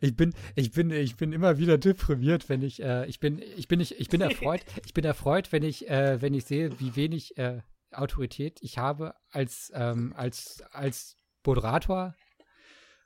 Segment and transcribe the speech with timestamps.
[0.00, 3.68] ich bin, ich bin, ich bin immer wieder deprimiert, wenn ich, äh, ich bin, ich
[3.68, 6.96] bin nicht, ich bin erfreut, ich bin erfreut, wenn ich, äh, wenn ich sehe, wie
[6.96, 7.60] wenig äh,
[7.92, 12.14] Autorität ich habe als, ähm, als, als Moderator,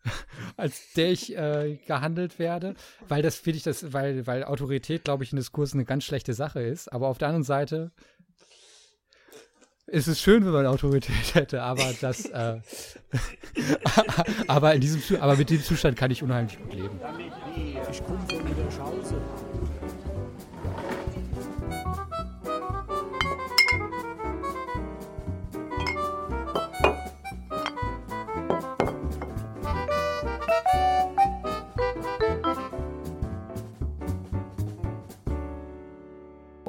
[0.57, 2.75] als der ich äh, gehandelt werde,
[3.09, 6.35] weil das finde ich das, weil, weil Autorität, glaube ich, in Diskursen eine ganz schlechte
[6.35, 6.93] Sache ist.
[6.93, 7.93] Aber auf der anderen Seite
[9.87, 12.57] ist es schön, wenn man Autorität hätte, aber das, äh,
[14.47, 17.01] aber in diesem, aber mit dem Zustand kann ich unheimlich gut leben.
[17.91, 19.21] Ich komme von der Schause.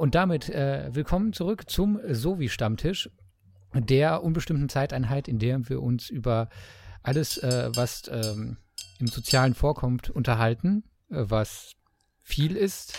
[0.07, 3.09] Und damit äh, willkommen zurück zum Sovi-Stammtisch,
[3.73, 6.47] der unbestimmten Zeiteinheit, in der wir uns über
[7.03, 8.55] alles, äh, was ähm,
[8.99, 11.73] im Sozialen vorkommt, unterhalten, äh, was
[12.23, 12.97] viel ist.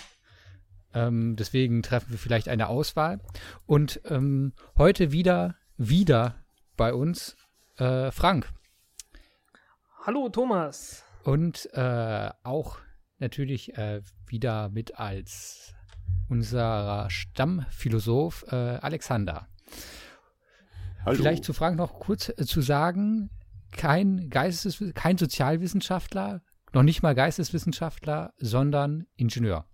[0.92, 3.20] Ähm, deswegen treffen wir vielleicht eine Auswahl.
[3.64, 6.34] Und ähm, heute wieder, wieder
[6.76, 7.36] bei uns
[7.78, 8.52] äh, Frank.
[10.04, 11.06] Hallo Thomas.
[11.24, 12.76] Und äh, auch
[13.18, 15.74] natürlich äh, wieder mit als
[16.28, 19.48] unser Stammphilosoph äh, Alexander.
[21.04, 21.16] Hallo.
[21.16, 23.30] Vielleicht zu Frank noch kurz äh, zu sagen,
[23.72, 29.66] kein Geistes kein Sozialwissenschaftler, noch nicht mal Geisteswissenschaftler, sondern Ingenieur.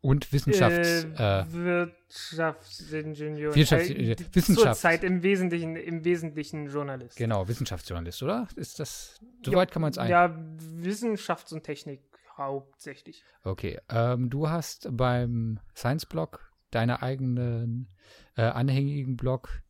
[0.00, 1.06] Und Wissenschafts...
[1.18, 3.52] Äh, äh Wirtschaftsingenieur.
[3.54, 4.80] Wirtschafts äh, Wissenschaft.
[4.80, 7.16] Zurzeit im Wesentlichen, im Wesentlichen Journalist.
[7.16, 8.46] Genau, Wissenschaftsjournalist, oder?
[8.54, 10.08] Ist das, soweit ja, kann man es ein...
[10.08, 10.38] Ja,
[10.82, 12.07] Wissenschafts- und Technik
[12.38, 13.24] hauptsächlich.
[13.44, 17.88] Okay, ähm, du hast beim Science-Blog deinen eigenen
[18.36, 19.62] äh, anhängigen Blog,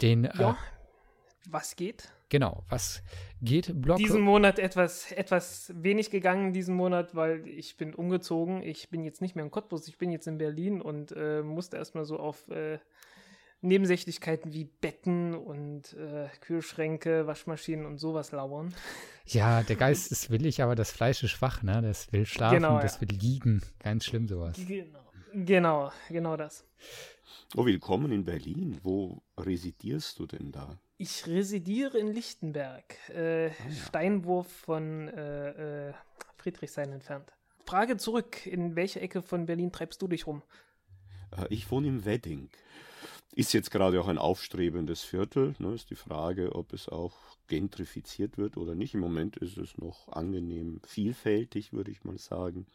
[0.00, 0.24] den.
[0.24, 0.58] Äh, ja,
[1.48, 2.12] was geht?
[2.28, 3.02] Genau, was
[3.42, 3.96] geht Blog?
[3.96, 8.62] Diesen Monat etwas, etwas wenig gegangen, diesen Monat, weil ich bin umgezogen.
[8.62, 11.76] Ich bin jetzt nicht mehr in Cottbus, ich bin jetzt in Berlin und äh, musste
[11.76, 12.78] erstmal so auf äh,
[13.62, 18.74] Nebensächlichkeiten wie Betten und äh, Kühlschränke, Waschmaschinen und sowas lauern.
[19.26, 21.82] Ja, der Geist ist willig, aber das Fleisch ist schwach, ne?
[21.82, 23.62] Das will schlafen, genau, das will liegen.
[23.78, 24.56] Ganz schlimm sowas.
[24.66, 25.04] Genau,
[25.34, 26.64] genau, genau das.
[27.56, 28.78] Oh, willkommen in Berlin.
[28.82, 30.78] Wo residierst du denn da?
[30.96, 33.74] Ich residiere in Lichtenberg, äh, ah, ja.
[33.86, 35.94] Steinwurf von äh, äh,
[36.36, 37.32] Friedrichshain entfernt.
[37.66, 40.42] Frage zurück, in welcher Ecke von Berlin treibst du dich rum?
[41.36, 42.50] Äh, ich wohne im Wedding.
[43.32, 45.54] Ist jetzt gerade auch ein aufstrebendes Viertel.
[45.58, 47.14] Ne, ist die Frage, ob es auch
[47.46, 48.94] gentrifiziert wird oder nicht.
[48.94, 52.66] Im Moment ist es noch angenehm vielfältig, würde ich mal sagen.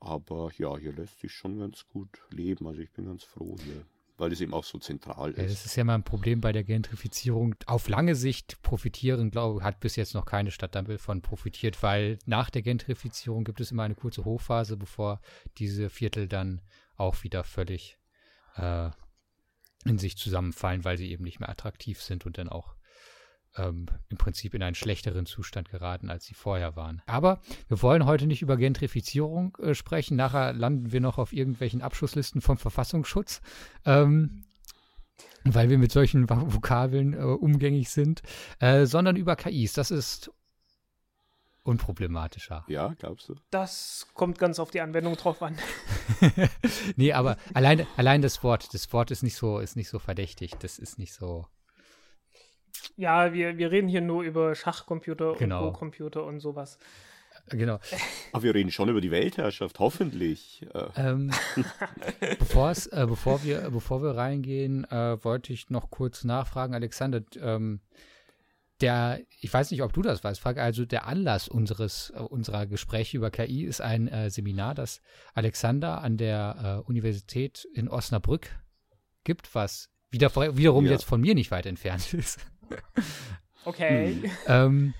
[0.00, 2.66] Aber ja, hier lässt sich schon ganz gut leben.
[2.66, 3.84] Also ich bin ganz froh hier,
[4.16, 5.38] weil es eben auch so zentral ist.
[5.38, 7.54] Ja, das ist ja mal ein Problem bei der Gentrifizierung.
[7.66, 12.18] Auf lange Sicht profitieren, glaube ich, hat bis jetzt noch keine Stadt davon profitiert, weil
[12.24, 15.20] nach der Gentrifizierung gibt es immer eine kurze Hochphase, bevor
[15.58, 16.62] diese Viertel dann
[16.96, 17.98] auch wieder völlig
[18.56, 18.90] äh,
[19.84, 22.74] in sich zusammenfallen, weil sie eben nicht mehr attraktiv sind und dann auch
[23.56, 27.02] ähm, im Prinzip in einen schlechteren Zustand geraten, als sie vorher waren.
[27.06, 30.16] Aber wir wollen heute nicht über Gentrifizierung äh, sprechen.
[30.16, 33.40] Nachher landen wir noch auf irgendwelchen Abschusslisten vom Verfassungsschutz.
[33.84, 34.44] Ähm,
[35.44, 38.22] weil wir mit solchen Vokabeln äh, umgängig sind,
[38.58, 39.72] äh, sondern über KIs.
[39.72, 40.30] Das ist
[41.62, 42.64] unproblematischer.
[42.68, 43.36] Ja, glaubst du?
[43.50, 45.58] Das kommt ganz auf die Anwendung drauf an.
[46.96, 50.52] nee, aber allein, allein das Wort, das Wort ist nicht so, ist nicht so verdächtig.
[50.60, 51.46] Das ist nicht so.
[52.96, 55.66] Ja, wir, wir reden hier nur über Schachcomputer genau.
[55.66, 56.78] und Go-Computer und sowas.
[57.48, 57.78] Genau.
[58.32, 60.66] Aber wir reden schon über die Weltherrschaft, hoffentlich.
[60.96, 61.30] Ähm,
[62.20, 67.80] äh, bevor, wir, bevor wir reingehen, äh, wollte ich noch kurz nachfragen, Alexander, ähm,
[68.80, 72.66] der, ich weiß nicht, ob du das weißt, frage also der Anlass unseres, äh, unserer
[72.66, 75.00] Gespräche über KI ist ein äh, Seminar, das
[75.34, 78.50] Alexander an der äh, Universität in Osnabrück
[79.24, 80.92] gibt, was wieder, wiederum ja.
[80.92, 82.40] jetzt von mir nicht weit entfernt ist.
[83.64, 84.14] Okay.
[84.14, 84.30] Hm.
[84.46, 84.94] ähm,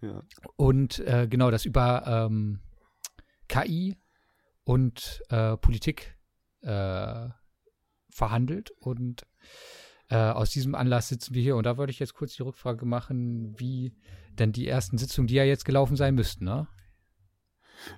[0.00, 0.22] ja.
[0.56, 2.60] Und äh, genau, das über ähm,
[3.48, 3.96] KI
[4.64, 6.16] und äh, Politik
[6.62, 7.28] äh,
[8.10, 9.26] verhandelt und
[10.10, 12.86] äh, aus diesem Anlass sitzen wir hier und da wollte ich jetzt kurz die Rückfrage
[12.86, 13.92] machen, wie
[14.38, 16.68] denn die ersten Sitzungen, die ja jetzt gelaufen sein müssten, ne?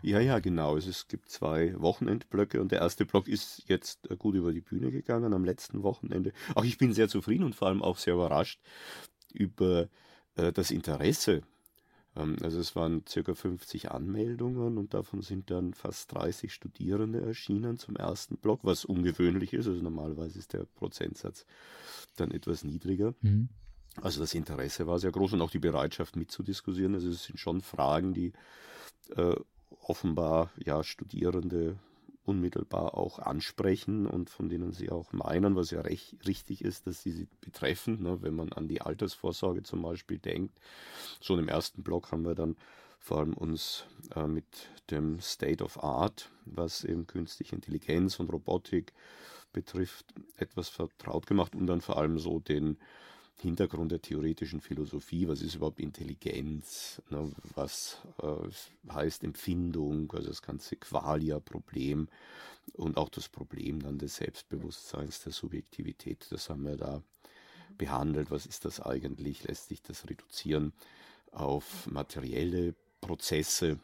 [0.02, 0.76] Ja, ja, genau.
[0.76, 4.90] Es gibt zwei Wochenendblöcke und der erste Block ist jetzt äh, gut über die Bühne
[4.90, 6.32] gegangen am letzten Wochenende.
[6.54, 8.60] Auch ich bin sehr zufrieden und vor allem auch sehr überrascht
[9.32, 9.88] über
[10.36, 11.42] äh, das Interesse
[12.42, 17.96] also es waren circa 50 Anmeldungen und davon sind dann fast 30 Studierende erschienen zum
[17.96, 19.66] ersten Block, was ungewöhnlich ist.
[19.66, 21.46] Also normalerweise ist der Prozentsatz
[22.16, 23.14] dann etwas niedriger.
[23.22, 23.48] Mhm.
[24.00, 26.94] Also das Interesse war sehr groß und auch die Bereitschaft mitzudiskutieren.
[26.94, 28.32] Also es sind schon Fragen, die
[29.16, 29.34] äh,
[29.82, 31.78] offenbar ja Studierende
[32.24, 37.02] unmittelbar auch ansprechen und von denen sie auch meinen, was ja recht, richtig ist, dass
[37.02, 38.02] sie sie betreffen.
[38.02, 38.18] Ne?
[38.22, 40.58] Wenn man an die Altersvorsorge zum Beispiel denkt.
[41.20, 42.56] Schon im ersten Block haben wir dann
[42.98, 43.84] vor allem uns
[44.14, 44.44] äh, mit
[44.90, 48.92] dem State of Art, was eben künstliche Intelligenz und Robotik
[49.52, 50.06] betrifft,
[50.36, 52.76] etwas vertraut gemacht und dann vor allem so den
[53.40, 60.42] Hintergrund der theoretischen Philosophie, was ist überhaupt Intelligenz, ne, was äh, heißt Empfindung, also das
[60.42, 62.08] ganze Qualia-Problem
[62.74, 67.02] und auch das Problem dann des Selbstbewusstseins, der Subjektivität, das haben wir da
[67.78, 68.30] behandelt.
[68.30, 69.44] Was ist das eigentlich?
[69.44, 70.72] Lässt sich das reduzieren
[71.32, 73.78] auf materielle Prozesse?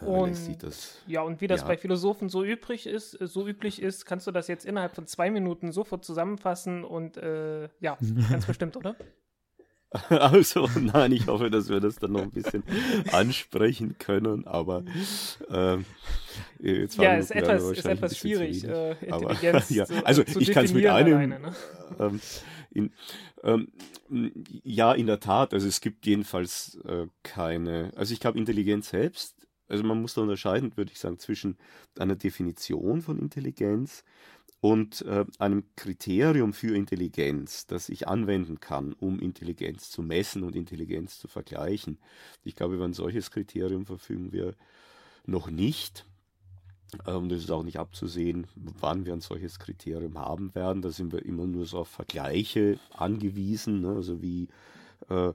[0.00, 1.66] Äh, und, das, ja, und wie das ja.
[1.66, 5.06] bei Philosophen so übrig ist, äh, so üblich ist, kannst du das jetzt innerhalb von
[5.06, 7.98] zwei Minuten sofort zusammenfassen und äh, ja,
[8.30, 8.96] ganz bestimmt, oder?
[10.08, 12.62] Also, nein, ich hoffe, dass wir das dann noch ein bisschen
[13.12, 14.84] ansprechen können, aber
[15.50, 15.84] ähm,
[16.60, 20.50] jetzt ja, ist etwas, ist etwas schwierig, äh, Intelligenz aber, ja, zu, Also, zu ich
[20.50, 21.14] kann es mit einem.
[21.14, 21.52] Alleine, ne?
[21.98, 22.20] ähm,
[22.70, 22.90] in,
[23.44, 23.68] ähm,
[24.64, 25.52] ja, in der Tat.
[25.52, 27.92] Also, es gibt jedenfalls äh, keine.
[27.94, 29.41] Also, ich glaube, Intelligenz selbst
[29.72, 31.56] also man muss da unterscheiden, würde ich sagen, zwischen
[31.98, 34.04] einer Definition von Intelligenz
[34.60, 40.54] und äh, einem Kriterium für Intelligenz, das ich anwenden kann, um Intelligenz zu messen und
[40.54, 41.98] Intelligenz zu vergleichen.
[42.44, 44.54] Ich glaube, über ein solches Kriterium verfügen wir
[45.26, 46.04] noch nicht.
[47.06, 50.82] Und es ist auch nicht abzusehen, wann wir ein solches Kriterium haben werden.
[50.82, 53.94] Da sind wir immer nur so auf Vergleiche angewiesen, ne?
[53.94, 54.48] also wie
[55.08, 55.32] äh,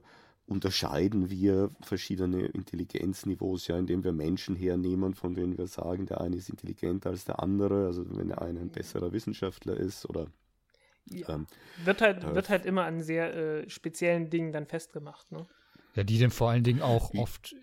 [0.48, 6.36] unterscheiden wir verschiedene Intelligenzniveaus, ja, indem wir Menschen hernehmen, von denen wir sagen, der eine
[6.36, 10.26] ist intelligenter als der andere, also wenn der eine ein besserer Wissenschaftler ist oder
[11.10, 11.28] ja.
[11.28, 11.46] ähm,
[11.84, 15.46] wird halt äh, wird halt immer an sehr äh, speziellen Dingen dann festgemacht, ne?
[15.94, 17.54] Ja, die dann vor allen Dingen auch oft,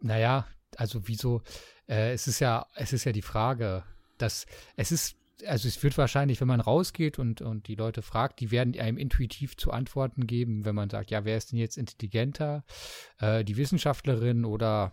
[0.00, 1.42] naja, also wieso,
[1.88, 3.82] äh, es ist ja, es ist ja die Frage,
[4.18, 8.40] dass es ist also es wird wahrscheinlich, wenn man rausgeht und, und die Leute fragt,
[8.40, 11.76] die werden einem intuitiv zu Antworten geben, wenn man sagt, ja, wer ist denn jetzt
[11.76, 12.64] intelligenter?
[13.18, 14.92] Äh, die Wissenschaftlerin oder,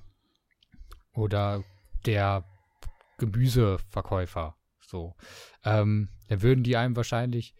[1.13, 1.63] oder
[2.05, 2.45] der
[3.17, 4.55] Gemüseverkäufer.
[4.85, 5.15] So.
[5.63, 7.55] Ähm, dann würden die einem wahrscheinlich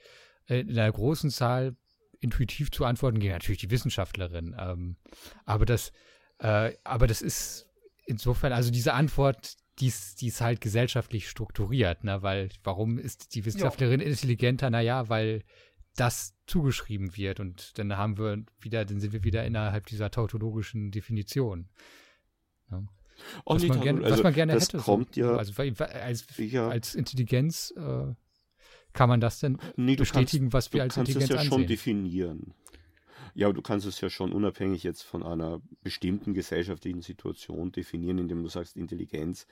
[0.47, 1.75] in einer großen Zahl
[2.19, 3.33] intuitiv zu Antworten geben.
[3.33, 4.55] Natürlich die Wissenschaftlerin.
[4.59, 4.97] Ähm,
[5.45, 5.91] aber das,
[6.39, 7.67] äh, aber das ist
[8.05, 12.21] insofern, also diese Antwort, die ist, halt gesellschaftlich strukturiert, ne?
[12.21, 14.07] Weil warum ist die Wissenschaftlerin ja.
[14.07, 14.69] intelligenter?
[14.69, 15.43] Naja, weil
[15.95, 20.91] das zugeschrieben wird und dann haben wir wieder, dann sind wir wieder innerhalb dieser tautologischen
[20.91, 21.69] Definition.
[22.69, 22.87] Ne?
[23.45, 24.77] Was, man gern, also, was man gerne hätte.
[24.79, 25.21] Kommt so.
[25.21, 26.67] ja, also als, ja.
[26.67, 28.13] als Intelligenz äh,
[28.91, 31.35] kann man das denn nee, bestätigen, kannst, was wir als Intelligenz ansehen?
[31.35, 32.53] Du kannst es ja schon definieren.
[33.35, 38.19] Ja, aber du kannst es ja schon unabhängig jetzt von einer bestimmten gesellschaftlichen Situation definieren,
[38.19, 39.47] indem du sagst, Intelligenz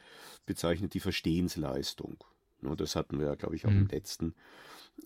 [0.46, 2.24] bezeichnet die Verstehensleistung.
[2.62, 3.84] Das hatten wir ja, glaube ich, auch mhm.
[3.84, 4.36] im letzten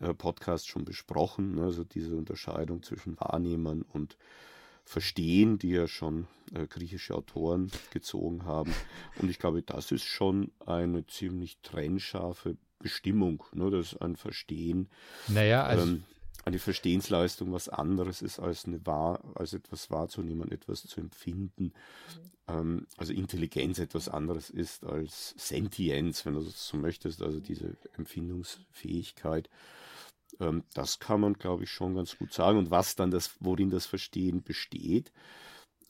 [0.01, 1.59] äh, Podcast schon besprochen.
[1.59, 4.17] Also diese Unterscheidung zwischen Wahrnehmern und
[4.87, 8.71] Verstehen, die ja schon äh, griechische Autoren gezogen haben.
[9.19, 14.89] Und ich glaube, das ist schon eine ziemlich trennscharfe Bestimmung, ne, dass ein Verstehen
[15.27, 16.03] naja, also ähm,
[16.45, 21.73] eine Verstehensleistung was anderes ist, als, eine wahr, als etwas wahrzunehmen, etwas zu empfinden.
[22.47, 27.75] Ähm, also Intelligenz etwas anderes ist als Sentienz, wenn du das so möchtest, also diese
[27.97, 29.49] Empfindungsfähigkeit.
[30.39, 32.59] Ähm, das kann man, glaube ich, schon ganz gut sagen.
[32.59, 35.11] Und was dann das, worin das Verstehen besteht,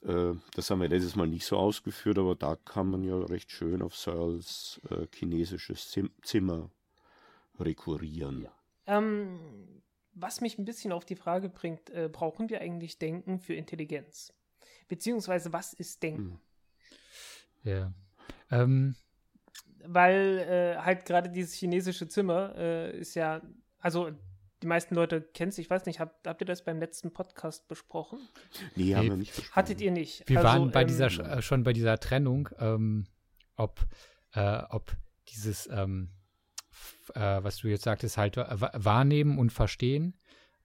[0.02, 3.50] äh, das haben wir letztes Mal nicht so ausgeführt, aber da kann man ja recht
[3.50, 6.70] schön auf Searles äh, chinesisches Zim Zimmer
[7.58, 8.42] rekurrieren.
[8.42, 8.52] Ja.
[8.86, 9.38] Ähm,
[10.16, 14.32] was mich ein bisschen auf die Frage bringt, äh, brauchen wir eigentlich Denken für Intelligenz?
[14.88, 16.40] Beziehungsweise, was ist Denken?
[17.62, 17.70] Hm.
[17.72, 17.92] Ja.
[18.50, 18.96] Ähm.
[19.84, 23.42] Weil äh, halt gerade dieses chinesische Zimmer äh, ist ja,
[23.78, 24.10] also
[24.62, 27.68] die meisten Leute kennen es, ich weiß nicht, habt, habt ihr das beim letzten Podcast
[27.68, 28.18] besprochen?
[28.74, 29.56] Nee, nee haben wir nicht besprochen.
[29.56, 30.28] Hattet ihr nicht?
[30.28, 33.06] Wir also, waren bei ähm, dieser, äh, schon bei dieser Trennung, ähm,
[33.56, 33.86] ob,
[34.32, 34.96] äh, ob
[35.28, 36.10] dieses, ähm,
[37.14, 40.14] äh, was du jetzt sagtest, halt wahrnehmen und verstehen.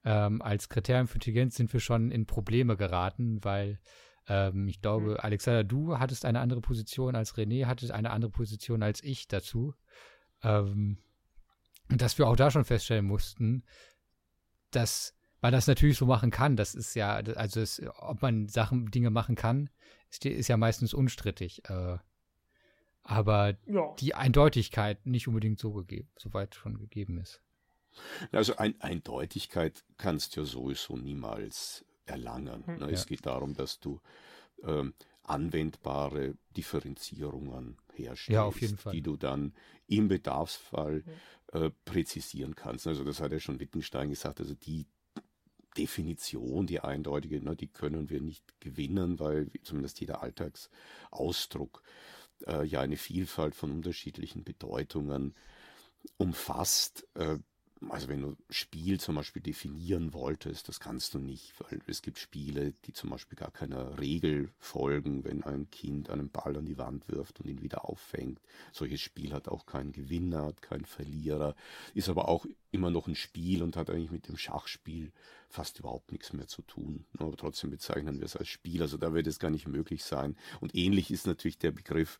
[0.04, 3.78] Ähm, als Kriterium für Intelligenz sind wir schon in Probleme geraten, weil
[4.28, 5.16] ähm, ich glaube, mhm.
[5.18, 9.74] Alexander, du hattest eine andere Position als René, hattest eine andere Position als ich dazu.
[10.42, 10.98] Ähm,
[11.88, 13.64] dass wir auch da schon feststellen mussten,
[14.70, 16.56] dass man das natürlich so machen kann.
[16.56, 19.68] Das ist ja, also es, ob man Sachen, Dinge machen kann,
[20.10, 21.68] ist, ist ja meistens unstrittig.
[21.68, 21.98] Äh,
[23.04, 23.94] aber ja.
[23.98, 27.42] die Eindeutigkeit nicht unbedingt so gegeben, so weit schon gegeben ist.
[28.30, 32.66] Also ein, Eindeutigkeit kannst du ja sowieso niemals erlangen.
[32.66, 32.78] Hm.
[32.78, 32.86] Ne?
[32.86, 32.92] Ja.
[32.92, 34.00] Es geht darum, dass du
[34.62, 34.94] ähm,
[35.24, 38.92] anwendbare Differenzierungen herstellst, ja, auf jeden Fall.
[38.92, 39.54] die du dann
[39.86, 41.04] im Bedarfsfall
[41.52, 42.86] äh, präzisieren kannst.
[42.86, 44.86] Also das hat ja schon Wittgenstein gesagt, also die
[45.76, 51.88] Definition, die eindeutige, ne, die können wir nicht gewinnen, weil zumindest jeder Alltagsausdruck äh,
[52.64, 55.34] ja eine Vielfalt von unterschiedlichen Bedeutungen
[56.16, 57.06] umfasst.
[57.14, 57.38] Äh,
[57.88, 62.18] also wenn du Spiel zum Beispiel definieren wolltest, das kannst du nicht, weil es gibt
[62.18, 66.78] Spiele, die zum Beispiel gar keiner Regel folgen, wenn ein Kind einen Ball an die
[66.78, 68.40] Wand wirft und ihn wieder auffängt.
[68.72, 71.54] Solches Spiel hat auch keinen Gewinner, hat keinen Verlierer,
[71.94, 75.12] ist aber auch immer noch ein Spiel und hat eigentlich mit dem Schachspiel
[75.48, 77.04] fast überhaupt nichts mehr zu tun.
[77.18, 80.36] Aber trotzdem bezeichnen wir es als Spiel, also da wird es gar nicht möglich sein.
[80.60, 82.18] Und ähnlich ist natürlich der Begriff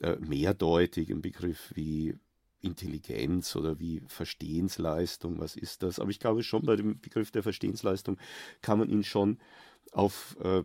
[0.00, 2.16] äh, mehrdeutig, ein Begriff wie
[2.60, 5.98] Intelligenz oder wie Verstehensleistung, was ist das?
[6.00, 8.18] Aber ich glaube schon, bei dem Begriff der Verstehensleistung
[8.62, 9.38] kann man ihn schon
[9.92, 10.64] auf, äh,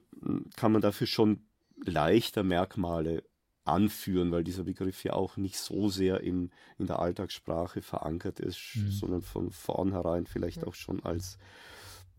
[0.56, 1.46] kann man dafür schon
[1.86, 3.24] leichter Merkmale
[3.66, 8.76] anführen, weil dieser Begriff ja auch nicht so sehr im, in der Alltagssprache verankert ist,
[8.76, 8.92] mhm.
[8.92, 11.38] sondern von vornherein vielleicht auch schon als,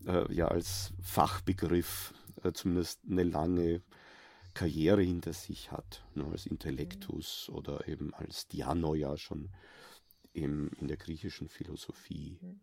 [0.07, 2.13] äh, ja, als Fachbegriff
[2.43, 3.81] äh, zumindest eine lange
[4.55, 7.55] Karriere hinter sich hat, ne, als Intellektus mhm.
[7.55, 9.49] oder eben als Dianoia schon
[10.33, 12.39] im, in der griechischen Philosophie.
[12.41, 12.61] Mhm.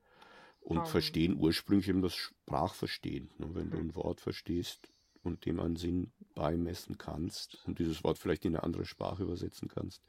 [0.60, 0.86] Und um.
[0.86, 3.30] verstehen ursprünglich eben das Sprachverstehen.
[3.38, 3.70] Ne, wenn mhm.
[3.70, 4.88] du ein Wort verstehst
[5.22, 9.68] und dem einen Sinn beimessen kannst und dieses Wort vielleicht in eine andere Sprache übersetzen
[9.68, 10.02] kannst,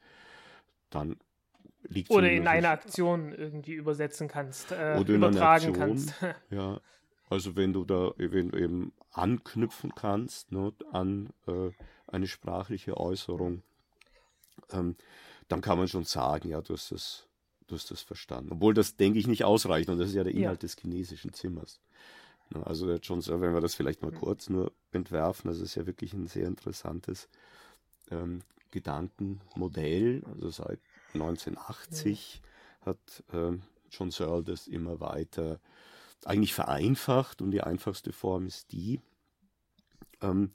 [0.90, 1.16] dann
[1.82, 6.14] liegt Oder in eine Aktion irgendwie übersetzen kannst, äh, oder übertragen Aktion, kannst.
[6.50, 6.80] ja,
[7.28, 11.70] also wenn du da eben anknüpfen kannst ne, an äh,
[12.06, 13.62] eine sprachliche Äußerung,
[14.70, 14.96] ähm,
[15.48, 17.26] dann kann man schon sagen, ja, du hast das,
[17.66, 18.52] du hast das verstanden.
[18.52, 20.66] Obwohl das, denke ich, nicht ausreicht und das ist ja der Inhalt ja.
[20.66, 21.80] des chinesischen Zimmers.
[22.50, 24.16] Ne, also der John Searle, wenn wir das vielleicht mal mhm.
[24.16, 27.28] kurz nur entwerfen, das ist ja wirklich ein sehr interessantes
[28.10, 30.22] ähm, Gedankenmodell.
[30.34, 30.80] Also seit
[31.14, 32.86] 1980 mhm.
[32.86, 35.58] hat ähm, John Searle das immer weiter
[36.26, 39.00] eigentlich vereinfacht und die einfachste Form ist die,
[40.20, 40.52] ähm,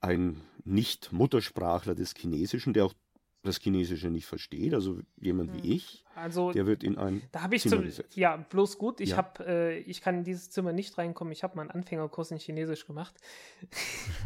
[0.00, 2.94] ein Nicht-Muttersprachler des Chinesischen, der auch
[3.46, 5.72] das Chinesische nicht versteht, also jemand wie hm.
[5.72, 8.16] ich, also, der wird in ein da ich Zimmer zum, gesetzt.
[8.16, 9.16] Ja, bloß gut, ich ja.
[9.18, 11.30] habe, äh, ich kann in dieses Zimmer nicht reinkommen.
[11.32, 13.14] Ich habe mal einen Anfängerkurs in Chinesisch gemacht.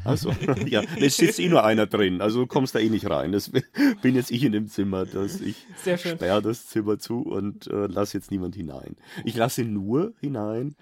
[0.04, 0.30] Also,
[0.66, 3.32] ja, es sitzt eh nur einer drin, also du kommst da eh nicht rein.
[3.32, 3.50] Das
[4.02, 8.16] bin jetzt ich in dem Zimmer, dass ich sperre das Zimmer zu und äh, lasse
[8.16, 8.96] jetzt niemand hinein.
[9.24, 10.76] Ich lasse nur hinein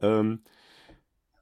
[0.00, 0.40] ähm,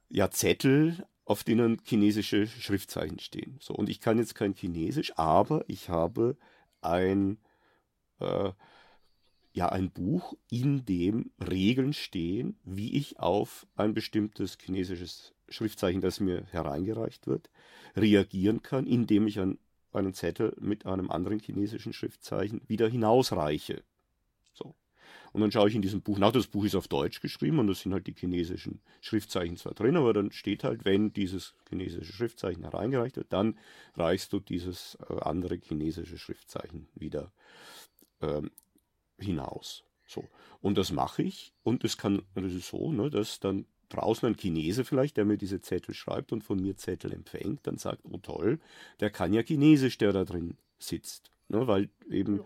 [0.09, 3.57] ja Zettel auf denen chinesische Schriftzeichen stehen.
[3.59, 6.35] So, und ich kann jetzt kein Chinesisch, aber ich habe
[6.81, 7.37] ein,
[8.19, 8.51] äh,
[9.53, 16.19] ja, ein Buch, in dem Regeln stehen, wie ich auf ein bestimmtes chinesisches Schriftzeichen, das
[16.19, 17.51] mir hereingereicht wird,
[17.95, 19.59] reagieren kann, indem ich an
[19.93, 23.83] einen Zettel mit einem anderen chinesischen Schriftzeichen wieder hinausreiche.
[25.31, 26.31] Und dann schaue ich in diesem Buch nach.
[26.31, 29.97] Das Buch ist auf Deutsch geschrieben und da sind halt die chinesischen Schriftzeichen zwar drin,
[29.97, 33.57] aber dann steht halt, wenn dieses chinesische Schriftzeichen hereingereicht wird, dann
[33.95, 37.31] reichst du dieses äh, andere chinesische Schriftzeichen wieder
[38.21, 38.51] ähm,
[39.17, 39.83] hinaus.
[40.07, 40.27] So.
[40.61, 41.53] Und das mache ich.
[41.63, 45.37] Und es kann, das ist so, ne, dass dann draußen ein Chinese vielleicht, der mir
[45.37, 48.59] diese Zettel schreibt und von mir Zettel empfängt, dann sagt, oh toll,
[48.99, 51.31] der kann ja Chinesisch, der da drin sitzt.
[51.47, 52.41] Ne, weil eben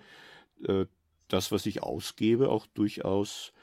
[0.65, 0.85] äh,
[1.27, 3.53] das, was ich ausgebe, auch durchaus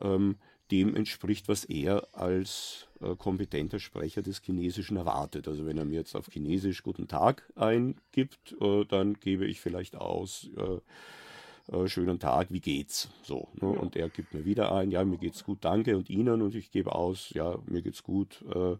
[0.00, 0.36] ähm,
[0.70, 5.48] dem entspricht, was er als äh, kompetenter Sprecher des Chinesischen erwartet.
[5.48, 9.96] Also wenn er mir jetzt auf Chinesisch Guten Tag eingibt, äh, dann gebe ich vielleicht
[9.96, 13.08] aus, äh, äh schönen Tag, wie geht's?
[13.22, 13.68] So, ne?
[13.68, 16.70] Und er gibt mir wieder ein, ja, mir geht's gut, danke und Ihnen und ich
[16.70, 18.76] gebe aus, ja, mir geht's gut, äh,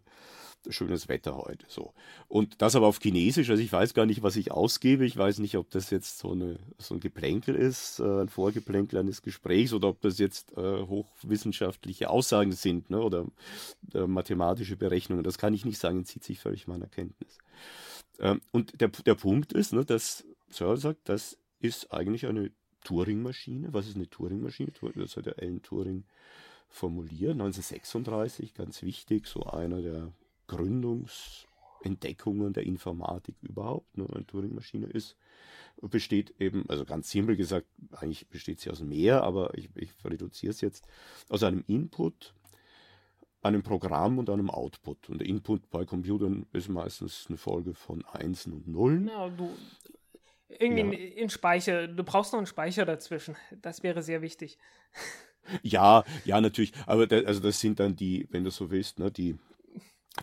[0.68, 1.64] schönes Wetter heute.
[1.68, 1.92] So.
[2.26, 5.04] Und das aber auf Chinesisch, also ich weiß gar nicht, was ich ausgebe.
[5.04, 8.98] Ich weiß nicht, ob das jetzt so, eine, so ein Geplänkel ist, äh, ein Vorgeplänkel
[8.98, 13.26] eines Gesprächs oder ob das jetzt äh, hochwissenschaftliche Aussagen sind ne, oder
[13.94, 15.24] äh, mathematische Berechnungen.
[15.24, 17.38] Das kann ich nicht sagen, entzieht sich völlig meiner Kenntnis.
[18.18, 22.50] Ähm, und der, der Punkt ist, ne, dass Searle sagt, das ist eigentlich eine
[22.84, 23.72] Turing-Maschine.
[23.72, 24.72] Was ist eine Turing-Maschine?
[24.94, 26.04] Das hat der Alan Turing
[26.68, 30.12] formuliert, 1936, ganz wichtig, so einer der
[30.48, 33.96] Gründungsentdeckungen der Informatik überhaupt.
[33.96, 34.08] Ne?
[34.12, 35.16] Eine Turing-Maschine ist,
[35.80, 40.50] besteht eben, also ganz simpel gesagt, eigentlich besteht sie aus mehr, aber ich, ich reduziere
[40.50, 40.88] es jetzt,
[41.28, 42.34] aus einem Input,
[43.42, 45.08] einem Programm und einem Output.
[45.08, 49.06] Und der Input bei Computern ist meistens eine Folge von Einsen und Nullen.
[49.06, 49.48] Ja, du,
[50.48, 51.22] irgendwie ja.
[51.22, 53.36] in Speicher, du brauchst noch einen Speicher dazwischen.
[53.62, 54.58] Das wäre sehr wichtig.
[55.62, 56.72] Ja, ja, natürlich.
[56.86, 59.38] Aber da, also das sind dann die, wenn du so willst, ne, die,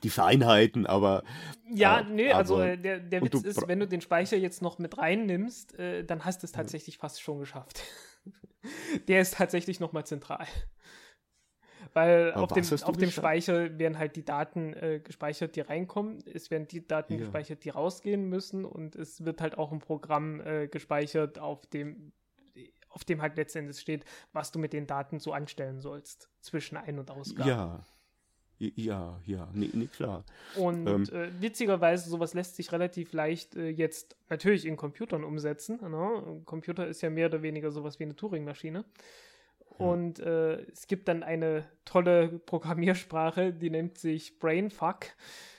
[0.03, 1.23] die Feinheiten, aber.
[1.69, 4.79] Ja, äh, nee, also äh, der, der Witz ist, wenn du den Speicher jetzt noch
[4.79, 7.81] mit reinnimmst, äh, dann hast du es tatsächlich fast schon geschafft.
[9.07, 10.45] der ist tatsächlich nochmal zentral.
[11.93, 13.09] Weil Aber auf dem, auf dem?
[13.09, 16.23] Speicher werden halt die Daten äh, gespeichert, die reinkommen.
[16.25, 17.19] Es werden die Daten Ja.
[17.19, 18.65] gespeichert, die rausgehen müssen.
[18.65, 22.11] Und es wird halt auch ein Programm äh, gespeichert, auf dem,
[22.89, 26.29] auf dem halt letztendlich steht, was du mit den Daten so anstellen sollst.
[26.41, 27.49] Zwischen Ein- und Ausgabe.
[27.49, 27.85] ja.
[28.57, 30.23] Ja, ja, nee, nee, klar.
[30.55, 31.03] Und Ähm.
[31.11, 35.79] äh, witzigerweise, sowas lässt sich relativ leicht äh, jetzt natürlich in Computern umsetzen.
[35.81, 36.23] Ne?
[36.25, 38.85] Ein Computer ist ja mehr oder weniger sowas wie eine Turing-Maschine.
[39.77, 45.07] Und äh, es gibt dann eine tolle Programmiersprache, die nennt sich Brainfuck,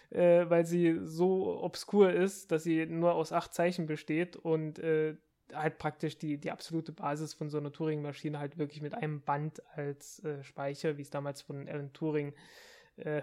[0.09, 5.17] äh, weil sie so obskur ist, dass sie nur aus acht Zeichen besteht und äh,
[5.53, 9.63] halt praktisch die, die absolute Basis von so einer Turing-Maschine halt wirklich mit einem Band
[9.77, 12.35] als äh, Speicher, wie es damals von Alan Turing äh,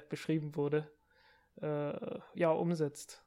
[0.10, 0.90] beschrieben wurde,
[1.62, 3.24] äh, ja, umsetzt.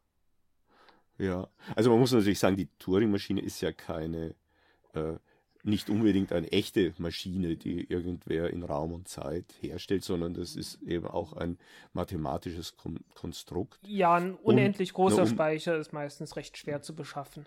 [1.19, 4.35] Ja, also man muss natürlich sagen, die Turing-Maschine ist ja keine,
[4.95, 5.15] äh,
[5.63, 10.81] nicht unbedingt eine echte Maschine, die irgendwer in Raum und Zeit herstellt, sondern das ist
[10.83, 11.59] eben auch ein
[11.93, 13.81] mathematisches Kon Konstrukt.
[13.83, 17.47] Ja, ein unendlich großer na, um- Speicher ist meistens recht schwer zu beschaffen.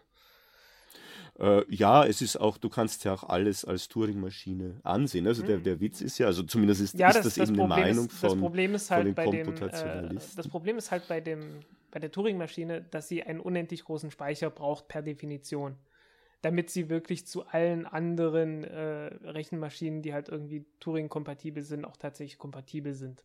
[1.39, 5.25] Äh, ja, es ist auch, du kannst ja auch alles als Turing-Maschine ansehen.
[5.25, 6.99] Also der, der Witz ist ja, also zumindest ist, Mhm.
[6.99, 8.97] Ja, ist das, das, das, eben eine Problem Meinung ist, das von, Problem ist von
[8.97, 13.07] halt den bei dem, äh, das Problem ist halt bei dem, bei der Turing-Maschine, dass
[13.07, 15.77] sie einen unendlich großen Speicher braucht per Definition.
[16.41, 22.37] Damit sie wirklich zu allen anderen äh, Rechenmaschinen, die halt irgendwie Turing-kompatibel sind, auch tatsächlich
[22.37, 23.23] kompatibel sind.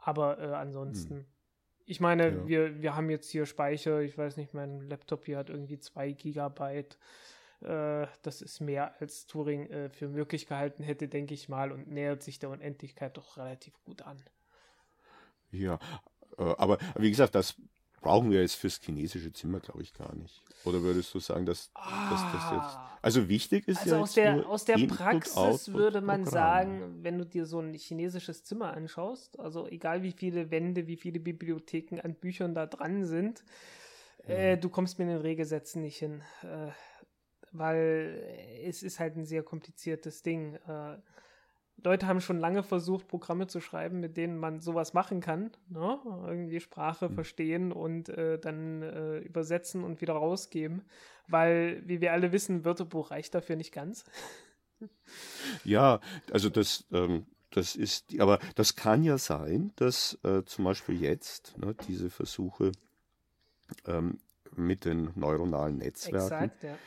[0.00, 1.26] Aber äh, ansonsten.
[1.86, 2.30] Ich meine.
[2.30, 2.48] Ja.
[2.48, 6.12] wir, wir haben jetzt hier Speicher, ich weiß nicht, mein Laptop hier hat irgendwie 2
[6.12, 6.98] Gigabyte.
[7.62, 11.88] Äh, das ist mehr als Turing äh, für möglich gehalten hätte, denke ich mal, und
[11.88, 14.22] nähert sich der Unendlichkeit doch relativ gut an.
[15.50, 15.78] Ja,
[16.38, 17.56] äh, aber wie gesagt, das
[18.00, 20.40] brauchen wir jetzt fürs chinesische Zimmer, glaube ich, gar nicht.
[20.64, 22.76] Oder würdest du sagen, dass, dass das jetzt.
[22.76, 22.98] Ah.
[23.02, 26.22] Also wichtig ist Also ja aus jetzt der, aus der Input, Praxis Output, würde man
[26.24, 26.32] Programm.
[26.32, 30.96] sagen, wenn du dir so ein chinesisches Zimmer anschaust, also egal wie viele Wände, wie
[30.96, 33.44] viele Bibliotheken an Büchern da dran sind,
[34.26, 36.22] äh, du kommst mit den Regelsätzen nicht hin.
[36.42, 36.70] Äh,
[37.52, 38.22] weil
[38.64, 40.54] es ist halt ein sehr kompliziertes Ding.
[40.66, 40.96] Äh,
[41.82, 45.52] Leute haben schon lange versucht, Programme zu schreiben, mit denen man sowas machen kann.
[45.68, 45.98] Ne?
[46.26, 50.82] Irgendwie Sprache verstehen und äh, dann äh, übersetzen und wieder rausgeben.
[51.28, 54.04] Weil, wie wir alle wissen, Wörterbuch reicht dafür nicht ganz.
[55.64, 55.98] Ja,
[56.30, 61.58] also das, ähm, das ist, aber das kann ja sein, dass äh, zum Beispiel jetzt
[61.58, 62.70] ne, diese Versuche
[63.86, 64.18] ähm,
[64.54, 66.78] mit den neuronalen Netzwerken, Exakt, ja.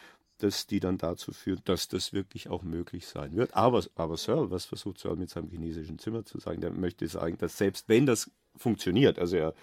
[0.41, 3.56] Dass die dann dazu führen, dass das wirklich auch möglich sein wird.
[3.56, 6.62] Aber, aber Searle, was versucht Searle mit seinem chinesischen Zimmer zu sagen?
[6.62, 9.54] Der möchte sagen, dass selbst wenn das funktioniert, also er,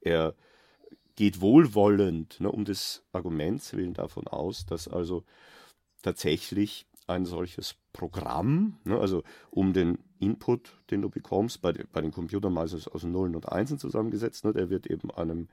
[0.00, 0.34] er
[1.16, 5.24] geht wohlwollend ne, um des Arguments willen davon aus, dass also
[6.02, 12.12] tatsächlich ein solches Programm, ne, also um den Input, den du bekommst, bei, bei den
[12.12, 15.48] Computern meistens aus Nullen und Einsen zusammengesetzt, ne, der wird eben einem,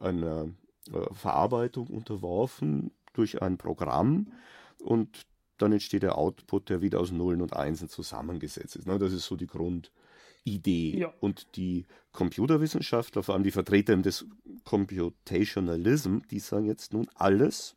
[0.00, 0.48] einer
[0.92, 4.32] äh, Verarbeitung unterworfen durch ein Programm
[4.78, 5.26] und
[5.58, 8.86] dann entsteht der Output, der wieder aus Nullen und Einsen zusammengesetzt ist.
[8.86, 10.98] Ne, das ist so die Grundidee.
[10.98, 11.14] Ja.
[11.20, 14.26] Und die Computerwissenschaftler, vor allem die Vertreter des
[14.64, 17.76] Computationalism, die sagen jetzt nun alles,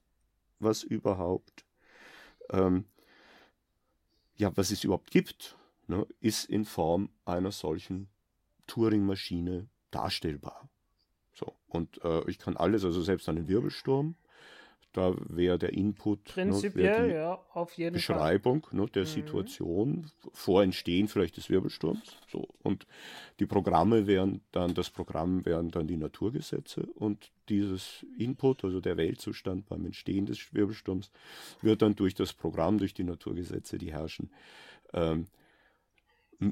[0.59, 1.65] was überhaupt,
[2.49, 2.85] ähm,
[4.37, 5.55] ja, was es überhaupt gibt,
[5.87, 8.07] ne, ist in Form einer solchen
[8.67, 10.69] Turing-Maschine darstellbar.
[11.33, 14.15] So, und äh, ich kann alles, also selbst einen Wirbelsturm,
[14.95, 18.15] da wäre der Input, ne, Prinzipiell, die ja, auf jeden Fall.
[18.15, 19.07] Beschreibung ne, der Mhm.
[19.07, 22.15] Situation vor Entstehen vielleicht des Wirbelsturms.
[22.31, 22.47] So.
[22.63, 22.87] Und
[23.39, 28.97] die Programme wären dann, das Programm wären dann die Naturgesetze und dieses Input, also der
[28.97, 31.11] Weltzustand beim Entstehen des Wirbelsturms,
[31.61, 34.31] wird dann durch das Programm, durch die Naturgesetze, die herrschen,
[34.93, 35.27] ähm,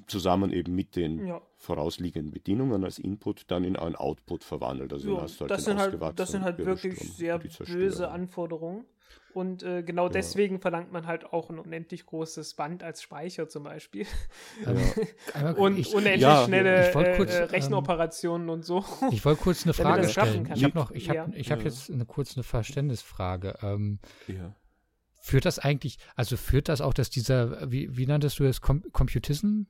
[0.08, 1.42] zusammen eben mit den Ja.
[1.58, 4.92] vorausliegenden Bedingungen als Input dann in einen Output verwandelt.
[4.94, 8.86] Also Ja, hast du halt das, sind halt, das sind halt wirklich sehr böse Anforderungen.
[9.34, 13.64] Und äh, genau deswegen verlangt man halt auch ein unendlich großes Band als Speicher zum
[13.64, 14.06] Beispiel.
[15.34, 18.86] Einmal- Und ich, unendlich ja, schnelle äh, kurz, äh, ähm, Rechenoperationen und so.
[19.12, 20.44] ich wollte kurz eine Frage stellen.
[20.44, 20.56] kann.
[20.56, 21.28] Ich habe noch, ich habe, Ja.
[21.34, 21.68] ich habe Ja.
[21.68, 23.56] jetzt eine kurz eine Verständnisfrage.
[23.64, 24.56] Ähm, Ja.
[25.20, 28.84] führt das eigentlich, also führt das auch, dass dieser, wie, wie nanntest du das, Com
[28.92, 29.64] Computism?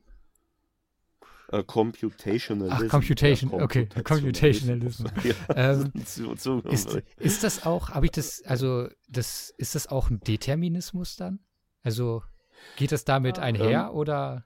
[1.51, 2.85] Äh, Computationalism.
[2.85, 5.05] Ach, Computation, Ja, okay, Computationalism.
[5.23, 5.33] Ja,
[5.73, 11.15] Ähm, Ist, ist das auch, habe ich das, also das, ist das auch ein Determinismus
[11.15, 11.39] dann?
[11.83, 12.23] Also
[12.77, 13.43] geht das damit Ah.
[13.43, 14.45] einher Ähm, oder?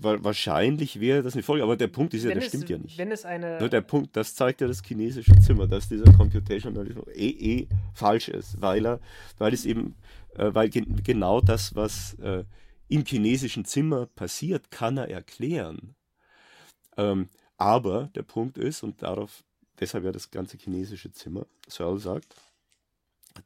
[0.00, 2.78] wahrscheinlich wäre das eine Folge, aber der Punkt ist ja, wenn das es, stimmt ja
[2.78, 2.96] nicht.
[2.98, 3.68] Wenn es eine.
[3.68, 8.60] der Punkt, das zeigt ja das chinesische Zimmer, dass dieser Computationalismus eh, eh falsch ist,
[8.60, 9.00] weil er,
[9.38, 9.96] weil es eben,
[10.36, 12.44] äh, weil ge genau das, was äh,
[12.88, 15.94] im chinesischen Zimmer passiert, kann er erklären.
[16.96, 19.44] Ähm, aber der Punkt ist, und darauf,
[19.80, 22.34] deshalb ja das ganze chinesische Zimmer, Searle sagt,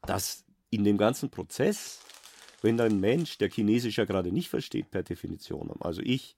[0.06, 2.00] dass in dem ganzen Prozess
[2.62, 6.36] wenn ein Mensch, der Chinesisch ja gerade nicht versteht per Definition, also ich,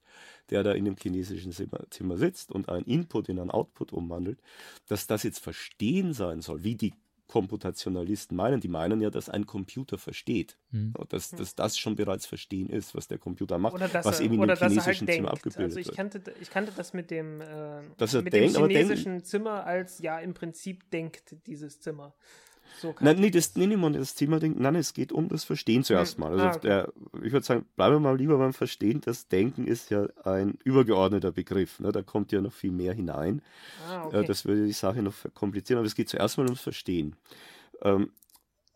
[0.49, 4.39] der da in dem chinesischen Zimmer sitzt und einen Input in einen Output umwandelt,
[4.87, 6.93] dass das jetzt Verstehen sein soll, wie die
[7.27, 8.61] Komputationalisten meinen.
[8.61, 10.57] Die meinen ja, dass ein Computer versteht.
[10.71, 10.93] Mhm.
[11.09, 14.47] Dass, dass das schon bereits Verstehen ist, was der Computer macht, was er, eben in
[14.47, 18.33] dem chinesischen halt Zimmer abgebildet also ich kannte, ich kannte das mit dem, äh, mit
[18.33, 22.13] denkt, dem chinesischen Zimmer als, ja, im Prinzip denkt dieses Zimmer.
[22.79, 25.83] So nein, nee, das, nee, nee, das Thema denkt, nein, es geht um das Verstehen
[25.83, 26.21] zuerst hm.
[26.21, 26.31] mal.
[26.33, 26.67] Also ah, okay.
[26.67, 29.01] der, ich würde sagen, bleiben wir mal lieber beim Verstehen.
[29.01, 31.79] Das Denken ist ja ein übergeordneter Begriff.
[31.79, 31.91] Ne?
[31.91, 33.41] Da kommt ja noch viel mehr hinein.
[33.87, 34.25] Ah, äh, okay.
[34.27, 37.15] Das würde die Sache noch verkomplizieren, aber es geht zuerst mal ums Verstehen.
[37.81, 38.11] Ähm,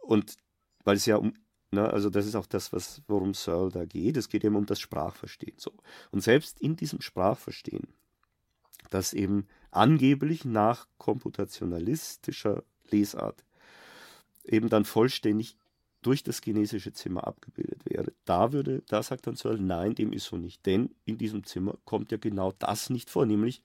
[0.01, 0.37] und
[0.83, 1.33] weil es ja um,
[1.71, 4.17] na, ne, also das ist auch das, was, worum Searle da geht.
[4.17, 5.57] Es geht eben um das Sprachverstehen.
[5.57, 5.71] So.
[6.11, 7.87] Und selbst in diesem Sprachverstehen,
[8.89, 13.43] das eben angeblich nach komputationalistischer Lesart
[14.49, 15.55] eben dann vollständig
[16.01, 18.13] durch das chinesische Zimmer abgebildet wäre.
[18.25, 20.65] Da würde, da sagt dann Searle, nein, dem ist so nicht.
[20.65, 23.61] Denn in diesem Zimmer kommt ja genau das nicht vor, nämlich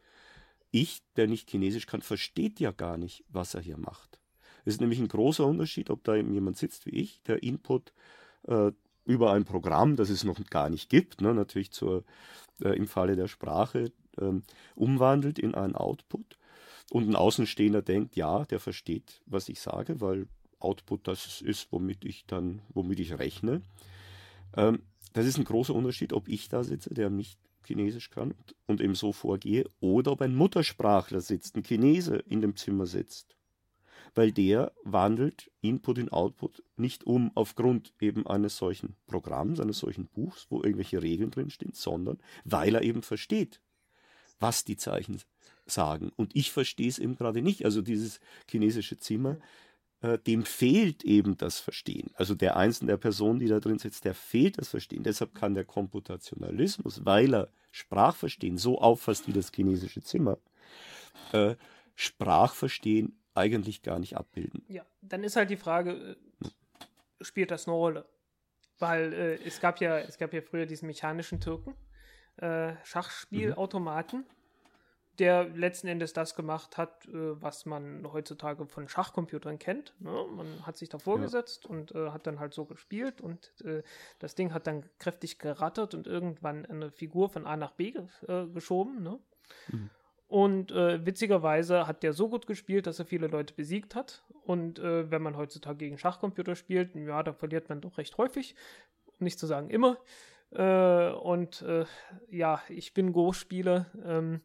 [0.71, 4.19] ich, der nicht Chinesisch kann, versteht ja gar nicht, was er hier macht.
[4.65, 7.93] Es ist nämlich ein großer Unterschied, ob da eben jemand sitzt wie ich, der Input
[8.49, 8.73] äh,
[9.05, 12.03] über ein Programm, das es noch gar nicht gibt, ne, natürlich zur,
[12.63, 14.33] äh, im Falle der Sprache, äh,
[14.75, 16.39] umwandelt in einen Output.
[16.91, 20.27] Und ein Außenstehender denkt, ja, der versteht, was ich sage, weil
[20.65, 23.63] Output das ist, womit ich dann, womit ich rechne.
[24.57, 24.81] Ähm,
[25.13, 28.35] das ist ein großer Unterschied, ob ich da sitze, der nicht Chinesisch kann
[28.67, 33.37] und eben so vorgehe, oder ob ein Muttersprachler sitzt, ein Chinese in dem Zimmer sitzt.
[34.15, 40.07] Weil der wandelt Input in Output nicht um aufgrund eben eines solchen Programms, eines solchen
[40.07, 43.61] Buchs, wo irgendwelche Regeln drinstehen, sondern weil er eben versteht,
[44.39, 45.21] was die Zeichen
[45.67, 46.13] sagen.
[46.17, 47.65] Und ich verstehe es eben gerade nicht.
[47.65, 49.39] Also dieses chinesische Zimmer
[50.05, 52.11] äh, dem fehlt eben das Verstehen.
[52.15, 55.03] Also der Einzelne der Person, die da drin sitzt, der fehlt das Verstehen.
[55.03, 60.37] Deshalb kann der Komputationalismus, weil er Sprachverstehen so auffasst wie das chinesische Zimmer,
[61.33, 61.55] äh,
[61.95, 64.63] Sprachverstehen eigentlich gar nicht abbilden.
[64.69, 66.49] Ja, dann ist halt die Frage, äh,
[67.23, 68.05] spielt das eine Rolle?
[68.79, 71.75] Weil äh, es gab ja, es gab ja früher diesen mechanischen Türken,
[72.37, 74.44] äh, Schachspielautomaten, mhm
[75.19, 79.95] der letzten Endes das gemacht hat, äh, was man heutzutage von Schachcomputern kennt.
[80.01, 80.27] Ne?
[80.31, 81.71] Man hat sich da vorgesetzt ja.
[81.71, 83.83] und äh, hat dann halt so gespielt und äh,
[84.19, 88.07] das Ding hat dann kräftig gerattert und irgendwann eine Figur von A nach B ge
[88.27, 89.03] äh, geschoben.
[89.03, 89.19] Ne?
[89.69, 89.91] Mhm.
[90.27, 94.25] Und äh, witzigerweise hat der so gut gespielt, dass er viele Leute besiegt hat.
[94.45, 98.57] Und äh, wenn man heutzutage gegen Schachcomputer spielt, ja, da verliert man doch recht häufig,
[99.07, 99.99] um nicht zu sagen immer.
[100.51, 101.65] und
[102.31, 103.87] ja, ich bin Go-Spieler.
[104.05, 104.41] Ähm,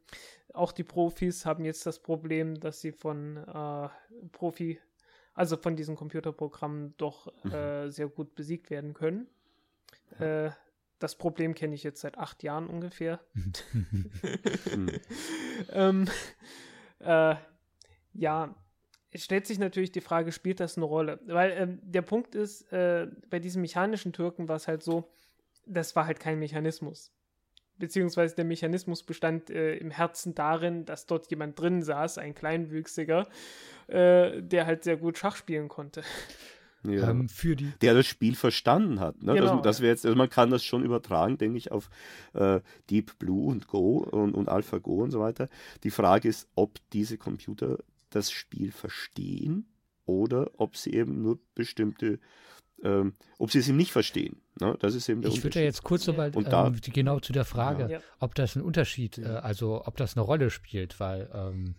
[0.53, 3.89] auch die Profis haben jetzt das Problem, dass sie von äh,
[4.31, 4.79] Profi,
[5.33, 7.51] also von diesen Computerprogrammen doch mhm.
[7.51, 9.27] äh, sehr gut besiegt werden können.
[10.19, 10.51] Äh,
[10.97, 13.19] das Problem kenne ich jetzt seit acht Jahren ungefähr.
[15.71, 16.07] ähm,
[16.99, 17.35] äh,
[18.13, 18.55] ja,
[19.11, 21.19] es stellt sich natürlich die Frage, spielt das eine Rolle?
[21.25, 25.09] Weil ähm, der Punkt ist, äh, bei diesen mechanischen Türken war es halt so,
[25.65, 27.11] das war halt kein Mechanismus
[27.79, 33.27] beziehungsweise der Mechanismus bestand äh, im Herzen darin, dass dort jemand drin saß, ein Kleinwüchsiger,
[33.87, 36.03] äh, der halt sehr gut Schach spielen konnte.
[36.83, 37.09] Ja.
[37.09, 39.21] Ähm, für die der das Spiel verstanden hat.
[39.21, 39.33] Ne?
[39.33, 39.55] Genau.
[39.57, 41.89] Das, das jetzt, also man kann das schon übertragen, denke ich, auf
[42.33, 45.49] äh, Deep Blue und Go und, und AlphaGo und so weiter.
[45.83, 47.79] Die Frage ist, ob diese Computer
[48.11, 49.65] das Spiel verstehen
[50.05, 52.19] oder ob sie eben nur bestimmte
[52.83, 54.41] ähm, ob sie es ihm nicht verstehen.
[54.59, 54.75] Ne?
[54.79, 57.89] Das ist eben der Ich würde ja jetzt kurz nochmal ähm, genau zu der Frage,
[57.91, 57.99] ja.
[58.19, 61.75] ob das ein Unterschied, äh, also ob das eine Rolle spielt, weil ähm,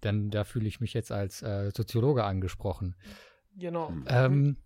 [0.00, 2.96] dann da fühle ich mich jetzt als äh, Soziologe angesprochen.
[3.56, 3.88] Genau.
[3.88, 4.04] Hm.
[4.08, 4.56] Ähm,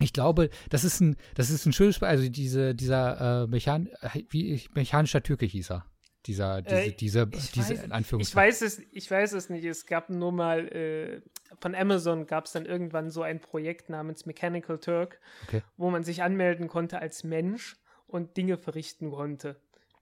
[0.00, 4.22] ich glaube, das ist ein, das ist ein schönes, also diese, dieser äh, Mechan, äh,
[4.30, 5.86] wie mechanischer Türke hieß er.
[6.28, 9.64] Dieser, diese, äh, diese, diese weiß, in Ich weiß es, ich weiß es nicht.
[9.64, 11.22] Es gab nur mal äh,
[11.58, 15.62] von Amazon gab es dann irgendwann so ein Projekt namens Mechanical Turk, okay.
[15.78, 19.56] wo man sich anmelden konnte als Mensch und Dinge verrichten konnte,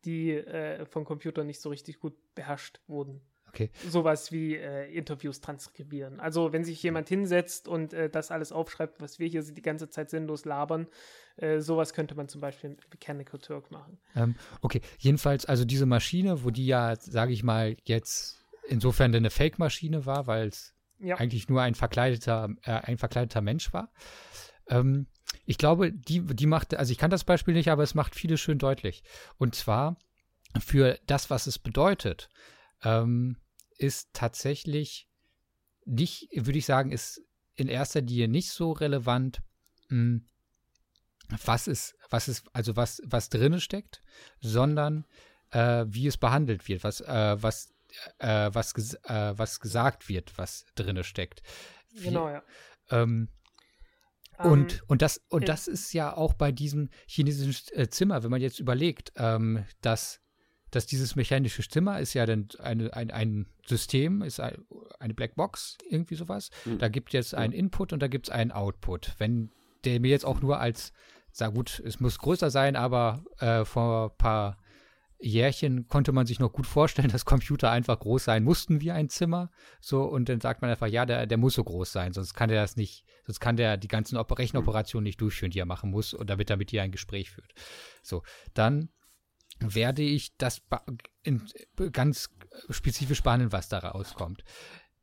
[0.05, 3.21] die äh, von Computern nicht so richtig gut beherrscht wurden.
[3.57, 3.71] Okay.
[3.89, 6.21] Sowas wie äh, Interviews transkribieren.
[6.21, 9.89] Also wenn sich jemand hinsetzt und äh, das alles aufschreibt, was wir hier die ganze
[9.89, 10.87] Zeit sinnlos labern,
[11.37, 13.99] äh, sowas könnte man zum Beispiel mit Mechanical Turk machen.
[14.15, 19.31] Ähm, okay, jedenfalls, also diese Maschine, wo die ja, sage ich mal, jetzt insofern eine
[19.31, 21.17] Fake-Maschine war, weil es ja.
[21.17, 23.91] eigentlich nur ein verkleideter, äh, ein verkleideter Mensch war.
[24.69, 25.07] Ähm,
[25.47, 28.39] ich glaube, die, die macht, also ich kann das Beispiel nicht, aber es macht vieles
[28.39, 29.03] schön deutlich.
[29.39, 29.97] Und zwar
[30.61, 32.29] für das, was es bedeutet,
[32.83, 33.37] ähm,
[33.79, 35.09] ist tatsächlich
[35.85, 37.23] nicht, würde ich sagen, ist
[37.55, 39.43] in erster Linie nicht so relevant,
[39.89, 40.29] mh, hm,
[41.45, 44.01] was ist, was ist, also was, was drinne steckt,
[44.41, 45.07] sondern
[45.51, 47.75] äh, wie es behandelt wird, was, äh, was,
[48.19, 51.43] äh, was, ges äh, was gesagt wird, was drinne steckt.
[51.91, 52.43] Wie, genau, ja.
[52.91, 53.29] Ähm,
[54.39, 58.23] um, und, ähm, und, das, und das ist ja auch bei diesem chinesischen äh, Zimmer,
[58.23, 60.21] wenn man jetzt überlegt, ähm, dass,
[60.71, 64.65] dass dieses mechanische Zimmer ist ja dann eine, ein, ein System, ist ein,
[64.99, 66.51] eine Blackbox, irgendwie sowas.
[66.65, 66.79] Mhm.
[66.79, 69.15] Da gibt es jetzt einen Input und da gibt es einen Output.
[69.19, 69.51] Wenn
[69.85, 70.93] der mir jetzt auch nur als,
[71.31, 74.59] sag gut, es muss größer sein, aber äh, vor ein paar
[75.19, 79.09] Jährchen konnte man sich noch gut vorstellen, dass Computer einfach groß sein mussten wie ein
[79.09, 79.51] Zimmer.
[79.81, 82.49] So, und dann sagt man einfach, ja, der, der muss so groß sein, sonst kann
[82.49, 86.13] der das nicht, sonst kann der die ganzen Rechenoperationen nicht durchführen, die er machen muss,
[86.13, 87.55] und damit er mit dir ein Gespräch führt.
[88.03, 88.91] So, dann
[89.61, 90.63] werde ich das
[91.23, 91.43] in,
[91.93, 92.31] ganz
[92.71, 94.45] spezifisch behandeln, was da rauskommt.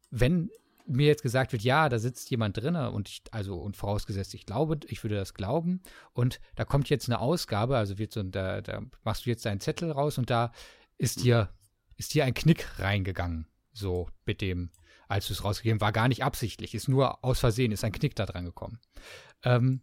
[0.10, 0.50] Wenn
[0.86, 4.46] mir jetzt gesagt wird, ja, da sitzt jemand drin und ich, also und vorausgesetzt, ich
[4.46, 5.82] glaube, ich würde das glauben
[6.14, 9.62] und da kommt jetzt eine Ausgabe, also wird so, da, da machst du jetzt deinen
[9.62, 10.52] Zettel raus und da
[10.98, 11.50] ist dir,
[11.96, 14.72] ist dir ein Knick reingegangen, so mit dem,
[15.08, 18.16] als du es rausgegeben, war gar nicht absichtlich, ist nur aus Versehen, ist ein Knick
[18.16, 18.80] da dran gekommen.
[19.44, 19.82] Ähm,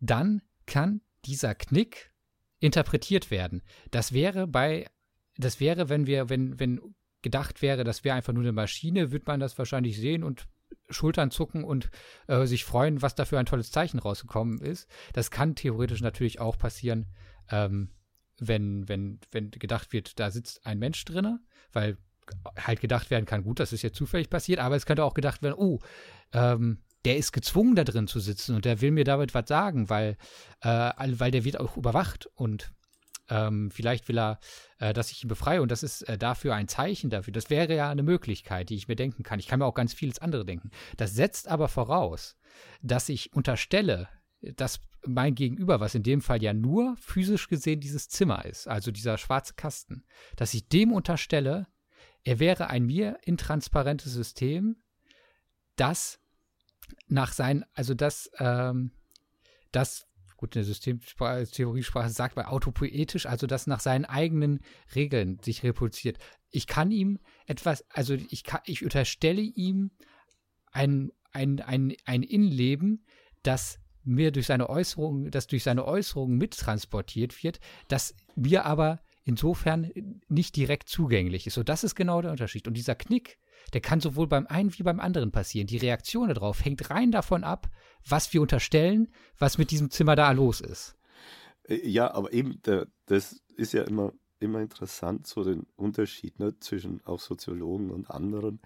[0.00, 2.12] dann kann dieser Knick
[2.64, 3.62] interpretiert werden.
[3.90, 4.86] Das wäre bei,
[5.36, 6.80] das wäre, wenn wir, wenn, wenn
[7.20, 10.48] gedacht wäre, das wäre einfach nur eine Maschine, würde man das wahrscheinlich sehen und
[10.88, 11.90] Schultern zucken und
[12.26, 14.88] äh, sich freuen, was da für ein tolles Zeichen rausgekommen ist.
[15.12, 17.06] Das kann theoretisch natürlich auch passieren,
[17.50, 17.90] ähm,
[18.38, 21.40] wenn, wenn, wenn gedacht wird, da sitzt ein Mensch drinne,
[21.72, 21.98] weil
[22.58, 25.42] halt gedacht werden kann, gut, das ist jetzt zufällig passiert, aber es könnte auch gedacht
[25.42, 25.80] werden, oh,
[26.32, 29.88] ähm, der ist gezwungen, da drin zu sitzen und der will mir damit was sagen,
[29.90, 30.16] weil,
[30.60, 32.72] äh, weil der wird auch überwacht und
[33.28, 34.38] ähm, vielleicht will er,
[34.78, 37.32] äh, dass ich ihn befreie und das ist äh, dafür ein Zeichen dafür.
[37.32, 39.38] Das wäre ja eine Möglichkeit, die ich mir denken kann.
[39.38, 40.70] Ich kann mir auch ganz vieles andere denken.
[40.96, 42.36] Das setzt aber voraus,
[42.82, 44.08] dass ich unterstelle,
[44.56, 48.90] dass mein Gegenüber, was in dem Fall ja nur physisch gesehen dieses Zimmer ist, also
[48.90, 50.04] dieser schwarze Kasten,
[50.36, 51.66] dass ich dem unterstelle,
[52.24, 54.76] er wäre ein mir intransparentes System,
[55.76, 56.20] das
[57.08, 58.92] nach seinen, also das, ähm,
[59.72, 64.60] das gut, eine Systemtheoriesprache sagt bei autopoetisch, also das nach seinen eigenen
[64.94, 66.18] Regeln sich reproduziert.
[66.50, 69.90] Ich kann ihm etwas, also ich, kann, ich unterstelle ihm
[70.70, 73.06] ein, ein, ein, ein Innenleben,
[73.42, 79.90] das mir durch seine Äußerungen, das durch seine Äußerungen mittransportiert wird, das mir aber insofern
[80.28, 81.54] nicht direkt zugänglich ist.
[81.54, 82.68] So, das ist genau der Unterschied.
[82.68, 83.38] Und dieser Knick,
[83.72, 85.66] der kann sowohl beim einen wie beim anderen passieren.
[85.66, 87.68] Die Reaktion darauf hängt rein davon ab,
[88.06, 90.96] was wir unterstellen, was mit diesem Zimmer da los ist.
[91.68, 92.60] Äh, ja, aber eben,
[93.06, 98.60] das ist ja immer, immer interessant, so den Unterschied ne, zwischen auch Soziologen und anderen.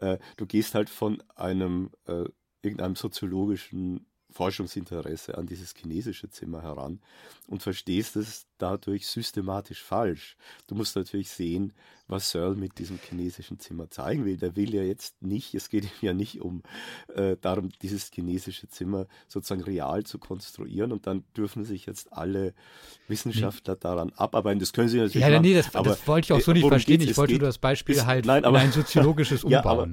[0.00, 2.24] Äh, du gehst halt von einem äh,
[2.62, 7.00] irgendeinem soziologischen Forschungsinteresse an dieses chinesische Zimmer heran
[7.46, 10.36] und verstehst es dadurch systematisch falsch.
[10.66, 11.72] Du musst natürlich sehen,
[12.08, 14.36] was Searle mit diesem chinesischen Zimmer zeigen will.
[14.36, 16.62] Der will ja jetzt nicht, es geht ihm ja nicht um
[17.14, 22.54] äh, darum, dieses chinesische Zimmer sozusagen real zu konstruieren und dann dürfen sich jetzt alle
[23.08, 23.80] Wissenschaftler nee.
[23.80, 24.58] daran abarbeiten.
[24.58, 25.42] Das können sie natürlich ja, machen.
[25.42, 27.00] Nee, das, aber, das wollte ich auch so äh, nicht verstehen.
[27.00, 29.58] Ich wollte nur das Beispiel ist, halt nein, aber, ein soziologisches Umbauen.
[29.58, 29.88] Ja, aber,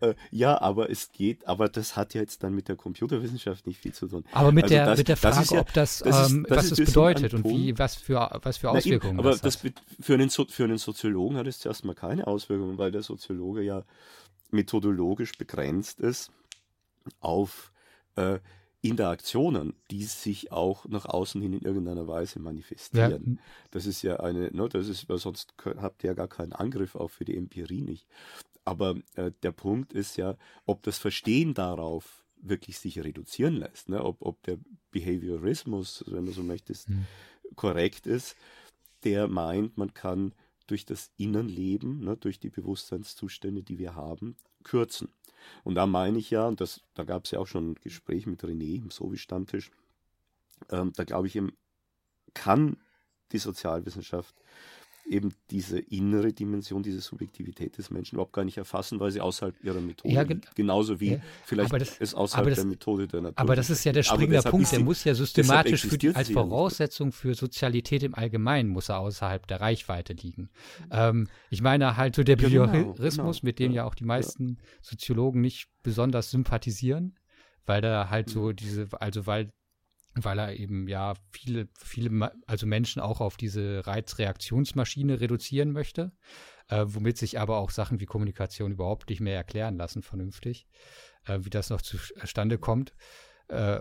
[0.00, 3.78] äh, ja, aber es geht, aber das hat ja jetzt dann mit der Computerwissenschaft nicht
[3.78, 4.24] viel zu tun.
[4.32, 6.70] Aber mit, also der, das, mit der Frage, ja, ob das, das ähm, ist, was
[6.70, 10.14] es bedeutet und wie, was für, was für Auswirkungen Na, eben, aber das, das für,
[10.14, 13.84] einen so für einen Soziologen hat es zuerst mal keine Auswirkungen, weil der Soziologe ja
[14.50, 16.30] methodologisch begrenzt ist
[17.20, 17.72] auf
[18.16, 18.38] äh,
[18.80, 23.38] Interaktionen, die sich auch nach außen hin in irgendeiner Weise manifestieren.
[23.38, 23.42] Ja.
[23.72, 26.94] Das ist ja eine, ne, das ist, weil sonst habt ihr ja gar keinen Angriff
[26.94, 28.06] auch für die Empirie nicht.
[28.68, 34.04] Aber äh, der Punkt ist ja, ob das Verstehen darauf wirklich sich reduzieren lässt, ne?
[34.04, 34.58] ob, ob der
[34.90, 37.06] Behaviorismus, wenn du so möchtest, mhm.
[37.56, 38.36] korrekt ist,
[39.04, 40.34] der meint, man kann
[40.66, 45.08] durch das Innenleben, ne, durch die Bewusstseinszustände, die wir haben, kürzen.
[45.64, 48.26] Und da meine ich ja, und das, da gab es ja auch schon ein Gespräch
[48.26, 49.70] mit René im Sovi-Stammtisch,
[50.68, 51.56] ähm, da glaube ich, eben,
[52.34, 52.76] kann
[53.32, 54.34] die Sozialwissenschaft
[55.08, 59.54] eben diese innere Dimension, diese Subjektivität des Menschen überhaupt gar nicht erfassen, weil sie außerhalb
[59.64, 60.54] ihrer Methode Ja, liegt.
[60.54, 63.84] Genauso wie ja, vielleicht das- es außerhalb das- der Methode der Natur Aber das ist
[63.84, 64.64] ja der springende Punkt.
[64.64, 66.30] ist Der muss ja systematisch für die, als.
[66.30, 70.50] Voraussetzung für Sozialität im Allgemeinen muss er außerhalb der Reichweite liegen.
[70.90, 74.04] Ähm, ich meine halt so der genau, Behaviorismus, genau, mit dem ja, ja auch die
[74.04, 77.18] meisten Soziologen nicht besonders sympathisieren,
[77.66, 78.32] weil da halt Mhm.
[78.32, 79.50] so diese, also weil
[80.24, 86.12] weil er eben ja viele, viele, also Menschen auch auf diese Reizreaktionsmaschine reduzieren möchte,
[86.68, 90.66] äh, womit sich aber auch Sachen wie Kommunikation überhaupt nicht mehr erklären lassen, vernünftig,
[91.26, 92.94] äh, wie das noch zustande kommt.
[93.48, 93.80] Äh,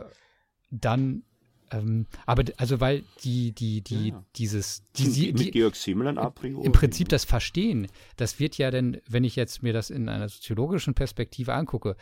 [0.69, 1.23] dann,
[1.71, 4.26] ähm, aber also weil die, die, die, Ja.
[4.36, 6.65] dieses, die, Mit die, die, Georg Simmel a priori.
[6.65, 10.30] im Prinzip das Verstehen, das wird ja denn, wenn ich jetzt mir das in einer
[10.30, 11.95] soziologischen Perspektive angucke,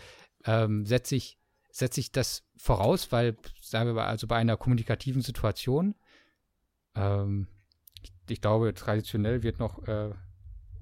[0.46, 1.40] ähm, setze ich,
[1.76, 5.94] setze ich das voraus, weil, sagen wir mal, also bei einer kommunikativen Situation,
[6.96, 7.48] ähm,
[8.02, 10.12] ich, ich glaube, traditionell wird noch äh,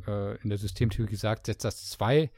[0.05, 2.29] äh, in der Systemtheorie gesagt, setzt das zwei,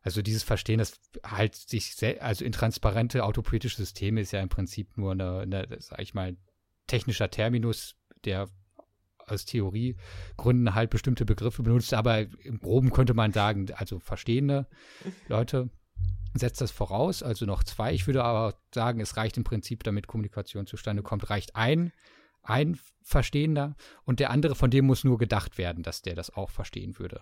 [0.00, 4.96] also dieses Verstehen, das halt sich, sel- also intransparente autopoetische Systeme ist ja im Prinzip
[4.96, 6.38] nur eine, eine sag ich mal,
[6.86, 8.48] technischer Terminus, der
[9.26, 14.66] aus Theoriegründen halt bestimmte Begriffe benutzt, aber im Groben könnte man sagen, also verstehende
[15.28, 15.68] Leute
[16.34, 17.92] setzt das voraus, also noch zwei.
[17.92, 21.92] Ich würde aber sagen, es reicht im Prinzip, damit Kommunikation zustande kommt, reicht ein,
[22.42, 22.78] ein
[23.10, 26.98] Verstehender und der andere, von dem muss nur gedacht werden, dass der das auch verstehen
[26.98, 27.20] würde.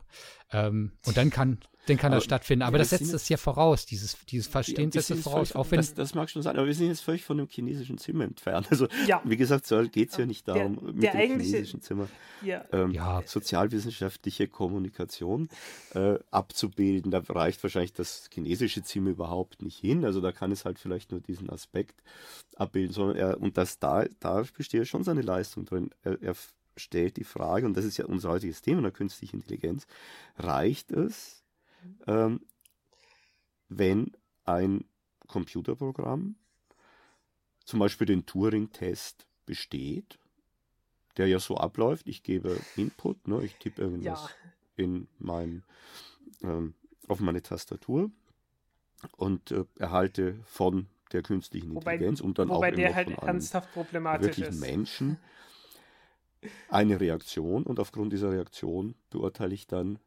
[0.52, 2.62] Ähm, und dann kann, dann kann das Aber- stattfinden.
[2.62, 5.78] Aber das setzt es ja voraus, dieses, dieses Verstehen setzt es voraus, völlig- auch wenn
[5.78, 8.68] das, das mag schon sein, aber wir sind jetzt völlig von dem chinesischen Zimmer entfernt.
[8.70, 9.22] Also, Ja.
[9.24, 12.08] wie gesagt, soll geht es ja nicht Der- darum, mit der dem chinesischen Zimmer
[12.44, 12.64] Ja.
[12.72, 13.22] ähm, Ja.
[13.24, 15.48] sozialwissenschaftliche Kommunikation
[15.94, 17.10] äh, abzubilden.
[17.10, 20.04] Da reicht wahrscheinlich das chinesische Zimmer überhaupt nicht hin.
[20.04, 22.02] Also da kann es halt vielleicht nur diesen Aspekt
[22.56, 25.77] abbilden, sondern er, und das da, da besteht schon seine Leistung drin.
[26.02, 26.36] Er, er
[26.76, 29.86] stellt die Frage, und das ist ja unser heutiges Thema der künstlichen Intelligenz,
[30.36, 31.42] reicht es,
[32.06, 32.40] ähm,
[33.68, 34.12] wenn
[34.44, 34.84] ein
[35.26, 36.36] Computerprogramm
[37.64, 40.18] zum Beispiel den Turing-Test besteht,
[41.16, 44.30] der ja so abläuft, ich gebe Input, ne, ich tippe irgendwas Ja.
[44.76, 45.64] in mein,
[46.42, 46.74] ähm,
[47.08, 48.10] auf meine Tastatur
[49.16, 53.08] und äh, erhalte von der künstlichen Wobei- Intelligenz und dann Wobei auch der immer halt
[53.08, 54.60] von einem ernsthaft problematisch wirklichen ist.
[54.60, 55.18] Menschen
[56.68, 59.98] eine Reaktion und aufgrund dieser Reaktion beurteile ich dann,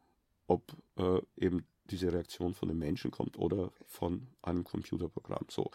[0.48, 0.64] ob
[0.98, 5.46] äh, eben diese Reaktion von dem Menschen kommt oder von einem Computerprogramm.
[5.50, 5.72] So,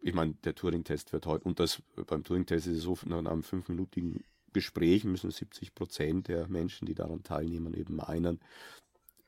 [0.00, 3.42] ich meine, der Turing-Test wird heute, und das beim Turing-Test ist es so, nach einem
[3.42, 8.40] fünfminütigen Gespräch müssen 70 Prozent der Menschen, die daran teilnehmen, eben meinen,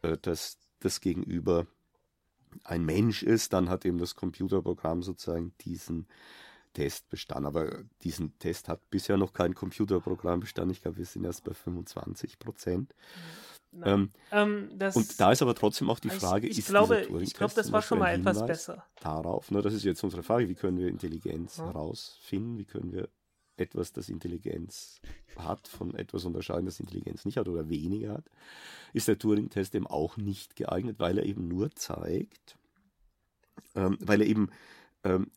[0.03, 1.67] äh, dass das Gegenüber
[2.65, 6.07] ein Mensch ist, dann hat eben das Computerprogramm sozusagen diesen
[6.73, 7.47] Test bestanden.
[7.47, 10.71] Aber diesen Test hat bisher noch kein Computerprogramm bestanden.
[10.73, 12.95] Ich glaube, wir sind erst bei 25 Prozent.
[13.85, 17.35] Ähm, Ähm, und da ist aber trotzdem auch die ich- Frage, ich, ist glaube, ich
[17.35, 18.85] glaube, das war schon mal etwas Hinweis besser.
[19.01, 21.67] darauf, ne, das ist jetzt unsere Frage, wie können wir Intelligenz Ja.
[21.67, 23.09] herausfinden, wie können wir
[23.57, 25.01] etwas, das Intelligenz
[25.37, 28.25] hat, von etwas unterscheiden, das Intelligenz nicht hat oder weniger hat,
[28.93, 32.57] ist der Turing-Test eben auch nicht geeignet, weil er eben nur zeigt,
[33.77, 34.49] ähm, weil er eben
[35.05, 35.31] ähm,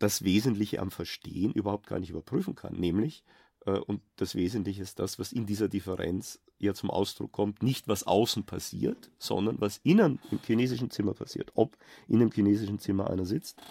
[0.00, 3.22] das Wesentliche am Verstehen überhaupt gar nicht überprüfen kann, nämlich,
[3.66, 7.86] äh, und das Wesentliche ist das, was in dieser Differenz ja zum Ausdruck kommt, nicht
[7.86, 11.52] was außen passiert, sondern was innen im chinesischen Zimmer passiert.
[11.54, 11.76] Ob
[12.08, 13.62] in einem chinesischen Zimmer einer sitzt,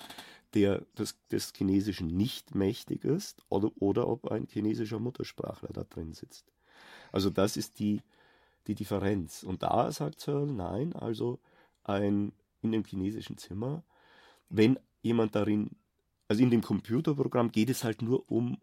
[0.54, 6.14] der des, des Chinesischen nicht mächtig ist, oder, oder ob ein chinesischer Muttersprachler da drin
[6.14, 6.46] sitzt.
[7.12, 8.02] Also das ist die,
[8.68, 9.44] die Differenz.
[9.44, 11.40] Und da sagt Searle, nein, also
[11.84, 13.84] ein in dem chinesischen Zimmer,
[14.50, 15.72] wenn jemand darin,
[16.30, 18.60] also in dem Computerprogramm geht es halt nur um,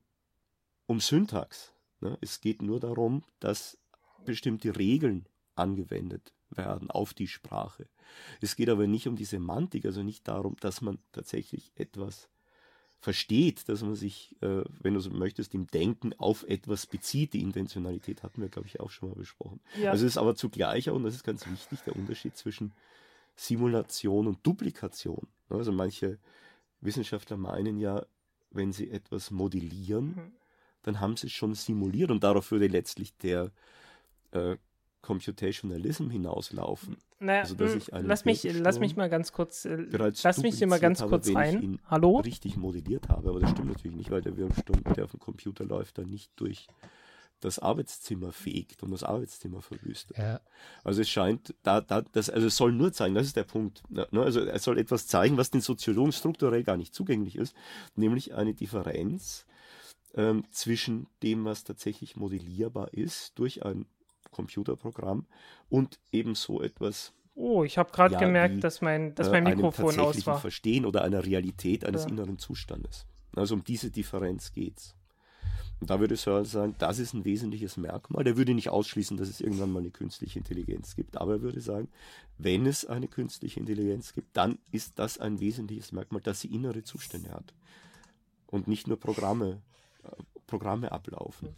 [0.86, 1.74] um Syntax.
[2.00, 2.16] Ne?
[2.20, 3.76] Es geht nur darum, dass
[4.24, 5.26] bestimmte Regeln
[5.56, 7.88] angewendet werden auf die Sprache.
[8.40, 12.30] Es geht aber nicht um die Semantik, also nicht darum, dass man tatsächlich etwas
[13.00, 17.34] versteht, dass man sich, äh, wenn du so möchtest, im Denken auf etwas bezieht.
[17.34, 19.60] Die Intentionalität hatten wir, glaube ich, auch schon mal besprochen.
[19.80, 19.90] Ja.
[19.90, 22.72] Also es ist aber zugleich, und das ist ganz wichtig, der Unterschied zwischen
[23.34, 25.26] Simulation und Duplikation.
[25.48, 26.18] Also manche
[26.80, 28.04] Wissenschaftler meinen ja,
[28.50, 30.32] wenn sie etwas modellieren, Mhm.
[30.82, 33.50] dann haben sie es schon simuliert und darauf würde letztlich der
[34.32, 34.56] äh,
[35.02, 36.96] Computationalism hinauslaufen.
[37.20, 37.56] Naja, Also,
[37.92, 41.00] einen lass mich, lass mich mal ganz kurz, äh, bereits lass mich hier mal ganz
[41.00, 41.80] kurz habe, ich rein.
[41.86, 42.18] Hallo?
[42.18, 45.64] richtig modelliert habe, aber das stimmt natürlich nicht, weil der Wirbelsturm, der auf dem Computer
[45.64, 46.66] läuft, dann nicht durch
[47.40, 50.16] das Arbeitszimmer fegt und das Arbeitszimmer verwüstet.
[50.16, 50.40] Ja,
[50.84, 53.82] Also es scheint, da, da, das, also es soll nur zeigen, das ist der Punkt.
[53.90, 54.08] Ne?
[54.12, 57.54] Also er soll etwas zeigen, was den Soziologen strukturell gar nicht zugänglich ist,
[57.94, 59.46] nämlich eine Differenz
[60.14, 63.86] ähm, zwischen dem, was tatsächlich modellierbar ist durch ein
[64.30, 65.26] Computerprogramm
[65.68, 67.12] und ebenso etwas.
[67.34, 70.40] Oh, ich habe gerade ja, gemerkt, wie, dass mein, dass mein äh, Mikrofon aus war.
[70.40, 72.08] Verstehen oder einer Realität eines ja.
[72.08, 73.06] inneren Zustandes.
[73.34, 74.94] Also um diese Differenz geht es.
[75.80, 78.24] Und da würde Searle sagen, das ist ein wesentliches Merkmal.
[78.24, 81.60] Der würde nicht ausschließen, dass es irgendwann mal eine künstliche Intelligenz gibt, aber er würde
[81.60, 81.88] sagen,
[82.38, 86.82] wenn es eine künstliche Intelligenz gibt, dann ist das ein wesentliches Merkmal, dass sie innere
[86.82, 87.52] Zustände hat
[88.46, 89.60] und nicht nur Programme,
[90.04, 90.08] äh,
[90.46, 91.50] Programme ablaufen.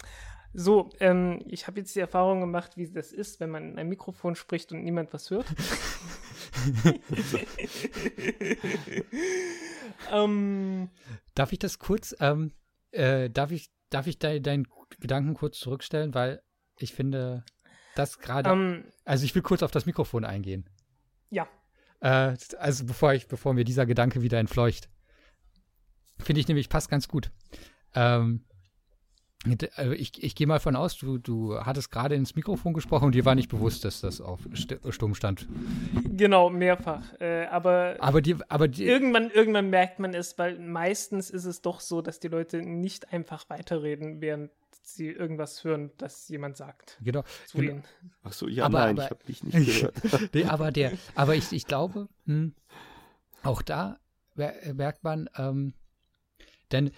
[0.55, 3.89] So, ähm, ich habe jetzt die Erfahrung gemacht, wie das ist, wenn man in ein
[3.89, 5.47] Mikrofon spricht und niemand was hört.
[10.11, 10.89] ähm,
[11.35, 12.53] darf ich das kurz, ähm,
[12.93, 14.67] äh, darf ich, darf ich de deinen
[15.01, 16.43] Gedanken kurz zurückstellen, weil
[16.79, 17.45] ich finde,
[17.95, 20.69] das gerade, ähm, also ich will kurz auf das Mikrofon eingehen.
[21.31, 21.49] Ja.
[22.01, 24.89] Äh, also bevor ich, bevor mir dieser Gedanke wieder entfleucht.
[26.19, 27.31] Finde ich nämlich passt ganz gut.
[27.95, 28.45] Ähm,
[29.47, 33.25] ich, ich gehe mal von aus, du, du hattest gerade ins Mikrofon gesprochen und dir
[33.25, 34.41] war nicht bewusst, dass das auf
[34.91, 35.47] Stumm stand.
[36.11, 37.03] Genau, mehrfach.
[37.21, 41.63] Äh, aber aber, die, aber die, irgendwann, irgendwann merkt man es, weil meistens ist es
[41.63, 44.51] doch so, dass die Leute nicht einfach weiterreden, während
[44.83, 46.99] sie irgendwas hören, das jemand sagt.
[47.03, 47.23] Genau.
[47.47, 47.83] Zu genau.
[48.25, 49.95] Ach so, ja, aber, nein, aber, ich habe dich nicht gehört.
[50.35, 52.55] nee, aber der, aber ich, ich glaube, hm,
[53.45, 53.99] auch da
[54.35, 55.75] merkt man, ähm,
[56.73, 56.91] denn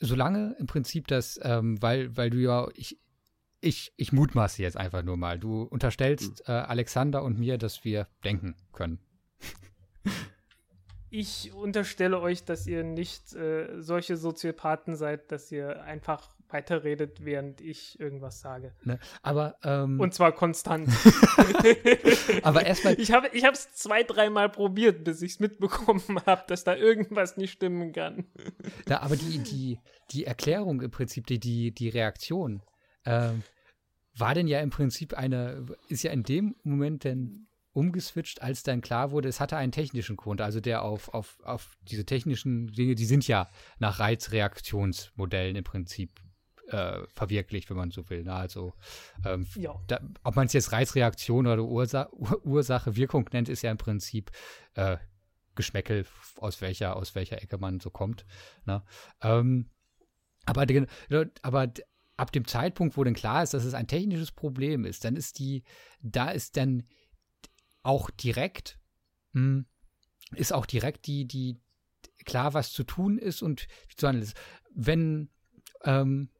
[0.00, 2.98] solange im Prinzip das, ähm, weil, weil du ja, ich,
[3.60, 5.38] ich, ich mutmaße jetzt einfach nur mal.
[5.38, 6.54] Du unterstellst mhm.
[6.54, 8.98] äh, Alexander und mir, dass wir denken können.
[11.10, 17.60] Ich unterstelle euch, dass ihr nicht äh, solche Soziopathen seid, dass ihr einfach weiterredet, während
[17.60, 18.72] ich irgendwas sage.
[18.84, 20.88] Ne, aber ähm, und zwar konstant.
[22.42, 22.98] aber erstmal.
[22.98, 27.36] Ich habe, ich es zwei, dreimal probiert, bis ich es mitbekommen habe, dass da irgendwas
[27.36, 28.26] nicht stimmen kann.
[28.86, 29.78] Na, aber die, die,
[30.10, 32.62] die Erklärung im Prinzip, die, die, die Reaktion,
[33.04, 33.42] ähm,
[34.16, 38.80] war denn ja im Prinzip eine, ist ja in dem Moment denn umgeswitcht, als dann
[38.80, 42.96] klar wurde, es hatte einen technischen Grund, also der auf, auf, auf diese technischen Dinge,
[42.96, 46.10] die sind ja nach Reizreaktionsmodellen im Prinzip
[46.68, 48.24] äh, verwirklicht, wenn man so will.
[48.24, 48.32] Ne?
[48.32, 48.74] Also
[49.24, 49.74] ähm, ja.
[49.86, 54.30] da, ob man es jetzt Reizreaktion oder Ursa Ursache, Wirkung nennt, ist ja im Prinzip
[54.74, 54.98] äh,
[55.54, 56.06] Geschmäckel,
[56.36, 58.24] aus welcher, aus welcher Ecke man so kommt.
[58.64, 58.82] Ne?
[59.22, 59.70] Ähm,
[60.46, 60.66] aber,
[61.42, 61.72] aber
[62.16, 65.38] ab dem Zeitpunkt, wo dann klar ist, dass es ein technisches Problem ist, dann ist
[65.38, 65.64] die,
[66.00, 66.84] da ist dann
[67.82, 68.78] auch direkt,
[69.32, 69.66] mh, hm,
[70.32, 71.56] ist auch direkt die, die,
[72.24, 74.36] klar, was zu tun ist und wie zu handeln ist.
[74.74, 75.30] Wenn,
[75.84, 76.30] ähm,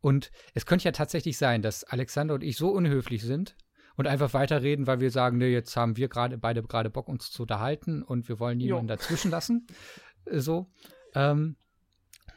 [0.00, 3.56] und es könnte ja tatsächlich sein, dass Alexander und ich so unhöflich sind
[3.96, 7.30] und einfach weiterreden, weil wir sagen, ne, jetzt haben wir gerade beide gerade Bock, uns
[7.30, 8.96] zu unterhalten und wir wollen niemanden jo.
[8.96, 9.66] dazwischen lassen.
[10.24, 10.70] Äh, so.
[11.14, 11.56] Ähm,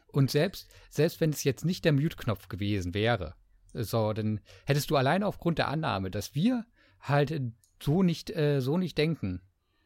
[0.07, 3.36] und selbst, selbst wenn es jetzt nicht der Mute-Knopf gewesen wäre,
[3.74, 6.66] so, dann hättest du allein aufgrund der Annahme, dass wir
[6.99, 7.41] halt
[7.82, 9.41] so nicht, äh, so nicht denken,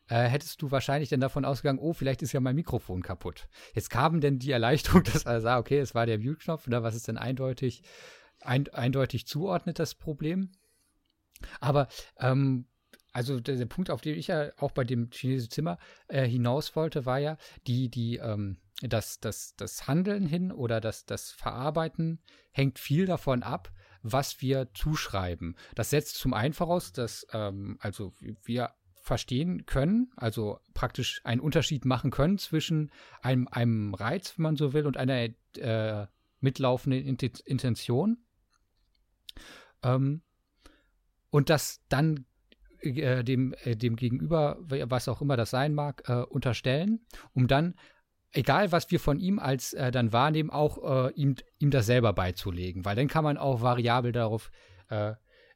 [0.10, 3.47] äh, hättest du wahrscheinlich dann davon ausgegangen, oh, vielleicht ist ja mein Mikrofon kaputt.
[3.74, 6.95] Jetzt kam denn die Erleichterung, dass er sah, okay, es war der Mute-Knopf, oder was
[6.95, 7.84] ist denn eindeutig,
[8.41, 10.51] ein, eindeutig zuordnet, das Problem.
[11.60, 11.88] Aber
[12.20, 12.68] ähm,
[13.12, 15.78] also der, der, Punkt, auf den ich ja auch bei dem chinesischen Zimmer
[16.08, 21.05] äh, hinaus wollte, war ja die, die, ähm, das, das, das Handeln hin oder das,
[21.05, 23.72] das Verarbeiten hängt viel davon ab,
[24.03, 25.55] was wir zuschreiben.
[25.74, 28.72] Das setzt zum einen voraus, dass ähm, also wir
[29.08, 32.91] verstehen können, also praktisch einen Unterschied machen können zwischen
[33.22, 36.08] einem, einem Reiz, wenn man so will, und einer äh,
[36.41, 38.18] mitlaufenden Intention.
[39.82, 40.22] Ähm,
[41.30, 42.26] und das dann
[42.82, 46.99] äh, dem, äh, dem Gegenüber, was auch immer das sein mag, äh, unterstellen,
[47.34, 47.76] um dann,
[48.32, 52.12] egal was wir von ihm als äh, dann wahrnehmen, auch äh, ihm, ihm das selber
[52.12, 54.51] beizulegen, weil dann kann man auch variabel darauf
[54.89, 55.14] äh,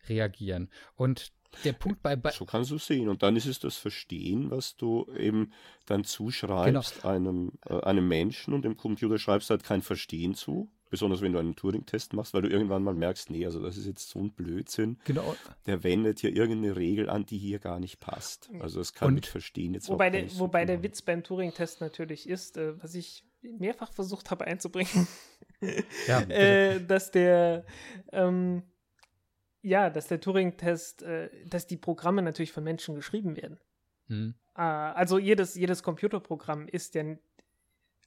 [0.08, 0.70] reagieren.
[0.96, 1.34] Und
[1.64, 3.10] der Punkt bei, bei So kannst du sehen.
[3.10, 5.52] Und dann ist es das Verstehen, was du eben
[5.86, 7.14] dann zuschreibst genau.
[7.14, 10.72] einem, äh, einem Menschen und dem Computer schreibst halt kein Verstehen zu.
[10.90, 13.86] Besonders wenn du einen Turing-Test machst, weil du irgendwann mal merkst, nee, also das ist
[13.86, 15.00] jetzt so ein Blödsinn.
[15.06, 15.36] Genau.
[15.66, 18.50] Der wendet hier irgendeine Regel an, die hier gar nicht passt.
[18.60, 22.28] Also es kann und mit Verstehen jetzt wobei der, Wobei der Witz beim Turing-Test natürlich
[22.28, 25.08] ist, äh, was ich mehrfach versucht habe einzubringen,
[26.08, 27.66] ja, äh, dass der
[28.12, 28.64] ähm,
[29.62, 33.60] ja, dass der Turing-Test, äh, dass die Programme natürlich von Menschen geschrieben werden.
[34.08, 34.36] Hm.
[34.56, 37.04] Äh, also jedes, jedes Computerprogramm ist ja,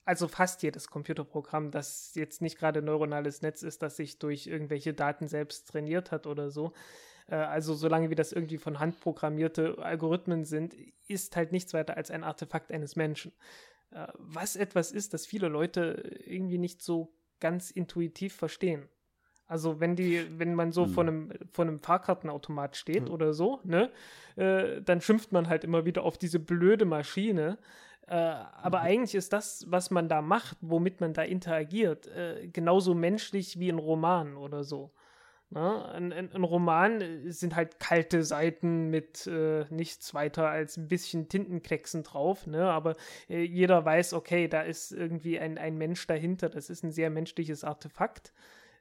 [0.05, 4.93] also fast jedes Computerprogramm, das jetzt nicht gerade neuronales Netz ist, das sich durch irgendwelche
[4.93, 6.73] Daten selbst trainiert hat oder so.
[7.27, 10.75] Äh, also solange wie das irgendwie von Hand programmierte Algorithmen sind,
[11.09, 13.33] ist halt nichts weiter als ein Artefakt eines Menschen.
[13.91, 18.89] Äh, was etwas ist, das viele Leute irgendwie nicht so ganz intuitiv verstehen.
[19.47, 20.91] Also wenn die, wenn man so hm.
[20.91, 23.15] vor einem, vor einem Fahrkartenautomat steht hm.
[23.15, 23.91] oder so, ne,
[24.37, 27.59] äh, dann schimpft man halt immer wieder auf diese blöde Maschine.
[28.07, 28.85] Äh, aber mhm.
[28.85, 33.71] eigentlich ist das, was man da macht, womit man da interagiert, äh, genauso menschlich wie
[33.71, 34.93] ein Roman oder so.
[35.51, 35.89] Ne?
[35.93, 41.29] Ein, ein, ein, Roman sind halt kalte Seiten mit äh, nichts weiter als ein bisschen
[41.29, 42.65] Tintenklecksen drauf, ne?
[42.71, 42.97] aber
[43.29, 47.09] äh, jeder weiß, okay, da ist irgendwie ein, ein Mensch dahinter, das ist ein sehr
[47.09, 48.33] menschliches Artefakt.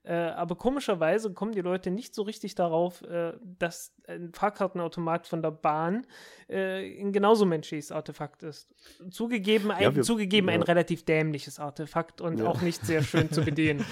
[0.06, 5.42] Äh, aber komischerweise kommen die Leute nicht so richtig darauf, äh, dass ein Fahrkartenautomat von
[5.42, 6.06] der Bahn
[6.50, 8.68] äh, ein genauso menschliches Artefakt ist.
[9.10, 10.56] Zugegeben, ein, ja, wir, zugegeben ja.
[10.56, 12.48] ein relativ dämliches Artefakt und ja.
[12.48, 13.86] auch nicht sehr schön zu bedienen.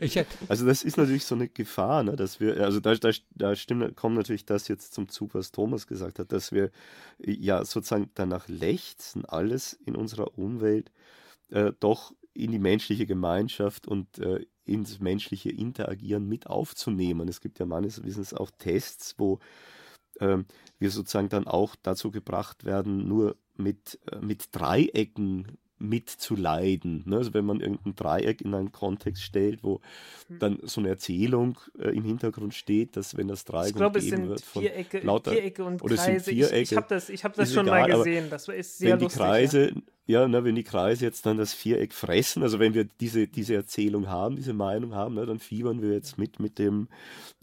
[0.48, 3.96] also das ist natürlich so eine Gefahr, ne, dass wir, also da, da, da stimmt,
[3.96, 6.70] kommt natürlich das jetzt zum Zug, was Thomas gesagt hat, dass wir
[7.18, 10.92] ja sozusagen danach lechzen, alles in unserer Umwelt
[11.50, 17.28] äh, doch in die menschliche Gemeinschaft und äh, ins menschliche Interagieren mit aufzunehmen.
[17.28, 19.38] Es gibt ja meines Wissens auch Tests, wo
[20.20, 20.46] ähm,
[20.78, 27.02] wir sozusagen dann auch dazu gebracht werden, nur mit, äh, mit Dreiecken mitzuleiden.
[27.04, 27.16] Ne?
[27.16, 29.80] Also wenn man irgendein Dreieck in einen Kontext stellt, wo
[30.28, 30.38] hm.
[30.38, 34.06] dann so eine Erzählung äh, im Hintergrund steht, dass wenn das Dreieck ich glaube, es
[34.06, 36.30] sind wird von Vierecke, lauter, Vierecke und oder Kreise.
[36.30, 38.30] Vierecke, ich, ich habe das, ich hab das schon egal, mal gesehen.
[38.30, 39.18] Das ist sehr wenn lustig.
[39.18, 42.74] Die Kreise, ja ja, na, wenn die Kreise jetzt dann das Viereck fressen, also wenn
[42.74, 46.58] wir diese, diese Erzählung haben, diese Meinung haben, ne, dann fiebern wir jetzt mit mit
[46.58, 46.88] dem,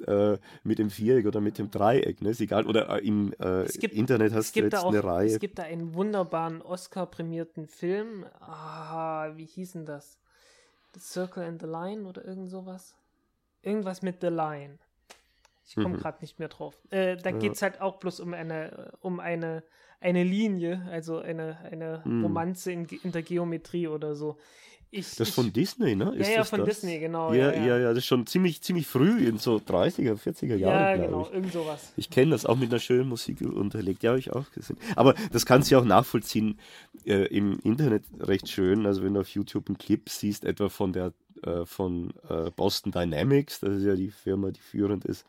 [0.06, 2.22] äh, mit dem Viereck oder mit dem Dreieck.
[2.22, 2.30] Ne?
[2.30, 2.68] Ist egal.
[2.68, 5.28] Oder äh, im äh, gibt, Internet hast du jetzt auch, eine Reihe.
[5.28, 8.26] Es gibt da einen wunderbaren Oscar-prämierten Film.
[8.40, 10.20] Ah, wie hieß denn das?
[10.94, 12.96] The Circle and the Line oder irgend sowas?
[13.64, 14.78] Irgendwas mit The Line.
[15.66, 16.00] Ich komme mhm.
[16.00, 16.78] gerade nicht mehr drauf.
[16.92, 17.38] Äh, da ja.
[17.38, 19.64] geht es halt auch bloß um eine, um eine
[20.02, 22.24] eine Linie, also eine, eine hm.
[22.24, 24.38] Romanze in, in, der Geometrie oder so.
[24.94, 26.14] Ich, das ist von Disney, ne?
[26.16, 26.70] Ist ja, ja, von das?
[26.70, 27.32] Disney, genau.
[27.32, 31.00] Ja, ja, ja, ja, das ist schon ziemlich, ziemlich früh, in so 30er, 40er Jahren.
[31.00, 31.34] Ja, genau, ich.
[31.34, 31.94] irgend sowas.
[31.96, 34.04] Ich kenne das auch mit einer schönen Musik unterlegt.
[34.04, 34.78] Ja, habe ich auch gesehen.
[34.98, 36.60] Aber das kannst du ja auch nachvollziehen
[37.06, 38.86] äh, im Internet recht schön.
[38.86, 42.92] Also, wenn du auf YouTube einen Clip siehst, etwa von der äh, von äh, Boston
[42.92, 45.26] Dynamics, das ist ja die Firma, die führend ist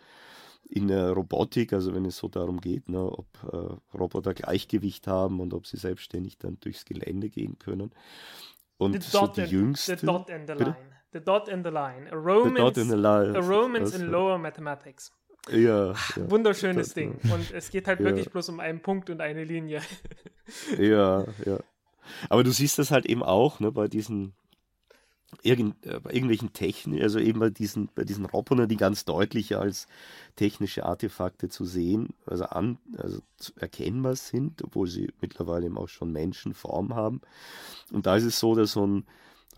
[0.74, 5.40] in der Robotik, also wenn es so darum geht, ne, ob äh, Roboter Gleichgewicht haben
[5.40, 7.90] und ob sie selbstständig dann durchs Gelände gehen können.
[8.78, 9.98] Und so die jüngste.
[9.98, 10.76] The dot and the line.
[11.12, 12.10] The dot and the line.
[12.10, 13.36] A romance, the line.
[13.36, 15.12] A romance in lower mathematics.
[15.50, 16.30] Ja, ja.
[16.30, 17.18] Wunderschönes das, Ding.
[17.30, 18.06] Und es geht halt ja.
[18.06, 19.82] wirklich bloß um einen Punkt und eine Linie.
[20.78, 21.58] ja, ja.
[22.30, 24.32] Aber du siehst das halt eben auch ne, bei diesen
[25.42, 29.56] irgend, äh, bei irgendwelchen Technik, also eben bei diesen, bei diesen Robotern, die ganz deutlich
[29.56, 29.86] als
[30.36, 33.20] technische Artefakte zu sehen, also, an, also
[33.56, 37.20] erkennbar sind, obwohl sie mittlerweile eben auch schon Menschenform haben.
[37.90, 39.04] Und da ist es so, dass so ein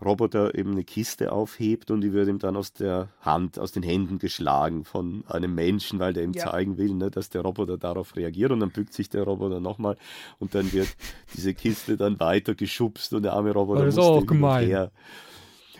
[0.03, 3.83] Roboter eben eine Kiste aufhebt und die wird ihm dann aus der Hand, aus den
[3.83, 6.51] Händen geschlagen von einem Menschen, weil der ihm ja.
[6.51, 9.95] zeigen will, ne, dass der Roboter darauf reagiert und dann bückt sich der Roboter nochmal
[10.37, 10.89] und dann wird
[11.33, 14.67] diese Kiste dann weiter geschubst und der arme Roboter ist auch gemein.
[14.67, 14.91] Her.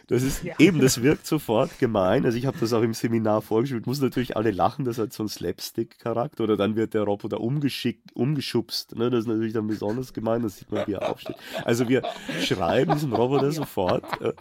[0.07, 0.53] Das ist ja.
[0.59, 2.25] eben, das wirkt sofort gemein.
[2.25, 3.87] Also ich habe das auch im Seminar vorgespielt.
[3.87, 6.43] Muss natürlich alle lachen, das hat so einen Slapstick-Charakter.
[6.43, 8.95] Oder dann wird der Roboter umgeschickt, umgeschubst.
[8.95, 9.09] Ne?
[9.09, 10.43] Das ist natürlich dann besonders gemein.
[10.43, 11.37] Das sieht man, wie er aufsteht.
[11.63, 12.03] Also wir
[12.41, 14.33] schreiben diesem Roboter sofort äh,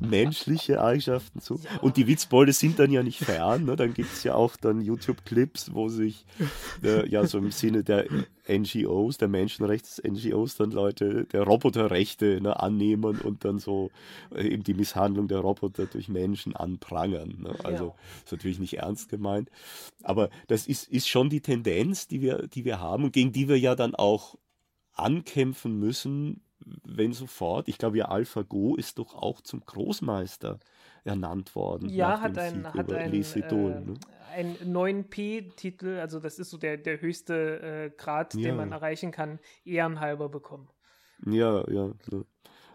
[0.00, 1.60] menschliche Eigenschaften zu.
[1.80, 3.64] Und die Witzbolde sind dann ja nicht fern.
[3.64, 3.76] Ne?
[3.76, 6.26] Dann gibt es ja auch dann YouTube-Clips, wo sich
[6.82, 8.06] äh, ja so im Sinne der
[8.48, 13.90] NGOs, der Menschenrechts-NGOs, dann Leute der Roboterrechte ne, annehmen und dann so
[14.34, 17.36] äh, eben die Misshandlung der Roboter durch Menschen anprangern.
[17.40, 17.54] Ne?
[17.64, 17.94] Also ja.
[18.24, 19.50] ist natürlich nicht ernst gemeint.
[20.02, 23.48] Aber das ist, ist schon die Tendenz, die wir, die wir haben und gegen die
[23.48, 24.36] wir ja dann auch
[24.94, 26.42] ankämpfen müssen,
[26.84, 30.60] wenn sofort, ich glaube ja AlphaGo ist doch auch zum Großmeister
[31.04, 31.88] ernannt worden.
[31.88, 33.94] Ja, hat ein, hat ein, äh, ne?
[34.64, 38.42] 9P-Titel, also das ist so der, der höchste äh, Grad, ja.
[38.42, 40.68] den man erreichen kann, ehrenhalber bekommen.
[41.26, 41.92] Ja, ja.
[42.10, 42.24] So.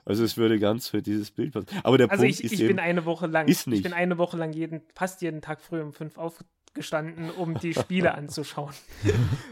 [0.08, 1.68] Also es würde ganz für dieses Bild passen.
[1.84, 3.80] Aber der also Punkt ich, ist ich eben, bin eine Woche lang, ist nicht.
[3.80, 7.74] ich bin eine Woche lang jeden, fast jeden Tag früh um fünf aufgestanden, um die
[7.74, 8.74] Spiele anzuschauen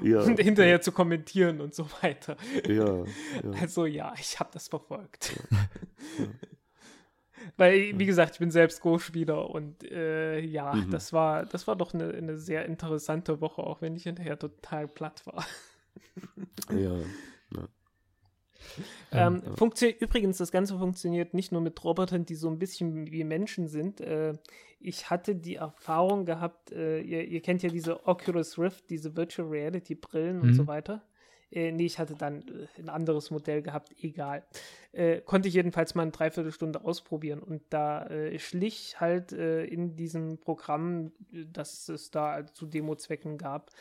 [0.01, 0.81] ja, und hinterher ja.
[0.81, 2.37] zu kommentieren und so weiter.
[2.67, 3.05] Ja, ja.
[3.59, 5.33] Also ja, ich habe das verfolgt.
[7.57, 10.89] Weil, wie gesagt, ich bin selbst Go-Spieler und äh, ja, mhm.
[10.89, 14.87] das war, das war doch eine, eine, sehr interessante Woche, auch wenn ich hinterher total
[14.87, 15.45] platt war.
[16.75, 16.95] ja.
[19.11, 19.89] Ähm, ja.
[19.99, 24.01] Übrigens, das Ganze funktioniert nicht nur mit Robotern, die so ein bisschen wie Menschen sind.
[24.01, 24.33] Äh,
[24.79, 29.47] ich hatte die Erfahrung gehabt, äh, ihr, ihr, kennt ja diese Oculus Rift, diese Virtual
[29.47, 30.43] Reality Brillen mhm.
[30.43, 31.01] und so weiter.
[31.51, 34.43] Äh, nee, ich hatte dann äh, ein anderes Modell gehabt, egal.
[34.91, 39.95] Äh, konnte ich jedenfalls mal eine Dreiviertelstunde ausprobieren und da äh, schlich halt äh, in
[39.95, 43.71] diesem Programm, das es da zu Demo-Zwecken gab,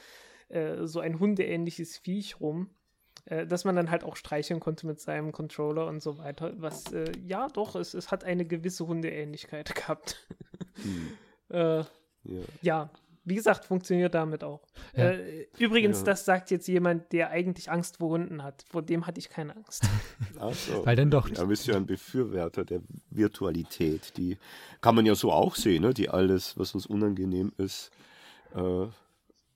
[0.49, 2.71] äh, so ein hundeähnliches Viech rum,
[3.27, 6.53] dass man dann halt auch streicheln konnte mit seinem Controller und so weiter.
[6.57, 6.85] Was,
[7.27, 10.27] ja, doch, es, es hat eine gewisse Hundeähnlichkeit gehabt.
[10.83, 11.17] Hm.
[11.51, 11.87] ja.
[12.61, 12.91] ja
[13.25, 14.61] wie gesagt, funktioniert damit auch.
[14.95, 15.11] Ja.
[15.11, 16.05] Äh, übrigens, ja.
[16.05, 18.65] das sagt jetzt jemand, der eigentlich Angst vor Hunden hat.
[18.71, 19.85] Vor dem hatte ich keine Angst.
[20.39, 20.85] Ach so.
[20.85, 21.29] Weil dann doch.
[21.29, 24.17] Ja, bist ja ein Befürworter der Virtualität.
[24.19, 24.37] Die
[24.83, 25.95] kann man ja so auch sehen, ne?
[25.95, 27.91] die alles, was uns unangenehm ist,
[28.55, 28.87] äh,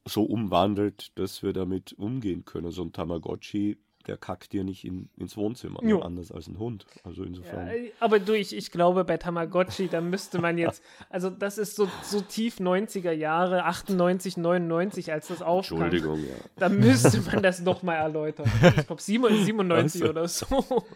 [0.07, 2.71] so umwandelt, dass wir damit umgehen können.
[2.71, 3.79] So ein Tamagotchi
[4.09, 6.01] der kackt dir nicht in, ins Wohnzimmer, jo.
[6.01, 6.87] anders als ein Hund.
[7.05, 7.69] Also insofern.
[7.69, 11.77] Ja, aber du, ich, ich glaube, bei Tamagotchi, da müsste man jetzt, also das ist
[11.77, 15.83] so, so tief 90er Jahre, 98, 99, als das aufkam.
[15.83, 16.35] Entschuldigung, ja.
[16.57, 18.51] Da müsste man das nochmal erläutern.
[18.79, 20.65] Ich glaube 97 oder so.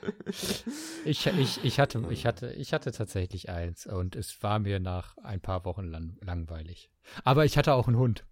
[1.04, 5.16] Ich, ich, ich, hatte, ich, hatte, ich hatte tatsächlich eins und es war mir nach
[5.18, 6.90] ein paar Wochen lang, langweilig.
[7.24, 8.24] Aber ich hatte auch einen Hund.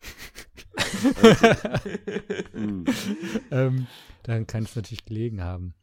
[2.53, 2.85] Hm.
[3.51, 3.87] ähm,
[4.23, 5.75] dann kann es natürlich gelegen haben.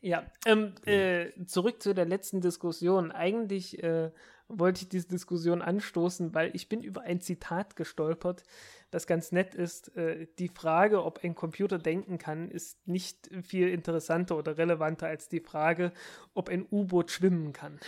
[0.00, 3.10] Ja, ähm, äh, zurück zu der letzten Diskussion.
[3.10, 4.12] Eigentlich äh,
[4.48, 8.44] wollte ich diese Diskussion anstoßen, weil ich bin über ein Zitat gestolpert,
[8.90, 9.96] das ganz nett ist.
[9.96, 15.28] Äh, die Frage, ob ein Computer denken kann, ist nicht viel interessanter oder relevanter als
[15.28, 15.92] die Frage,
[16.34, 17.80] ob ein U-Boot schwimmen kann.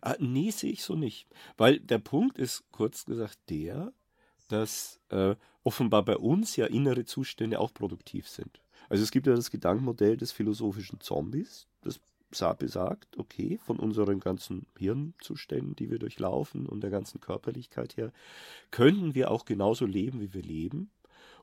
[0.00, 1.26] Ah, nee, sehe ich so nicht.
[1.56, 3.92] Weil der Punkt ist, kurz gesagt, der,
[4.48, 8.60] dass äh, offenbar bei uns ja innere Zustände auch produktiv sind.
[8.88, 12.00] Also es gibt ja das Gedankenmodell des philosophischen Zombies, das
[12.58, 18.12] besagt, okay, von unseren ganzen Hirnzuständen, die wir durchlaufen und der ganzen Körperlichkeit her,
[18.70, 20.90] könnten wir auch genauso leben, wie wir leben,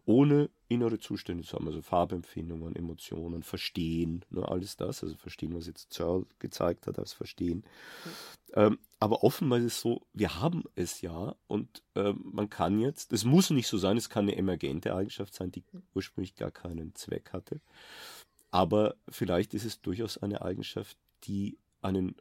[0.05, 5.67] ohne innere Zustände zu haben, also Farbempfindungen, Emotionen, Verstehen, ne, alles das, also Verstehen, was
[5.67, 7.57] jetzt Searle gezeigt hat als Verstehen.
[7.57, 8.09] Mhm.
[8.53, 13.13] Ähm, aber offenbar ist es so, wir haben es ja und äh, man kann jetzt,
[13.13, 16.95] es muss nicht so sein, es kann eine emergente Eigenschaft sein, die ursprünglich gar keinen
[16.95, 17.59] Zweck hatte,
[18.51, 22.15] aber vielleicht ist es durchaus eine Eigenschaft, die einen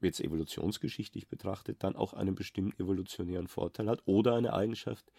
[0.00, 5.12] jetzt evolutionsgeschichtlich betrachtet, dann auch einen bestimmten evolutionären Vorteil hat oder eine Eigenschaft,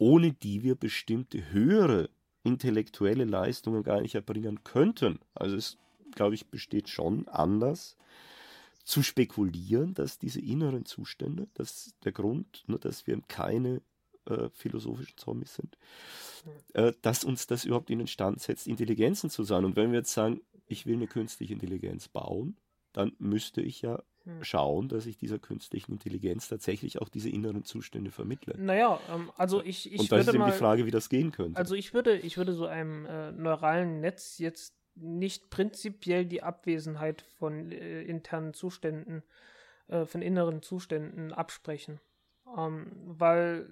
[0.00, 2.08] ohne die wir bestimmte höhere
[2.42, 5.20] intellektuelle Leistungen gar nicht erbringen könnten.
[5.34, 5.76] Also es,
[6.14, 7.98] glaube ich, besteht schon anders
[8.82, 13.82] zu spekulieren, dass diese inneren Zustände, dass der Grund, nur dass wir keine
[14.24, 15.76] äh, philosophischen Zombies sind,
[16.72, 19.66] äh, dass uns das überhaupt in den Stand setzt, Intelligenzen zu sein.
[19.66, 22.56] Und wenn wir jetzt sagen, ich will eine künstliche Intelligenz bauen,
[22.94, 24.02] dann müsste ich ja.
[24.42, 28.54] Schauen, dass ich dieser künstlichen Intelligenz tatsächlich auch diese inneren Zustände vermittle.
[28.58, 31.32] Naja, ähm, also ich, ich Und das ist eben mal, die Frage, wie das gehen
[31.32, 31.56] könnte.
[31.56, 37.22] Also ich würde, ich würde so einem äh, neuralen Netz jetzt nicht prinzipiell die Abwesenheit
[37.38, 39.22] von äh, internen Zuständen,
[39.88, 42.00] äh, von inneren Zuständen absprechen.
[42.56, 43.68] Ähm, weil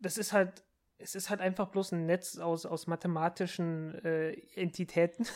[0.00, 0.64] das ist halt,
[0.98, 5.26] es ist halt einfach bloß ein Netz aus, aus mathematischen äh, Entitäten.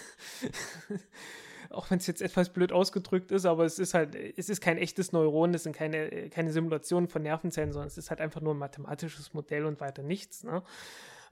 [1.71, 4.79] auch wenn es jetzt etwas blöd ausgedrückt ist, aber es ist halt, es ist kein
[4.79, 8.55] echtes Neuron, es sind keine, keine Simulationen von Nervenzellen, sondern es ist halt einfach nur
[8.55, 10.45] ein mathematisches Modell und weiter nichts.
[10.45, 10.63] Ne?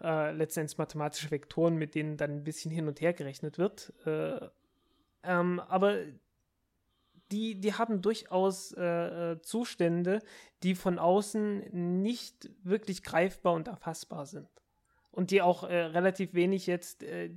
[0.03, 3.93] Äh, letztendlich mathematische Vektoren, mit denen dann ein bisschen hin und her gerechnet wird.
[4.05, 4.41] Äh,
[5.23, 5.99] ähm, aber
[7.33, 10.21] die, die haben durchaus äh, Zustände,
[10.63, 14.49] die von außen nicht wirklich greifbar und erfassbar sind.
[15.11, 17.31] Und die auch äh, relativ wenig jetzt äh,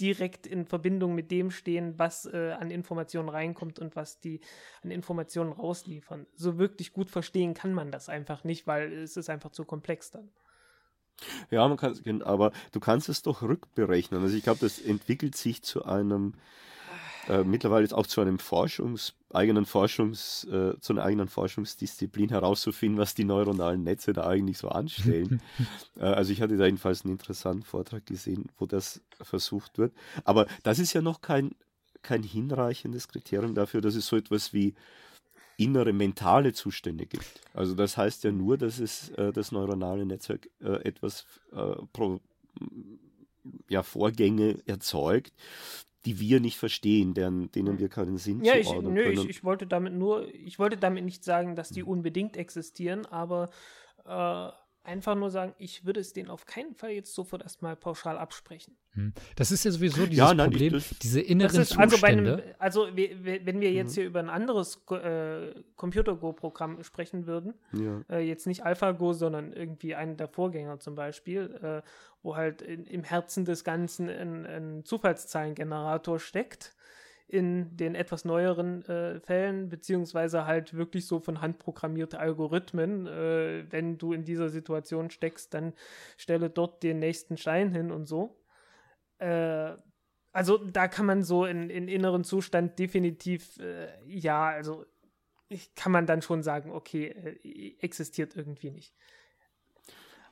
[0.00, 4.40] direkt in Verbindung mit dem stehen, was äh, an Informationen reinkommt und was die
[4.82, 6.26] an Informationen rausliefern.
[6.34, 10.10] So wirklich gut verstehen kann man das einfach nicht, weil es ist einfach zu komplex
[10.10, 10.30] dann.
[11.50, 14.20] Ja, man kann, aber du kannst es doch rückberechnen.
[14.20, 16.34] Also ich glaube, das entwickelt sich zu einem
[17.28, 22.98] äh, mittlerweile jetzt auch zu einem Forschungs, eigenen Forschungs, äh, zu einer eigenen Forschungsdisziplin herauszufinden,
[22.98, 25.40] was die neuronalen Netze da eigentlich so anstellen.
[25.96, 29.92] äh, also ich hatte da jedenfalls einen interessanten Vortrag gesehen, wo das versucht wird.
[30.24, 31.52] Aber das ist ja noch kein,
[32.02, 34.74] kein hinreichendes Kriterium dafür, dass es so etwas wie
[35.56, 37.40] innere mentale Zustände gibt.
[37.54, 41.26] Also das heißt ja nur, dass es äh, das neuronale Netzwerk äh, etwas
[41.92, 42.20] pro,
[43.68, 45.32] ja, Vorgänge erzeugt,
[46.04, 49.30] die wir nicht verstehen, deren, denen wir keinen Sinn ja, zuordnen ich, nö, können.
[49.30, 53.50] Ich, ich wollte damit nur, ich wollte damit nicht sagen, dass die unbedingt existieren, aber
[54.04, 54.48] äh,
[54.84, 58.76] einfach nur sagen, ich würde es denen auf keinen Fall jetzt sofort erstmal pauschal absprechen.
[58.92, 59.12] Hm.
[59.34, 61.98] Das ist ja sowieso dieses Ja, nein, Problem, ich- das- diese inneren Das ist also
[62.00, 62.54] bei einem, Zustände.
[62.58, 63.94] also we- we- wenn wir jetzt Mhm.
[63.94, 68.02] hier über ein anderes Go- äh, Computer-Go-Programm sprechen würden, Ja.
[68.10, 71.82] äh, jetzt nicht AlphaGo, sondern irgendwie einen der Vorgänger zum Beispiel, äh,
[72.22, 76.74] wo halt in, im Herzen des Ganzen ein, ein Zufallszahlengenerator steckt,
[77.26, 83.06] in den etwas neueren äh, Fällen, beziehungsweise halt wirklich so von Hand programmierte Algorithmen.
[83.06, 85.72] Äh, wenn du in dieser Situation steckst, dann
[86.16, 88.38] stelle dort den nächsten Stein hin und so.
[89.18, 89.72] Äh,
[90.32, 94.84] also da kann man so in, in inneren Zustand definitiv, äh, ja, also
[95.76, 98.94] kann man dann schon sagen, okay, äh, existiert irgendwie nicht.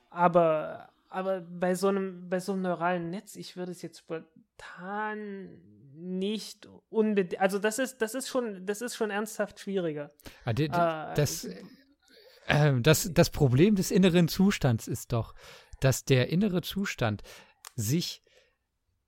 [0.09, 5.82] Aber, aber bei so einem, bei so einem neuralen Netz, ich würde es jetzt spontan
[5.95, 10.11] nicht unbedingt, also das ist, das ist schon, das ist schon ernsthaft schwieriger.
[10.45, 11.45] Ah, die- die- Ah, das,
[12.47, 15.33] äh, das, das Problem des inneren Zustands ist doch,
[15.79, 17.23] dass der innere Zustand
[17.75, 18.23] sich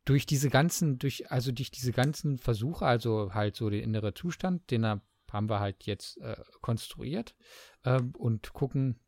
[0.06, 4.70] durch diese ganzen, durch, also durch diese ganzen Versuche, also halt so den inneren Zustand,
[4.72, 7.36] den haben wir halt jetzt äh, konstruiert
[7.84, 9.00] ähm, und gucken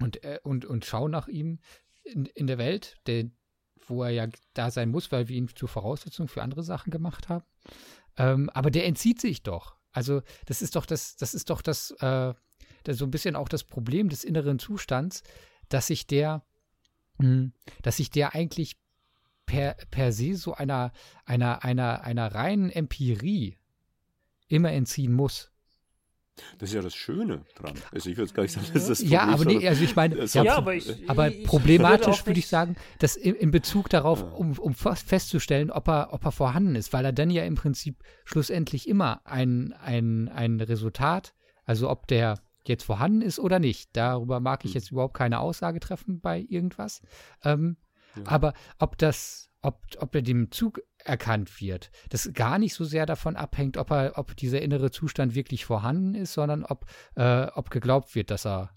[0.00, 1.60] und, äh, und, und schauen nach ihm
[2.02, 3.30] in, in der Welt, der,
[3.90, 7.28] wo er ja da sein muss, weil wir ihn zur Voraussetzung für andere Sachen gemacht
[7.28, 7.44] haben.
[8.16, 9.76] Ähm, aber der entzieht sich doch.
[9.92, 12.34] Also das ist doch das, das ist doch das, äh,
[12.84, 15.22] das so ein bisschen auch das Problem des inneren Zustands,
[15.68, 16.44] dass sich der,
[17.18, 17.50] mh,
[17.82, 18.76] dass sich der eigentlich
[19.46, 20.92] per, per se so einer,
[21.24, 23.56] einer, einer, einer reinen Empirie
[24.48, 25.50] immer entziehen muss.
[26.58, 27.74] Das ist ja das Schöne dran.
[27.92, 29.96] Also ich würde jetzt gar nicht sagen, dass das Ja, aber ist, nee, also ich
[29.96, 33.88] meine, ja, ja, aber ich, aber ich problematisch würde ich sagen, dass in, in Bezug
[33.88, 34.26] darauf, Ja.
[34.28, 37.54] um, um fest- festzustellen, ob er, ob er vorhanden ist, weil er dann ja im
[37.54, 41.34] Prinzip schlussendlich immer ein, ein, ein Resultat,
[41.64, 44.80] also ob der jetzt vorhanden ist oder nicht, darüber mag ich Hm.
[44.80, 47.00] jetzt überhaupt keine Aussage treffen bei irgendwas.
[47.44, 47.76] Ähm,
[48.16, 48.22] Ja.
[48.26, 53.06] Aber ob das, ob, ob er dem Zug erkannt wird, das gar nicht so sehr
[53.06, 56.86] davon abhängt, ob er, ob dieser innere Zustand wirklich vorhanden ist, sondern ob,
[57.16, 58.70] äh, ob geglaubt wird, dass er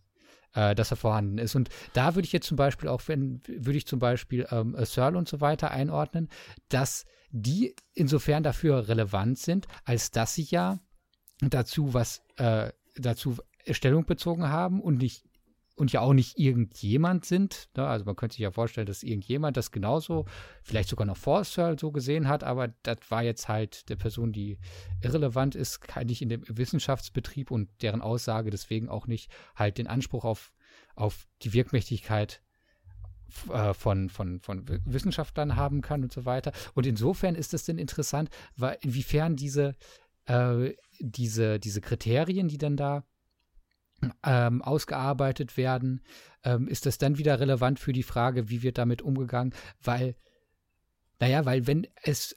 [0.54, 1.56] äh, dass er vorhanden ist.
[1.56, 5.18] Und da würde ich jetzt zum Beispiel auch, wenn, würde ich zum Beispiel ähm, Searle
[5.18, 6.30] und so weiter einordnen,
[6.70, 10.80] dass die insofern dafür relevant sind, als dass sie ja
[11.42, 13.38] dazu was, äh, dazu
[13.72, 15.24] Stellung bezogen haben und nicht
[15.76, 17.70] und ja auch nicht irgendjemand sind.
[17.76, 17.88] Ne?
[17.88, 20.26] Also man könnte sich ja vorstellen, dass irgendjemand das genauso,
[20.62, 24.60] vielleicht sogar noch Searle so gesehen hat, aber das war jetzt halt der Person, die
[25.02, 30.26] irrelevant ist, nicht in dem Wissenschaftsbetrieb und deren Aussage deswegen auch nicht halt den Anspruch
[30.26, 30.54] auf,
[30.96, 32.42] auf die Wirkmächtigkeit
[33.52, 36.52] äh, von, von, von Wissenschaftlern haben kann und so weiter.
[36.76, 39.76] Und insofern ist es denn interessant, weil inwiefern diese,
[40.26, 43.04] äh, diese, diese Kriterien, die dann da
[44.24, 46.02] ähm, ausgearbeitet werden,
[46.44, 50.16] ähm, ist das dann wieder relevant für die Frage, wie wird damit umgegangen, weil,
[51.20, 52.36] naja, weil wenn es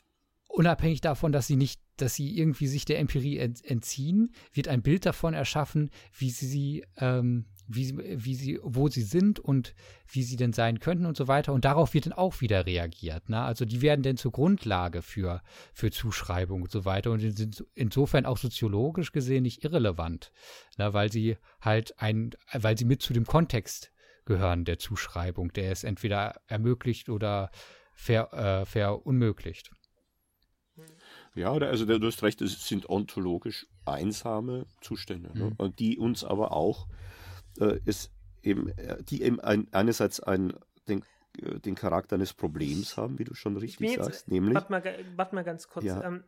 [0.49, 4.83] unabhängig davon, dass sie nicht, dass sie irgendwie sich der Empirie ent entziehen, wird ein
[4.83, 9.75] Bild davon erschaffen, wie sie, ähm, wie, sie, wie sie, wo sie sind und
[10.09, 11.53] wie sie denn sein könnten und so weiter.
[11.53, 13.29] Und darauf wird dann auch wieder reagiert.
[13.29, 13.41] Ne?
[13.41, 15.43] Also die werden dann zur Grundlage für,
[15.73, 20.33] für Zuschreibung und so weiter und sind insofern auch soziologisch gesehen nicht irrelevant,
[20.79, 20.93] ne?
[20.93, 23.93] weil sie halt ein, weil sie mit zu dem Kontext
[24.25, 27.51] gehören der Zuschreibung, der es entweder ermöglicht oder
[27.95, 29.71] ver, äh, verunmöglicht.
[31.35, 35.47] Ja, also du hast recht, es sind ontologisch einsame Zustände, ne?
[35.47, 35.55] Mhm.
[35.59, 36.89] und die uns aber auch
[37.61, 38.11] äh, ist
[38.43, 40.55] eben, äh, die eben ein, einerseits ein,
[40.89, 41.03] den,
[41.39, 45.05] äh, den Charakter eines Problems haben, wie du schon richtig jetzt, sagst, nämlich warte mal,
[45.17, 45.85] warte mal ganz kurz.
[45.85, 46.03] Ja.
[46.05, 46.25] Ähm,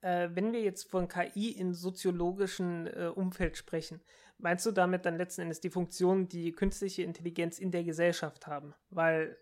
[0.00, 4.00] äh, wenn wir jetzt von KI in soziologischen äh, Umfeld sprechen,
[4.38, 8.74] meinst du damit dann letzten Endes die Funktion, die künstliche Intelligenz in der Gesellschaft haben?
[8.90, 9.36] Weil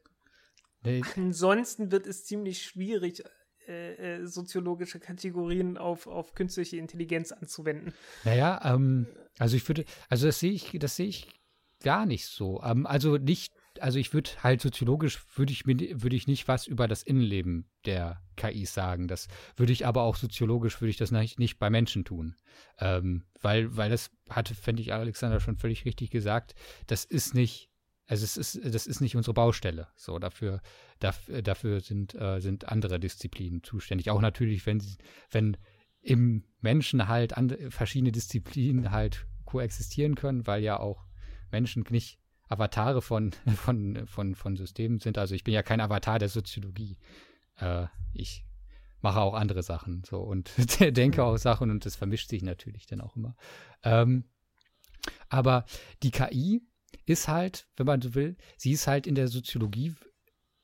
[0.84, 3.24] Nee, ansonsten wird es ziemlich schwierig,
[3.68, 7.92] äh, äh, soziologische Kategorien auf, auf künstliche Intelligenz anzuwenden.
[8.24, 9.06] Naja, ähm,
[9.38, 11.28] also ich würde, also das sehe ich, das sehe ich
[11.82, 12.62] gar nicht so.
[12.62, 16.66] Ähm, also nicht, also ich würde halt soziologisch würde ich mir, würde ich nicht was
[16.66, 19.06] über das Innenleben der KIs sagen.
[19.06, 22.36] Das würde ich aber auch soziologisch würde ich das nicht, nicht bei Menschen tun.
[22.78, 26.54] Ähm, weil, weil das hatte, fände ich Alexander schon völlig richtig gesagt,
[26.86, 27.70] das ist nicht,
[28.06, 29.88] also es ist, das ist nicht unsere Baustelle.
[29.96, 30.60] So, dafür,
[30.98, 34.10] dafür, dafür sind, äh, sind andere Disziplinen zuständig.
[34.10, 34.82] Auch natürlich, wenn,
[35.30, 35.56] wenn
[36.02, 41.06] im Menschen halt andere, verschiedene Disziplinen halt koexistieren können, weil ja auch
[41.50, 45.16] Menschen nicht Avatare von, von, von, von Systemen sind.
[45.16, 46.98] Also ich bin ja kein Avatar der Soziologie.
[47.56, 48.44] Äh, ich
[49.00, 50.50] mache auch andere Sachen so und
[50.80, 53.36] denke auch Sachen und das vermischt sich natürlich dann auch immer.
[53.82, 54.24] Ähm,
[55.28, 55.64] aber
[56.02, 56.62] die KI
[57.06, 59.94] ist halt, wenn man so will, sie ist halt in der Soziologie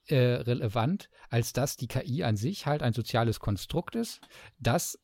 [0.07, 4.21] äh, relevant, als dass die KI an sich halt ein soziales Konstrukt ist,
[4.59, 4.99] das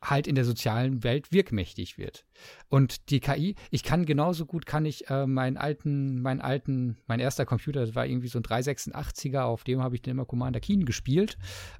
[0.00, 2.24] halt in der sozialen Welt wirkmächtig wird.
[2.68, 7.18] Und die KI, ich kann genauso gut, kann ich äh, meinen alten, meinen alten, mein
[7.18, 10.60] erster Computer, das war irgendwie so ein 386er, auf dem habe ich dann immer Commander
[10.60, 11.36] Keen gespielt.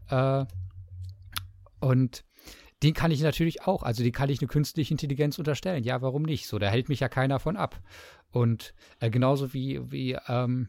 [0.09, 0.45] Äh,
[1.81, 2.25] und
[2.83, 5.85] den kann ich natürlich auch, also den kann ich eine künstliche Intelligenz unterstellen.
[5.85, 6.47] Ja, warum nicht?
[6.47, 7.81] So, da hält mich ja keiner von ab.
[8.31, 10.69] Und äh, genauso wie, wie ähm,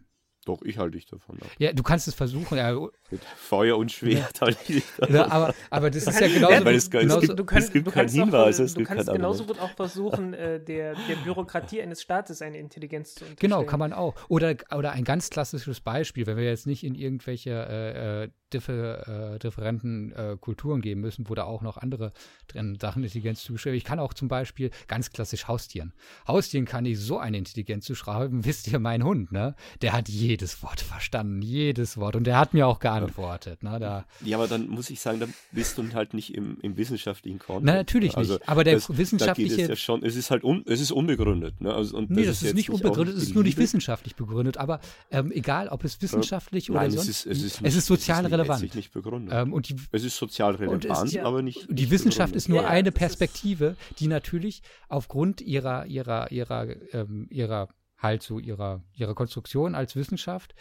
[0.50, 1.48] doch, ich halte dich davon ab.
[1.60, 2.58] Ja, du kannst es versuchen.
[2.58, 2.74] Ja.
[3.12, 4.42] Mit Feuer und Schwert ja.
[4.42, 6.54] halte ich dich davon ja, aber, aber das ist ja genauso.
[6.54, 8.60] Ja, es, genauso, es gibt, du kannst, es gibt du keinen Hinweis.
[8.60, 13.14] Auch, du kannst genauso gut auch versuchen, äh, der, der Bürokratie eines Staates eine Intelligenz
[13.14, 13.52] zu unterstellen.
[13.52, 14.16] Genau, kann man auch.
[14.28, 19.36] Oder, oder ein ganz klassisches Beispiel, wenn wir jetzt nicht in irgendwelche äh, äh differ,
[19.36, 22.12] äh, differenten äh, Kulturen geben müssen, wo da auch noch andere
[22.48, 25.94] drin Sachen Intelligenz zugeschrieben Ich kann auch zum Beispiel ganz klassisch Haustieren.
[26.28, 28.46] Haustieren kann ich so eine Intelligenz zuschreiben.
[28.50, 29.56] Wisst ihr, mein Hund, ne?
[29.82, 30.08] Der hat
[30.40, 32.16] jedes Wort verstanden, jedes Wort.
[32.16, 33.62] Und der hat mir auch geantwortet.
[33.62, 33.78] Ne?
[33.78, 37.40] Da, ja, aber dann muss ich sagen, dann bist du halt nicht im, im wissenschaftlichen
[37.40, 37.66] Kontext.
[37.66, 38.48] Na, natürlich also, nicht.
[38.48, 39.58] Aber der das, wissenschaftliche.
[39.58, 41.60] Da es ja schon, es ist halt un, es ist unbegründet.
[41.60, 41.74] Ne?
[41.74, 44.58] Also, und nee, das, das ist nicht unbegründet, es ist nur nicht wissenschaftlich begründet.
[44.58, 44.80] Aber
[45.12, 47.10] ähm, egal, ob es wissenschaftlich oder Nein, sonst.
[47.10, 49.34] Es ist, es ist, nicht, es ist sozial relevant letztlich nicht begründet.
[49.36, 51.68] Ähm, und die, es ist sozial relevant, ist, ja, aber nicht.
[51.68, 52.36] Die nicht Wissenschaft begründet.
[52.38, 57.68] ist nur Ja, eine ist- Perspektive, die natürlich aufgrund ihrer, ihrer, ihrer, ähm, ihrer,
[58.00, 60.56] halt so ihrer, ihrer Konstruktion als Wissenschaft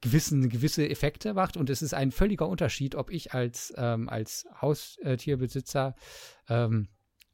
[0.00, 1.56] gewissen, gewisse Effekte macht.
[1.56, 5.94] Und es ist ein völliger Unterschied, ob ich als, ähm, als Haustierbesitzer
[6.48, 6.88] ähm,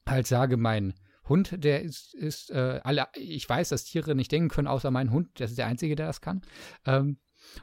[0.07, 0.95] halt sage, mein
[1.29, 5.11] Hund, der ist, ist äh, alle, ich weiß, dass Tiere nicht denken können, außer mein
[5.11, 6.43] Hund, das ist der Einzige, der das kann.
[6.85, 7.19] Ähm,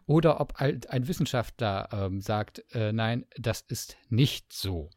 [0.06, 4.90] oder ob halt ein Wissenschaftler ähm, sagt, äh, nein, das ist nicht so.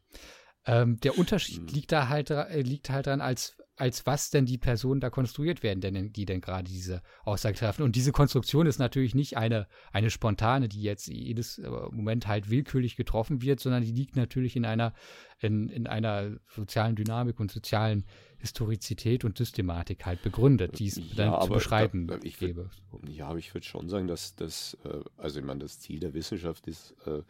[0.65, 1.67] Ähm, der Unterschied Hm.
[1.67, 5.63] liegt da halt, äh, liegt halt dran, als, als was denn die Personen da konstruiert
[5.63, 7.83] werden, denn, die denn gerade diese Aussage treffen.
[7.83, 12.49] Und diese Konstruktion ist natürlich nicht eine, eine spontane, die jetzt jedes äh, Moment halt
[12.49, 14.93] willkürlich getroffen wird, sondern die liegt natürlich in einer,
[15.39, 18.03] in, in einer sozialen Dynamik und sozialen
[18.39, 22.69] Historizität und Systematik halt begründet, die es Ja, dann zu beschreiben da- ich würd-.
[23.07, 26.13] Ja, aber ich würde schon sagen, dass das, äh, also ich meine, das Ziel der
[26.13, 27.21] Wissenschaft ist, äh,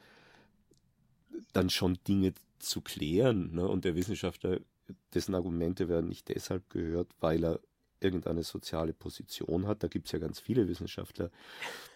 [1.53, 3.53] dann schon Dinge zu klären.
[3.53, 3.67] Ne?
[3.67, 4.59] Und der Wissenschaftler,
[5.13, 7.59] dessen Argumente werden nicht deshalb gehört, weil er
[7.99, 9.83] irgendeine soziale Position hat.
[9.83, 11.31] Da gibt es ja ganz viele Wissenschaftler,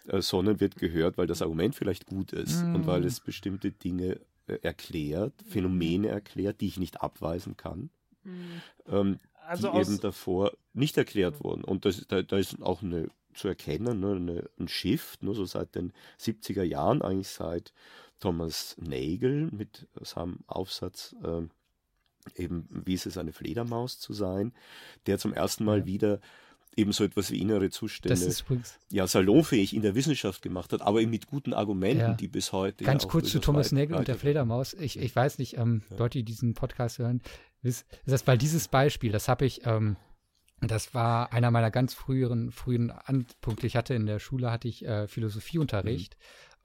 [0.08, 3.06] äh, sondern wird gehört, weil das Argument vielleicht gut ist und weil Mm.
[3.06, 7.92] es bestimmte Dinge äh, erklärt, Phänomene erklärt, die ich nicht abweisen kann.
[8.88, 11.64] Ähm, Also die eben davor nicht erklärt wurden.
[11.64, 15.46] Und das, da, da ist auch eine zu erkennen, ne, eine, ein Shift, ne, so
[15.46, 17.74] seit den 70er Jahren, eigentlich seit
[18.20, 21.50] Thomas Nagel mit seinem Aufsatz, ähm,
[22.36, 24.54] eben wie ist es eine Fledermaus zu sein,
[25.08, 25.86] der zum ersten Mal Ja.
[25.86, 26.20] wieder
[26.78, 30.72] eben so etwas wie innere Das Zustände ist übrigens ja salonfähig in der Wissenschaft gemacht
[30.72, 32.14] hat, aber eben mit guten Argumenten, Ja.
[32.14, 34.74] die bis heute Ganz ja kurz zu Thomas Nagel und der Fledermaus.
[34.74, 35.98] Ich, ich weiß nicht, ähm, Ja.
[35.98, 37.22] Leute, die diesen Podcast hören,
[37.62, 39.98] wissen, das, weil dieses Beispiel, das habe ich, ähm,
[40.62, 43.68] das war einer meiner ganz früheren, frühen Anpunkte.
[43.68, 46.16] Ich hatte in der Schule hatte ich äh, Philosophieunterricht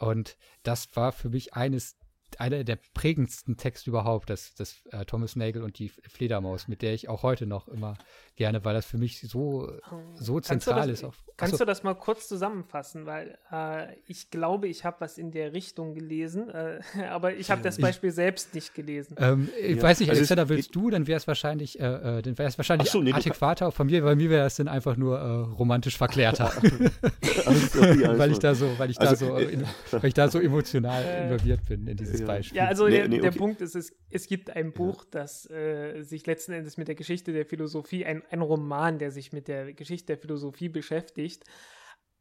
[0.01, 0.07] Mhm.
[0.09, 1.97] und das war für mich eines
[2.39, 6.93] einer der prägendsten Texte überhaupt, das, das äh, Thomas Nagel und die Fledermaus, mit der
[6.93, 7.97] ich auch heute noch immer
[8.35, 9.71] gerne, weil das für mich so,
[10.15, 11.05] so Kannst du zentral das- ist.
[11.05, 13.05] Auch, Kannst Achso, du das mal kurz zusammenfassen?
[13.05, 17.61] Weil äh, ich glaube, ich habe was in der Richtung gelesen, äh, aber ich habe
[17.63, 19.17] das Ich- Beispiel selbst nicht gelesen.
[19.19, 21.85] Ähm, ich Ja, weiß nicht, also Alexander, willst geht- du, dann wäre es wahrscheinlich, äh,
[22.19, 24.69] äh, dann wäre es wahrscheinlich so, nee, adäquater von mir, bei mir wäre es dann
[24.69, 25.23] einfach nur äh,
[25.57, 26.53] romantisch verklärter.
[26.57, 27.81] Also,
[28.19, 30.29] weil ich also- da so, weil ich da Also, so, äh, in, weil ich da
[30.29, 32.27] so emotional Äh, involviert bin in dieses ja.
[32.27, 32.57] Beispiel.
[32.59, 33.39] Ja, also Nee, der, nee, der okay.
[33.39, 37.33] Punkt ist, es, es gibt ein Buch, das äh, sich letzten Endes mit der Geschichte
[37.33, 41.45] der Philosophie, ein, ein Roman, der sich mit der Geschichte der Philosophie beschäftigt,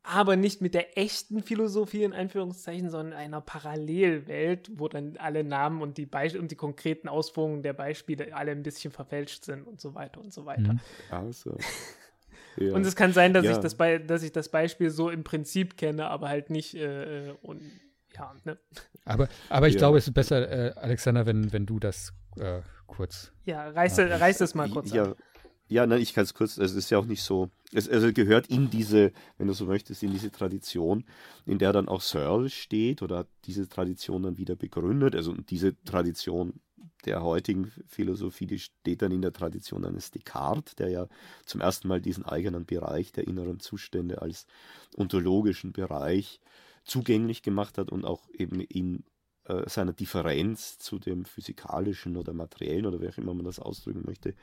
[0.08, 5.82] aber nicht mit der echten Philosophie in Anführungszeichen, sondern einer Parallelwelt, wo dann alle Namen
[5.82, 9.82] und die, Beisp und die konkreten Ausführungen der Beispiele alle ein bisschen verfälscht sind und
[9.82, 10.74] so weiter und so weiter.
[10.74, 10.80] Mhm.
[11.10, 11.58] Also,
[12.58, 12.74] ja.
[12.76, 13.54] Und es kann sein, dass, Ja.
[13.54, 17.30] ich das Be dass ich das Beispiel so im Prinzip kenne, aber halt nicht äh,
[17.30, 17.62] äh, und
[18.18, 18.58] ja, ne?
[19.06, 19.80] Aber, aber ich Ja.
[19.80, 23.32] glaube, es ist besser, äh, Alexander, wenn, wenn du das äh, kurz.
[23.46, 25.16] Ja, reiß, reiß es mal kurz ja, an.
[25.68, 28.48] Ja, nein, ich kann es kurz, es ist ja auch nicht so, es also gehört
[28.48, 31.06] in diese, wenn du so möchtest, in diese Tradition,
[31.46, 35.16] in der dann auch Searle steht oder hat diese Tradition dann wieder begründet.
[35.16, 36.54] Also diese Tradition
[37.06, 41.08] der heutigen Philosophie, die steht dann in der Tradition eines Descartes, der ja
[41.46, 44.46] zum ersten Mal diesen eigenen Bereich der inneren Zustände als
[44.96, 46.40] ontologischen Bereich
[46.86, 49.04] zugänglich gemacht hat und auch eben in
[49.46, 54.04] äh, seiner Differenz zu dem physikalischen oder materiellen oder wie auch immer man das ausdrücken
[54.06, 54.36] möchte,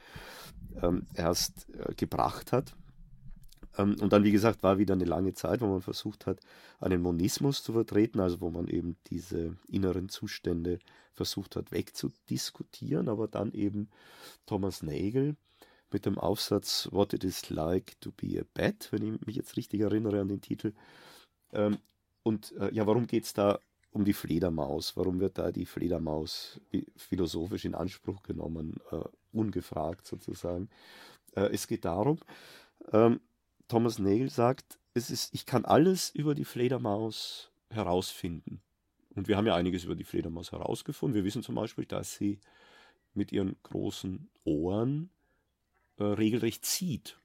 [0.80, 2.76] ähm, erst äh, gebracht hat.
[3.78, 6.40] Ähm, und dann, wie gesagt, war wieder eine lange Zeit, wo man versucht hat,
[6.80, 10.78] einen Monismus zu vertreten, also wo man eben diese inneren Zustände
[11.14, 13.88] versucht hat wegzudiskutieren, aber dann eben
[14.46, 15.36] Thomas Nagel
[15.90, 19.56] mit dem Aufsatz What It Is Like to Be a Bat, wenn ich mich jetzt
[19.56, 20.72] richtig erinnere an den Titel.
[21.52, 21.78] Ähm,
[22.22, 23.58] und äh, ja, warum geht es da
[23.90, 24.96] um die Fledermaus?
[24.96, 26.60] Warum wird da die Fledermaus
[26.96, 29.00] philosophisch in Anspruch genommen, äh,
[29.32, 30.68] ungefragt sozusagen?
[31.34, 32.18] Äh, es geht darum,
[32.92, 33.20] ähm,
[33.68, 38.60] Thomas Nagel sagt, es ist, ich kann alles über die Fledermaus herausfinden.
[39.14, 41.14] Und wir haben ja einiges über die Fledermaus herausgefunden.
[41.14, 42.38] Wir wissen zum Beispiel, dass sie
[43.14, 45.10] mit ihren großen Ohren
[45.98, 47.18] äh, regelrecht zieht.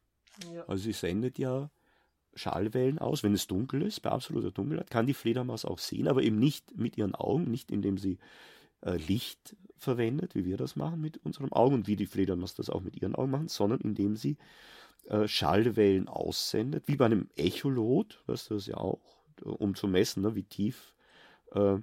[0.53, 0.63] Ja.
[0.67, 1.69] Also sie sendet ja
[2.37, 6.23] Schallwellen aus, wenn es dunkel ist, bei absoluter Dunkelheit, kann die Fledermaus auch sehen, aber
[6.23, 8.17] eben nicht mit ihren Augen, nicht indem sie
[8.81, 12.69] äh, Licht verwendet, wie wir das machen mit unserem Augen und wie die Fledermaus das
[12.69, 14.37] auch mit ihren Augen machen, sondern indem sie
[15.07, 18.99] äh, Schallwellen aussendet, wie bei einem Echolot, weißt du das ja auch,
[19.41, 20.93] um zu messen, ne, wie tief
[21.53, 21.77] äh,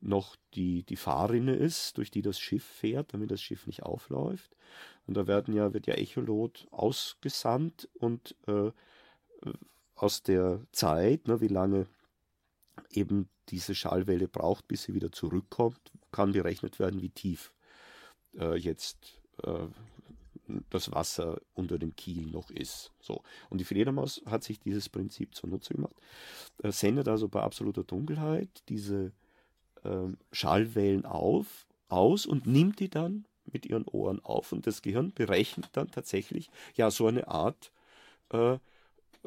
[0.00, 4.56] noch die, die Fahrrinne ist, durch die das Schiff fährt, damit das Schiff nicht aufläuft.
[5.06, 8.70] Und da werden ja, wird ja Echolot ausgesandt und äh,
[10.00, 11.86] aus der Zeit, ne, wie lange
[12.90, 15.80] eben diese Schallwelle braucht, bis sie wieder zurückkommt,
[16.10, 17.52] kann berechnet werden, wie tief
[18.38, 19.66] äh, jetzt äh,
[20.70, 22.92] das Wasser unter dem Kiel noch ist.
[23.00, 23.22] So.
[23.50, 25.94] Und die Fledermaus hat sich dieses Prinzip zunutze gemacht,
[26.62, 29.12] äh, sendet also bei absoluter Dunkelheit diese
[29.84, 35.12] äh, Schallwellen auf, aus und nimmt die dann mit ihren Ohren auf und das Gehirn
[35.12, 37.70] berechnet dann tatsächlich ja so eine Art
[38.30, 38.58] äh,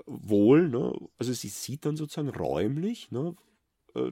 [0.06, 0.94] Wohl, ne?
[1.18, 3.36] also sie sieht dann sozusagen räumlich ne,
[3.94, 4.12] äh,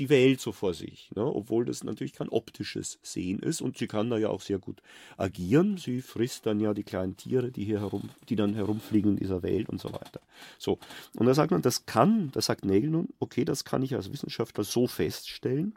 [0.00, 1.24] die Welt so vor sich, ne?
[1.24, 4.82] obwohl das natürlich kein optisches Sehen ist und sie kann da ja auch sehr gut
[5.16, 5.76] agieren.
[5.76, 9.42] Sie frisst dann ja die kleinen Tiere, die hier herum, die dann herumfliegen in dieser
[9.42, 10.20] Welt und so weiter.
[10.58, 10.78] So
[11.16, 14.10] und da sagt man, das kann, da sagt Nagel nun, okay, das kann ich als
[14.10, 15.74] Wissenschaftler so feststellen,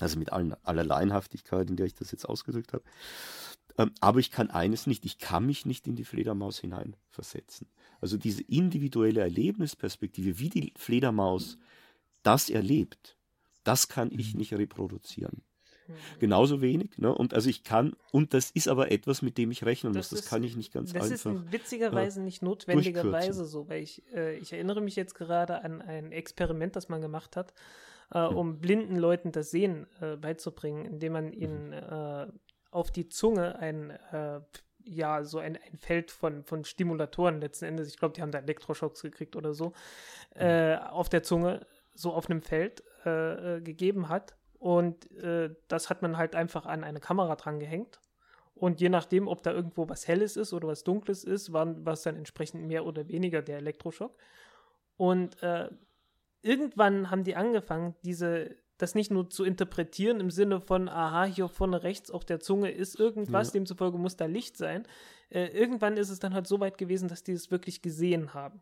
[0.00, 2.84] also mit allen, aller Laienhaftigkeit, in der ich das jetzt ausgedrückt habe.
[3.78, 7.68] Ähm, aber ich kann eines nicht, ich kann mich nicht in die Fledermaus hineinversetzen.
[8.00, 11.58] Also diese individuelle Erlebnisperspektive, wie die Fledermaus
[12.22, 13.16] das erlebt,
[13.64, 14.40] das kann ich mhm.
[14.40, 15.42] nicht reproduzieren.
[15.88, 15.94] Mhm.
[16.18, 16.98] Genauso wenig.
[16.98, 17.14] Ne?
[17.14, 20.08] Und also ich kann, und das ist aber etwas, mit dem ich rechnen muss.
[20.08, 21.32] Das, das kann ich nicht ganz das einfach.
[21.32, 25.62] Das ist witzigerweise äh, nicht notwendigerweise so, weil ich, äh, ich erinnere mich jetzt gerade
[25.62, 27.52] an ein Experiment, das man gemacht hat,
[28.10, 31.72] äh, um blinden Leuten das Sehen äh, beizubringen, indem man ihnen mhm.
[31.72, 32.26] äh,
[32.76, 34.40] auf die Zunge ein äh,
[34.86, 38.38] ja, so ein, ein Feld von, von Stimulatoren letzten Endes, ich glaube, die haben da
[38.38, 39.72] Elektroschocks gekriegt oder so,
[40.34, 44.36] äh, auf der Zunge so auf einem Feld äh, äh, gegeben hat.
[44.58, 48.00] Und äh, das hat man halt einfach an eine Kamera dran gehängt.
[48.54, 52.02] Und je nachdem, ob da irgendwo was Helles ist oder was Dunkles ist, war es
[52.02, 54.16] dann entsprechend mehr oder weniger der Elektroschock.
[54.96, 55.68] Und äh,
[56.42, 61.48] irgendwann haben die angefangen, diese, das nicht nur zu interpretieren im Sinne von, aha, hier
[61.48, 63.52] vorne rechts auf der Zunge ist irgendwas, ja.
[63.54, 64.86] demzufolge muss da Licht sein.
[65.28, 68.60] Äh, irgendwann ist es dann halt so weit gewesen, dass die es wirklich gesehen haben.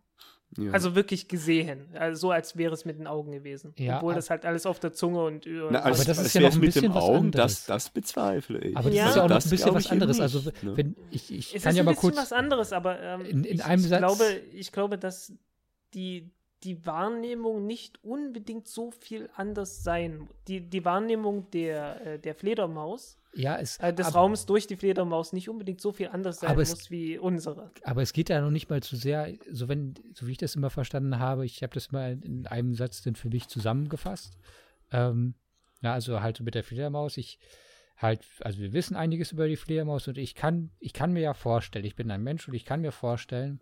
[0.56, 0.70] Ja.
[0.70, 1.88] Also wirklich gesehen.
[1.94, 3.74] Also so, als wäre es mit den Augen gewesen.
[3.76, 5.46] Ja, Obwohl das halt alles auf der Zunge und.
[5.46, 8.60] Na, als, aber das ist ja noch ein mit bisschen was Augen, das, das bezweifle
[8.60, 8.76] ich.
[8.76, 9.08] Aber das ja.
[9.08, 10.20] ist ja auch noch ein bisschen was anderes.
[10.20, 12.16] Also, nicht, also, wenn ich, ich es kann ja mal kurz.
[12.16, 13.98] Es ist ein bisschen was anderes, aber ähm, in, in ich, einem ich Satz.
[13.98, 15.32] Glaube, ich glaube, dass
[15.92, 16.30] die,
[16.64, 20.28] die Wahrnehmung nicht unbedingt so viel anders sein.
[20.48, 24.76] Die, die Wahrnehmung der, äh, der Fledermaus ja, es, äh, des ab, Raums durch die
[24.76, 27.70] Fledermaus nicht unbedingt so viel anders sein muss es, wie unsere.
[27.82, 30.54] Aber es geht ja noch nicht mal zu sehr, so wenn, so wie ich das
[30.54, 34.38] immer verstanden habe, ich habe das mal in einem Satz dann für mich zusammengefasst.
[34.92, 35.34] Ähm,
[35.82, 37.38] ja, also halt mit der Fledermaus, ich
[37.96, 41.34] halt, also wir wissen einiges über die Fledermaus und ich kann, ich kann mir ja
[41.34, 43.60] vorstellen, ich bin ein Mensch und ich kann mir vorstellen,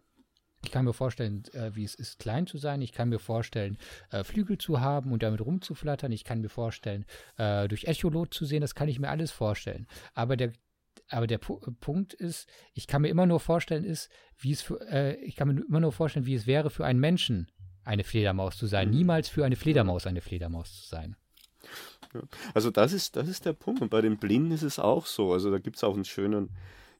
[0.64, 2.82] ich kann mir vorstellen, äh, wie es ist, klein zu sein.
[2.82, 3.78] Ich kann mir vorstellen,
[4.10, 6.12] äh, Flügel zu haben und damit rumzuflattern.
[6.12, 7.04] Ich kann mir vorstellen,
[7.36, 8.60] äh, durch Echolot zu sehen.
[8.60, 9.86] Das kann ich mir alles vorstellen.
[10.14, 10.52] Aber der,
[11.08, 14.08] aber der P Punkt ist, ich kann mir immer nur vorstellen, ist,
[14.38, 17.00] wie es für, äh, ich kann mir immer nur vorstellen, wie es wäre für einen
[17.00, 17.50] Menschen,
[17.84, 18.88] eine Fledermaus zu sein.
[18.88, 18.96] Mhm.
[18.96, 21.16] Niemals für eine Fledermaus eine Fledermaus zu sein.
[22.54, 23.82] Also das ist, das ist der Punkt.
[23.82, 25.32] Und bei den Blinden ist es auch so.
[25.32, 26.50] Also da gibt es auch einen schönen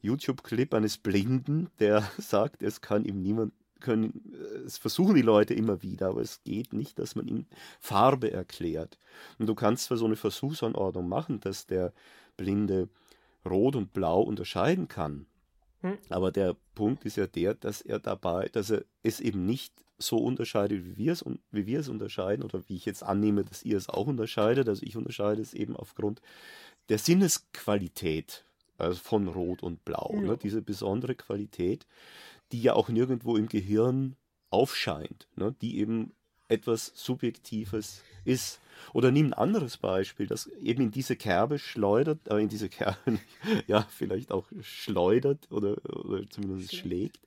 [0.03, 4.32] YouTube-Clip eines Blinden, der sagt, es kann ihm niemand können,
[4.64, 7.46] es versuchen die Leute immer wieder, aber es geht nicht, dass man ihm
[7.80, 8.96] Farbe erklärt.
[9.38, 11.92] Und du kannst zwar so eine Versuchsanordnung machen, dass der
[12.36, 12.88] Blinde
[13.44, 15.26] Rot und Blau unterscheiden kann.
[15.80, 15.98] Hm.
[16.09, 20.16] Aber der Punkt ist ja der, dass er dabei, dass er es eben nicht so
[20.18, 23.76] unterscheidet, wie wir es, wie wir es unterscheiden, oder wie ich jetzt annehme, dass ihr
[23.76, 24.68] es auch unterscheidet.
[24.68, 26.22] Also ich unterscheide es eben aufgrund
[26.88, 28.44] der Sinnesqualität
[28.79, 30.11] also von Rot und Blau.
[30.14, 30.23] Ne?
[30.23, 30.31] Ja.
[30.33, 30.39] Ne?
[30.39, 31.87] Diese besondere Qualität,
[32.53, 34.16] die ja auch nirgendwo im Gehirn
[34.51, 35.55] aufscheint, ne?
[35.61, 36.12] die eben
[36.49, 38.61] etwas Subjektives ist.
[38.93, 43.18] Oder nimm ein anderes Beispiel, das eben in diese Kerbe schleudert, äh, in diese Kerbe,
[43.66, 47.20] ja, vielleicht auch schleudert oder, oder zumindest schlägt,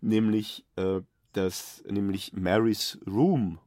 [0.00, 1.00] nämlich äh,
[1.32, 3.58] das, nämlich Mary's Room.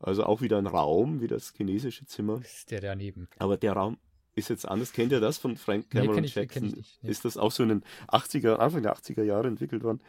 [0.00, 2.38] Also auch wieder ein Raum, wie das chinesische Zimmer.
[2.38, 3.28] Das ist der daneben.
[3.38, 3.98] Aber der Raum
[4.34, 4.92] ist jetzt anders.
[4.92, 6.68] Kennt ihr das von Frank Cameron nee, ich, Jackson?
[6.68, 7.10] nicht, nee.
[7.10, 10.00] Ist das auch so in den 80er, Anfang der 80er Jahre entwickelt worden?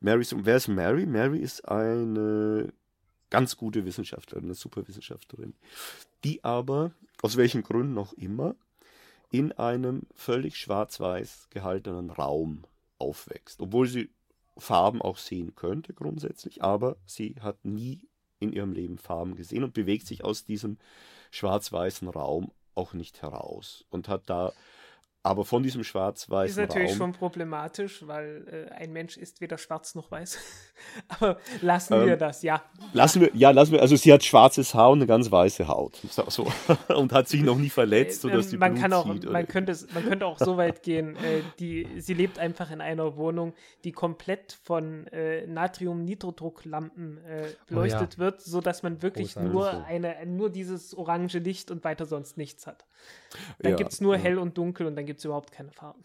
[0.00, 0.46] Mary's Room.
[0.46, 1.06] Wer ist Mary?
[1.06, 2.72] Mary ist eine
[3.30, 5.54] ganz gute Wissenschaftlerin, eine Superwissenschaftlerin,
[6.24, 6.92] die aber,
[7.22, 8.54] aus welchen Gründen auch immer,
[9.30, 12.64] in einem völlig schwarz-weiß gehaltenen Raum
[12.98, 13.60] aufwächst.
[13.60, 14.10] Obwohl sie
[14.56, 18.08] Farben auch sehen könnte grundsätzlich, aber sie hat nie
[18.40, 20.78] in ihrem Leben Farben gesehen und bewegt sich aus diesem
[21.30, 24.52] schwarz-weißen Raum auch nicht heraus und hat da
[25.28, 29.58] aber von diesem schwarz-weißen Ist natürlich Raum, schon problematisch, weil äh, ein Mensch ist weder
[29.58, 30.38] schwarz noch weiß.
[31.08, 32.62] Aber lassen wir Ähm, das, ja.
[32.92, 36.00] Lassen wir, ja, lassen wir, also sie hat schwarzes Haar und eine ganz weiße Haut.
[36.10, 36.46] So.
[36.94, 39.30] Und hat sich noch nie verletzt, sodass Ähm, die man Blut kann auch, zieht.
[39.30, 41.16] man könnte es, man könnte auch so weit gehen.
[41.16, 43.54] Äh, die, sie lebt einfach in einer Wohnung,
[43.84, 49.52] die komplett von äh, Natrium-Nitrodrucklampen äh, beleuchtet wird, so dass man wirklich Großartig.
[49.52, 52.84] nur eine, nur dieses orange Licht und weiter sonst nichts hat.
[53.58, 54.22] Dann Ja, gibt es nur ja.
[54.22, 56.02] hell und dunkel und dann gibt es überhaupt keine Farben.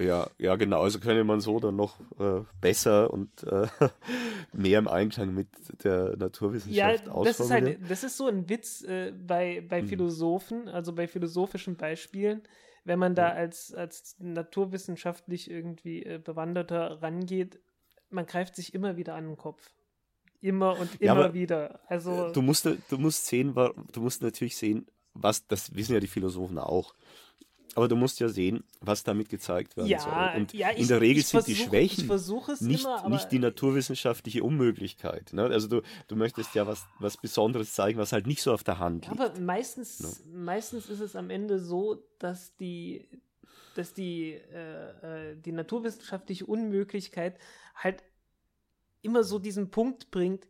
[0.00, 0.82] Ja, ja, genau.
[0.82, 3.68] Also könnte man so dann noch äh, besser und äh,
[4.52, 5.48] mehr im Einklang mit
[5.84, 6.16] der
[6.64, 9.82] Ja, Naturwissenschaft das ist halt, das ist so ein Witz äh, bei, bei Mhm.
[9.82, 12.42] Philosophen, also bei philosophischen Beispielen,
[12.84, 17.60] wenn man da als, als naturwissenschaftlich irgendwie äh, Bewanderter rangeht,
[18.10, 19.70] man greift sich immer wieder an den Kopf.
[20.40, 21.80] Immer und Ja, immer aber, wieder.
[21.88, 26.06] Also, Du musst, du musst sehen, du musst natürlich sehen, was, das wissen ja die
[26.08, 26.94] Philosophen auch.
[27.74, 30.40] Aber du musst ja sehen, was damit gezeigt werden ja, soll.
[30.40, 33.38] Und ja, in der Regel ich sind die versuch- Ich Schwächen nicht, immer, nicht die
[33.38, 35.32] naturwissenschaftliche Unmöglichkeit.
[35.32, 35.44] Ne?
[35.44, 38.78] Also du, du möchtest ja was, was Besonderes zeigen, was halt nicht so auf der
[38.78, 39.20] Hand liegt.
[39.20, 43.08] Aber meistens, meistens ist es am Ende so, dass die,
[43.74, 47.38] dass die, äh, äh, die naturwissenschaftliche Unmöglichkeit
[47.74, 48.04] halt
[49.00, 50.46] immer so diesen Punkt bringt,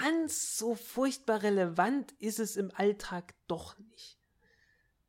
[0.00, 4.15] ganz so furchtbar relevant ist es im Alltag doch nicht.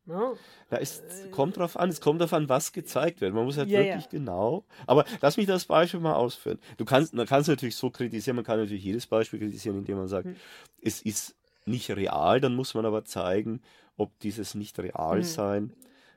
[0.07, 0.33] Ne?
[0.71, 3.33] Ja, es kommt drauf an, es kommt drauf an, was gezeigt wird.
[3.33, 4.09] Man muss halt Ja, wirklich ja.
[4.09, 4.63] genau.
[4.85, 6.59] Aber lass mich das Beispiel mal ausführen.
[6.77, 9.97] Du kannst, man kann es natürlich so kritisieren, man kann natürlich jedes Beispiel kritisieren, indem
[9.97, 10.35] man sagt, Hm.
[10.81, 11.35] es ist
[11.65, 13.61] nicht real, dann muss man aber zeigen,
[13.97, 15.23] ob dieses nicht real Hm.
[15.23, 15.73] sein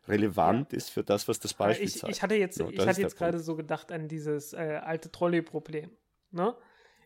[0.09, 2.12] relevant ist für das, was das Beispiel ich, zeigt.
[2.16, 5.11] ich hatte jetzt, Ja, ich ist hatte jetzt gerade so gedacht an dieses äh, alte
[5.11, 5.91] Trolley-Problem.
[6.30, 6.55] Ne?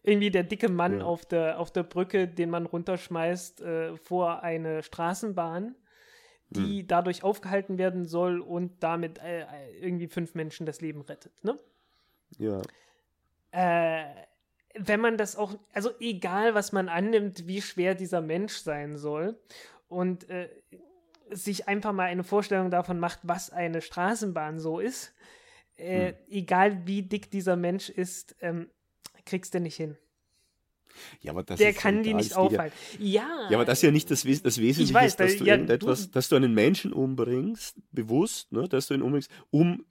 [0.02, 1.04] Irgendwie der dicke Mann Ja.
[1.04, 5.74] auf, der, auf der Brücke, den man runterschmeißt äh, vor eine Straßenbahn,
[6.50, 6.86] die Hm.
[6.86, 9.46] dadurch aufgehalten werden soll und damit äh,
[9.80, 11.32] irgendwie fünf Menschen das Leben rettet.
[11.44, 11.58] Ne?
[12.38, 12.62] Ja.
[13.52, 14.04] äh,
[14.76, 19.38] wenn man das auch, also egal, was man annimmt, wie schwer dieser Mensch sein soll
[19.88, 20.48] und äh,
[21.30, 25.14] sich einfach mal eine Vorstellung davon macht, was eine Straßenbahn so ist,
[25.76, 26.14] äh, Hm.
[26.28, 28.68] egal wie dick dieser Mensch ist, ähm,
[29.24, 29.96] kriegst du nicht hin.
[31.20, 32.76] Ja, aber das Der ist kann die egal, nicht aufhalten.
[32.98, 35.38] Ja, Ja, aber das ist ja nicht das, Wes das Wesentliche, weiß, ist, dass da-
[35.38, 39.30] du ja, irgendetwas, du- dass du einen Menschen umbringst, bewusst, ne, dass du ihn umbringst,
[39.50, 39.84] um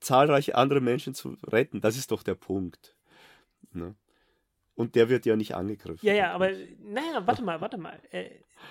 [0.00, 1.80] zahlreiche andere Menschen zu retten.
[1.80, 2.94] Das ist doch der Punkt.
[3.72, 3.94] Ne?
[4.74, 6.04] Und der wird ja nicht angegriffen.
[6.06, 6.50] Ja, ja, aber
[6.82, 7.98] naja, warte mal, warte mal.
[8.10, 8.30] Äh,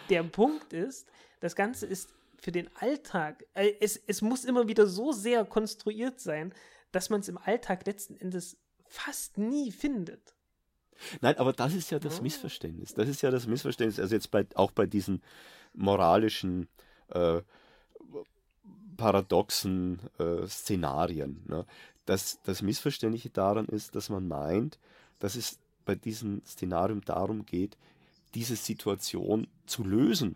[0.10, 1.08] der Punkt ist,
[1.40, 6.20] das Ganze ist für den Alltag, äh, es, es muss immer wieder so sehr konstruiert
[6.20, 6.54] sein,
[6.92, 10.36] dass man es im Alltag letzten Endes fast nie findet.
[11.22, 12.24] Nein, aber das ist ja das Oh.
[12.24, 12.94] Missverständnis.
[12.94, 14.00] Das ist ja das Missverständnis.
[14.00, 15.22] Also jetzt bei, auch bei diesen
[15.74, 16.68] moralischen,
[17.10, 17.42] äh,
[18.98, 21.44] paradoxen äh, Szenarien.
[21.48, 21.66] Ne?
[22.06, 24.78] Das, das Missverständliche daran ist, dass man meint,
[25.20, 27.78] dass es bei diesem Szenarium darum geht,
[28.36, 30.36] diese Situation zu lösen.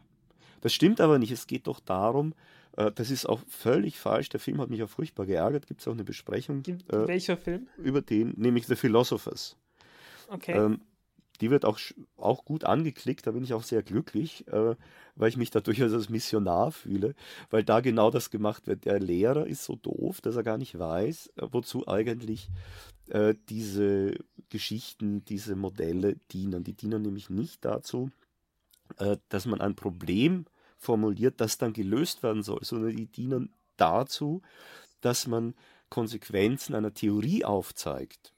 [0.61, 1.31] Das stimmt aber nicht.
[1.31, 2.33] Es geht doch darum,
[2.75, 4.29] äh, das ist auch völlig falsch.
[4.29, 5.67] Der Film hat mich auch furchtbar geärgert.
[5.67, 7.67] Gibt es auch eine Besprechung äh, welcher Film?
[7.77, 9.55] über den, nämlich The Philosophers.
[10.27, 10.57] Okay.
[10.57, 10.81] Ähm,
[11.41, 11.79] die wird auch,
[12.15, 14.75] auch gut angeklickt, da bin ich auch sehr glücklich, äh,
[15.15, 17.15] weil ich mich da durchaus als Missionar fühle,
[17.49, 18.85] weil da genau das gemacht wird.
[18.85, 22.49] Der Lehrer ist so doof, dass er gar nicht weiß, äh, wozu eigentlich
[23.09, 24.15] äh, diese
[24.49, 26.63] Geschichten, diese Modelle dienen.
[26.63, 28.09] Die dienen nämlich nicht dazu,
[28.97, 30.45] äh, dass man ein Problem
[30.77, 34.41] formuliert, das dann gelöst werden soll, sondern die dienen dazu,
[35.01, 35.53] dass man
[35.89, 38.33] Konsequenzen einer Theorie aufzeigt.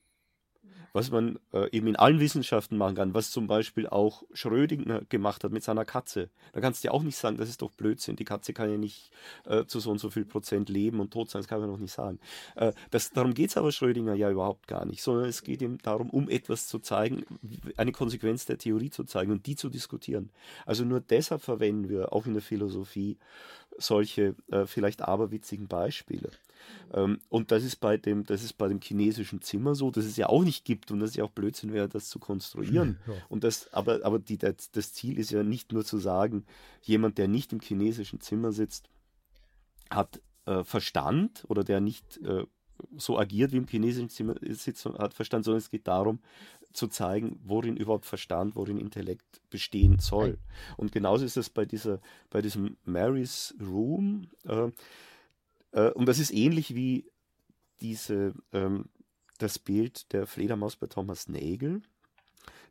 [0.93, 5.43] Was man äh, eben in allen Wissenschaften machen kann, was zum Beispiel auch Schrödinger gemacht
[5.43, 6.29] hat mit seiner Katze.
[6.53, 8.15] Da kannst du ja auch nicht sagen, das ist doch Blödsinn.
[8.15, 9.11] Die Katze kann ja nicht
[9.45, 11.77] äh, zu so und so viel Prozent leben und tot sein, das kann man noch
[11.77, 12.19] nicht sagen.
[12.55, 15.77] Äh, das, darum geht es aber Schrödinger ja überhaupt gar nicht, sondern es geht ihm
[15.79, 17.23] darum, um etwas zu zeigen,
[17.77, 20.29] eine Konsequenz der Theorie zu zeigen und die zu diskutieren.
[20.65, 23.17] Also nur deshalb verwenden wir auch in der Philosophie
[23.77, 26.29] solche äh, vielleicht aberwitzigen Beispiele.
[26.93, 30.17] Ähm, und das ist, bei dem, das ist bei dem chinesischen Zimmer so, dass es
[30.17, 32.97] ja auch nicht gibt und dass es ja auch Blödsinn wäre, das zu konstruieren.
[33.07, 33.13] Ja.
[33.29, 36.45] Und das, aber aber die, das, das Ziel ist ja nicht nur zu sagen,
[36.81, 38.89] jemand, der nicht im chinesischen Zimmer sitzt,
[39.89, 42.45] hat äh, Verstand oder der nicht äh,
[42.97, 46.19] so agiert wie im chinesischen Zimmer sitzt, hat Verstand, sondern es geht darum,
[46.73, 50.37] zu zeigen, worin überhaupt Verstand, worin Intellekt bestehen soll.
[50.77, 51.99] Und genauso ist es bei dieser,
[52.29, 54.27] bei diesem Mary's Room.
[54.45, 54.69] Äh,
[55.71, 57.05] äh, und das ist ähnlich wie
[57.81, 58.85] diese, ähm,
[59.37, 61.81] das Bild der Fledermaus bei Thomas Nagel.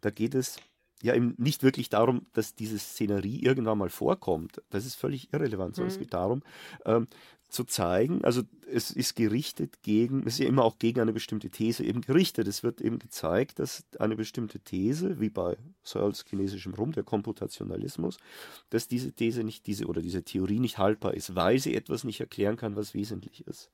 [0.00, 0.56] Da geht es
[1.02, 4.62] ja eben nicht wirklich darum, dass diese Szenerie irgendwann mal vorkommt.
[4.70, 5.96] Das ist völlig irrelevant, sondern mhm.
[5.96, 6.42] es geht darum,
[6.84, 7.06] ähm,
[7.48, 11.48] zu zeigen, also es ist gerichtet gegen, es ist ja immer auch gegen eine bestimmte
[11.48, 12.46] These eben gerichtet.
[12.46, 18.18] Es wird eben gezeigt, dass eine bestimmte These, wie bei Searles chinesischem Rum, der Komputationalismus,
[18.68, 22.20] dass diese These nicht, diese oder diese Theorie nicht haltbar ist, weil sie etwas nicht
[22.20, 23.70] erklären kann, was wesentlich ist.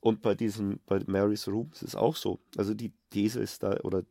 [0.00, 2.38] Und bei diesem, bei Mary's Room ist es auch so.
[2.58, 4.04] Also die These ist da, oder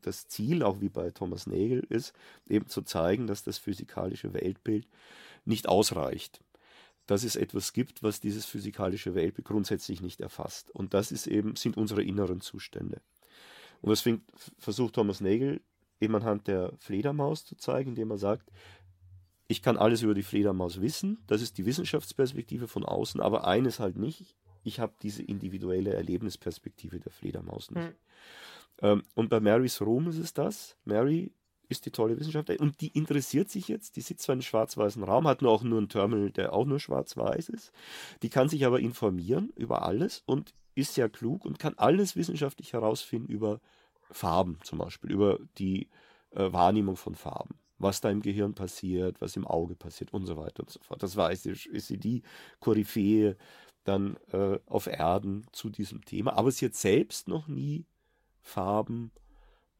[0.00, 2.14] das Ziel, auch wie bei Thomas Nagel, ist,
[2.48, 4.88] eben zu zeigen, dass das physikalische Weltbild
[5.44, 6.40] nicht ausreicht
[7.08, 10.70] dass es etwas gibt, was dieses physikalische Weltbild grundsätzlich nicht erfasst.
[10.70, 13.00] Und das ist eben, sind unsere inneren Zustände.
[13.80, 14.22] Und deswegen
[14.58, 15.62] versucht Thomas Nagel
[16.00, 18.52] eben anhand der Fledermaus zu zeigen, indem er sagt,
[19.48, 23.80] ich kann alles über die Fledermaus wissen, das ist die Wissenschaftsperspektive von außen, aber eines
[23.80, 27.94] halt nicht, ich habe diese individuelle Erlebnisperspektive der Fledermaus nicht.
[28.82, 29.02] Mhm.
[29.14, 30.76] und bei Marys Room ist es das.
[30.84, 31.32] Mary
[31.68, 35.02] ist die tolle Wissenschaftlerin und die interessiert sich jetzt, die sitzt zwar in einem schwarz-weißen
[35.02, 37.72] Raum, hat nur auch nur einen Terminal, der auch nur schwarz-weiß ist,
[38.22, 42.72] die kann sich aber informieren über alles und ist sehr klug und kann alles wissenschaftlich
[42.72, 43.60] herausfinden über
[44.10, 45.88] Farben zum Beispiel, über die
[46.30, 50.36] äh, Wahrnehmung von Farben, was da im Gehirn passiert, was im Auge passiert und so
[50.36, 51.02] weiter und so fort.
[51.02, 52.22] Das war, ist, ist sie die
[52.60, 53.36] Koryphäe
[53.84, 57.86] dann äh, auf Erden zu diesem Thema, aber sie hat selbst noch nie
[58.40, 59.10] Farben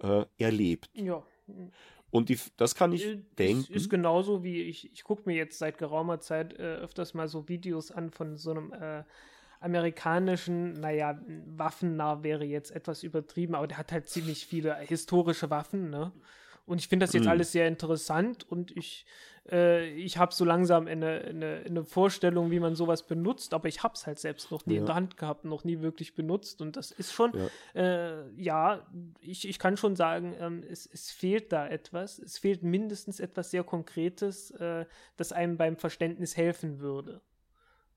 [0.03, 0.91] äh, erlebt.
[0.95, 1.23] Ja.
[2.11, 3.73] Und die, das kann ich ist, denken.
[3.73, 7.49] Ist genauso wie ich, ich gucke mir jetzt seit geraumer Zeit äh, öfters mal so
[7.49, 9.03] Videos an von so einem äh,
[9.61, 15.91] amerikanischen, naja, Waffennah wäre jetzt etwas übertrieben, aber der hat halt ziemlich viele historische Waffen,
[15.91, 16.13] ne?
[16.69, 17.31] Und ich finde das jetzt mhm.
[17.31, 19.07] alles sehr interessant und ich,
[19.51, 23.83] äh, ich habe so langsam eine, eine, eine, Vorstellung, wie man sowas benutzt, aber ich
[23.83, 24.81] habe es halt selbst noch nie ja.
[24.81, 26.61] in der Hand gehabt, noch nie wirklich benutzt.
[26.61, 27.33] Und das ist schon,
[27.75, 28.87] ja, äh, ja
[29.21, 32.19] ich, ich kann schon sagen, ähm, es, es fehlt da etwas.
[32.19, 34.85] Es fehlt mindestens etwas sehr Konkretes, äh,
[35.17, 37.23] das einem beim Verständnis helfen würde.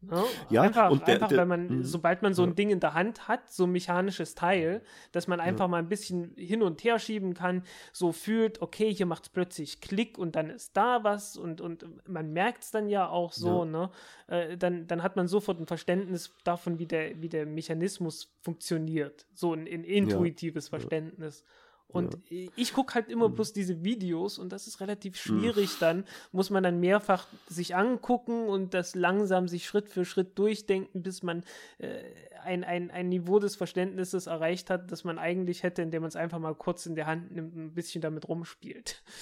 [0.03, 0.23] Ne?
[0.49, 2.56] Ja, einfach, und der, einfach der, weil man, mh, sobald man so ein ja.
[2.56, 5.68] Ding in der Hand hat, so ein mechanisches Teil, dass man einfach ja.
[5.69, 7.64] mal ein bisschen hin und her schieben kann,
[7.94, 11.86] so fühlt, okay, hier macht es plötzlich Klick und dann ist da was und, und
[12.07, 13.65] man merkt es dann ja auch so, ja.
[13.65, 13.91] ne?
[14.28, 19.28] Äh, dann, dann hat man sofort ein Verständnis davon, wie der, wie der Mechanismus funktioniert.
[19.34, 21.44] So ein, ein intuitives Verständnis.
[21.91, 22.49] Und ja.
[22.55, 23.35] ich gucke halt immer mhm.
[23.35, 25.76] bloß diese Videos und das ist relativ schwierig.
[25.76, 25.80] Mhm.
[25.80, 31.03] Dann muss man dann mehrfach sich angucken und das langsam sich Schritt für Schritt durchdenken,
[31.03, 31.43] bis man
[31.80, 32.01] äh,
[32.43, 36.15] ein, ein, ein Niveau des Verständnisses erreicht hat, das man eigentlich hätte, indem man es
[36.15, 39.03] einfach mal kurz in der Hand nimmt und ein bisschen damit rumspielt.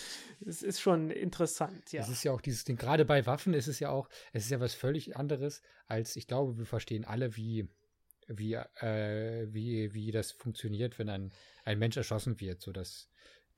[0.41, 2.01] Das ist schon interessant, ja.
[2.01, 4.51] Es ist ja auch dieses Ding, gerade bei Waffen ist es ja auch, es ist
[4.51, 7.67] ja was völlig anderes, als ich glaube, wir verstehen alle, wie
[8.29, 11.31] wie, äh, wie, wie das funktioniert, wenn ein,
[11.65, 12.61] ein Mensch erschossen wird.
[12.61, 13.09] So das,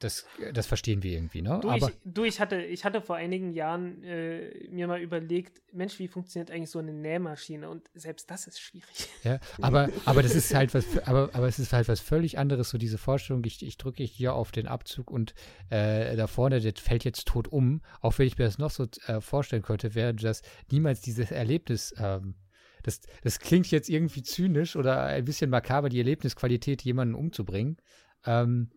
[0.01, 1.59] das, das verstehen wir irgendwie, ne?
[1.61, 5.61] Du, aber, ich, du, ich, hatte, ich hatte vor einigen Jahren äh, mir mal überlegt,
[5.71, 7.69] Mensch, wie funktioniert eigentlich so eine Nähmaschine?
[7.69, 8.89] Und selbst das ist schwierig.
[9.23, 12.71] Ja, aber, aber das ist halt was, aber, aber es ist halt was völlig anderes,
[12.71, 15.35] so diese Vorstellung, ich, ich drücke hier auf den Abzug und
[15.69, 18.87] äh, da vorne, der fällt jetzt tot um, auch wenn ich mir das noch so
[19.05, 20.41] äh, vorstellen könnte, wäre das
[20.71, 22.33] niemals dieses Erlebnis ähm,
[22.83, 27.77] das, das klingt jetzt irgendwie zynisch oder ein bisschen makaber, die Erlebnisqualität, jemanden umzubringen.
[28.25, 28.69] Ähm,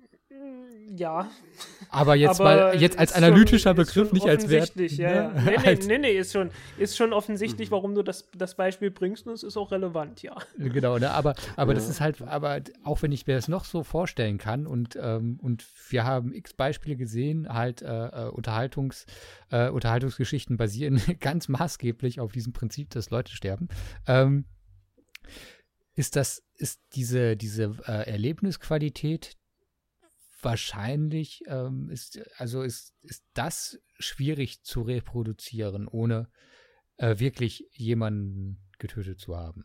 [0.97, 1.31] ja.
[1.89, 4.73] Aber jetzt aber mal jetzt als analytischer schon, Begriff, nicht als Wert.
[4.77, 5.43] Ja, ne?
[5.45, 7.75] nee, nee, nee, nee, ist schon, ist schon offensichtlich, mhm.
[7.75, 10.37] warum du das, das Beispiel bringst und es ist auch relevant, ja.
[10.59, 11.11] Genau, ne?
[11.11, 11.75] aber, aber ja.
[11.77, 15.39] das ist halt, aber auch wenn ich mir das noch so vorstellen kann und, ähm,
[15.41, 19.07] und wir haben x Beispiele gesehen, halt äh, äh Unterhaltungs,
[19.51, 23.69] äh, Unterhaltungsgeschichten basieren ganz maßgeblich auf diesem Prinzip, dass Leute sterben.
[24.07, 24.45] Ähm,
[25.95, 29.37] ist das, ist diese, diese äh, Erlebnisqualität,
[30.45, 36.29] wahrscheinlich ähm, ist, also ist, ist das schwierig zu reproduzieren, ohne
[36.97, 39.65] äh, wirklich jemanden getötet zu haben.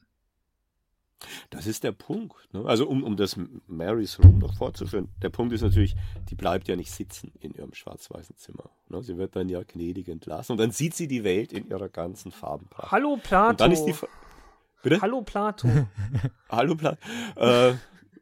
[1.49, 2.53] Das ist der Punkt.
[2.53, 2.63] Ne?
[2.65, 3.37] Also um, um das
[3.67, 5.95] Marys Room noch fortzuführen, der Punkt ist natürlich,
[6.29, 8.69] die bleibt ja nicht sitzen in ihrem schwarz-weißen Zimmer.
[8.87, 9.03] Ne?
[9.03, 12.31] Sie wird dann ja gnädig entlassen und dann sieht sie die Welt in ihrer ganzen
[12.31, 12.91] Farbenpracht.
[12.91, 13.49] Hallo Plato.
[13.49, 14.07] Und dann ist die Fa
[14.81, 15.01] Bitte?
[15.01, 15.67] Hallo Plato.
[16.49, 16.97] Hallo Plato.
[17.35, 17.73] Äh,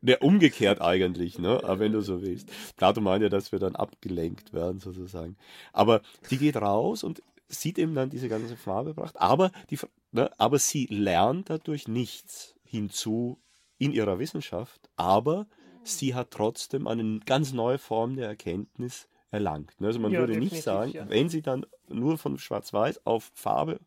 [0.01, 1.63] der umgekehrt eigentlich, ne?
[1.63, 2.49] Aber wenn du so willst.
[2.75, 5.37] Plato meint ja, dass wir dann abgelenkt werden, sozusagen.
[5.73, 9.79] Aber die geht raus und sieht eben dann diese ganze Farbepracht, aber, die,
[10.11, 13.39] ne, aber sie lernt dadurch nichts hinzu
[13.77, 15.47] in ihrer Wissenschaft, aber
[15.83, 19.73] sie hat trotzdem eine ganz neue Form der Erkenntnis erlangt.
[19.81, 21.09] Also man ja, würde nicht sagen, ja.
[21.09, 23.79] wenn sie dann nur von Schwarz-Weiß auf Farbe,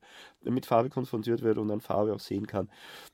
[0.43, 2.70] mit Farbe konfrontiert wird und dann Farbe auch sehen kann,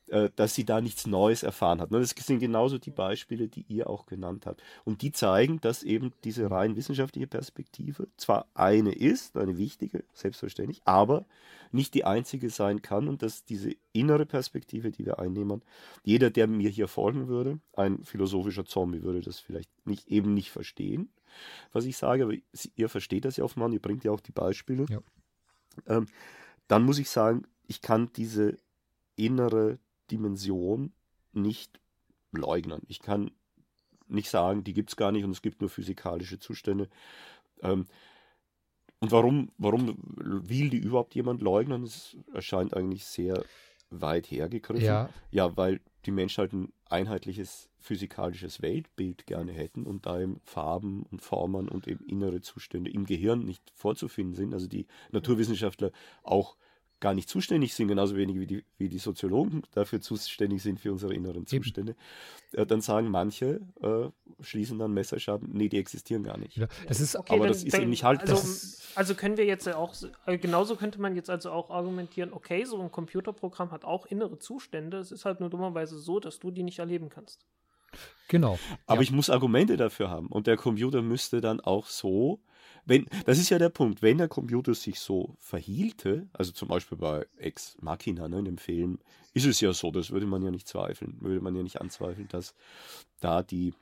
[0.09, 1.93] äh, dass sie da nichts Neues erfahren hat.
[1.93, 4.63] Das sind genauso die Beispiele, die ihr auch genannt habt.
[4.85, 10.81] Und die zeigen, dass eben diese rein wissenschaftliche Perspektive zwar eine ist, eine wichtige, selbstverständlich,
[10.85, 11.25] aber
[11.73, 15.63] nicht die einzige sein kann und dass diese innere Perspektive, die wir einnehmen,
[16.05, 20.51] jeder, der mir hier folgen würde, ein philosophischer Zombie würde das vielleicht nicht, eben nicht
[20.51, 21.11] verstehen
[21.73, 22.35] was ich sage, aber
[22.77, 24.87] ihr versteht das ja offenbar, ihr bringt ja auch die Beispiele.
[24.89, 25.01] Ja.
[25.87, 26.07] Ähm,
[26.69, 28.57] dann muss ich sagen, ich kann diese
[29.17, 29.79] innere
[30.11, 30.93] Dimension
[31.33, 31.81] nicht
[32.33, 32.83] leugnen.
[32.89, 33.31] Ich kann
[34.09, 36.89] nicht sagen, die gibt es gar nicht und es gibt nur physikalische Zustände.
[37.63, 37.87] Ähm,
[39.01, 41.83] und warum, warum will die überhaupt jemand leugnen?
[41.83, 43.45] Das erscheint eigentlich sehr
[43.91, 44.85] weit hergegriffen.
[44.85, 45.11] Ja.
[45.31, 51.05] ja, weil die Menschen halt ein einheitliches physikalisches Weltbild gerne hätten und da eben Farben
[51.11, 54.55] und Formen und eben innere Zustände im Gehirn nicht vorzufinden sind.
[54.55, 55.93] Also die Naturwissenschaftler
[56.23, 56.57] auch
[57.01, 60.93] gar nicht zuständig sind, genauso wenig wie die, wie die Soziologen dafür zuständig sind für
[60.93, 61.95] unsere inneren Zustände,
[62.53, 64.09] äh, dann sagen manche, äh,
[64.41, 66.57] schließen dann Messerschaden, nee, die existieren gar nicht.
[66.57, 68.23] Ja, das ist, okay, aber dann, das ist dann, eben nicht halt.
[68.23, 69.95] Also, also können wir jetzt auch,
[70.27, 74.39] äh, genauso könnte man jetzt also auch argumentieren, okay, so ein Computerprogramm hat auch innere
[74.39, 77.45] Zustände, es ist halt nur dummerweise so, dass du die nicht erleben kannst.
[78.29, 78.59] Genau.
[78.87, 79.03] Aber ja.
[79.03, 82.41] ich muss Argumente dafür haben und der Computer müsste dann auch so
[82.87, 86.97] wenn, das ist ja der Punkt, wenn der Computer sich so verhielte, also zum Beispiel
[86.97, 88.99] bei Ex Machina, ne, in dem Film,
[89.35, 92.29] ist es ja so, das würde man ja nicht zweifeln, würde man ja nicht anzweifeln,
[92.29, 92.55] dass
[93.21, 93.75] da die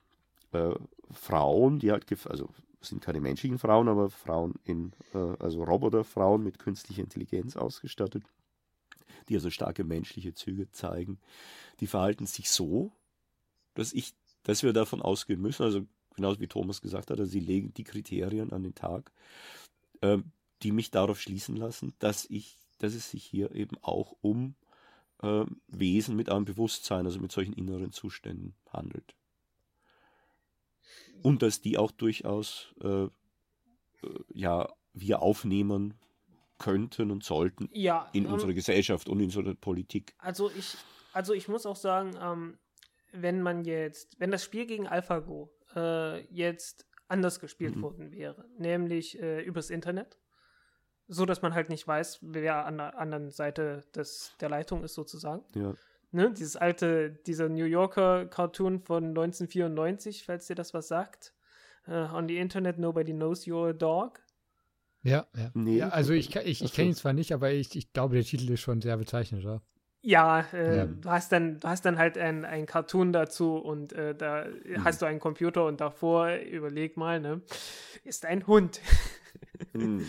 [0.52, 0.74] äh,
[1.12, 2.48] Frauen, die halt, also
[2.80, 8.24] sind keine menschlichen Frauen, aber Frauen in, äh, also Roboterfrauen mit künstlicher Intelligenz ausgestattet,
[9.28, 11.18] die also starke menschliche Züge zeigen,
[11.80, 12.90] die verhalten sich so,
[13.74, 14.14] dass ich,
[14.44, 17.84] dass wir davon ausgehen müssen, also genauso wie Thomas gesagt hat, also sie legen die
[17.84, 19.12] Kriterien an den Tag,
[20.00, 20.18] äh,
[20.62, 24.54] die mich darauf schließen lassen, dass ich, dass es sich hier eben auch um
[25.22, 29.14] äh, Wesen mit einem Bewusstsein, also mit solchen inneren Zuständen handelt.
[31.22, 33.10] Und dass die auch durchaus äh, äh
[34.34, 35.94] ja, wir aufnehmen
[36.58, 40.14] könnten und sollten ja, in ähm, unserer Gesellschaft und in unserer Politik.
[40.18, 40.76] Also ich,
[41.12, 42.58] also ich muss auch sagen, ähm,
[43.12, 47.82] wenn man jetzt, wenn das Spiel gegen AlphaGo äh, jetzt anders gespielt mhm.
[47.82, 50.18] worden wäre, nämlich äh, übers Internet,
[51.06, 54.94] so dass man halt nicht weiß, wer an der anderen Seite des, der Leitung ist
[54.94, 55.44] sozusagen.
[55.54, 55.74] Ja.
[56.10, 61.34] Ne, dieses alte, dieser New Yorker Cartoon von 1994, falls dir das was sagt.
[61.86, 64.20] Uh, on the Internet, nobody knows you're a dog.
[65.02, 65.50] Ja, ja.
[65.54, 65.78] Nee.
[65.78, 68.50] ja also ich, ich, ich kenne ihn zwar nicht, aber ich, ich glaube, der Titel
[68.50, 69.60] ist schon sehr bezeichnend, oder?
[70.06, 73.94] Ja, äh, ja, du hast dann, du hast dann halt ein, ein Cartoon dazu und
[73.94, 74.84] äh, da mhm.
[74.84, 77.40] hast du einen Computer und davor, überleg mal, ne,
[78.04, 78.82] ist ein Hund.
[79.72, 80.04] mhm.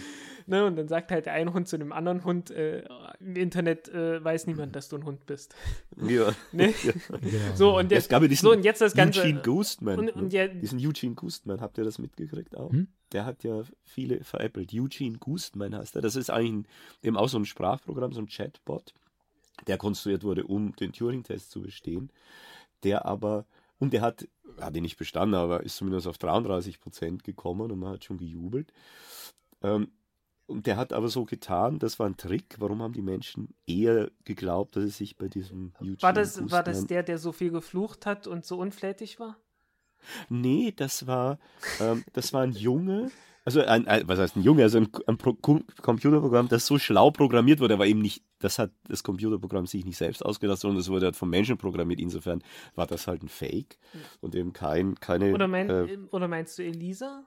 [0.47, 2.83] ne, und dann sagt halt der eine Hund zu dem anderen Hund, äh,
[3.21, 5.55] im Internet äh, weiß niemand, dass du ein Hund bist.
[6.05, 6.35] Ja.
[6.51, 6.73] ne?
[7.21, 7.55] ja.
[7.55, 9.21] So, und jetzt, es so, und jetzt das Ganze.
[9.21, 9.97] Eugene Goostman.
[9.99, 12.69] Und, und ja, diesen Eugene Goostman, habt ihr das mitgekriegt auch?
[12.69, 12.89] Hm?
[13.13, 14.73] Der hat ja viele veräppelt.
[14.73, 16.01] Eugene Goostman heißt er.
[16.01, 16.67] Das ist eigentlich ein,
[17.01, 18.93] eben auch so ein Sprachprogramm, so ein Chatbot
[19.67, 22.11] der konstruiert wurde, um den Turing-Test zu bestehen,
[22.83, 23.45] der aber,
[23.79, 24.27] und der hat,
[24.59, 28.17] hat ihn nicht bestanden, aber ist zumindest auf 33 Prozent gekommen und man hat schon
[28.17, 28.71] gejubelt.
[29.61, 29.91] Ähm,
[30.47, 32.55] und der hat aber so getan, das war ein Trick.
[32.59, 36.61] Warum haben die Menschen eher geglaubt, dass es sich bei diesem YouTube war das War
[36.61, 39.37] das der, der so viel geflucht hat und so unflätig war?
[40.29, 41.39] Nee, das war,
[41.79, 43.09] ähm, das war ein Junge,
[43.45, 45.33] also ein, ein, was heißt ein Junge, also ein, ein Pro
[45.81, 49.97] Computerprogramm, das so schlau programmiert wurde, aber eben nicht, das hat das Computerprogramm sich nicht
[49.97, 51.99] selbst ausgedacht, sondern es wurde halt vom Menschen programmiert.
[51.99, 52.43] Insofern
[52.73, 53.77] war das halt ein Fake
[54.19, 55.31] und eben kein, keine.
[55.33, 57.23] Oder, mein, äh, oder meinst du Elisa?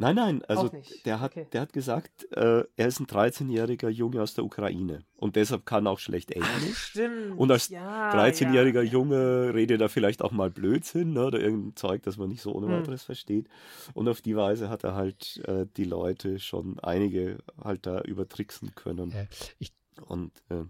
[0.00, 0.70] Nein, nein, also
[1.04, 1.48] der hat, okay.
[1.52, 5.88] der hat gesagt, äh, er ist ein 13-jähriger Junge aus der Ukraine und deshalb kann
[5.88, 6.52] auch schlecht Englisch.
[6.70, 7.36] Ach, stimmt.
[7.36, 8.92] Und als ja, 13-jähriger ja.
[8.92, 12.54] Junge redet er vielleicht auch mal Blödsinn ne, oder irgendein Zeug, das man nicht so
[12.54, 12.74] ohne hm.
[12.74, 13.06] weiteres hm.
[13.06, 13.48] versteht.
[13.92, 18.76] Und auf die Weise hat er halt äh, die Leute schon einige halt da übertricksen
[18.76, 19.10] können.
[19.10, 19.26] Ja,
[19.58, 19.72] ich,
[20.06, 20.62] und äh,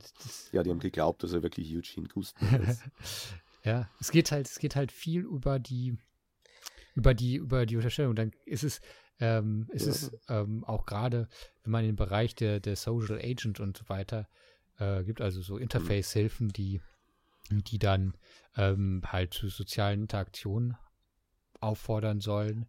[0.53, 2.83] ja, die haben geglaubt, dass er wirklich Eugene Gusten ist.
[3.63, 5.99] ja, es geht halt, es geht halt viel über die
[6.95, 8.17] über die, über die Unterstellung.
[8.17, 8.81] Dann ist es,
[9.21, 9.93] ähm, ist ja.
[9.93, 11.29] es ähm, auch gerade,
[11.63, 14.29] wenn man in den Bereich der, der Social Agent und so weiter
[14.79, 16.81] äh, gibt, also so Interface-Hilfen, die,
[17.51, 18.15] die dann
[18.57, 20.77] ähm, halt zu sozialen Interaktionen
[21.61, 22.67] auffordern sollen.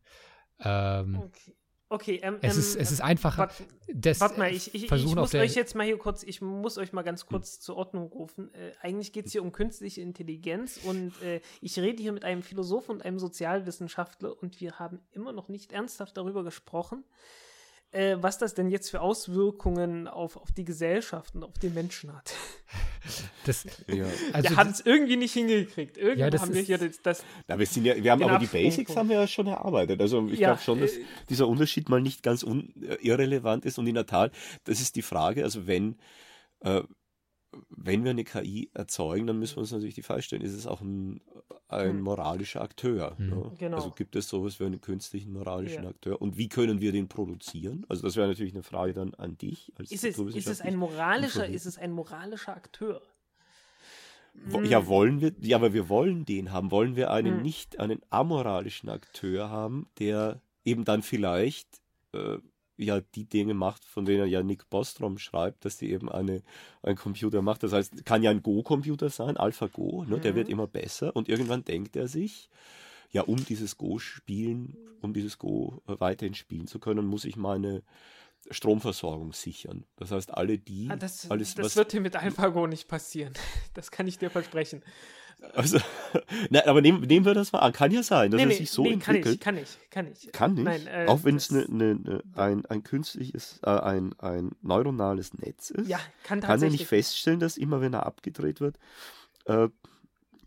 [0.60, 1.56] Ähm, okay.
[1.91, 3.49] Okay, ähm, es, ist, es ist einfacher.
[3.88, 7.02] Warte mal, ich, ich, ich muss euch jetzt mal hier kurz, ich muss euch mal
[7.02, 7.61] ganz kurz hm.
[7.61, 8.53] zur Ordnung rufen.
[8.53, 12.44] Äh, eigentlich geht es hier um künstliche Intelligenz und äh, ich rede hier mit einem
[12.44, 17.03] Philosophen und einem Sozialwissenschaftler und wir haben immer noch nicht ernsthaft darüber gesprochen,
[17.91, 22.16] äh, was das denn jetzt für Auswirkungen auf, auf die Gesellschaft und auf den Menschen
[22.16, 22.34] hat.
[23.45, 24.06] Das, ja.
[24.34, 25.98] also wir haben es irgendwie nicht hingekriegt.
[25.98, 27.02] Irgendwie ja, haben wir hier das.
[27.02, 29.99] das na, wir, sind ja, wir haben aber die Basics haben wir ja schon erarbeitet.
[30.02, 32.45] Also ich ja, glaube schon, dass äh, dieser Unterschied mal nicht ganz
[33.02, 33.80] irrelevant ist.
[33.80, 34.34] Und in der Tat,
[34.66, 35.95] das ist die Frage, also wenn
[36.60, 36.84] äh,
[37.70, 40.68] wenn wir eine KI erzeugen, dann müssen wir uns natürlich die Frage stellen, ist es
[40.68, 41.22] auch ein,
[41.68, 42.02] ein hm.
[42.02, 43.16] moralischer Akteur?
[43.18, 43.30] Mhm.
[43.30, 43.52] Ne?
[43.58, 43.78] Genau.
[43.78, 45.90] Also gibt es sowas wie einen künstlichen moralischen ja.
[45.90, 46.22] Akteur?
[46.22, 47.86] Und wie können wir den produzieren?
[47.90, 49.74] Also das wäre natürlich eine Frage dann an dich.
[49.80, 53.02] ist, es, ist es ein moralischer, ist es ein moralischer Akteur?
[54.64, 54.88] Ja, hm.
[54.88, 56.72] wollen wir, ja, aber wir wollen den haben.
[56.72, 57.42] Wollen wir einen hm.
[57.42, 61.82] nicht, einen amoralischen Akteur haben, der eben dann vielleicht
[62.14, 62.38] äh,
[62.80, 66.41] ja die Dinge macht, von denen ja Nick Bostrom schreibt, dass die eben eine,
[66.81, 67.64] ein Computer macht.
[67.64, 70.18] Das heißt, kann ja ein Go-Computer sein, AlphaGo, ne?
[70.18, 70.22] Mhm.
[70.22, 72.49] der wird immer besser und irgendwann denkt er sich,
[73.11, 77.35] ja, um dieses Go spielen, um dieses Go äh, weiterhin spielen zu können, muss ich
[77.35, 77.84] meine
[78.51, 79.85] Stromversorgung sichern.
[79.97, 80.89] Das heißt, alle die.
[80.89, 83.34] Ah, das, alles, das wird dir mit AlphaGo nicht passieren.
[83.73, 84.84] Das kann ich dir versprechen.
[85.53, 85.80] Also,
[86.49, 87.74] na, aber nehmen, nehmen wir das mal an.
[87.74, 89.41] Kann ja sein, dass nee, es sich so nee, entwickelt.
[89.41, 90.64] Kann ich, kann ich, kann ich.
[90.66, 90.86] Kann nicht.
[90.86, 95.34] Nein, äh, auch wenn es ne, ne, ne, ein, ein künstliches, äh, ein, ein neuronales
[95.36, 95.88] Netz ist.
[95.88, 98.78] Ja, kann Kann er nicht feststellen, dass immer, wenn er abgedreht wird,
[99.45, 99.70] äh,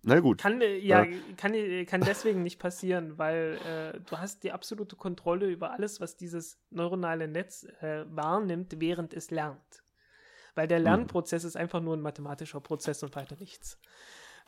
[0.05, 0.39] na gut.
[0.39, 1.55] Kann, äh, ja, ja, Kann,
[1.86, 6.59] kann deswegen nicht passieren, weil äh, du hast die absolute Kontrolle über alles, was dieses
[6.70, 9.82] neuronale Netz äh, wahrnimmt, während es lernt.
[10.55, 10.85] Weil der hm.
[10.85, 11.48] Lernprozess hm.
[11.48, 13.78] ist einfach nur ein mathematischer Prozess und weiter nichts.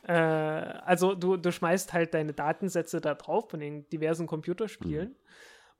[0.07, 5.09] Äh, also du, du schmeißt halt deine Datensätze da drauf von den diversen Computerspielen.
[5.09, 5.15] Mhm.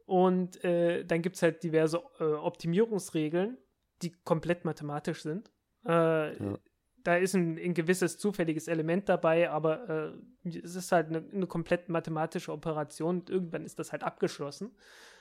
[0.05, 3.57] Und äh, dann gibt es halt diverse äh, Optimierungsregeln,
[4.01, 5.51] die komplett mathematisch sind.
[5.85, 6.59] Äh, ja.
[7.05, 11.45] Da ist ein, ein, gewisses zufälliges Element dabei, aber äh, es ist halt eine, eine,
[11.45, 14.71] komplett mathematische Operation und irgendwann ist das halt abgeschlossen.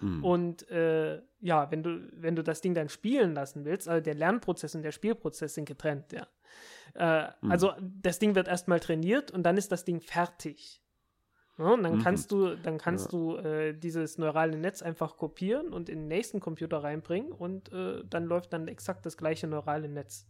[0.01, 0.25] Mhm.
[0.25, 4.15] Und äh, ja, wenn du, wenn du das Ding dann spielen lassen willst, also der
[4.15, 6.27] Lernprozess und der Spielprozess sind getrennt, ja.
[6.95, 7.51] Äh, mhm.
[7.51, 10.81] Also das Ding wird erstmal trainiert und dann ist das Ding fertig.
[11.59, 12.03] Ja, und dann mhm.
[12.03, 13.19] kannst du, dann kannst ja.
[13.19, 18.03] du äh, dieses neurale Netz einfach kopieren und in den nächsten Computer reinbringen und äh,
[18.09, 20.27] dann läuft dann exakt das gleiche neurale Netz.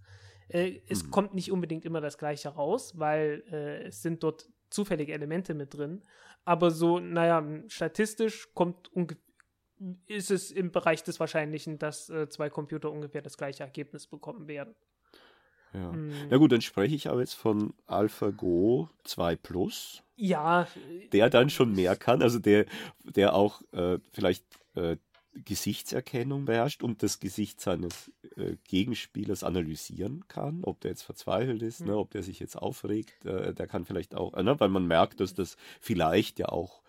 [0.54, 1.10] Äh, es mhm.
[1.10, 5.74] kommt nicht unbedingt immer das gleiche raus, weil äh, es sind dort zufällige Elemente mit
[5.74, 6.02] drin.
[6.44, 8.90] Aber so, naja, statistisch kommt
[10.06, 14.46] ist es im Bereich des Wahrscheinlichen, dass äh, zwei Computer ungefähr das gleiche Ergebnis bekommen
[14.46, 14.74] werden.
[15.72, 15.90] Ja.
[15.90, 16.28] Mhm.
[16.30, 20.04] Na gut, dann spreche ich aber jetzt von AlphaGo 2 Plus.
[20.14, 20.68] Ja.
[21.12, 22.66] Der dann schon mehr kann, also der,
[23.02, 24.44] der auch äh, vielleicht
[24.76, 24.96] äh,
[25.34, 31.80] Gesichtserkennung beherrscht und das Gesicht seines äh, Gegenspielers analysieren kann, ob der jetzt verzweifelt ist,
[31.80, 31.88] mhm.
[31.88, 34.86] ne, ob der sich jetzt aufregt, äh, der kann vielleicht auch, äh, ne, weil man
[34.86, 36.82] merkt, dass das vielleicht ja auch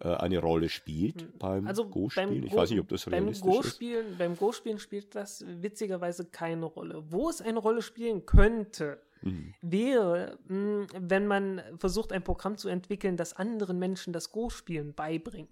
[0.00, 1.32] äh, eine Rolle spielt hm.
[1.38, 2.44] beim also Go-Spielen.
[2.44, 4.18] Ich weiß nicht, ob das realistisch beim Go -Spielen, ist.
[4.18, 7.04] Beim Go-Spielen spielt das witzigerweise keine Rolle.
[7.10, 9.52] Wo es eine Rolle spielen könnte, mhm.
[9.60, 15.50] wäre, hm, wenn man versucht, ein Programm zu entwickeln, das anderen Menschen das Go-Spielen beibringt.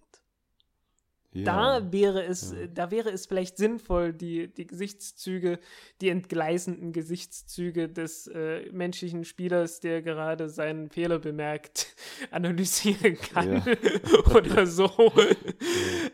[1.32, 1.44] Ja,
[1.80, 2.66] da wäre es, ja.
[2.68, 5.58] da wäre es vielleicht sinnvoll, die, die Gesichtszüge,
[6.00, 11.94] die entgleisenden Gesichtszüge des äh, menschlichen Spielers, der gerade seinen Fehler bemerkt,
[12.30, 13.62] analysieren kann
[14.34, 14.90] oder so.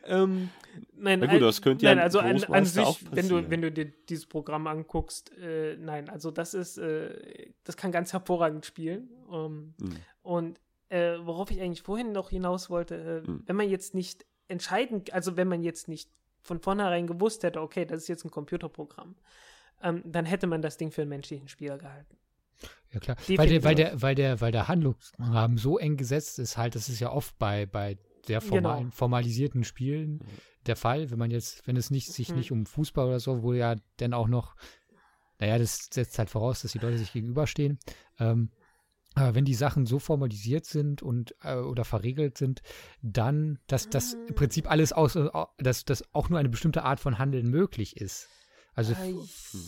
[0.04, 0.50] ähm,
[0.96, 3.92] nein, Na gut, das könnte nein, also an, an sich, wenn du, wenn du dir
[4.08, 9.10] dieses Programm anguckst, äh, nein, also das ist, äh, das kann ganz hervorragend spielen.
[9.32, 9.96] Ähm, mhm.
[10.22, 13.42] Und äh, worauf ich eigentlich vorhin noch hinaus wollte, mhm.
[13.46, 16.10] wenn man jetzt nicht entscheiden, also wenn man jetzt nicht
[16.42, 19.16] von vornherein gewusst hätte, okay, das ist jetzt ein Computerprogramm,
[19.82, 22.16] ähm, dann hätte man das Ding für einen menschlichen Spieler gehalten.
[22.92, 26.56] Ja klar, weil der, weil der, weil der, weil der Handlungsrahmen so eng gesetzt ist,
[26.56, 28.90] halt, das ist ja oft bei, bei sehr formal, genau.
[28.90, 30.20] formalisierten Spielen
[30.66, 32.36] der Fall, wenn man jetzt, wenn es nicht, sich mhm.
[32.36, 34.56] nicht um Fußball oder so, wo ja dann auch noch,
[35.38, 37.78] naja, das setzt halt voraus, dass die Leute sich gegenüberstehen.
[38.18, 38.50] Ähm,
[39.14, 42.62] wenn die Sachen so formalisiert sind und äh, oder verregelt sind,
[43.02, 45.28] dann, dass das im Prinzip alles aus, äh,
[45.58, 48.28] dass, dass auch nur eine bestimmte Art von Handeln möglich ist.
[48.76, 49.14] Also äh,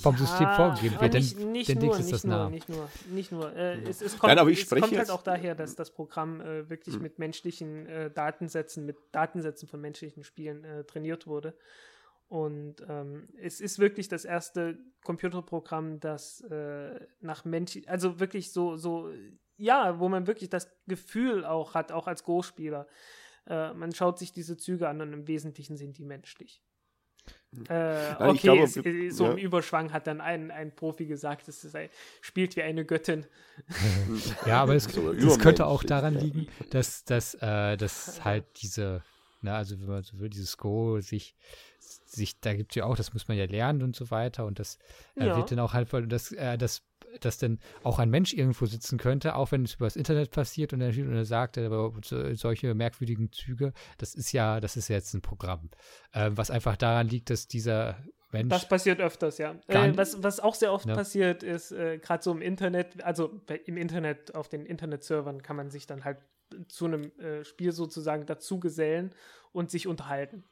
[0.03, 2.51] vom ja, System vorgegeben wird, nicht, dann, nicht dann nur, ist das nur, nah.
[2.51, 3.55] Nicht nur, nicht nur.
[3.55, 6.97] Äh, es, es, kommt, Nein, es kommt halt auch daher, dass das Programm äh, wirklich
[6.97, 7.03] hm.
[7.03, 11.55] mit menschlichen äh, Datensätzen, mit Datensätzen von menschlichen Spielen äh, trainiert wurde.
[12.29, 18.77] Und ähm, es ist wirklich das erste Computerprogramm, das äh, nach Mensch, also wirklich so,
[18.77, 19.13] so,
[19.57, 22.87] ja, wo man wirklich das Gefühl auch hat, auch als Go-Spieler.
[23.49, 26.63] man schaut sich diese Züge an und im Wesentlichen sind die menschlich.
[27.69, 29.31] Äh, Nein, okay, glaube, es, äh, so ja.
[29.33, 31.89] im Überschwang hat dann ein, ein Profi gesagt, es ein,
[32.21, 33.25] spielt wie eine Göttin.
[34.47, 39.03] ja, aber es, so, es könnte auch daran liegen, dass, dass, äh, dass halt diese,
[39.41, 41.35] na, ne, also wenn man so will, dieses Go sich,
[41.79, 44.59] sich, da gibt es ja auch, das muss man ja lernen und so weiter und
[44.59, 44.79] das
[45.15, 45.37] äh, ja.
[45.37, 46.83] wird dann auch halt, das, äh, das
[47.21, 50.73] dass denn auch ein Mensch irgendwo sitzen könnte, auch wenn es über das Internet passiert
[50.73, 55.15] und er, und er sagt, aber solche merkwürdigen Züge, das ist ja, das ist jetzt
[55.15, 55.71] ein Programm.
[56.13, 57.97] Äh, was einfach daran liegt, dass dieser
[58.33, 58.51] Mensch.
[58.51, 59.55] Das passiert öfters, ja.
[59.69, 60.95] Äh, was, was auch sehr oft ja.
[60.95, 65.71] passiert, ist äh, gerade so im Internet, also im Internet, auf den Internetservern kann man
[65.71, 66.19] sich dann halt
[66.69, 69.15] zu einem äh, Spiel sozusagen dazugesellen
[69.53, 70.45] und sich unterhalten.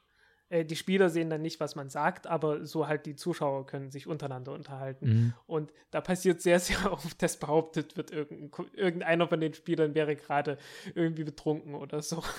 [0.50, 3.90] Äh, die Spieler sehen dann nicht, was man sagt, aber so halt die Zuschauer können
[3.90, 5.06] sich untereinander unterhalten.
[5.06, 5.34] Mhm.
[5.46, 10.16] Und da passiert sehr, sehr oft, dass behauptet wird, irgendein, irgendeiner von den Spielern wäre
[10.16, 10.58] gerade
[10.94, 12.22] irgendwie betrunken oder so.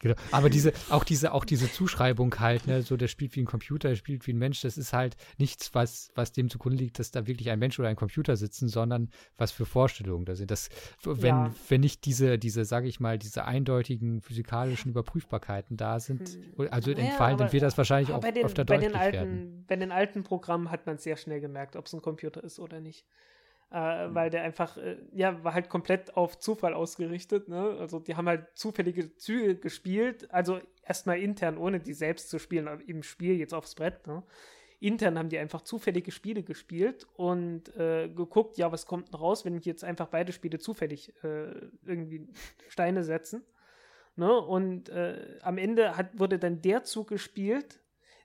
[0.00, 0.16] Genau.
[0.32, 3.88] Aber diese, auch diese, auch diese Zuschreibung halt, ne, so der spielt wie ein Computer,
[3.88, 7.12] der spielt wie ein Mensch, das ist halt nichts, was, was dem zugrunde liegt, dass
[7.12, 10.50] da wirklich ein Mensch oder ein Computer sitzen, sondern was für Vorstellungen da sind.
[10.50, 10.68] Das,
[11.04, 11.54] wenn, ja.
[11.68, 16.68] wenn nicht diese, diese, sage ich mal, diese eindeutigen physikalischen Überprüfbarkeiten da sind, hm.
[16.72, 19.64] also entfallen, ja, dann wird das wahrscheinlich auch den, öfter bei den alten, werden.
[19.66, 22.80] Bei den alten Programmen hat man sehr schnell gemerkt, ob es ein Computer ist oder
[22.80, 23.06] nicht.
[23.70, 24.14] Äh, mhm.
[24.14, 27.48] Weil der einfach, äh, ja, war halt komplett auf Zufall ausgerichtet.
[27.48, 27.76] Ne?
[27.78, 32.66] Also die haben halt zufällige Züge gespielt, also erstmal intern, ohne die selbst zu spielen,
[32.86, 34.06] im Spiel jetzt aufs Brett.
[34.06, 34.22] Ne?
[34.80, 39.44] Intern haben die einfach zufällige Spiele gespielt und äh, geguckt, ja, was kommt denn raus,
[39.44, 41.50] wenn ich jetzt einfach beide Spiele zufällig äh,
[41.84, 42.28] irgendwie
[42.68, 43.42] Steine setzen.
[44.18, 44.36] Ne?
[44.36, 47.78] Und äh, am Ende hat, wurde dann der Zug gespielt,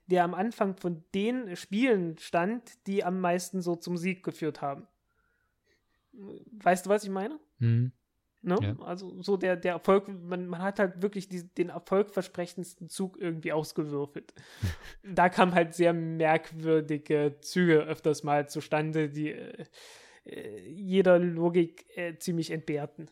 [0.06, 4.88] der am Anfang von den Spielen stand, die am meisten so zum Sieg geführt haben.
[6.12, 7.38] Weißt du, was ich meine?
[7.60, 7.92] Mhm.
[8.42, 8.58] Ne?
[8.60, 8.76] Ja.
[8.84, 13.52] Also so der, der Erfolg, man, man hat halt wirklich die, den erfolgversprechendsten Zug irgendwie
[13.52, 14.34] ausgewürfelt.
[15.04, 19.64] da kamen halt sehr merkwürdige Züge öfters mal zustande, die äh,
[20.24, 23.08] äh jeder Logik äh, ziemlich entbehrten.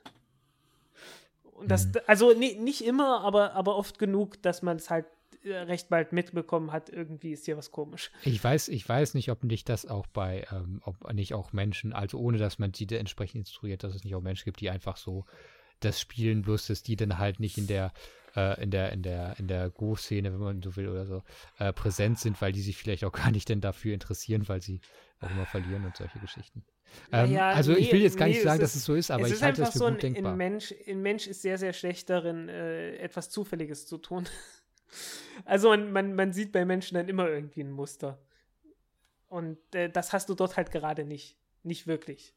[1.63, 1.93] Und das, mhm.
[2.07, 5.07] also nee, nicht immer, aber, aber oft genug, dass man es halt
[5.45, 8.11] äh, recht bald mitbekommen hat, irgendwie ist hier was komisch.
[8.25, 11.93] Ich weiß, ich weiß nicht, ob nicht das auch bei, ähm, ob nicht auch Menschen,
[11.93, 14.97] also ohne dass man sie entsprechend instruiert, dass es nicht auch Menschen gibt, die einfach
[14.97, 15.25] so
[15.81, 17.93] das spielen, bloß dass die dann halt nicht in der
[18.37, 21.23] äh, in der in der in der Go-Szene, wenn man so will oder so,
[21.59, 24.81] äh, präsent sind, weil die sich vielleicht auch gar nicht denn dafür interessieren, weil sie
[25.23, 26.65] auch immer verlieren und solche Geschichten.
[27.11, 29.11] Ähm, ja, also nee, ich will jetzt gar nee, nicht sagen, dass es so ist,
[29.11, 30.33] aber ich halte das für so gut ein, denkbar.
[30.33, 34.29] Ein Mensch, ein Mensch ist sehr, sehr schlecht darin, äh, etwas Zufälliges zu tun.
[35.45, 38.19] also man, man, man sieht bei Menschen dann immer irgendwie ein Muster.
[39.29, 41.39] Und äh, das hast du dort halt gerade nicht.
[41.63, 42.35] Nicht wirklich.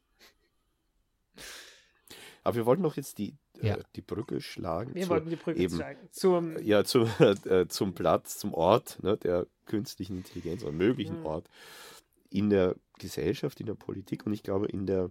[2.46, 3.74] Aber wir wollten doch jetzt die, äh, ja.
[3.76, 4.94] äh, die Brücke schlagen.
[4.94, 6.08] Wir zu, wollten die Brücke eben, schlagen.
[6.12, 7.10] Zum, ja, zum,
[7.44, 11.26] äh, zum Platz, zum Ort ne, der künstlichen Intelligenz oder möglichen mhm.
[11.26, 11.50] Ort
[12.30, 15.10] in der Gesellschaft, in der Politik und ich glaube in der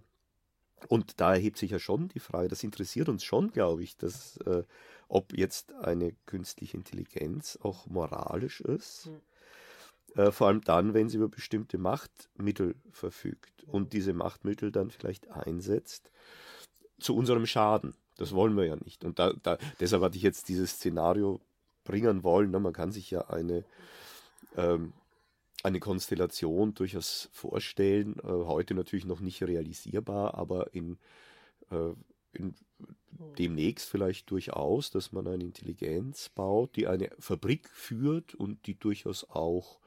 [0.88, 4.36] und da erhebt sich ja schon die Frage, das interessiert uns schon, glaube ich, dass,
[4.38, 4.62] äh,
[5.08, 9.06] ob jetzt eine künstliche Intelligenz auch moralisch ist.
[9.06, 10.20] Mhm.
[10.20, 15.30] Äh, vor allem dann, wenn sie über bestimmte Machtmittel verfügt und diese Machtmittel dann vielleicht
[15.30, 16.10] einsetzt
[16.98, 17.94] zu unserem Schaden.
[18.16, 19.04] Das wollen wir ja nicht.
[19.04, 21.40] Und da, da, deshalb hatte ich jetzt dieses Szenario
[21.84, 22.50] bringen wollen.
[22.50, 22.60] Ne?
[22.60, 23.64] Man kann sich ja eine
[24.56, 24.94] ähm,
[25.66, 28.16] eine Konstellation durchaus vorstellen.
[28.20, 30.98] Äh, heute natürlich noch nicht realisierbar, aber in,
[31.70, 31.92] äh,
[32.32, 32.54] in
[33.38, 39.28] demnächst vielleicht durchaus, dass man eine Intelligenz baut, die eine Fabrik führt und die durchaus
[39.28, 39.80] auch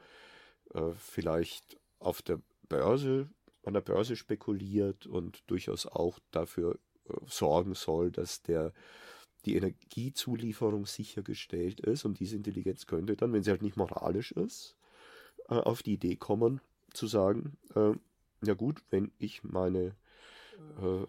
[0.73, 3.29] äh, vielleicht auf der Börse,
[3.63, 6.77] an der Börse spekuliert und durchaus auch dafür
[7.27, 8.73] sorgen soll, dass der
[9.45, 14.75] die Energiezulieferung sichergestellt ist und diese Intelligenz könnte dann, wenn sie halt nicht moralisch ist,
[15.49, 16.61] äh, auf die Idee kommen,
[16.93, 17.93] zu sagen, äh,
[18.45, 19.95] ja gut, wenn ich meine,
[20.81, 21.05] äh,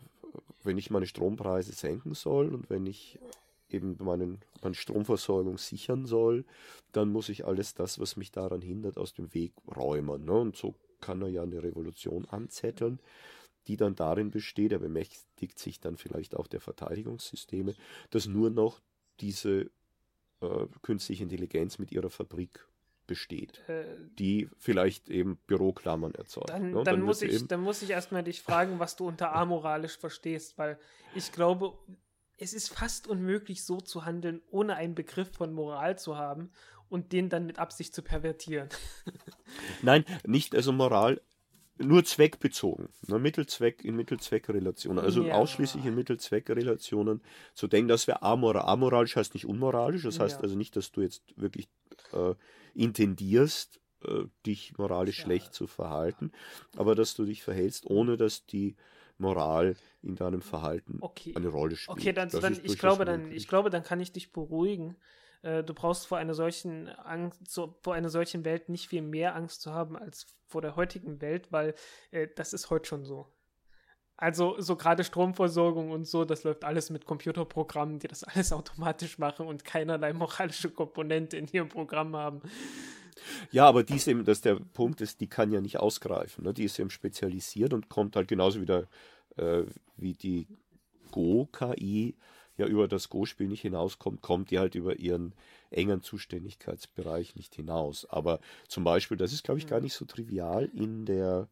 [0.62, 3.18] wenn ich meine Strompreise senken soll und wenn ich
[3.68, 6.44] eben meinen, meine Stromversorgung sichern soll,
[6.92, 10.24] dann muss ich alles das, was mich daran hindert, aus dem Weg räumen.
[10.24, 10.32] Ne?
[10.32, 12.98] Und so kann er ja eine Revolution anzetteln,
[13.68, 17.74] die dann darin besteht, er bemächtigt sich dann vielleicht auch der Verteidigungssysteme,
[18.10, 18.80] dass nur noch
[19.20, 19.70] diese
[20.40, 22.66] äh, künstliche Intelligenz mit ihrer Fabrik
[23.10, 23.84] besteht, äh,
[24.20, 26.50] die vielleicht eben Büroklammern erzeugt.
[26.50, 26.74] Dann, ne?
[26.74, 30.56] dann, dann muss ich, dann muss ich erstmal dich fragen, was du unter amoralisch verstehst,
[30.58, 30.78] weil
[31.16, 31.76] ich glaube,
[32.38, 36.52] es ist fast unmöglich, so zu handeln, ohne einen Begriff von Moral zu haben
[36.88, 38.68] und den dann mit Absicht zu pervertieren.
[39.82, 41.20] Nein, nicht also Moral,
[41.82, 42.90] nur zweckbezogen.
[43.08, 43.18] Ne?
[43.18, 45.02] Mittelzweck in Mittelzweckrelationen.
[45.02, 45.34] Also ja.
[45.34, 47.22] ausschließlich in Mittelzweckrelationen
[47.54, 48.62] zu denken, das wäre amoral.
[48.66, 50.42] Amoralisch heißt nicht unmoralisch, das heißt ja.
[50.42, 51.68] also nicht, dass du jetzt wirklich
[52.12, 52.34] äh,
[52.74, 55.24] intendierst, äh, dich moralisch ja.
[55.24, 56.32] schlecht zu verhalten,
[56.76, 58.76] aber dass du dich verhältst, ohne dass die
[59.18, 61.34] Moral in deinem Verhalten okay.
[61.36, 61.98] eine Rolle spielt.
[61.98, 64.96] Okay, dann, dann ich glaube, dann, ich glaube, dann kann ich dich beruhigen.
[65.42, 69.36] Äh, du brauchst vor einer solchen Angst, so, vor einer solchen Welt nicht viel mehr
[69.36, 71.74] Angst zu haben als vor der heutigen Welt, weil
[72.10, 73.26] äh, das ist heute schon so.
[74.20, 79.18] Also so gerade Stromversorgung und so, das läuft alles mit Computerprogrammen, die das alles automatisch
[79.18, 82.42] machen und keinerlei moralische Komponente in ihrem Programm haben.
[83.50, 86.44] Ja, aber die ist eben, dass der Punkt ist, die kann ja nicht ausgreifen.
[86.44, 86.54] Ne?
[86.54, 88.88] Die ist eben spezialisiert und kommt halt genauso wieder
[89.36, 89.62] äh,
[89.96, 90.46] wie die
[91.10, 92.14] Go-KI
[92.56, 95.34] ja über das Go-Spiel nicht hinauskommt, kommt die halt über ihren
[95.70, 98.04] engen Zuständigkeitsbereich nicht hinaus.
[98.08, 99.84] Aber zum Beispiel, das ist, glaube ich, gar mhm.
[99.84, 101.48] nicht so trivial in der,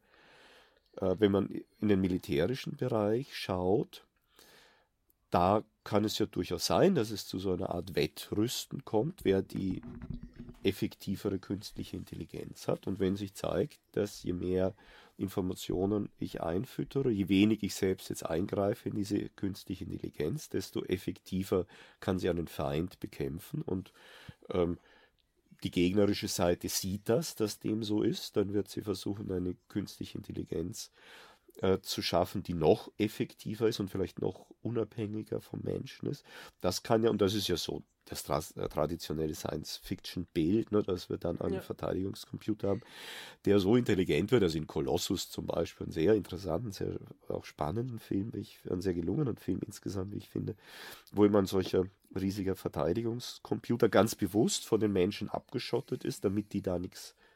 [1.01, 1.49] wenn man
[1.81, 4.07] in den militärischen Bereich schaut,
[5.31, 9.43] da kann es ja durchaus sein, dass es zu so einer Art Wettrüsten kommt, wer
[9.43, 9.83] die
[10.63, 12.87] effektivere künstliche Intelligenz hat.
[12.87, 14.75] Und wenn sich zeigt, dass je mehr
[15.17, 21.67] Informationen ich einfüttere, je wenig ich selbst jetzt eingreife in diese künstliche Intelligenz, desto effektiver
[22.01, 23.63] kann sie einen Feind bekämpfen.
[23.63, 23.93] Und
[24.51, 24.79] ähm,
[25.65, 30.19] die gegnerische Seite sieht das, dass dem so ist, dann wird sie versuchen, eine künstliche
[30.19, 30.93] Intelligenz
[31.63, 36.25] äh, zu schaffen, die noch effektiver ist und vielleicht noch unabhängiger vom Menschen ist.
[36.61, 41.11] Das kann ja, und das ist ja so das tra äh, traditionelle Science-Fiction-Bild, ne, dass
[41.11, 41.61] wir dann einen ja.
[41.61, 42.81] Verteidigungscomputer haben,
[43.45, 46.99] der so intelligent wird, also in Colossus zum Beispiel, einen sehr interessanten, sehr
[47.29, 50.57] auch spannenden Film, ich, einen sehr gelungenen Film insgesamt, wie ich finde,
[51.13, 51.85] wo immer ein solcher
[52.19, 57.28] riesiger Verteidigungscomputer ganz bewusst von den Menschen abgeschottet ist, damit die da nichts äh,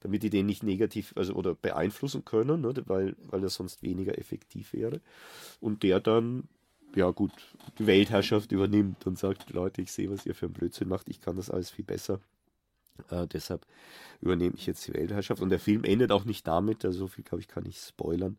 [0.00, 4.18] damit die den nicht negativ also oder beeinflussen können, ne, weil, weil er sonst weniger
[4.18, 5.00] effektiv wäre.
[5.60, 6.48] Und der dann
[6.96, 7.32] ja gut,
[7.78, 11.20] die Weltherrschaft übernimmt und sagt, Leute, ich sehe, was ihr für einen Blödsinn macht, ich
[11.20, 12.20] kann das alles viel besser.
[13.10, 13.66] Äh, deshalb
[14.20, 15.42] übernehme ich jetzt die Weltherrschaft.
[15.42, 18.38] Und der Film endet auch nicht damit, also so viel, glaube ich, kann ich spoilern,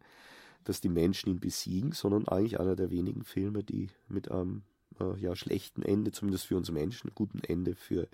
[0.63, 4.63] dass die Menschen ihn besiegen, sondern eigentlich einer der wenigen Filme, die mit einem
[4.99, 8.07] äh, ja, schlechten Ende, zumindest für uns Menschen, guten Ende für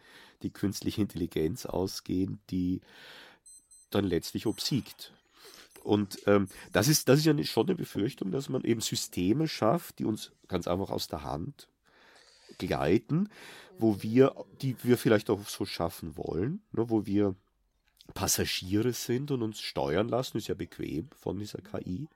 [0.43, 2.81] die künstliche Intelligenz ausgehen, die
[3.89, 5.13] dann letztlich obsiegt.
[5.83, 9.99] Und ähm, das, ist, das ist ja schon eine Befürchtung, dass man eben Systeme schafft,
[9.99, 11.67] die uns ganz einfach aus der Hand
[12.57, 13.29] gleiten,
[13.79, 17.35] wo wir, die wir vielleicht auch so schaffen wollen, ne, wo wir
[18.13, 22.07] Passagiere sind und uns steuern lassen, ist ja bequem von dieser KI,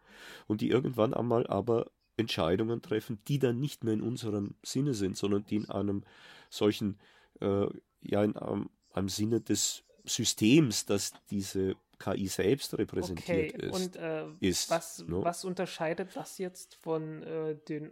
[0.47, 1.87] und die irgendwann einmal aber
[2.17, 6.03] Entscheidungen treffen, die dann nicht mehr in unserem Sinne sind, sondern die in einem
[6.49, 6.99] solchen,
[7.41, 7.67] äh,
[8.01, 13.67] ja, in einem, einem Sinne des Systems, das diese KI selbst repräsentiert okay.
[13.67, 13.73] ist.
[13.73, 15.19] Und äh, ist, was, no?
[15.19, 15.25] Ne?
[15.25, 17.91] was unterscheidet das jetzt von äh, den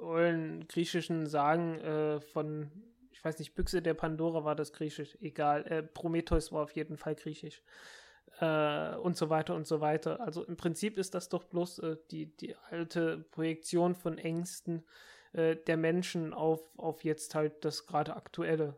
[0.00, 2.70] ollen griechischen Sagen äh, von,
[3.12, 6.96] ich weiß nicht, Büchse der Pandora war das griechisch, egal, äh, Prometheus war auf jeden
[6.96, 7.62] Fall griechisch.
[8.40, 10.20] Äh, und so weiter und so weiter.
[10.20, 14.84] Also im Prinzip ist das doch bloß äh, die, die alte Projektion von Ängsten
[15.36, 18.76] der Menschen auf, auf jetzt halt das gerade aktuelle.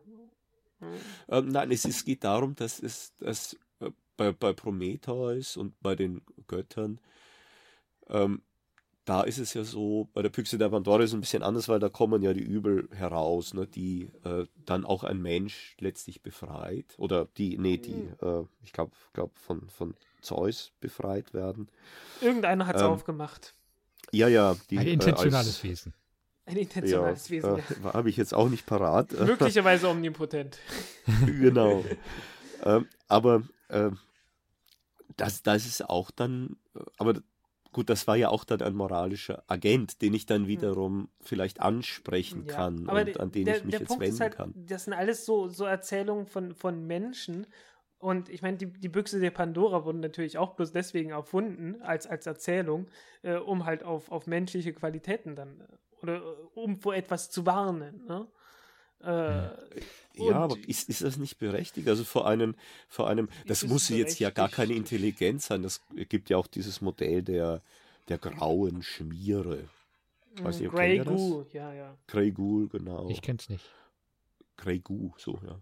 [1.29, 3.55] Ähm, nein, es, es geht darum, dass es dass
[4.17, 6.99] bei, bei Prometheus und bei den Göttern,
[8.09, 8.41] ähm,
[9.07, 11.69] da ist es ja so, bei der Pyxe der Pandora ist es ein bisschen anders,
[11.69, 16.21] weil da kommen ja die Übel heraus, ne, die äh, dann auch ein Mensch letztlich
[16.21, 16.93] befreit.
[16.97, 18.15] Oder die, nee, die, mhm.
[18.21, 21.69] äh, ich glaube, glaub von, von Zeus befreit werden.
[22.19, 23.53] Irgendeiner hat es ähm, aufgemacht.
[24.11, 24.57] Ja, ja.
[24.69, 25.93] Die, ein intentionales äh, als, Wesen.
[26.45, 27.59] Ein intentionales ja, Wesen.
[27.59, 29.13] Äh, Habe ich jetzt auch nicht parat.
[29.25, 30.59] Möglicherweise omnipotent.
[31.25, 31.85] genau.
[32.65, 33.99] ähm, aber ähm,
[35.15, 36.57] das, das ist auch dann,
[36.97, 37.21] aber
[37.77, 40.47] gut, das war ja auch dann ein moralischer Agent, den ich dann hm.
[40.47, 44.35] wiederum vielleicht ansprechen ja, kann und an den der, ich mich jetzt Punkt wenden halt,
[44.35, 44.53] kann.
[44.55, 47.45] Das sind alles so, so Erzählungen von, von Menschen
[47.99, 52.07] Und ich meine, die, die Büchse der Pandora wurden natürlich auch bloß deswegen erfunden, als,
[52.07, 52.87] als Erzählung,
[53.21, 56.21] äh, um halt auf, auf menschliche Qualitäten dann, äh, oder äh,
[56.55, 58.05] um vor etwas zu warnen.
[58.07, 58.27] Ne?
[59.03, 59.49] Äh,
[60.15, 61.87] ja, aber ist, ist das nicht berechtigt?
[61.87, 62.55] Also vor einem,
[62.87, 65.63] vor einem, das muss jetzt ja gar keine Intelligenz sein.
[65.63, 67.61] Das gibt ja auch dieses Modell der,
[68.09, 69.69] der grauen Schmiere.
[70.41, 71.97] Weiß ich, Grey Ghoul, ja, ja.
[72.07, 73.09] Grey Ghoul, genau.
[73.09, 73.65] Ich kenn's nicht.
[74.55, 75.59] Grey Ghoul, so, ja.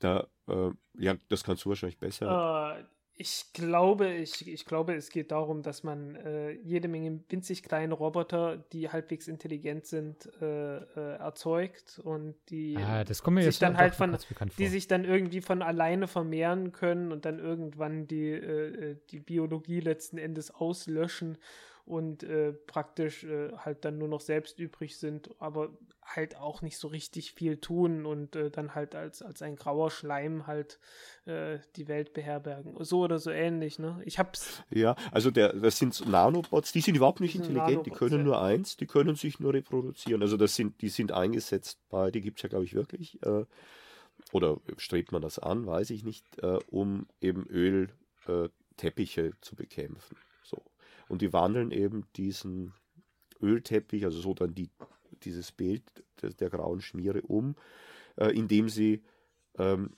[0.00, 2.78] Da, äh, ja, das kannst du wahrscheinlich besser.
[2.78, 2.84] Äh,
[3.18, 7.94] ich glaube, ich, ich glaube, es geht darum, dass man äh, jede Menge winzig kleine
[7.94, 14.16] Roboter, die halbwegs intelligent sind, äh, äh, erzeugt und die ah, sich dann halt von,
[14.58, 19.20] die sich dann irgendwie von alleine vermehren können und dann irgendwann die, äh, äh, die
[19.20, 21.38] Biologie letzten Endes auslöschen
[21.86, 25.70] und äh, praktisch äh, halt dann nur noch selbst übrig sind, aber
[26.02, 29.92] halt auch nicht so richtig viel tun und äh, dann halt als, als ein grauer
[29.92, 30.80] Schleim halt
[31.26, 32.74] äh, die Welt beherbergen.
[32.84, 34.02] So oder so ähnlich, ne?
[34.04, 34.64] Ich hab's.
[34.70, 38.76] Ja, also der, das sind Nanobots, die sind überhaupt nicht intelligent, die können nur eins,
[38.76, 40.22] die können sich nur reproduzieren.
[40.22, 43.22] Also das sind, die sind eingesetzt bei, die gibt es ja, glaube ich, wirklich.
[43.22, 43.44] Äh,
[44.32, 50.16] oder strebt man das an, weiß ich nicht, äh, um eben Ölteppiche zu bekämpfen.
[51.08, 52.72] Und die wandeln eben diesen
[53.40, 54.70] Ölteppich, also so dann die,
[55.22, 55.82] dieses Bild
[56.22, 57.54] der, der grauen Schmiere um,
[58.16, 59.02] äh, indem sie
[59.58, 59.90] ähm,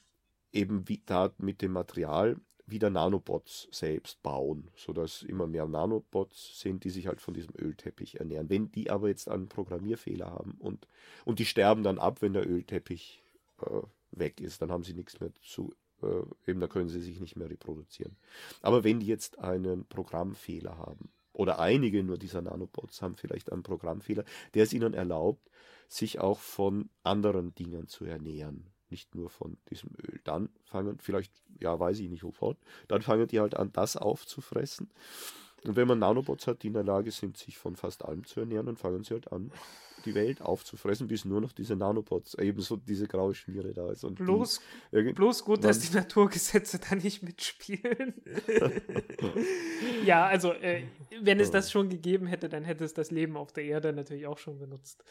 [0.53, 2.37] eben wie, da mit dem Material
[2.67, 8.21] wieder Nanobots selbst bauen, sodass immer mehr Nanobots sind, die sich halt von diesem Ölteppich
[8.21, 8.51] ernähren.
[8.51, 10.87] Wenn die aber jetzt einen Programmierfehler haben und,
[11.25, 13.23] und die sterben dann ab, wenn der Ölteppich
[13.63, 13.81] äh,
[14.11, 17.37] weg ist, dann haben sie nichts mehr zu äh, eben da können sie sich nicht
[17.37, 18.17] mehr reproduzieren.
[18.63, 23.63] Aber wenn die jetzt einen Programmfehler haben, oder einige nur dieser Nanobots haben vielleicht einen
[23.63, 25.49] Programmfehler, der es ihnen erlaubt,
[25.89, 28.67] sich auch von anderen Dingen zu ernähren.
[28.91, 30.21] Nicht nur von diesem Öl.
[30.25, 32.57] Dann fangen, vielleicht, ja, weiß ich nicht wovon,
[32.89, 34.91] dann fangen die halt an, das aufzufressen.
[35.65, 38.41] Und wenn man Nanobots hat, die in der Lage sind, sich von fast allem zu
[38.41, 39.53] ernähren, dann fangen sie halt an,
[40.05, 44.05] die Welt aufzufressen, bis nur noch diese Nanobots, ebenso diese graue Schmiere da ist.
[44.05, 44.61] Und bloß,
[44.93, 48.15] die, bloß gut, dass die Naturgesetze da nicht mitspielen.
[50.05, 50.85] ja, also äh,
[51.21, 54.27] wenn es das schon gegeben hätte, dann hätte es das Leben auf der Erde natürlich
[54.27, 55.05] auch schon benutzt.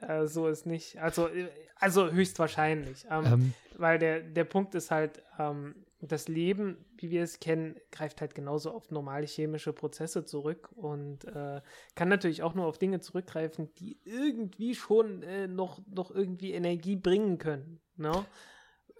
[0.00, 0.98] Äh, so ist nicht.
[0.98, 3.06] Also, äh, also höchstwahrscheinlich.
[3.10, 3.54] Ähm, ähm.
[3.76, 8.34] Weil der, der Punkt ist halt, ähm, das Leben, wie wir es kennen, greift halt
[8.34, 11.60] genauso auf normale chemische Prozesse zurück und äh,
[11.94, 16.96] kann natürlich auch nur auf Dinge zurückgreifen, die irgendwie schon äh, noch, noch irgendwie Energie
[16.96, 17.80] bringen können.
[17.96, 18.12] Ne?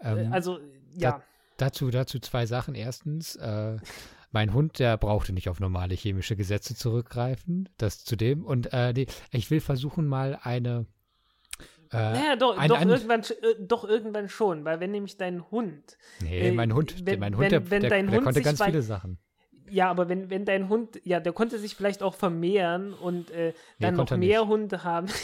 [0.00, 0.58] Ähm, äh, also,
[0.94, 1.12] ja.
[1.12, 1.22] Da,
[1.58, 2.74] dazu, dazu zwei Sachen.
[2.74, 3.76] Erstens, äh,
[4.32, 7.68] mein Hund, der brauchte nicht auf normale chemische Gesetze zurückgreifen.
[7.76, 8.44] Das zudem.
[8.44, 10.86] Und äh, die, ich will versuchen, mal eine
[11.92, 15.50] äh, naja, doch, ein, doch, ein, irgendwann, äh, doch irgendwann schon, weil wenn nämlich dein
[15.50, 15.96] Hund.
[16.22, 18.82] Nee, äh, mein Hund, wenn, mein Hund, der, wenn der, der Hund konnte ganz viele
[18.82, 19.18] Sachen.
[19.68, 23.52] Ja, aber wenn, wenn dein Hund, ja, der konnte sich vielleicht auch vermehren und äh,
[23.80, 24.48] dann nee, noch mehr nicht.
[24.48, 25.08] Hunde haben.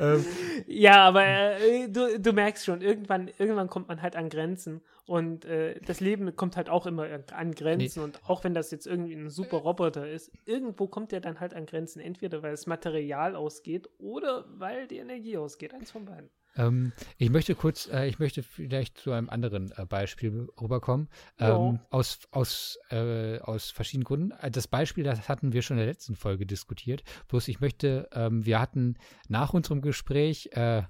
[0.00, 0.24] Ähm.
[0.66, 5.44] ja, aber äh, du, du merkst schon, irgendwann, irgendwann kommt man halt an Grenzen und
[5.44, 8.04] äh, das Leben kommt halt auch immer an Grenzen nee.
[8.04, 11.54] und auch wenn das jetzt irgendwie ein super Roboter ist, irgendwo kommt der dann halt
[11.54, 16.30] an Grenzen, entweder weil das Material ausgeht oder weil die Energie ausgeht, eins von beiden.
[16.58, 21.08] Ähm, ich möchte kurz, äh, ich möchte vielleicht zu einem anderen äh, Beispiel rüberkommen.
[21.38, 24.32] Ähm, aus, aus, äh, aus verschiedenen Gründen.
[24.32, 27.02] Äh, das Beispiel, das hatten wir schon in der letzten Folge diskutiert.
[27.28, 28.96] Bloß ich möchte, ähm, wir hatten
[29.28, 30.82] nach unserem Gespräch, äh,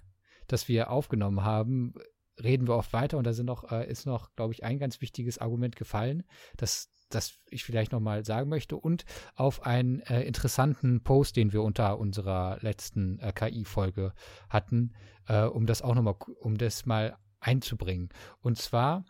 [0.46, 1.94] das wir aufgenommen haben,
[2.42, 5.00] reden wir oft weiter und da sind noch, äh, ist noch, glaube ich, ein ganz
[5.00, 6.24] wichtiges Argument gefallen,
[6.56, 9.04] dass das ich vielleicht nochmal sagen möchte und
[9.34, 14.12] auf einen äh, interessanten Post, den wir unter unserer letzten äh, KI-Folge
[14.48, 14.94] hatten,
[15.26, 18.10] äh, um das auch nochmal, um das mal einzubringen.
[18.40, 19.04] Und zwar,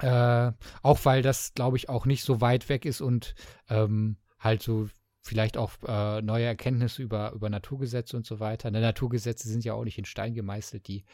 [0.00, 0.52] äh,
[0.82, 3.34] auch weil das, glaube ich, auch nicht so weit weg ist und
[3.68, 4.88] ähm, halt so
[5.20, 8.70] vielleicht auch äh, neue Erkenntnisse über, über Naturgesetze und so weiter.
[8.70, 11.04] Ne, Naturgesetze sind ja auch nicht in Stein gemeißelt, die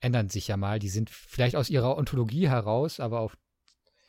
[0.00, 0.78] ändern sich ja mal.
[0.78, 3.36] Die sind vielleicht aus ihrer Ontologie heraus, aber auf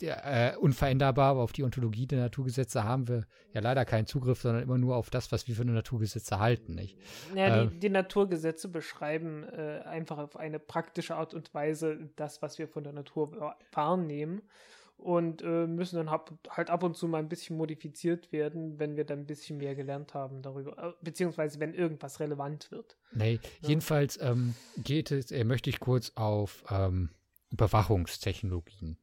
[0.02, 4.64] äh, unveränderbar, aber auf die Ontologie der Naturgesetze haben wir ja leider keinen Zugriff, sondern
[4.64, 6.76] immer nur auf das, was wir für eine Naturgesetze halten.
[6.76, 6.98] Nicht?
[7.36, 12.42] Ja, äh, die, die, Naturgesetze beschreiben äh, einfach auf eine praktische Art und Weise das,
[12.42, 14.42] was wir von der Natur wahrnehmen
[15.02, 18.96] und äh, müssen dann hab, halt ab und zu mal ein bisschen modifiziert werden, wenn
[18.96, 22.98] wir dann ein bisschen mehr gelernt haben darüber, äh, beziehungsweise wenn irgendwas relevant wird.
[23.12, 23.70] Nee, ja.
[23.70, 27.10] jedenfalls ähm, geht es, äh, möchte ich kurz auf ähm,
[27.50, 28.98] Überwachungstechnologien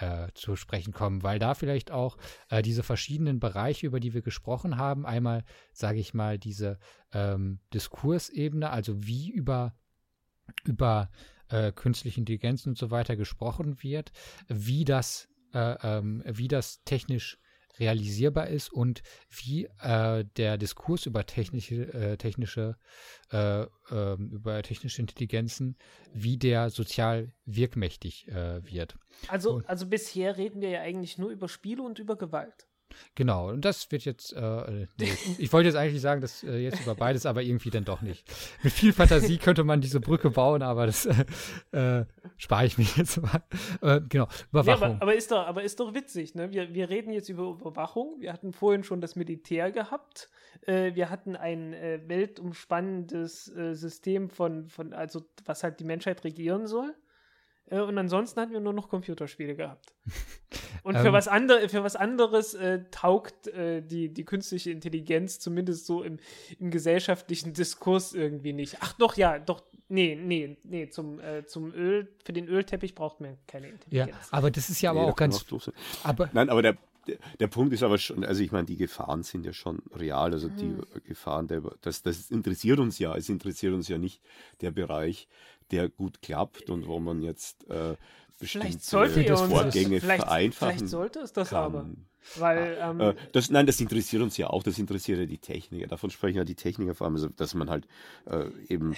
[0.00, 2.16] äh, zu sprechen kommen, weil da vielleicht auch
[2.48, 6.78] äh, diese verschiedenen Bereiche, über die wir gesprochen haben, einmal, sage ich mal, diese
[7.12, 9.74] ähm, Diskursebene, also wie über,
[10.64, 11.10] über
[11.48, 14.12] äh, künstliche Intelligenz und so weiter gesprochen wird,
[14.48, 17.38] wie das, äh, ähm, wie das technisch
[17.80, 22.76] realisierbar ist und wie äh, der Diskurs über technische, äh, technische,
[23.32, 25.76] äh, ähm, über technische Intelligenzen,
[26.12, 28.96] wie der sozial wirkmächtig äh, wird.
[29.28, 32.69] Also, also bisher reden wir ja eigentlich nur über Spiele und über Gewalt.
[33.14, 36.80] Genau, und das wird jetzt, äh, nee, ich wollte jetzt eigentlich sagen, dass äh, jetzt
[36.82, 38.28] über beides, aber irgendwie dann doch nicht.
[38.62, 41.06] Mit viel Fantasie könnte man diese Brücke bauen, aber das
[41.72, 42.04] äh,
[42.36, 43.42] spare ich mir jetzt mal.
[43.82, 44.80] Äh, genau, Überwachung.
[44.80, 46.52] Ja, aber, aber, ist doch, aber ist doch witzig, ne?
[46.52, 48.16] Wir, wir reden jetzt über Überwachung.
[48.20, 50.28] Wir hatten vorhin schon das Militär gehabt.
[50.66, 56.66] Äh, wir hatten ein äh, weltumspannendes System von, von, also was halt die Menschheit regieren
[56.66, 56.94] soll.
[57.70, 59.94] Äh, und ansonsten hatten wir nur noch Computerspiele gehabt.
[60.82, 65.38] Und für, ähm, was, andere, für was anderes äh, taugt äh, die, die künstliche Intelligenz
[65.38, 66.18] zumindest so im,
[66.58, 68.78] im gesellschaftlichen Diskurs irgendwie nicht.
[68.80, 73.20] Ach doch, ja, doch, nee, nee, nee, zum, äh, zum Öl, für den Ölteppich braucht
[73.20, 74.10] man keine Intelligenz.
[74.10, 75.44] Ja, aber das ist ja aber nee, auch ganz.
[76.02, 76.78] Aber, Nein, aber der,
[77.38, 80.32] der Punkt ist aber schon, also ich meine, die Gefahren sind ja schon real.
[80.32, 80.82] Also die mhm.
[81.04, 83.14] Gefahren, der, das, das interessiert uns ja.
[83.16, 84.20] Es interessiert uns ja nicht
[84.60, 85.28] der Bereich,
[85.70, 87.96] der gut klappt und wo man jetzt äh,
[88.38, 91.64] bestimmte Vorgänge das, vielleicht, vereinfachen Vielleicht sollte es das kann.
[91.64, 91.86] aber.
[92.36, 95.38] Weil, ah, ähm, äh, das, nein, das interessiert uns ja auch, das interessiert ja die
[95.38, 95.86] Techniker.
[95.86, 97.86] Davon sprechen ja die Techniker vor allem, also, dass man halt
[98.26, 98.94] äh, eben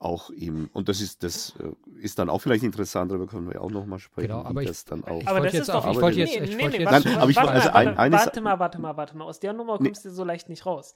[0.00, 3.60] auch eben, und das ist, das äh, ist dann auch vielleicht interessant, darüber können wir
[3.60, 4.28] auch nochmal sprechen.
[4.28, 5.26] Genau, aber ich, das dann auch.
[5.26, 8.40] Aber das ist doch, ich wollte jetzt, ich wollte jetzt, aber ich, also ein, warte
[8.40, 10.10] mal, warte mal, warte mal, aus der Nummer kommst nee.
[10.10, 10.94] du so leicht nicht raus.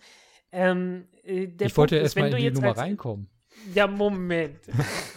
[0.52, 3.28] Ähm, äh, ich wollte erst mal in die Nummer reinkommen.
[3.74, 4.60] Ja, Moment.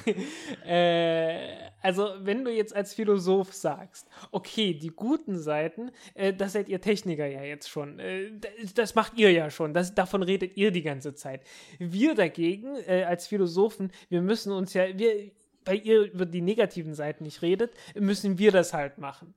[0.65, 6.69] äh, also, wenn du jetzt als Philosoph sagst, okay, die guten Seiten, äh, das seid
[6.69, 7.99] ihr Techniker ja jetzt schon.
[7.99, 8.31] Äh,
[8.75, 9.73] das macht ihr ja schon.
[9.73, 11.41] Das, davon redet ihr die ganze Zeit.
[11.79, 15.31] Wir dagegen, äh, als Philosophen, wir müssen uns ja, wir,
[15.63, 19.33] weil ihr über die negativen Seiten nicht redet, müssen wir das halt machen.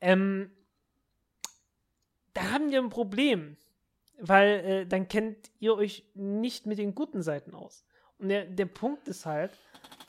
[0.00, 0.50] Ähm,
[2.32, 3.56] da haben wir ein Problem.
[4.18, 7.84] Weil äh, dann kennt ihr euch nicht mit den guten Seiten aus.
[8.18, 9.52] Und der, der Punkt ist halt,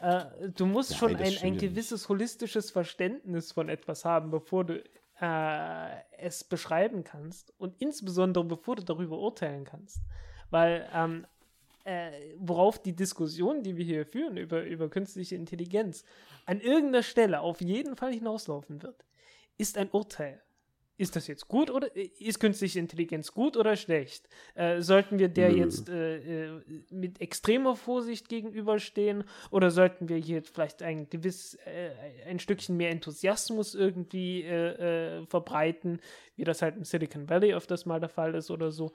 [0.01, 0.25] äh,
[0.55, 4.83] du musst ja, schon ein, ein gewisses holistisches Verständnis von etwas haben, bevor du
[5.21, 9.99] äh, es beschreiben kannst und insbesondere bevor du darüber urteilen kannst.
[10.49, 11.25] Weil ähm,
[11.85, 16.03] äh, worauf die Diskussion, die wir hier führen über, über künstliche Intelligenz,
[16.45, 19.05] an irgendeiner Stelle auf jeden Fall hinauslaufen wird,
[19.57, 20.41] ist ein Urteil
[20.97, 24.29] ist das jetzt gut oder ist künstliche Intelligenz gut oder schlecht?
[24.53, 25.57] Äh, sollten wir der Nö.
[25.57, 31.91] jetzt äh, äh, mit extremer Vorsicht gegenüberstehen oder sollten wir hier vielleicht ein gewiss äh,
[32.29, 35.99] ein Stückchen mehr Enthusiasmus irgendwie äh, äh, verbreiten,
[36.35, 38.93] wie das halt im Silicon Valley öfters mal der Fall ist oder so?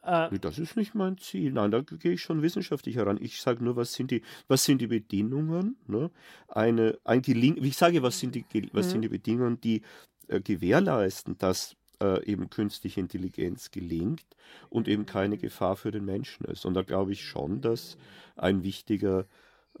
[0.00, 1.52] das ist nicht mein Ziel.
[1.52, 3.18] Nein, da gehe ich schon wissenschaftlich heran.
[3.20, 5.76] Ich sage nur, was sind die, was sind die Bedingungen?
[5.86, 6.10] Ne?
[6.46, 8.90] Eine, ein Geling ich sage, was sind die, was mhm.
[8.90, 9.82] sind die Bedingungen, die
[10.28, 14.24] äh, gewährleisten, dass äh, eben künstliche Intelligenz gelingt
[14.70, 16.64] und eben keine Gefahr für den Menschen ist.
[16.64, 17.96] Und da glaube ich schon, dass
[18.36, 19.26] ein wichtiger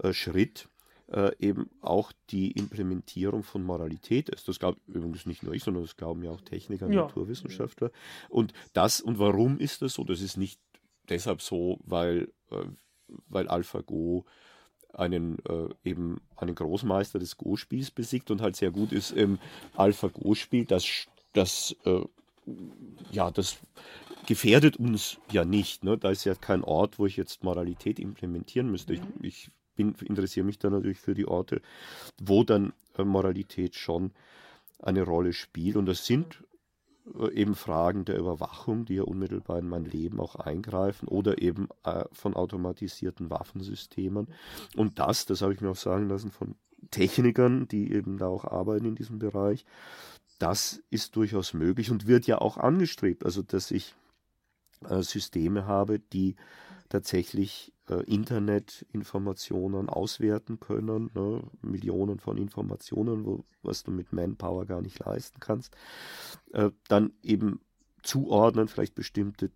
[0.00, 0.68] äh, Schritt
[1.12, 4.48] äh, eben auch die Implementierung von Moralität ist.
[4.48, 7.02] Das glaubt übrigens nicht nur ich, sondern das glauben ja auch Techniker, ja.
[7.02, 7.90] Naturwissenschaftler.
[8.28, 10.04] Und das und warum ist das so?
[10.04, 10.60] Das ist nicht
[11.08, 12.64] deshalb so, weil, äh,
[13.28, 14.26] weil AlphaGo
[14.92, 19.38] einen äh, eben einen Großmeister des Go-Spiels besiegt und halt sehr gut ist im
[19.76, 20.64] Alpha-Go-Spiel.
[20.64, 22.00] Das, das, äh,
[23.12, 23.58] ja, das
[24.26, 25.84] gefährdet uns ja nicht.
[25.84, 25.96] Ne?
[25.98, 28.94] Da ist ja kein Ort, wo ich jetzt Moralität implementieren müsste.
[28.94, 31.62] Ich, ich bin, interessiere mich da natürlich für die Orte,
[32.20, 34.12] wo dann äh, Moralität schon
[34.80, 35.76] eine Rolle spielt.
[35.76, 36.42] Und das sind
[37.32, 42.04] eben Fragen der Überwachung, die ja unmittelbar in mein Leben auch eingreifen oder eben äh,
[42.12, 44.28] von automatisierten Waffensystemen.
[44.76, 46.54] Und das, das habe ich mir auch sagen lassen von
[46.90, 49.64] Technikern, die eben da auch arbeiten in diesem Bereich,
[50.38, 53.24] das ist durchaus möglich und wird ja auch angestrebt.
[53.24, 53.94] Also, dass ich
[54.88, 56.36] äh, Systeme habe, die
[56.88, 61.42] tatsächlich äh, Internetinformationen auswerten können, ne?
[61.62, 65.76] Millionen von Informationen, wo, was du mit Manpower gar nicht leisten kannst,
[66.52, 67.60] äh, dann eben
[68.02, 69.50] zuordnen, vielleicht bestimmte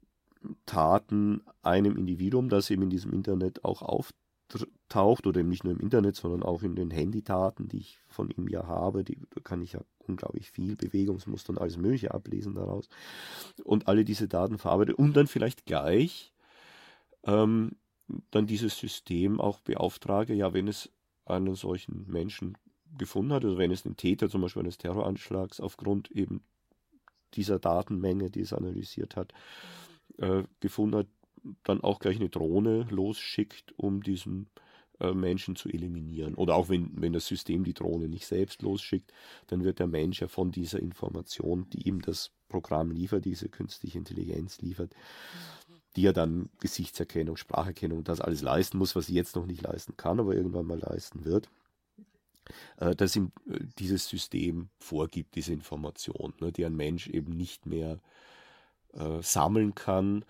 [0.66, 5.80] Taten einem Individuum, das eben in diesem Internet auch auftaucht oder eben nicht nur im
[5.80, 9.62] Internet, sondern auch in den Handydaten, die ich von ihm ja habe, die, da kann
[9.62, 12.88] ich ja unglaublich viel Bewegungsmuster und alles Mögliche ablesen daraus
[13.64, 16.31] und alle diese Daten verarbeiten und dann vielleicht gleich
[17.24, 17.76] ähm,
[18.30, 20.90] dann dieses System auch beauftrage, ja, wenn es
[21.24, 22.58] einen solchen Menschen
[22.98, 26.42] gefunden hat, oder wenn es den Täter zum Beispiel eines Terroranschlags aufgrund eben
[27.34, 29.32] dieser Datenmenge, die es analysiert hat,
[30.18, 31.06] äh, gefunden hat,
[31.64, 34.48] dann auch gleich eine Drohne losschickt, um diesen
[35.00, 36.34] äh, Menschen zu eliminieren.
[36.34, 39.12] Oder auch wenn, wenn das System die Drohne nicht selbst losschickt,
[39.48, 43.98] dann wird der Mensch ja von dieser Information, die ihm das Programm liefert, diese künstliche
[43.98, 44.94] Intelligenz liefert,
[45.96, 49.96] die ja dann Gesichtserkennung, Spracherkennung, das alles leisten muss, was sie jetzt noch nicht leisten
[49.96, 51.50] kann, aber irgendwann mal leisten wird,
[52.78, 57.66] äh, dass ihm äh, dieses System vorgibt, diese Information, ne, die ein Mensch eben nicht
[57.66, 58.00] mehr
[58.94, 60.24] äh, sammeln kann.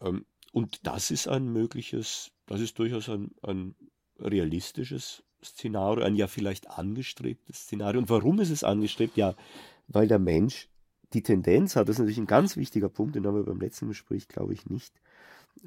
[0.00, 3.74] Ähm, und das ist ein mögliches, das ist durchaus ein, ein
[4.18, 8.00] realistisches Szenario, ein ja vielleicht angestrebtes Szenario.
[8.00, 9.16] Und warum ist es angestrebt?
[9.16, 9.34] Ja,
[9.88, 10.68] weil der Mensch
[11.12, 13.88] die Tendenz hat, das ist natürlich ein ganz wichtiger Punkt, den haben wir beim letzten
[13.88, 14.94] Gespräch, glaube ich, nicht,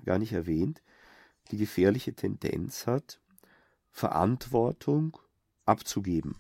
[0.06, 0.82] gar nicht erwähnt,
[1.52, 3.20] die gefährliche Tendenz hat,
[3.92, 5.18] Verantwortung
[5.66, 6.36] abzugeben.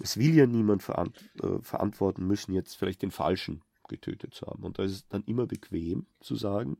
[0.00, 4.62] Es will ja niemand verant äh, verantworten müssen, jetzt vielleicht den Falschen getötet zu haben.
[4.64, 6.76] Und da ist es dann immer bequem zu sagen,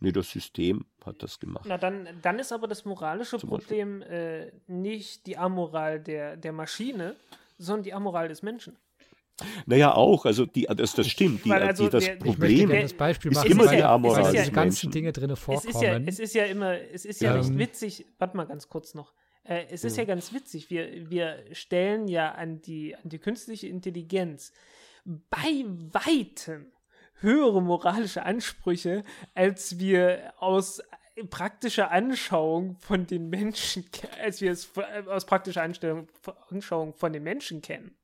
[0.00, 1.64] nee, das System hat das gemacht.
[1.66, 6.52] Na, dann, dann ist aber das moralische Zum Problem äh, nicht die Amoral der, der
[6.52, 7.16] Maschine,
[7.58, 8.76] sondern die Amoral des Menschen.
[9.66, 11.44] Naja, auch, also die, das, das stimmt.
[11.44, 14.24] Die, also die, das der, Problem das Beispiel machen, ist immer die Amoral.
[14.24, 15.68] Weil diese ganzen Dinge drin vorkommen.
[15.68, 18.44] Es ist, ja, es ist ja immer, es ist ja ähm, nicht witzig, warte mal
[18.44, 19.12] ganz kurz noch.
[19.44, 20.02] Äh, es ist ja.
[20.02, 24.52] ja ganz witzig, wir, wir stellen ja an die, an die künstliche Intelligenz
[25.04, 26.72] bei weitem
[27.20, 29.04] höhere moralische Ansprüche,
[29.34, 30.82] als wir aus
[31.30, 33.84] praktischer Anschauung von den Menschen,
[34.22, 34.70] als wir es
[35.06, 37.96] aus praktischer Anschauung von den Menschen kennen.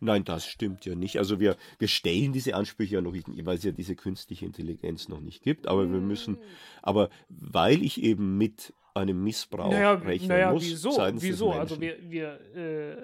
[0.00, 1.18] Nein, das stimmt ja nicht.
[1.18, 5.08] Also wir, wir stellen diese Ansprüche ja noch nicht, weil es ja diese künstliche Intelligenz
[5.08, 5.66] noch nicht gibt.
[5.68, 6.42] Aber wir müssen, mm.
[6.82, 10.64] aber weil ich eben mit einem Missbrauch naja, rechnen naja, muss.
[10.64, 10.90] Wieso?
[11.14, 11.52] wieso?
[11.52, 12.96] Also wir, wir, äh,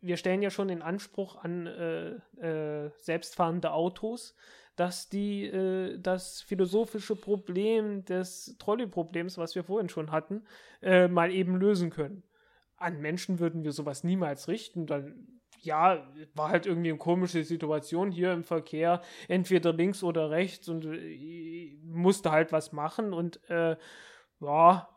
[0.00, 2.10] wir stellen ja schon den Anspruch an äh,
[2.40, 4.34] äh, selbstfahrende Autos,
[4.76, 10.44] dass die äh, das philosophische Problem des Trolley-Problems, was wir vorhin schon hatten,
[10.82, 12.22] äh, mal eben lösen können.
[12.76, 14.86] An Menschen würden wir sowas niemals richten.
[14.86, 20.68] Dann, ja, war halt irgendwie eine komische Situation hier im Verkehr, entweder links oder rechts
[20.68, 23.76] und äh, musste halt was machen und äh,
[24.40, 24.88] ja,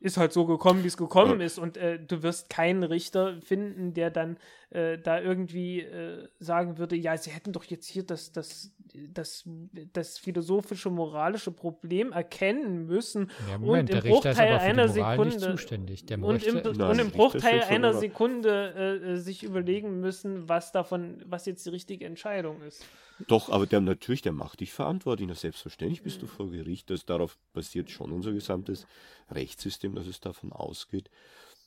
[0.00, 1.46] ist halt so gekommen, wie es gekommen ja.
[1.46, 1.58] ist.
[1.58, 4.38] Und äh, du wirst keinen Richter finden, der dann
[4.70, 8.70] äh, da irgendwie äh, sagen würde, ja, sie hätten doch jetzt hier das, das,
[9.12, 9.44] das,
[9.92, 13.30] das philosophische, moralische Problem erkennen müssen.
[13.50, 16.06] Ja, Moment, und im Bruchteil einer Sekunde zuständig.
[16.06, 21.20] Der und, im, und im Bruchteil einer Sekunde äh, äh, sich überlegen müssen, was davon,
[21.26, 22.84] was jetzt die richtige Entscheidung ist.
[23.26, 25.28] Doch, aber der natürlich, der macht dich verantwortlich.
[25.28, 26.90] Na, selbstverständlich bist du vor Gericht.
[26.90, 28.86] Das, darauf basiert schon unser gesamtes
[29.30, 31.10] Rechtssystem, dass es davon ausgeht,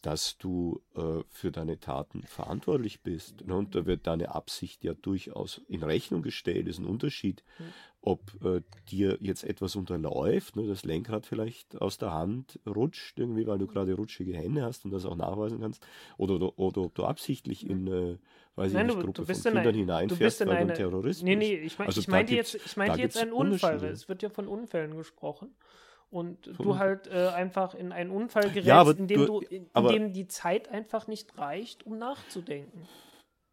[0.04, 3.48] dass du äh, für deine Taten verantwortlich bist.
[3.48, 3.56] Ne?
[3.56, 6.68] Und da wird deine Absicht ja durchaus in Rechnung gestellt.
[6.68, 7.64] Das ist ein Unterschied, mhm.
[8.02, 10.68] ob äh, dir jetzt etwas unterläuft, ne?
[10.68, 14.92] das Lenkrad vielleicht aus der Hand rutscht, irgendwie, weil du gerade rutschige Hände hast und
[14.92, 18.20] das auch nachweisen kannst, oder, oder, oder ob du absichtlich in eine
[18.56, 21.56] weiß Nein, ich nicht, Gruppe von Kindern hineinfährst, weil eine, du ein Terrorist Nee, nee,
[21.56, 23.84] ich, mein, also ich meinte jetzt, ich meinte jetzt einen Unfall.
[23.86, 25.56] Es wird ja von Unfällen gesprochen
[26.14, 29.88] und du halt äh, einfach in einen Unfall gerätst, ja, in, dem du, in, in
[29.88, 32.88] dem die Zeit einfach nicht reicht, um nachzudenken.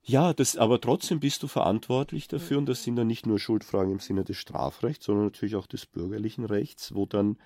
[0.02, 3.92] Ja, das, aber trotzdem bist du verantwortlich dafür und das sind dann nicht nur Schuldfragen
[3.92, 7.36] im Sinne des Strafrechts, sondern natürlich auch des bürgerlichen Rechts, wo dann,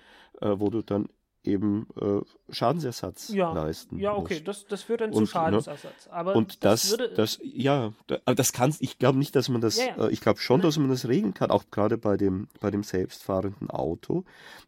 [0.41, 1.09] äh, wo du dann
[1.45, 2.21] eben äh,
[2.53, 3.97] Schadensersatz ja, leisten.
[3.97, 6.07] Ja, okay, das, das führt dann und, zu ne, Schadensersatz.
[6.09, 7.93] Aber und das, das, das ja,
[8.25, 10.07] aber das kann, ich glaube nicht, dass man das, ja, ja.
[10.07, 12.83] Äh, ich glaube schon, dass man das regeln kann, auch gerade bei dem, bei dem
[12.83, 14.23] selbstfahrenden Auto.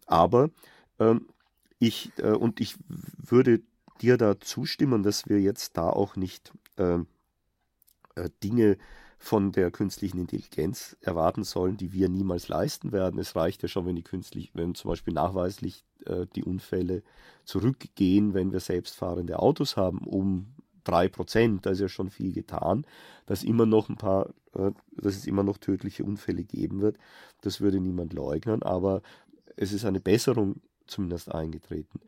[0.06, 0.50] Aber
[1.00, 1.28] ähm,
[1.80, 2.76] ich, äh, und ich
[3.18, 3.62] würde
[4.02, 7.08] dir da zustimmen, dass wir jetzt da auch nicht ähm,
[8.16, 8.78] äh, Dinge
[9.18, 13.20] von der künstlichen Intelligenz erwarten sollen, die wir niemals leisten werden.
[13.20, 17.04] Es reicht ja schon, wenn die künstlich, wenn zum Beispiel nachweislich äh, die Unfälle
[17.44, 20.54] zurückgehen, wenn wir selbstfahrende Autos haben, um
[20.84, 22.86] drei Prozent, da ist ja schon viel getan,
[23.26, 26.98] dass immer noch ein paar, äh, dass es immer noch tödliche Unfälle geben wird.
[27.42, 29.02] Das würde niemand leugnen, aber
[29.56, 32.00] es ist eine Besserung zumindest eingetreten.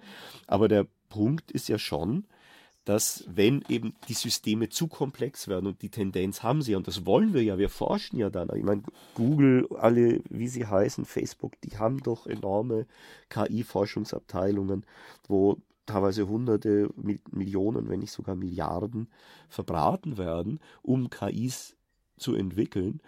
[0.47, 2.25] Aber der Punkt ist ja schon,
[2.89, 7.05] dass wenn eben die Systeme zu komplex werden und die Tendenz haben sie, und das
[7.05, 8.49] wollen wir ja, wir forschen ja dann.
[8.55, 8.81] Ich meine,
[9.13, 12.87] Google, alle, wie sie heißen, Facebook, die haben doch enorme
[13.29, 14.87] KI-Forschungsabteilungen,
[15.27, 16.89] wo teilweise hunderte
[17.29, 19.07] Millionen, wenn nicht sogar Milliarden
[19.49, 21.77] verbraten werden, um KIs
[22.17, 23.01] zu entwickeln.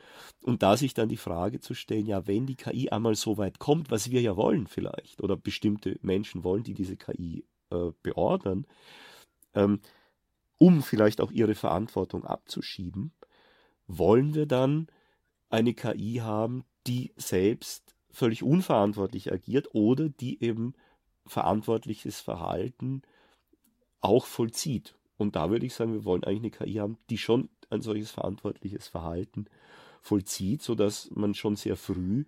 [0.43, 3.57] Und da sich dann die Frage zu stellen, ja, wenn die KI einmal so weit
[3.57, 8.67] kommt, was wir ja wollen vielleicht, oder bestimmte Menschen wollen, die diese KI äh, beordern,
[9.53, 9.80] ähm,
[10.57, 13.14] um vielleicht auch ihre Verantwortung abzuschieben,
[13.88, 14.88] wollen wir dann
[15.49, 20.73] eine KI haben, die selbst völlig unverantwortlich agiert oder die eben
[21.26, 23.02] verantwortliches Verhalten
[24.02, 24.95] auch vollzieht.
[25.18, 28.11] Und da würde ich sagen, wir wollen eigentlich eine KI haben, die schon ein solches
[28.11, 29.45] verantwortliches Verhalten
[30.02, 32.26] vollzieht, sodass man schon sehr früh,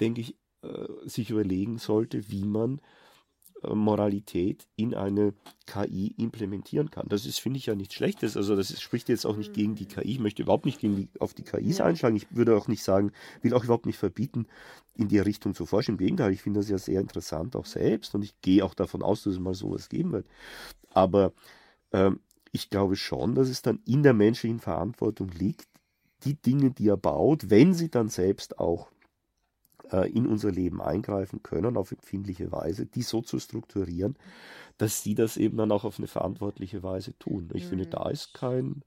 [0.00, 2.80] denke ich, äh, sich überlegen sollte, wie man
[3.72, 5.34] Moralität in eine
[5.66, 7.08] KI implementieren kann.
[7.08, 8.36] Das ist, finde ich, ja nichts Schlechtes.
[8.36, 10.12] Also das ist, spricht jetzt auch nicht gegen die KI.
[10.12, 12.16] Ich möchte überhaupt nicht gegen die, auf die KIs einschlagen.
[12.16, 13.12] Ich würde auch nicht sagen,
[13.42, 14.46] will auch überhaupt nicht verbieten,
[14.94, 15.92] in die Richtung zu forschen.
[15.92, 19.02] Im Gegenteil, ich finde das ja sehr interessant auch selbst und ich gehe auch davon
[19.02, 20.26] aus, dass es mal sowas geben wird.
[20.90, 21.32] Aber
[21.92, 22.20] ähm,
[22.52, 25.66] ich glaube schon, dass es dann in der menschlichen Verantwortung liegt,
[26.24, 28.88] die Dinge, die er baut, wenn sie dann selbst auch
[29.92, 34.16] äh, in unser Leben eingreifen können auf empfindliche Weise, die so zu strukturieren,
[34.78, 37.50] dass sie das eben dann auch auf eine verantwortliche Weise tun.
[37.54, 37.68] Ich mhm.
[37.68, 38.82] finde, da ist kein.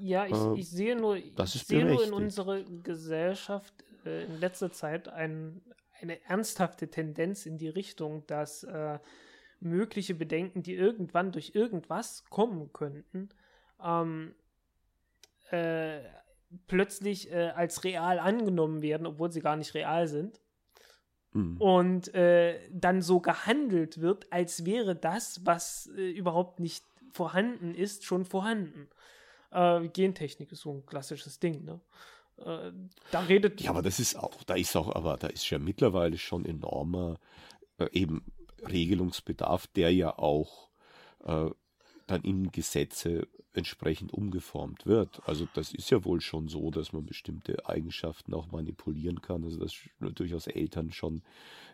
[0.00, 1.34] Ja, ich, äh, ich sehe nur, ich
[1.66, 3.72] sehe nur in unserer Gesellschaft
[4.04, 5.60] äh, in letzter Zeit ein,
[6.00, 8.98] eine ernsthafte Tendenz in die Richtung, dass äh,
[9.60, 13.30] mögliche Bedenken, die irgendwann durch irgendwas kommen könnten,
[13.82, 14.34] ähm,
[15.50, 16.00] äh,
[16.66, 20.40] plötzlich äh, als real angenommen werden, obwohl sie gar nicht real sind.
[21.32, 21.56] Mhm.
[21.58, 28.04] Und äh, dann so gehandelt wird, als wäre das, was äh, überhaupt nicht vorhanden ist,
[28.04, 28.88] schon vorhanden.
[29.50, 31.80] Äh, Gentechnik ist so ein klassisches Ding, ne?
[32.38, 32.72] Äh,
[33.10, 33.60] da redet.
[33.60, 37.18] Ja, aber das ist auch, da ist auch, aber da ist ja mittlerweile schon enormer
[37.78, 38.24] äh, eben
[38.66, 40.70] Regelungsbedarf, der ja auch
[42.06, 43.26] dann in Gesetze
[43.56, 45.22] entsprechend umgeformt wird.
[45.26, 49.44] Also das ist ja wohl schon so, dass man bestimmte Eigenschaften auch manipulieren kann.
[49.44, 49.74] Also dass
[50.14, 51.22] durchaus Eltern schon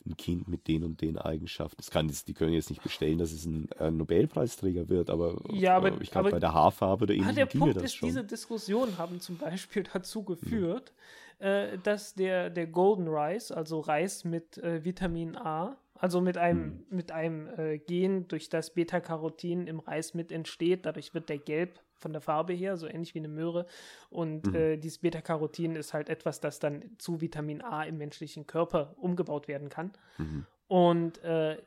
[0.07, 3.19] ein Kind mit den und den Eigenschaften, das kann jetzt, die können jetzt nicht bestellen,
[3.19, 7.15] dass es ein, ein Nobelpreisträger wird, aber, ja, aber ich glaube bei der Haarfarbe oder
[7.15, 8.09] ähnlichem ah, der Punkt ist, schon.
[8.09, 10.93] diese Diskussionen haben zum Beispiel dazu geführt,
[11.41, 11.47] ja.
[11.47, 16.63] äh, dass der, der Golden Rice, also Reis mit äh, Vitamin A, also mit einem,
[16.63, 16.87] hm.
[16.89, 20.87] mit einem äh, Gen, durch das Beta-Carotin im Reis mit entsteht.
[20.87, 23.67] Dadurch wird der gelb von der Farbe her, so ähnlich wie eine Möhre.
[24.09, 24.55] Und mhm.
[24.55, 29.47] äh, dieses Beta-Carotin ist halt etwas, das dann zu Vitamin A im menschlichen Körper umgebaut
[29.47, 29.93] werden kann.
[30.17, 30.47] Mhm.
[30.69, 31.59] Und äh,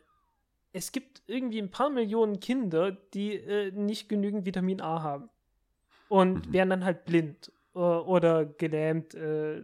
[0.71, 5.29] es gibt irgendwie ein paar Millionen Kinder, die äh, nicht genügend Vitamin A haben.
[6.09, 6.53] Und mhm.
[6.53, 9.61] werden dann halt blind äh, oder gelähmt, äh,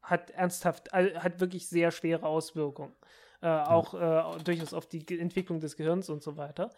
[0.00, 2.92] hat ernsthaft, hat wirklich sehr schwere Auswirkungen
[3.42, 6.70] äh, auch äh, durchaus auf die Entwicklung des Gehirns und so weiter.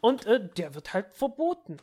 [0.00, 1.78] Und äh, der wird halt verboten.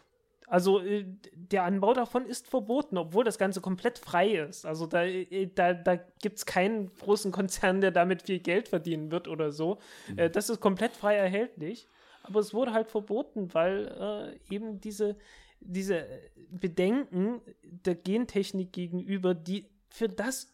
[0.47, 4.65] Also äh, der Anbau davon ist verboten, obwohl das Ganze komplett frei ist.
[4.65, 9.11] Also da, äh, da, da gibt es keinen großen Konzern, der damit viel Geld verdienen
[9.11, 9.79] wird oder so.
[10.09, 10.19] Mhm.
[10.19, 11.87] Äh, das ist komplett frei erhältlich.
[12.23, 15.15] Aber es wurde halt verboten, weil eben diese,
[15.59, 16.05] diese
[16.51, 20.53] Bedenken der Gentechnik gegenüber, die für das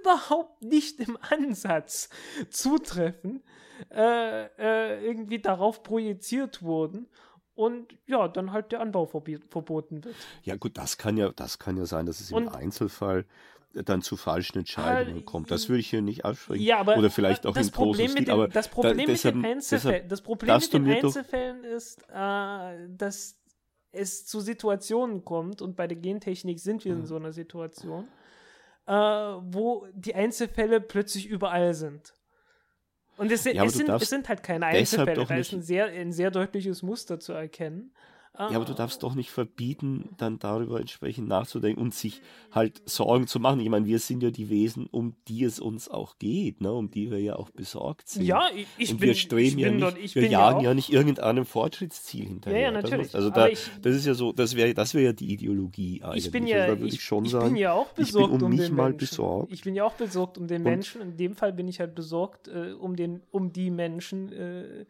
[0.00, 2.08] überhaupt nicht im Ansatz
[2.50, 3.42] zutreffen,
[3.90, 7.08] äh, äh, irgendwie darauf projiziert wurden
[7.54, 10.14] und ja, dann halt der Anbau verboten wird.
[10.42, 13.26] Ja, gut, das kann ja, das kann ja sein, dass es und, im Einzelfall
[13.72, 15.50] dann zu falschen Entscheidungen äh, kommt.
[15.50, 16.62] Das würde ich hier nicht aussprechen.
[16.62, 19.44] Ja, aber Oder vielleicht auch das im Problem mit dem, Das Problem da, deshalb, mit
[19.44, 23.38] den Einzelfällen, das Problem mit den Einzelfällen ist, äh, dass
[23.92, 28.08] es zu Situationen kommt und bei der Gentechnik sind wir in so einer Situation,
[28.86, 32.14] äh, wo die Einzelfälle plötzlich überall sind.
[33.16, 36.12] Und es, ja, es, sind, es sind halt keine Einzelfälle, da ist ein sehr, ein
[36.12, 37.94] sehr deutliches Muster zu erkennen.
[38.38, 42.20] Ja, aber du darfst doch nicht verbieten, dann darüber entsprechend nachzudenken und sich
[42.52, 43.60] halt Sorgen zu machen.
[43.60, 46.72] Ich meine, wir sind ja die Wesen, um die es uns auch geht, ne?
[46.72, 48.24] um die wir ja auch besorgt sind.
[48.24, 50.92] Ja, ich, ich und bin, wir streben ja nicht, dort, wir jagen ja, ja, nicht
[50.92, 52.58] irgendeinem Fortschrittsziel hinterher.
[52.58, 53.14] Ja, ja natürlich.
[53.14, 56.26] Also da, ich, das ist ja so, das wäre das wäre ja die Ideologie eigentlich.
[56.26, 58.52] Ich bin ja, also, ich, schon ich sagen, bin ja auch besorgt ich bin um,
[58.52, 58.98] um mich den mal Menschen.
[58.98, 59.52] besorgt.
[59.52, 61.00] Ich bin ja auch besorgt um den Menschen.
[61.00, 64.84] In dem Fall bin ich halt besorgt äh, um den, um die Menschen, äh,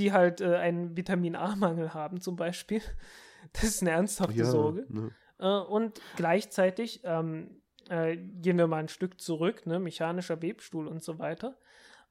[0.00, 2.82] die halt äh, einen Vitamin A-Mangel haben zum Beispiel.
[3.54, 4.84] Das ist eine ernsthafte ja, Sorge.
[4.90, 5.12] Ne.
[5.38, 11.02] Äh, und gleichzeitig ähm, äh, gehen wir mal ein Stück zurück, ne, mechanischer Webstuhl und
[11.02, 11.56] so weiter.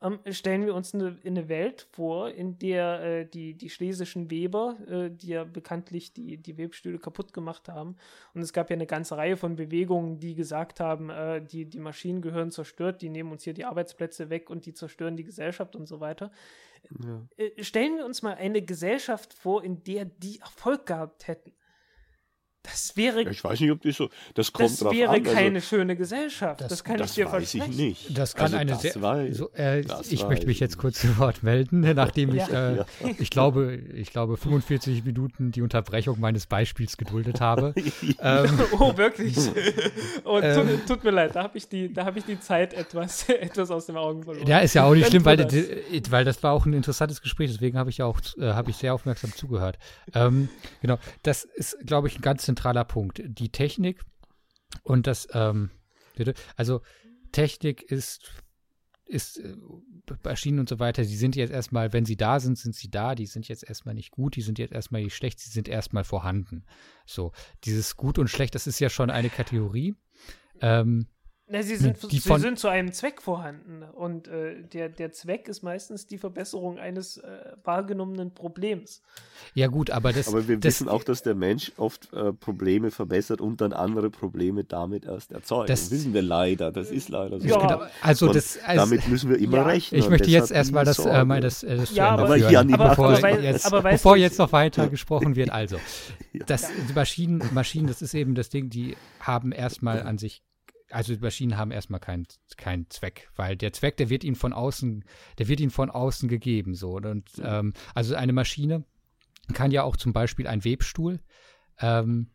[0.02, 4.32] Ähm, stellen wir uns eine, in eine Welt vor, in der äh, die, die schlesischen
[4.32, 7.98] Weber, äh, die ja bekanntlich die, die Webstühle kaputt gemacht haben,
[8.34, 11.80] und es gab ja eine ganze Reihe von Bewegungen, die gesagt haben, äh, die, die
[11.80, 15.76] Maschinen gehören zerstört, die nehmen uns hier die Arbeitsplätze weg und die zerstören die Gesellschaft
[15.76, 16.32] und so weiter.
[17.04, 17.28] Ja.
[17.38, 21.54] Äh, stellen wir uns mal eine Gesellschaft vor, in der die Erfolg gehabt hätten.
[22.64, 24.10] Das wäre, ich weiß nicht, ob das so.
[24.34, 25.24] Das kommt das wäre an.
[25.24, 26.60] keine also, schöne Gesellschaft.
[26.60, 27.86] Das, Das- kann das ich dir weiß ich versprechen.
[27.88, 28.18] nicht.
[28.18, 28.96] Das kann also eine das sehr.
[28.98, 32.36] weiß- so, äh, das ich weiß möchte mich ich jetzt kurz zu Wort melden, nachdem
[32.36, 32.72] ich, Ja.
[32.72, 32.86] äh, Ja.
[33.18, 37.74] ich glaube, ich glaube 45 Minuten die Unterbrechung meines Beispiels geduldet habe.
[38.22, 39.38] ähm, Oh, wirklich?
[40.26, 40.68] Oh, Ähm.
[40.68, 43.72] tut, tut mir leid, da habe ich, die- da hab ich die Zeit etwas, etwas
[43.72, 44.46] aus den Augen verloren.
[44.48, 45.40] ja, ist ja auch nicht schlimm, weil,
[46.10, 48.76] weil das war auch ein interessantes Gespräch, deswegen habe ich ja auch äh, habe ich
[48.76, 49.78] sehr aufmerksam zugehört.
[50.14, 50.50] Ähm,
[50.82, 53.22] genau, das ist, glaube ich, ein ganz zentraler Punkt.
[53.24, 54.04] Die Technik
[54.84, 55.70] und das, ähm,
[56.56, 56.82] also
[57.32, 58.30] Technik ist
[59.06, 59.56] ist äh,
[60.24, 63.16] Maschinen und so weiter, die sind jetzt erstmal, wenn sie da sind, sind sie da,
[63.16, 66.04] die sind jetzt erstmal nicht gut, die sind jetzt erstmal nicht schlecht, sie sind erstmal
[66.04, 66.64] vorhanden.
[67.08, 67.32] So,
[67.64, 69.96] dieses gut und schlecht, das ist ja schon eine Kategorie.
[70.62, 71.08] Ähm,
[71.52, 73.82] Na, sie sind, die sie sind zu einem Zweck vorhanden.
[73.96, 77.24] Und äh, der, der Zweck ist meistens die Verbesserung eines äh,
[77.64, 79.02] wahrgenommenen Problems.
[79.56, 82.92] ja gut, aber das, Aber wir das, wissen auch, dass der Mensch oft äh, Probleme
[82.92, 85.70] verbessert und dann andere Probleme damit erst erzeugt.
[85.70, 86.72] Das- Das wissen wir leider.
[86.72, 87.48] Das ist leider so.
[87.48, 87.58] Ja.
[87.58, 89.64] genau, also Und das, also, damit müssen wir immer Ja.
[89.64, 90.00] rechnen.
[90.02, 93.22] ich möchte jetzt erstmal das, äh, mal das, äh, das Ja, aber- führen, aber- bevor,
[93.24, 95.50] weil- jetzt, aber weißt bevor du- jetzt noch weiter gesprochen wird.
[95.50, 95.78] Also,
[96.34, 96.46] Ja.
[96.46, 100.44] das, die Maschinen, Maschinen, das ist eben das Ding, die haben erstmal an sich,
[100.92, 104.54] also die Maschinen haben erstmal keinen keinen Zweck, weil der Zweck, der wird ihnen von
[104.54, 105.04] außen,
[105.38, 106.76] der wird ihnen von außen gegeben.
[106.76, 106.96] So.
[106.96, 108.84] Und ähm, also eine Maschine
[109.54, 111.20] kann ja auch zum Beispiel ein Webstuhl,
[111.80, 112.32] ähm,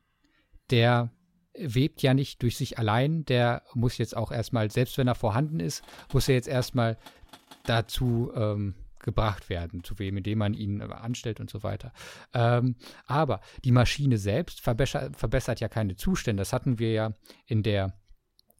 [0.71, 1.13] der
[1.57, 5.61] webt ja nicht durch sich allein, der muss jetzt auch erstmal, selbst wenn er vorhanden
[5.61, 6.99] ist, muss er jetzt erstmal
[7.65, 8.75] dazu ähm,
[9.05, 11.93] gebracht werden, zu wem, indem man ihn äh, anstellt und so weiter.
[12.33, 12.77] Ähm,
[13.07, 16.41] aber die Maschine selbst verbessert, verbessert ja keine Zustände.
[16.41, 17.15] Das hatten wir ja
[17.47, 17.95] in der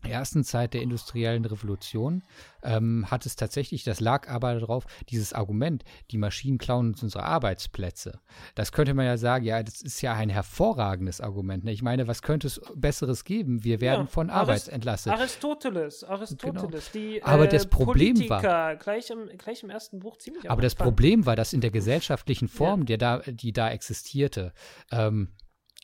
[0.07, 2.23] ersten Zeit der industriellen Revolution
[2.63, 7.25] ähm, hat es tatsächlich, das lag aber darauf, dieses Argument, die Maschinen klauen uns unsere
[7.25, 8.21] Arbeitsplätze.
[8.55, 11.65] Das könnte man ja sagen, ja, das ist ja ein hervorragendes Argument.
[11.65, 11.73] Ne?
[11.73, 13.65] Ich meine, was könnte es Besseres geben?
[13.65, 15.13] Wir werden Ja, von Arist- Arbeit entlastet.
[15.13, 20.17] Aristoteles, Aristoteles, die Aber äh, das Problem war- Politiker, gleich im, gleich im ersten Buch
[20.19, 20.75] ziemlich Aber das.
[20.75, 24.53] Problem war, dass in der gesellschaftlichen Form, der da, die da existierte,
[24.91, 25.29] ähm,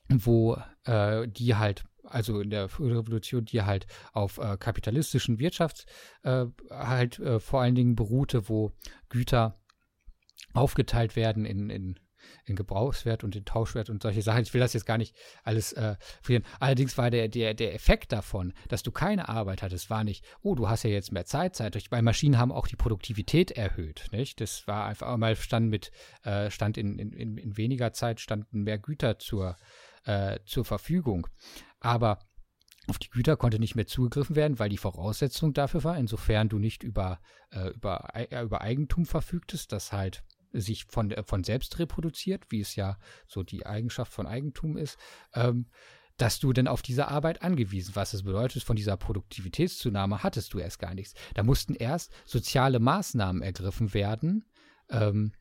[0.09, 5.86] wo äh, die halt, also in der Revolution, die halt auf äh, kapitalistischen Wirtschafts
[6.22, 8.72] äh, halt äh, vor allen Dingen beruhte, wo
[9.08, 9.60] Güter
[10.52, 11.98] aufgeteilt werden in, in,
[12.44, 14.42] in Gebrauchswert und in Tauschwert und solche Sachen.
[14.42, 15.14] Ich will das jetzt gar nicht
[15.44, 16.44] alles äh, verlieren.
[16.58, 20.54] Allerdings war der, der, der Effekt davon, dass du keine Arbeit hattest, war nicht, oh,
[20.54, 21.78] du hast ja jetzt mehr Zeit, Zeit.
[21.90, 24.08] Bei Maschinen haben auch die Produktivität erhöht.
[24.12, 24.40] Nicht?
[24.40, 25.90] Das war einfach mal stand mit,
[26.24, 29.56] äh, stand in, in, in weniger Zeit standen mehr Güter zur,
[30.05, 31.27] äh, zur Verfügung.
[31.81, 32.18] Aber
[32.86, 36.59] auf die Güter konnte nicht mehr zugegriffen werden, weil die Voraussetzung dafür war, insofern du
[36.59, 37.20] nicht über,
[37.51, 42.60] äh, über, äh, über Eigentum verfügtest, das halt sich von, äh, von selbst reproduziert, wie
[42.60, 44.98] es ja so die Eigenschaft von Eigentum ist,
[45.35, 45.66] ähm,
[46.16, 48.12] dass du denn auf diese Arbeit angewiesen warst.
[48.12, 51.14] Das bedeutet, von dieser Produktivitätszunahme hattest du erst gar nichts.
[51.35, 54.44] Da mussten erst soziale Maßnahmen ergriffen werden,
[54.90, 55.32] ähm,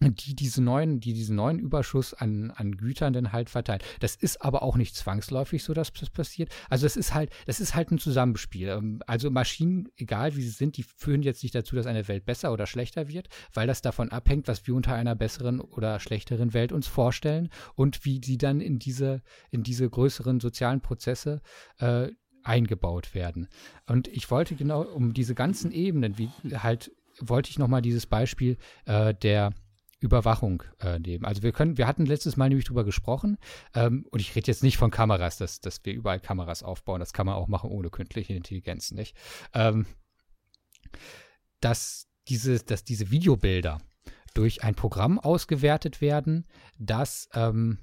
[0.00, 3.80] die diese neuen, die diesen neuen Überschuss an, an Gütern dann halt verteilen.
[4.00, 6.50] Das ist aber auch nicht zwangsläufig so, dass das passiert.
[6.68, 8.68] Also es ist halt, das ist halt ein Zusammenspiel.
[8.68, 12.26] Ähm, Also Maschinen, egal wie sie sind, die führen jetzt nicht dazu, dass eine Welt
[12.26, 16.52] besser oder schlechter wird, weil das davon abhängt, was wir unter einer besseren oder schlechteren
[16.52, 21.40] Welt uns vorstellen und wie sie dann in diese, in diese größeren sozialen Prozesse
[21.78, 22.08] äh,
[22.42, 23.48] eingebaut werden.
[23.86, 28.58] Und ich wollte genau um diese ganzen Ebenen, wie halt, wollte ich nochmal dieses Beispiel
[28.84, 29.52] äh, der
[29.98, 31.24] Überwachung äh, nehmen.
[31.24, 33.38] Also wir können, wir hatten letztes Mal nämlich drüber gesprochen,
[33.74, 37.12] ähm, und ich rede jetzt nicht von Kameras, dass, dass wir überall Kameras aufbauen, das
[37.12, 39.16] kann man auch machen ohne künstliche Intelligenz, nicht?
[39.54, 39.86] Ähm,
[41.60, 43.78] dass diese, dass diese Videobilder
[44.34, 46.46] durch ein Programm ausgewertet werden,
[46.78, 47.78] das, ähm,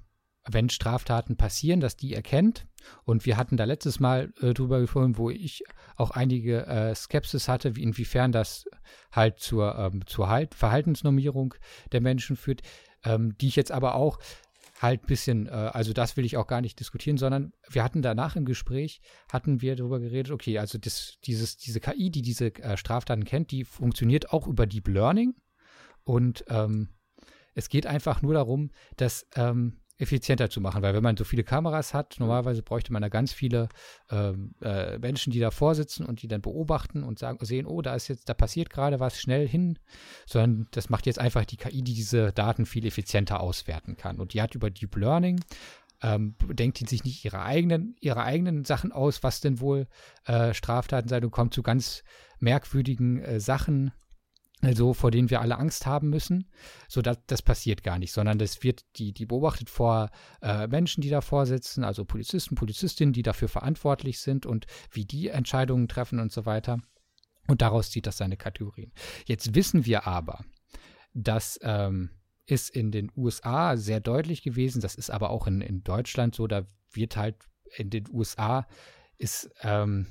[0.49, 2.65] wenn Straftaten passieren, dass die erkennt.
[3.05, 5.63] Und wir hatten da letztes Mal äh, drüber gesprochen, wo ich
[5.95, 8.65] auch einige äh, Skepsis hatte, wie inwiefern das
[9.11, 11.53] halt zur, ähm, zur halt Verhaltensnormierung
[11.91, 12.61] der Menschen führt,
[13.05, 14.19] ähm, die ich jetzt aber auch
[14.81, 18.01] halt ein bisschen, äh, also das will ich auch gar nicht diskutieren, sondern wir hatten
[18.01, 18.99] danach im Gespräch,
[19.31, 23.51] hatten wir darüber geredet, okay, also das, dieses, diese KI, die diese äh, Straftaten kennt,
[23.51, 25.35] die funktioniert auch über Deep Learning
[26.03, 26.89] und ähm,
[27.55, 31.43] es geht einfach nur darum, dass ähm, effizienter zu machen, weil wenn man so viele
[31.43, 33.69] Kameras hat, normalerweise bräuchte man da ganz viele
[34.09, 37.93] ähm, äh, Menschen, die davor sitzen und die dann beobachten und sagen, sehen, oh, da
[37.93, 39.77] ist jetzt, da passiert gerade was, schnell hin,
[40.25, 44.19] sondern das macht jetzt einfach die KI, die diese Daten viel effizienter auswerten kann.
[44.19, 45.39] Und die hat über Deep Learning
[46.03, 49.87] ähm, denkt die sich nicht ihre eigenen, ihre eigenen Sachen aus, was denn wohl
[50.25, 52.03] äh, Straftaten sein und kommt zu ganz
[52.39, 53.93] merkwürdigen äh, Sachen
[54.63, 56.49] also vor denen wir alle Angst haben müssen.
[56.87, 60.09] So, das, das passiert gar nicht, sondern das wird, die, die beobachtet vor
[60.41, 65.27] äh, Menschen, die davor sitzen, also Polizisten, Polizistinnen, die dafür verantwortlich sind und wie die
[65.27, 66.79] Entscheidungen treffen und so weiter.
[67.47, 68.93] Und daraus zieht das seine Kategorien.
[69.25, 70.45] Jetzt wissen wir aber,
[71.13, 72.09] dass ähm,
[72.45, 76.47] ist in den USA sehr deutlich gewesen, das ist aber auch in, in Deutschland so,
[76.47, 77.35] da wird halt
[77.75, 78.67] in den USA
[79.17, 80.07] ist ähm,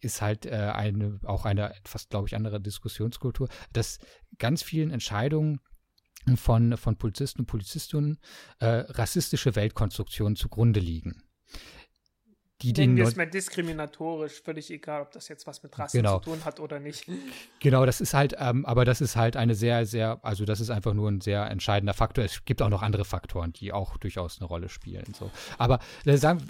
[0.00, 3.98] ist halt äh, eine, auch eine etwas, glaube ich, andere Diskussionskultur, dass
[4.38, 5.60] ganz vielen Entscheidungen
[6.36, 8.18] von, von Polizisten und Polizistinnen
[8.60, 11.22] äh, rassistische Weltkonstruktionen zugrunde liegen.
[12.62, 16.18] Die Nennen wir es mal diskriminatorisch, völlig egal, ob das jetzt was mit Rasse genau.
[16.18, 17.08] zu tun hat oder nicht.
[17.60, 20.70] Genau, das ist halt, ähm, aber das ist halt eine sehr, sehr, also das ist
[20.70, 22.24] einfach nur ein sehr entscheidender Faktor.
[22.24, 25.04] Es gibt auch noch andere Faktoren, die auch durchaus eine Rolle spielen.
[25.16, 25.30] So.
[25.56, 26.42] Aber, äh, sagen,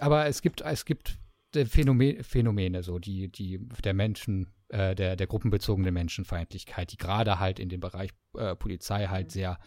[0.00, 1.18] aber es gibt, es gibt
[1.54, 7.58] Phänomene, Phänomene, so die, die der Menschen, äh, der, der gruppenbezogene Menschenfeindlichkeit, die gerade halt
[7.58, 9.58] in dem Bereich äh, Polizei halt sehr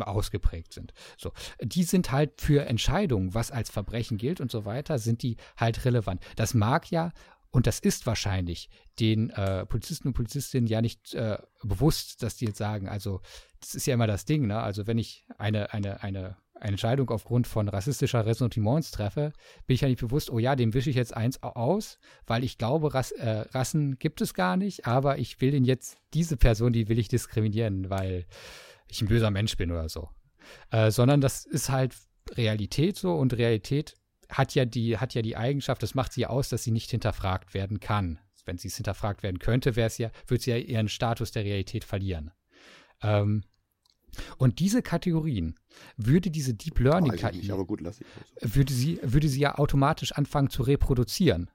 [0.00, 0.92] ausgeprägt sind.
[1.16, 5.36] So, die sind halt für Entscheidungen, was als Verbrechen gilt und so weiter, sind die
[5.56, 6.22] halt relevant.
[6.36, 7.12] Das mag ja
[7.52, 12.46] und das ist wahrscheinlich den äh, Polizisten und Polizistinnen ja nicht äh, bewusst, dass die
[12.46, 13.20] jetzt sagen, also
[13.60, 14.60] das ist ja immer das Ding, ne?
[14.60, 19.32] Also wenn ich eine, eine, eine eine Entscheidung aufgrund von rassistischer Ressentiments treffe,
[19.66, 22.56] bin ich ja nicht bewusst, oh ja, dem wische ich jetzt eins aus, weil ich
[22.56, 26.72] glaube, Rass, äh, Rassen gibt es gar nicht, aber ich will den jetzt, diese Person,
[26.72, 28.26] die will ich diskriminieren, weil
[28.88, 30.08] ich ein böser Mensch bin oder so.
[30.70, 31.96] Äh, sondern das ist halt
[32.30, 33.94] Realität so und Realität
[34.28, 37.54] hat ja die, hat ja die Eigenschaft, das macht sie aus, dass sie nicht hinterfragt
[37.54, 38.20] werden kann.
[38.44, 41.44] Wenn sie es hinterfragt werden könnte, wäre es ja, würde sie ja ihren Status der
[41.44, 42.32] Realität verlieren.
[43.02, 43.42] Ähm,
[44.38, 45.58] und diese Kategorien
[45.96, 47.50] würde diese Deep Learning KI, nicht,
[48.40, 51.48] würde sie, würde sie ja automatisch anfangen zu reproduzieren.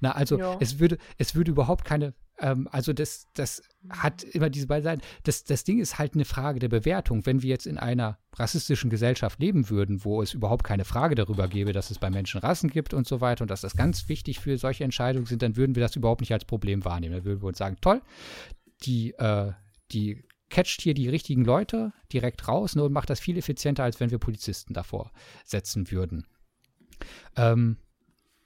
[0.00, 0.56] Na, also ja.
[0.60, 5.02] es würde, es würde überhaupt keine, ähm, also das, das hat immer diese beiden Seiten.
[5.22, 7.24] Das, das Ding ist halt eine Frage der Bewertung.
[7.26, 11.48] Wenn wir jetzt in einer rassistischen Gesellschaft leben würden, wo es überhaupt keine Frage darüber
[11.48, 14.40] gäbe, dass es bei Menschen Rassen gibt und so weiter und dass das ganz wichtig
[14.40, 17.14] für solche Entscheidungen sind, dann würden wir das überhaupt nicht als Problem wahrnehmen.
[17.14, 18.02] Dann würden wir uns sagen, toll,
[18.82, 19.52] die, äh,
[19.92, 20.24] die
[20.54, 24.12] catcht hier die richtigen Leute direkt raus ne, und macht das viel effizienter, als wenn
[24.12, 25.10] wir Polizisten davor
[25.44, 26.28] setzen würden.
[27.34, 27.78] Ähm,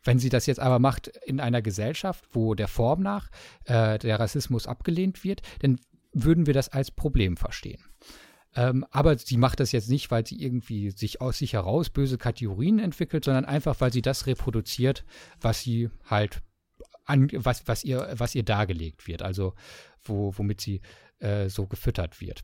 [0.05, 3.28] wenn sie das jetzt aber macht in einer Gesellschaft, wo der Form nach
[3.66, 5.78] äh, der Rassismus abgelehnt wird, dann
[6.14, 7.85] würden wir das als Problem verstehen.
[8.56, 12.16] Ähm, aber sie macht das jetzt nicht, weil sie irgendwie sich aus sich heraus böse
[12.16, 15.05] Kategorien entwickelt, sondern einfach, weil sie das reproduziert,
[15.43, 16.40] was sie halt
[17.05, 19.20] an, was, was ihr, was ihr dargelegt wird.
[19.20, 19.52] Also
[20.02, 20.80] wo, womit sie
[21.20, 22.43] äh, so gefüttert wird.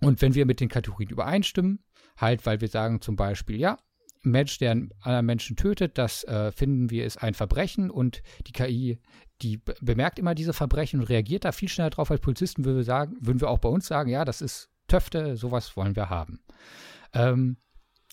[0.00, 1.84] Und wenn wir mit den Kategorien übereinstimmen,
[2.16, 3.78] halt, weil wir sagen zum Beispiel, ja,
[4.24, 8.22] ein Mensch, der einen anderen Menschen tötet, das äh, finden wir ist ein Verbrechen und
[8.46, 8.98] die KI,
[9.42, 12.84] die bemerkt immer diese Verbrechen und reagiert da viel schneller drauf als Polizisten, würden wir
[12.84, 16.40] sagen, würden wir auch bei uns sagen, ja, das ist Töfte, sowas wollen wir haben.
[17.12, 17.58] Ähm,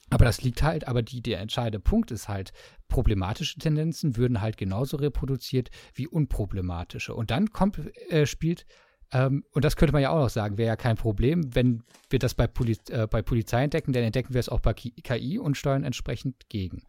[0.09, 2.53] aber das liegt halt, aber die, der entscheidende Punkt ist halt,
[2.87, 7.15] problematische Tendenzen würden halt genauso reproduziert wie unproblematische.
[7.15, 7.79] Und dann kommt,
[8.11, 8.65] äh, spielt
[9.13, 12.19] ähm, und das könnte man ja auch noch sagen, wäre ja kein Problem, wenn wir
[12.19, 15.55] das bei, Poli äh, bei Polizei entdecken, dann entdecken wir es auch bei KI und
[15.55, 16.81] steuern entsprechend gegen.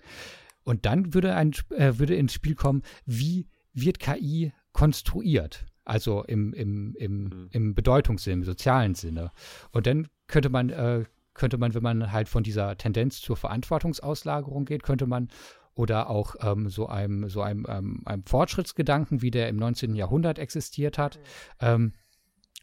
[0.64, 5.66] Und dann würde, ein, äh, würde ins Spiel kommen, wie wird KI konstruiert?
[5.84, 7.48] Also im, im, im, mhm.
[7.50, 9.30] im Bedeutungssinn, im sozialen Sinne.
[9.70, 14.64] Und dann könnte man, äh, könnte man, wenn man halt von dieser Tendenz zur Verantwortungsauslagerung
[14.64, 15.28] geht, könnte man
[15.74, 19.94] oder auch ähm, so einem, so einem, ähm, einem Fortschrittsgedanken, wie der im 19.
[19.94, 21.22] Jahrhundert existiert hat, mhm.
[21.60, 21.92] ähm,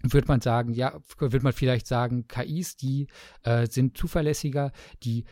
[0.03, 3.07] wird man sagen, ja, wird man vielleicht sagen, KIs, die
[3.43, 4.71] äh, sind zuverlässiger,
[5.03, 5.25] die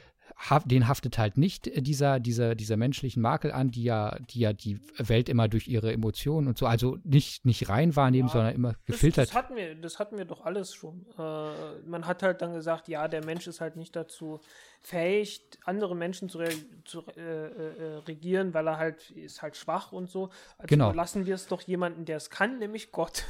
[0.65, 4.53] den haftet halt nicht äh, dieser, dieser, dieser menschlichen Makel an, die ja, die ja
[4.53, 8.55] die Welt immer durch ihre Emotionen und so, also nicht, nicht rein wahrnehmen, ja, sondern
[8.55, 9.27] immer gefiltert.
[9.27, 11.05] Das, das, hatten wir, das hatten wir doch alles schon.
[11.17, 14.39] Äh, man hat halt dann gesagt, ja, der Mensch ist halt nicht dazu
[14.81, 16.49] fähig, andere Menschen zu, re
[16.85, 20.29] zu äh, äh, regieren, weil er halt ist halt schwach und so.
[20.57, 20.93] Also genau.
[20.93, 23.25] lassen wir es doch jemanden, der es kann, nämlich Gott.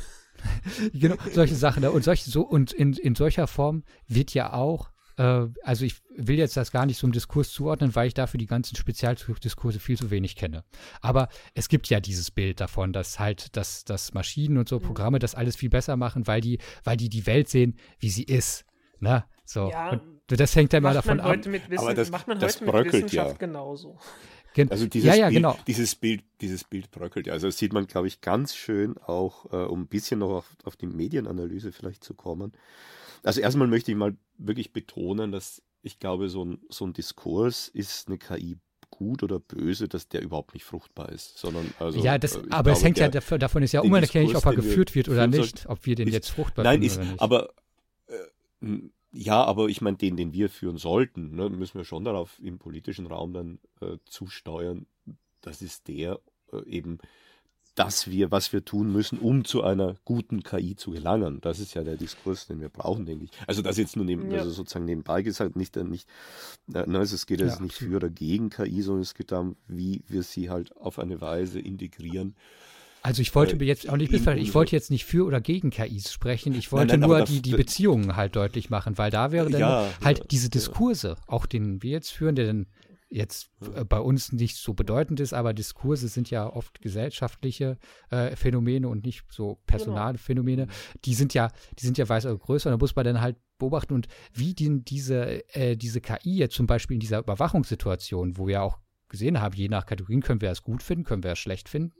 [0.93, 1.81] genau, solche Sachen.
[1.81, 1.91] Ne?
[1.91, 6.37] Und, solche, so, und in, in solcher Form wird ja auch, äh, also ich will
[6.37, 9.97] jetzt das gar nicht so im Diskurs zuordnen, weil ich dafür die ganzen Spezialdiskurse viel
[9.97, 10.63] zu wenig kenne.
[11.01, 14.83] Aber es gibt ja dieses Bild davon, dass halt, dass, dass Maschinen und so mhm.
[14.83, 18.23] Programme das alles viel besser machen, weil die, weil die die Welt sehen, wie sie
[18.23, 18.65] ist.
[18.99, 19.23] Ne?
[19.45, 19.69] So.
[19.71, 21.35] Ja, und das hängt ja mal davon ab.
[21.43, 23.37] Wissen, aber das, macht man das heute mit Wissenschaft ja.
[23.37, 23.97] genauso.
[24.53, 25.57] Gen also dieses, ja, ja, Bild, genau.
[25.67, 27.33] dieses, Bild, dieses Bild bröckelt ja.
[27.33, 30.45] Also das sieht man, glaube ich, ganz schön auch, äh, um ein bisschen noch auf,
[30.63, 32.53] auf die Medienanalyse vielleicht zu kommen.
[33.23, 37.67] Also erstmal möchte ich mal wirklich betonen, dass ich glaube, so ein, so ein Diskurs
[37.67, 38.57] ist eine KI
[38.89, 41.99] gut oder böse, dass der überhaupt nicht fruchtbar ist, sondern also.
[42.03, 44.95] Ja, das, aber es hängt der, ja davon, davon ist ja unerkennlich, ob er geführt
[44.95, 47.21] wird oder nicht, ob wir den ist, jetzt fruchtbar nein, ist, oder nicht.
[47.21, 47.49] aber
[48.07, 48.65] äh,
[49.11, 52.59] ja, aber ich meine, den, den wir führen sollten, ne, müssen wir schon darauf im
[52.59, 54.85] politischen Raum dann äh, zusteuern.
[55.41, 56.19] Das ist der
[56.51, 56.99] äh, eben
[57.79, 61.39] dass wir, was wir tun müssen, um zu einer guten KI zu gelangen.
[61.39, 63.31] Das ist ja der Diskurs, den wir brauchen, denke ich.
[63.47, 64.39] Also das jetzt nur neben, ja.
[64.39, 66.05] also sozusagen nebenbei gesagt, nicht, äh, nicht
[66.73, 67.61] äh, ne, es geht jetzt ja.
[67.61, 71.21] nicht für oder gegen KI, sondern es geht darum, wie wir sie halt auf eine
[71.21, 72.35] Weise integrieren.
[73.01, 75.69] Also ich wollte äh, jetzt auch nicht missverstehen, ich wollte jetzt nicht für oder gegen
[75.69, 79.31] KIs sprechen, ich wollte nein, nein, nur die, die Beziehungen halt deutlich machen, weil da
[79.31, 82.67] wäre dann ja, halt diese Diskurse, auch den wir jetzt führen, der dann
[83.09, 87.77] jetzt äh, bei uns nicht so bedeutend ist, aber Diskurse sind ja oft gesellschaftliche
[88.11, 90.23] äh, Phänomene und nicht so personale genau.
[90.23, 90.67] Phänomene.
[91.05, 92.69] Die sind ja, die sind ja weiter größer.
[92.69, 96.67] Da muss man dann halt beobachten und wie die, diese, äh, diese KI jetzt zum
[96.67, 98.77] Beispiel in dieser Überwachungssituation, wo wir auch
[99.09, 101.93] gesehen haben, je nach Kategorien können wir es gut finden, können wir es schlecht finden.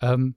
[0.00, 0.36] Ähm,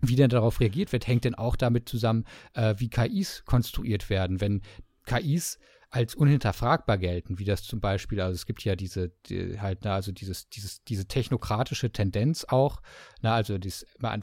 [0.00, 2.24] wie denn darauf reagiert wird, hängt denn auch damit zusammen,
[2.54, 4.40] äh, wie KIs konstruiert werden.
[4.40, 4.62] Wenn
[5.06, 5.58] KIs
[5.90, 9.94] als unhinterfragbar gelten, wie das zum Beispiel, also es gibt ja diese, die, halt, na,
[9.94, 12.82] also dieses, dieses, diese technokratische Tendenz auch,
[13.22, 14.22] na, also dies immer an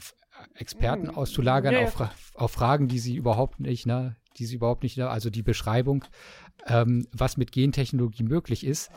[0.54, 1.80] Experten hm, auszulagern ja.
[1.82, 6.04] Auf, auf Fragen, die sie überhaupt nicht, ne, die sie überhaupt nicht, also die Beschreibung,
[6.66, 8.90] ähm, was mit Gentechnologie möglich ist,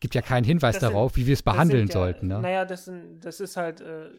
[0.00, 2.28] gibt ja keinen Hinweis das darauf, sind, wie wir es behandeln ja, sollten.
[2.28, 2.40] Ne?
[2.40, 4.10] Naja, das, sind, das ist halt äh,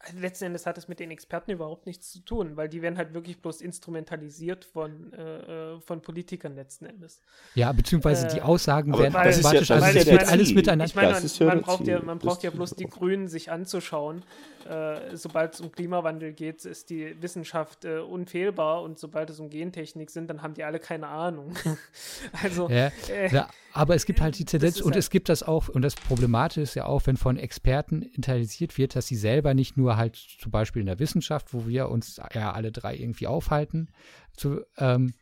[0.00, 2.96] also letzten Endes hat es mit den Experten überhaupt nichts zu tun, weil die werden
[2.96, 7.20] halt wirklich bloß instrumentalisiert von, äh, äh von Politikern letzten Endes.
[7.54, 10.84] Ja, beziehungsweise äh, die Aussagen werden automatisch, also es wird alles miteinander.
[10.84, 14.24] Ich meine, man, man, braucht ja, man braucht ja bloß die Grünen sich anzuschauen.
[14.68, 19.50] Äh, sobald es um Klimawandel geht, ist die Wissenschaft äh, unfehlbar und sobald es um
[19.50, 21.54] Gentechnik sind, dann haben die alle keine Ahnung.
[22.42, 23.48] also, ja, äh, ja,
[23.78, 26.62] aber es gibt halt die Tendenz und halt es gibt das auch, und das Problematische
[26.62, 30.50] ist ja auch, wenn von Experten internalisiert wird, dass sie selber nicht nur halt zum
[30.50, 33.88] Beispiel in der Wissenschaft, wo wir uns ja alle drei irgendwie aufhalten,
[34.36, 35.14] zu, ähm,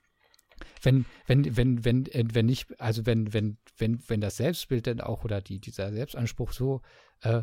[0.81, 5.03] wenn, wenn, wenn, wenn, äh, wenn nicht, also wenn, wenn, wenn, wenn das Selbstbild dann
[5.03, 6.81] auch oder die, dieser Selbstanspruch so
[7.21, 7.43] äh,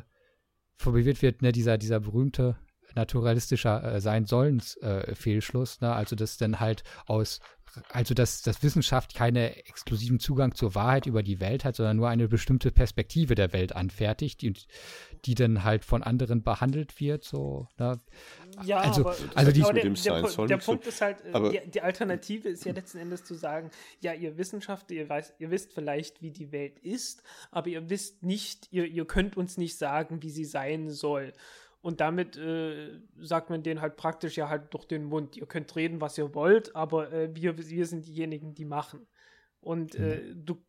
[0.78, 2.58] formuliert wird, ne, dieser, dieser berühmte
[2.96, 5.94] naturalistischer äh, sein sollens äh, Fehlschluss, ne?
[5.94, 7.40] also dass dann halt aus
[7.90, 12.10] also dass, dass Wissenschaft keinen exklusiven Zugang zur Wahrheit über die Welt hat, sondern nur
[12.10, 14.54] eine bestimmte Perspektive der Welt anfertigt, die,
[15.26, 17.24] die dann halt von anderen behandelt wird.
[17.24, 18.00] So, ne?
[18.64, 21.82] Ja, also, aber, also die, aber der, der, der, Punkt ist halt, äh, die, die,
[21.82, 23.72] Alternative ist ja letzten Endes zu sagen,
[24.02, 28.24] ja, ihr Wissenschaftler, ihr, weiß, ihr wisst vielleicht, wie die Welt ist, aber ihr wisst
[28.24, 31.34] nicht, ihr, ihr könnt uns nicht sagen, wie sie sein soll.
[31.84, 35.36] Und damit äh, sagt man denen halt praktisch ja halt durch den Mund.
[35.36, 39.06] Ihr könnt reden, was ihr wollt, aber äh, wir, wir sind diejenigen, die machen.
[39.60, 40.46] Und äh, mhm.
[40.46, 40.66] du,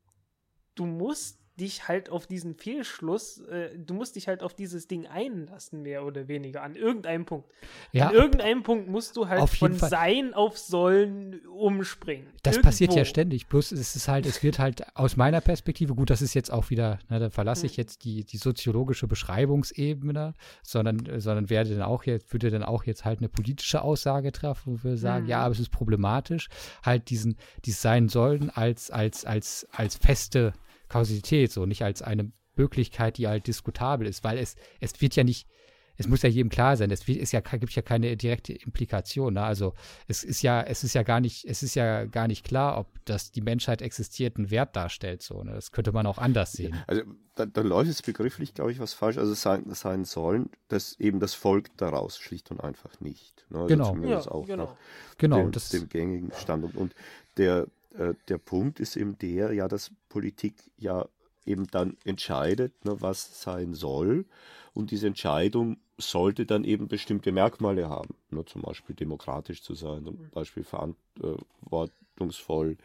[0.75, 5.07] du musst dich halt auf diesen Fehlschluss, äh, du musst dich halt auf dieses Ding
[5.07, 7.49] einlassen, mehr oder weniger, an irgendeinem Punkt.
[7.93, 9.89] Ja, an irgendeinem Punkt musst du halt von Fall.
[9.89, 12.27] Sein auf Sollen umspringen.
[12.43, 12.69] Das Irgendwo.
[12.69, 13.47] passiert ja ständig.
[13.47, 16.71] Bloß es ist halt, es wird halt aus meiner Perspektive, gut, das ist jetzt auch
[16.71, 17.83] wieder, na, da verlasse ich hm.
[17.83, 23.05] jetzt die, die soziologische Beschreibungsebene, sondern, sondern werde dann auch jetzt, würde dann auch jetzt
[23.05, 25.31] halt eine politische Aussage treffen, wo wir sagen, mhm.
[25.31, 26.49] ja, aber es ist problematisch,
[26.83, 30.53] halt diesen, dieses Sein sollen als, als, als, als feste
[30.95, 35.25] Kausalität, so nicht als eine Möglichkeit, die halt diskutabel ist, weil es, es wird ja
[35.25, 35.49] nicht,
[35.97, 39.35] es muss ja jedem klar sein, es ist ja, gibt ja keine direkte Implikation.
[39.35, 39.43] Ne?
[39.43, 39.75] Also
[40.07, 42.87] es ist ja, es ist ja gar nicht, es ist ja gar nicht klar, ob
[43.07, 45.23] das die Menschheit existiert einen Wert darstellt.
[45.23, 45.53] So, ne?
[45.53, 46.77] Das könnte man auch anders sehen.
[46.87, 47.03] Also
[47.35, 49.19] da, da läuft es begrifflich, glaube ich, was falsch.
[49.19, 53.47] Also sein, sein sollen, dass eben das Volk daraus schlicht und einfach nicht.
[53.51, 53.59] Ne?
[53.59, 53.91] Also genau.
[53.91, 54.65] Zumindest ja, auch genau.
[54.65, 54.77] nach
[55.19, 56.77] genau, dem, das dem gängigen Standpunkt.
[56.77, 56.95] Und
[57.37, 57.67] der,
[57.99, 61.07] äh, der Punkt ist eben der, ja, dass Politik ja
[61.47, 64.25] eben dann entscheidet, ne, was sein soll.
[64.73, 68.15] Und diese Entscheidung sollte dann eben bestimmte Merkmale haben.
[68.31, 72.77] Ne, zum Beispiel demokratisch zu sein, zum Beispiel verantwortungsvoll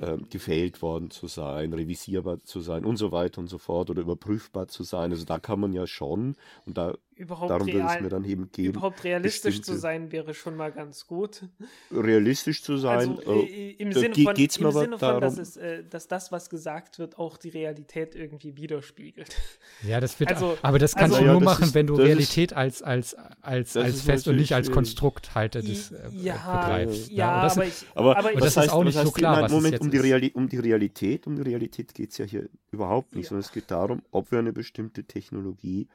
[0.00, 4.02] äh, gefällt worden zu sein, revisierbar zu sein und so weiter und so fort oder
[4.02, 5.10] überprüfbar zu sein.
[5.10, 8.50] Also da kann man ja schon, und da überhaupt darum real, es mir dann eben
[8.52, 8.66] gehen.
[8.66, 11.44] Überhaupt realistisch zu sein wäre schon mal ganz gut.
[11.90, 13.18] Realistisch zu sein.
[13.18, 16.50] Also, äh, Im Sinne von, geht's im Sinne von dass, es, äh, dass das, was
[16.50, 19.34] gesagt wird, auch die Realität irgendwie widerspiegelt.
[19.86, 21.94] Ja, das wird, also, aber das kannst also, du nur ja, machen, ist, wenn du
[21.94, 26.34] Realität ist, als, als, als, als fest und nicht als Konstrukt halt das äh, ja,
[26.34, 27.10] begreifst.
[27.10, 29.40] Ja, ja das, aber, ich, aber, aber das heißt, ist auch nicht so klar.
[29.40, 32.48] Nein, Moment, um die, Reali um die Realität, um die Realität geht es ja hier
[32.70, 35.88] überhaupt nicht, sondern es geht darum, ob wir eine bestimmte Technologie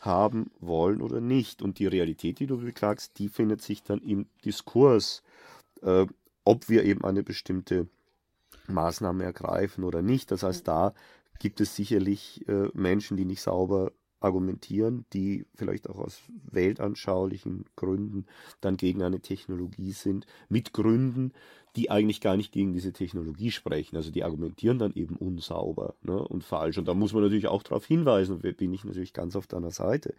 [0.00, 1.62] haben wollen oder nicht.
[1.62, 5.22] Und die Realität, die du beklagst, die findet sich dann im Diskurs,
[5.82, 6.06] äh,
[6.44, 7.86] ob wir eben eine bestimmte
[8.66, 10.30] Maßnahme ergreifen oder nicht.
[10.30, 10.94] Das heißt, da
[11.38, 16.20] gibt es sicherlich äh, Menschen, die nicht sauber argumentieren, die vielleicht auch aus
[16.50, 18.26] weltanschaulichen Gründen
[18.60, 21.32] dann gegen eine Technologie sind, mit Gründen,
[21.76, 23.96] die eigentlich gar nicht gegen diese Technologie sprechen.
[23.96, 26.78] Also die argumentieren dann eben unsauber ne, und falsch.
[26.78, 30.14] Und da muss man natürlich auch darauf hinweisen, bin ich natürlich ganz auf deiner Seite.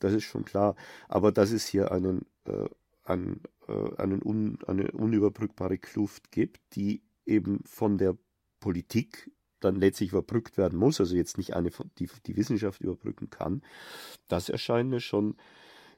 [0.00, 0.76] Das ist schon klar.
[1.08, 2.68] Aber dass es hier einen, äh,
[3.04, 8.16] einen, äh, einen un, eine unüberbrückbare Kluft gibt, die eben von der
[8.60, 9.30] Politik
[9.64, 13.62] dann letztlich überbrückt werden muss, also jetzt nicht eine, die die Wissenschaft überbrücken kann,
[14.28, 15.36] das erscheint mir schon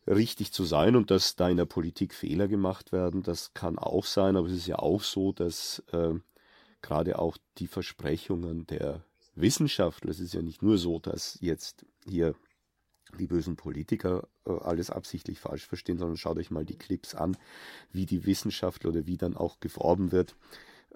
[0.06, 4.04] richtig zu sein und dass da in der Politik Fehler gemacht werden, das kann auch
[4.04, 6.14] sein, aber es ist ja auch so, dass äh,
[6.80, 9.02] gerade auch die Versprechungen der
[9.34, 12.34] Wissenschaftler, es ist ja nicht nur so, dass jetzt hier
[13.18, 17.36] die bösen Politiker äh, alles absichtlich falsch verstehen, sondern schaut euch mal die Clips an,
[17.92, 20.36] wie die Wissenschaftler oder wie dann auch geworben wird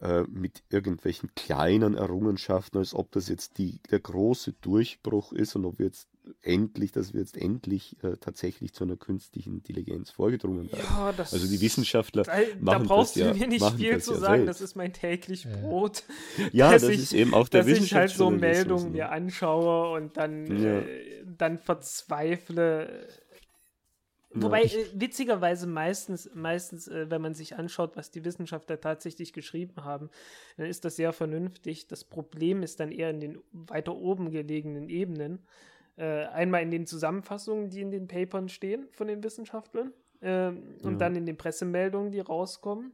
[0.01, 5.67] äh, mit irgendwelchen kleinen Errungenschaften, als ob das jetzt die, der große Durchbruch ist und
[5.67, 6.09] ob wir jetzt
[6.43, 10.85] endlich, dass wir jetzt endlich äh, tatsächlich zu einer künstlichen Intelligenz vorgedrungen werden.
[10.89, 14.15] Ja, das, also die Wissenschaftler da, machen da brauchst das du mir nicht viel zu
[14.15, 14.49] sagen, selbst.
[14.49, 16.05] das ist mein täglich Brot.
[16.53, 20.17] Ja, das ich, ist eben auch der dass ich halt so Meldungen mir anschaue und
[20.17, 20.79] dann, ja.
[20.79, 23.07] äh, dann verzweifle
[24.33, 29.85] Wobei, äh, witzigerweise meistens, meistens, äh, wenn man sich anschaut, was die Wissenschaftler tatsächlich geschrieben
[29.85, 30.09] haben,
[30.57, 31.89] dann ist das sehr vernünftig.
[31.89, 35.41] Das Problem ist dann eher in den weiter oben gelegenen Ebenen.
[35.97, 40.83] Äh, einmal in den Zusammenfassungen, die in den Papern stehen von den Wissenschaftlern äh, und
[40.85, 40.91] ja.
[40.93, 42.93] dann in den Pressemeldungen, die rauskommen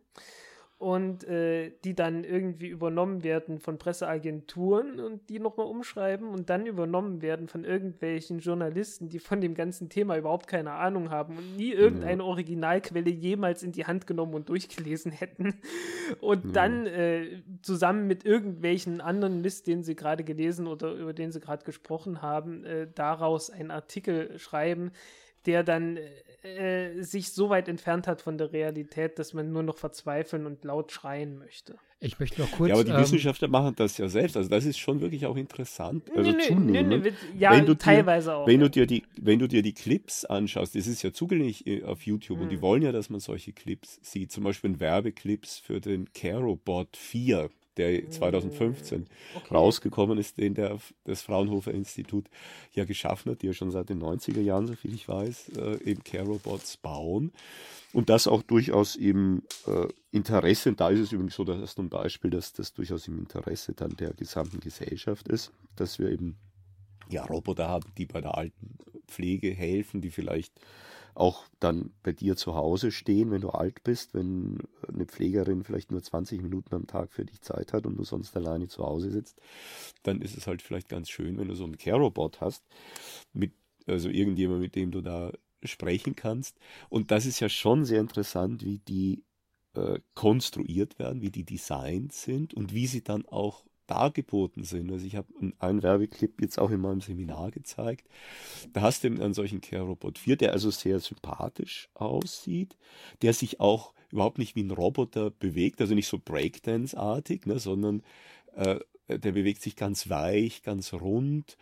[0.78, 6.66] und äh, die dann irgendwie übernommen werden von Presseagenturen und die nochmal umschreiben und dann
[6.66, 11.56] übernommen werden von irgendwelchen Journalisten, die von dem ganzen Thema überhaupt keine Ahnung haben und
[11.56, 12.28] nie irgendeine ja.
[12.28, 15.54] Originalquelle jemals in die Hand genommen und durchgelesen hätten
[16.20, 16.52] und ja.
[16.52, 21.40] dann äh, zusammen mit irgendwelchen anderen Mist, den sie gerade gelesen oder über den sie
[21.40, 24.92] gerade gesprochen haben, äh, daraus einen Artikel schreiben,
[25.46, 25.98] der dann
[26.46, 30.64] äh, sich so weit entfernt hat von der Realität, dass man nur noch verzweifeln und
[30.64, 31.76] laut schreien möchte.
[31.98, 32.68] Ich möchte noch kurz.
[32.68, 34.36] Ja, aber die ähm, Wissenschaftler machen das ja selbst.
[34.36, 36.04] Also das ist schon wirklich auch interessant.
[36.14, 38.46] Also nö, zunehmend, nö, nö, ja, wenn du teilweise dir, auch.
[38.46, 41.84] Wenn du, dir die, wenn du dir die Clips anschaust, das ist ja zugänglich äh,
[41.84, 42.44] auf YouTube mhm.
[42.44, 42.62] und die hm.
[42.62, 44.30] wollen ja, dass man solche Clips sieht.
[44.30, 49.54] Zum Beispiel Werbeclips für den CaroBot 4 der 2015 hm, okay.
[49.54, 52.26] rausgekommen ist, den der, das Fraunhofer Institut
[52.72, 56.02] ja geschaffen hat, die ja schon seit den 90er Jahren, soviel ich weiß, äh, eben
[56.04, 57.32] Care-Robots bauen.
[57.92, 61.88] Und das auch durchaus im äh, Interesse, und da ist es übrigens so, dass zum
[61.88, 66.36] Beispiel, dass das durchaus im Interesse dann der gesamten Gesellschaft ist, dass wir eben
[67.08, 68.76] ja, Roboter haben, die bei der alten
[69.06, 70.52] Pflege helfen, die vielleicht
[71.16, 75.90] auch dann bei dir zu Hause stehen, wenn du alt bist, wenn eine Pflegerin vielleicht
[75.90, 79.10] nur 20 Minuten am Tag für dich Zeit hat und du sonst alleine zu Hause
[79.10, 79.40] sitzt,
[80.02, 82.64] dann ist es halt vielleicht ganz schön, wenn du so einen Care-Robot hast,
[83.32, 83.52] mit,
[83.86, 85.32] also irgendjemand, mit dem du da
[85.62, 86.56] sprechen kannst.
[86.88, 89.22] Und das ist ja schon sehr interessant, wie die
[89.74, 94.90] äh, konstruiert werden, wie die designt sind und wie sie dann auch dargeboten sind.
[94.90, 98.08] Also ich habe einen Werbeclip jetzt auch in meinem Seminar gezeigt.
[98.72, 102.76] Da hast du einen solchen Care-Robot 4, der also sehr sympathisch aussieht,
[103.22, 108.02] der sich auch überhaupt nicht wie ein Roboter bewegt, also nicht so Breakdance-artig, ne, sondern
[108.54, 111.56] äh, der bewegt sich ganz weich, ganz rund.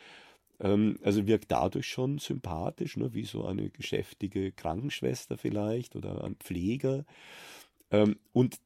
[0.61, 6.37] Ähm, also wirkt dadurch schon sympathisch, ne, wie so eine geschäftige Krankenschwester vielleicht oder ein
[6.37, 7.05] Pfleger.
[7.91, 8.59] Ähm, und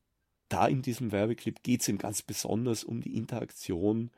[0.48, 4.10] da in diesem Werbeclip geht es ihm ganz besonders um die Interaktion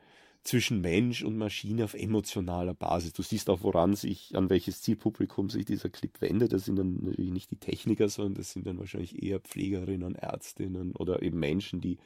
[0.43, 3.13] zwischen Mensch und Maschine auf emotionaler Basis.
[3.13, 6.53] Du siehst auch, woran sich, an welches Zielpublikum sich dieser Clip wendet.
[6.53, 10.95] Das sind dann natürlich nicht die Techniker, sondern das sind dann wahrscheinlich eher Pflegerinnen, Ärztinnen
[10.95, 11.99] oder eben Menschen, die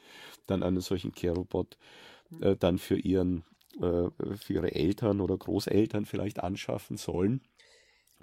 [0.46, 1.78] dann einen solchen Care-Robot
[2.40, 3.42] äh, dann für ihren,
[3.80, 7.40] äh, für ihre Eltern oder Großeltern vielleicht anschaffen sollen.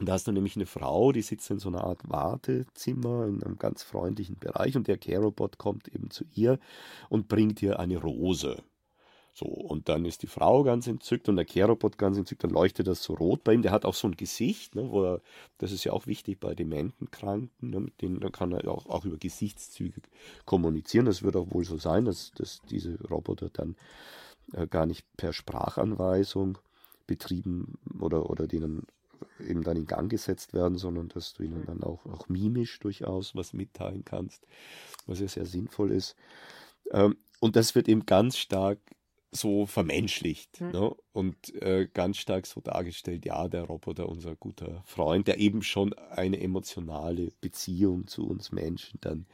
[0.04, 3.42] Und da hast du nämlich eine Frau, die sitzt in so einer Art Wartezimmer in
[3.42, 6.60] einem ganz freundlichen Bereich und der Care-Robot kommt eben zu ihr
[7.08, 8.62] und bringt ihr eine Rose.
[9.34, 12.88] So, und dann ist die Frau ganz entzückt und der Care-Robot ganz entzückt, dann leuchtet
[12.88, 13.62] das so rot bei ihm.
[13.62, 15.22] Der hat auch so ein Gesicht, ne, wo er,
[15.60, 19.06] das ist ja auch wichtig bei dementen Kranken, ne, mit denen kann er auch, auch
[19.06, 20.02] über Gesichtszüge
[20.44, 21.06] kommunizieren.
[21.06, 23.78] Das wird auch wohl so sein, dass, dass diese Roboter dann
[24.52, 26.58] äh, gar nicht per Sprachanweisung
[27.08, 28.86] betrieben oder, oder denen
[29.40, 31.66] eben dann in Gang gesetzt werden, sondern dass du ihnen mhm.
[31.66, 34.46] dann auch, auch mimisch durchaus was mitteilen kannst,
[35.06, 36.16] was ja sehr sinnvoll ist.
[36.92, 38.80] Ähm, und das wird eben ganz stark
[39.32, 40.72] so vermenschlicht mhm.
[40.72, 40.96] ne?
[41.12, 45.94] und äh, ganz stark so dargestellt, ja, der Roboter, unser guter Freund, der eben schon
[45.94, 49.26] eine emotionale Beziehung zu uns Menschen dann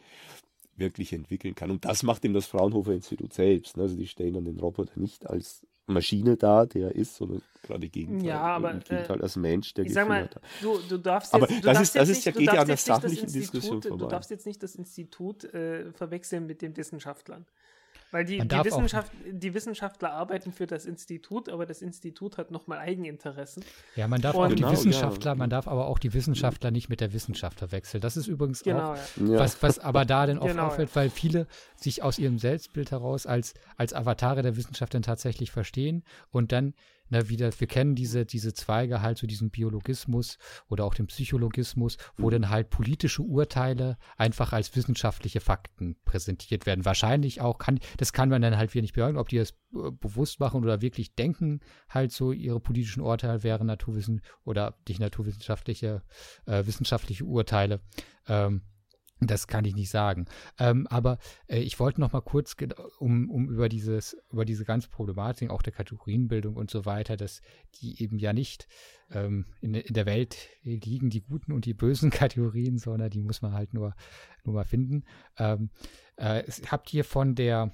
[0.75, 1.71] wirklich entwickeln kann.
[1.71, 3.77] Und das macht eben das Fraunhofer Institut selbst.
[3.77, 3.83] Ne?
[3.83, 8.27] Also die stellen dann den Roboter nicht als Maschine da, der ist, sondern gerade Gegenteil.
[8.27, 10.41] Ja, aber im Gegenteil, äh, als Mensch, der ich sag mal, hat.
[10.61, 12.61] Du, du darfst jetzt, aber das darfst ist, das jetzt ist ja nicht, geht ja
[12.61, 14.05] an der darfst jetzt nicht das sachlichen Diskussion Institut, vorbei.
[14.05, 17.45] Du darfst jetzt nicht das Institut äh, verwechseln mit den Wissenschaftlern.
[18.11, 22.37] Weil die, Man die, darf Wissenschaft, die Wissenschaftler arbeiten für das Institut, aber das Institut
[22.37, 23.63] hat nochmal Eigeninteressen.
[23.95, 25.35] Ja, man darf Und- auch die Genau, Wissenschaftler, ja.
[25.35, 28.01] man darf aber auch die Wissenschaftler nicht mit der Wissenschaft verwechseln.
[28.01, 29.39] Das ist übrigens Genau, auch, ja.
[29.39, 31.45] Was, was aber da dann oft Genau, auffällt, weil viele
[31.75, 36.73] sich aus ihrem Selbstbild heraus als, als Avatare der Wissenschaft dann tatsächlich verstehen und dann
[37.09, 40.37] na, wieder, wir kennen diese, diese Zweige halt, so diesen Biologismus
[40.67, 42.31] oder auch den Psychologismus, wo Mhm.
[42.31, 46.85] dann halt politische Urteile einfach als wissenschaftliche Fakten präsentiert werden.
[46.85, 49.91] Wahrscheinlich auch kann, das kann man dann halt wieder nicht beurteilen, ob die das äh,
[49.91, 51.59] bewusst machen oder wirklich denken,
[51.89, 56.01] halt so ihre politischen Urteile wären Naturwissen oder nicht naturwissenschaftliche,
[56.45, 57.81] äh, wissenschaftliche Urteile.
[58.27, 58.61] Ähm,
[59.19, 60.25] das kann ich nicht sagen.
[60.57, 61.17] Ähm, aber
[61.47, 62.55] äh, ich wollte noch mal kurz,
[62.99, 67.41] um, um über dieses, über diese ganze Problematik, auch der Kategorienbildung und so weiter, dass
[67.75, 68.67] die eben ja nicht
[69.11, 73.41] ähm, in, in der Welt liegen, die guten und die bösen Kategorien, sondern die muss
[73.41, 73.95] man halt nur,
[74.45, 75.03] nur mal finden.
[75.37, 75.69] Ähm,
[76.15, 77.71] äh, habt ihr von der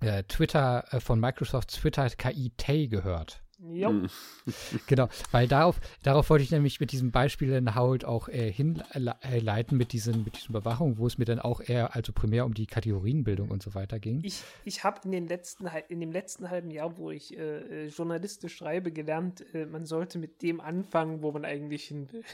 [0.00, 3.42] äh, Twitter, äh, von Microsoft Twitter KI Tay gehört?
[3.60, 3.90] Jo.
[3.90, 4.08] Mhm.
[4.86, 9.76] Genau, weil darauf, darauf wollte ich nämlich mit diesem Beispiel dann halt auch äh, hinleiten
[9.76, 12.66] mit diesen, mit diesen Überwachung, wo es mir dann auch eher, also primär um die
[12.66, 14.20] Kategorienbildung und so weiter ging.
[14.22, 17.86] Ich, ich habe in, den letzten hal- in dem letzten halben Jahr, wo ich äh,
[17.86, 22.24] äh, journalistisch schreibe, gelernt, äh, man sollte mit dem anfangen, wo man eigentlich hin will.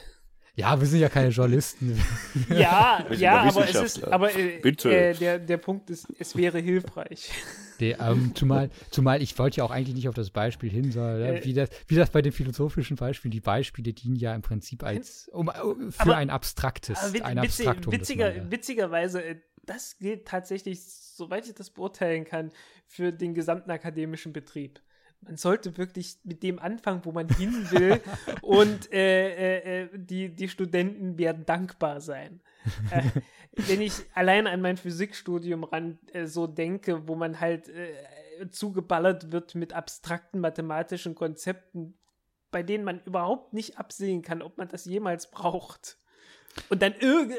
[0.56, 2.00] Ja, wir sind ja keine Journalisten.
[2.48, 4.94] Ja, ja, aber es ist, aber äh, Bitte.
[4.94, 7.30] äh, der, der Punkt ist, es wäre hilfreich.
[7.80, 11.22] Die, ähm, zumal, zumal ich wollte ja auch eigentlich nicht auf das Beispiel hin, sondern
[11.22, 14.84] Äh, wie, das, wie das bei den philosophischen Beispielen, die Beispiele dienen ja im Prinzip
[14.84, 15.52] als um, äh,
[15.90, 17.92] für Aber- ein abstraktes, Aber wit ein Abstraktum.
[17.92, 18.50] witziger, man, ja.
[18.50, 19.36] witzigerweise, äh,
[19.66, 22.52] das gilt tatsächlich, soweit ich das beurteilen kann,
[22.86, 24.80] für den gesamten akademischen Betrieb.
[25.24, 28.00] Man sollte wirklich mit dem anfangen, wo man hin will
[28.42, 29.28] und äh,
[29.58, 32.40] äh, äh, die, die Studenten werden dankbar sein.
[32.90, 33.02] äh,
[33.56, 39.32] wenn ich allein an mein Physikstudium ran äh, so denke, wo man halt äh, zugeballert
[39.32, 41.94] wird mit abstrakten mathematischen Konzepten,
[42.50, 45.98] bei denen man überhaupt nicht absehen kann, ob man das jemals braucht.
[46.68, 47.34] Und dann irgend,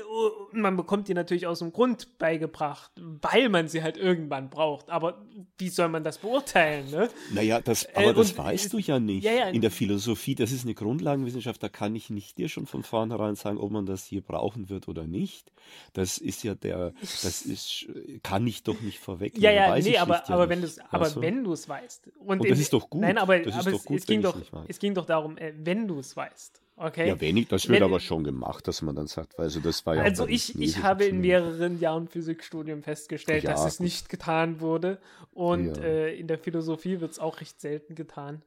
[0.51, 4.89] man bekommt die natürlich aus dem Grund beigebracht, weil man sie halt irgendwann braucht.
[4.89, 5.25] Aber
[5.57, 7.09] wie soll man das beurteilen, ne?
[7.33, 9.23] Naja, das, Äh, aber das und- weißt du ja nicht.
[9.23, 9.47] Ja, ja.
[9.49, 13.35] In der Philosophie, das ist eine Grundlagenwissenschaft, da kann ich nicht dir schon von vornherein
[13.35, 15.51] sagen, ob man das hier brauchen wird oder nicht.
[15.93, 17.87] Das ist ja der, das ist,
[18.21, 19.43] kann ich doch nicht vorwegnehmen.
[19.43, 21.21] Ja, ja, nee, aber, ja aber wenn du es, aber Weißt du?
[21.21, 22.07] wenn du es weißt.
[22.19, 23.01] Und, Und das in- ist doch gut.
[23.01, 24.37] Nein, aber, Das ist aber doch es, gut, es ging doch,
[24.67, 26.61] es ging doch darum, äh, wenn du es weißt.
[26.77, 27.07] Okay.
[27.07, 29.95] Ja, wenig, das wird Wenn- aber schon gemacht, dass man dann sagt, also das war
[29.95, 30.03] ja.
[30.03, 33.85] Also ich, ich habe in mehreren Jahren Physikstudium festgestellt, Ja, dass es gut.
[33.85, 34.99] nicht getan wurde.
[35.31, 35.84] Und Ja.
[35.84, 38.41] äh, in der Philosophie wird es auch recht selten getan.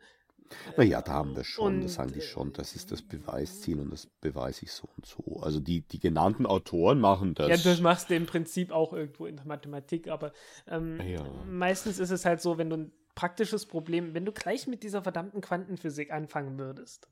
[0.76, 3.80] Naja, da haben wir schon, das Und, sagen die äh, schon, das ist das Beweisziel
[3.80, 5.40] und das beweise ich so und so.
[5.42, 7.48] Also die, die genannten Autoren machen das.
[7.48, 10.32] Ja, das machst du im Prinzip auch irgendwo in der Mathematik, aber
[10.66, 11.22] ähm, Ja.
[11.50, 15.02] meistens ist es halt so, wenn du ein praktisches Problem, wenn du gleich mit dieser
[15.02, 17.08] verdammten Quantenphysik anfangen würdest,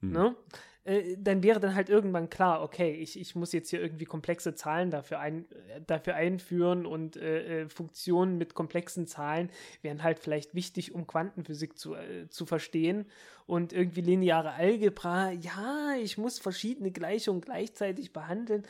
[0.00, 0.12] Hm.
[0.12, 0.36] ne?
[0.84, 4.54] Äh, dann wäre dann halt irgendwann klar, okay, ich, ich muss jetzt hier irgendwie komplexe
[4.54, 9.50] Zahlen dafür, ein, äh, dafür einführen und äh, äh, Funktionen mit komplexen Zahlen
[9.82, 13.06] wären halt vielleicht wichtig, um Quantenphysik zu, äh, zu verstehen.
[13.46, 18.64] Und irgendwie lineare Algebra, ja, ich muss verschiedene Gleichungen gleichzeitig behandeln.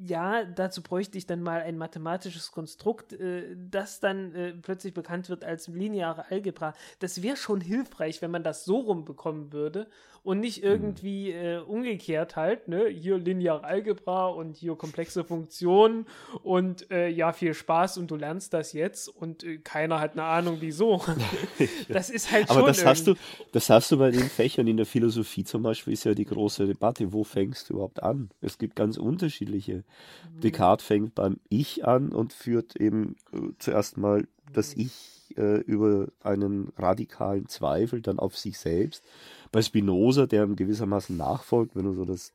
[0.00, 5.28] Ja, dazu bräuchte ich dann mal ein mathematisches Konstrukt, äh, das dann äh, plötzlich bekannt
[5.28, 6.74] wird als lineare Algebra.
[7.00, 9.88] Das wäre schon hilfreich, wenn man das so rumbekommen würde
[10.22, 12.88] und nicht irgendwie äh, umgekehrt halt, ne?
[12.88, 16.06] Hier lineare Algebra und hier komplexe Funktionen
[16.42, 20.24] und äh, ja, viel Spaß und du lernst das jetzt und äh, keiner hat eine
[20.24, 21.02] Ahnung, wieso.
[21.88, 22.68] das ist halt Aber schon.
[22.68, 23.14] das hast du,
[23.52, 26.66] das hast du bei den Fächern in der Philosophie zum Beispiel, ist ja die große
[26.66, 28.30] Debatte, wo fängst du überhaupt an?
[28.40, 29.77] Es gibt ganz unterschiedliche.
[29.78, 30.40] Mhm.
[30.40, 34.82] Descartes fängt beim Ich an und führt eben äh, zuerst mal das Mhm.
[34.82, 39.04] Ich äh, über einen radikalen Zweifel dann auf sich selbst.
[39.52, 42.32] Bei Spinoza, der ihm gewissermaßen nachfolgt, wenn du so das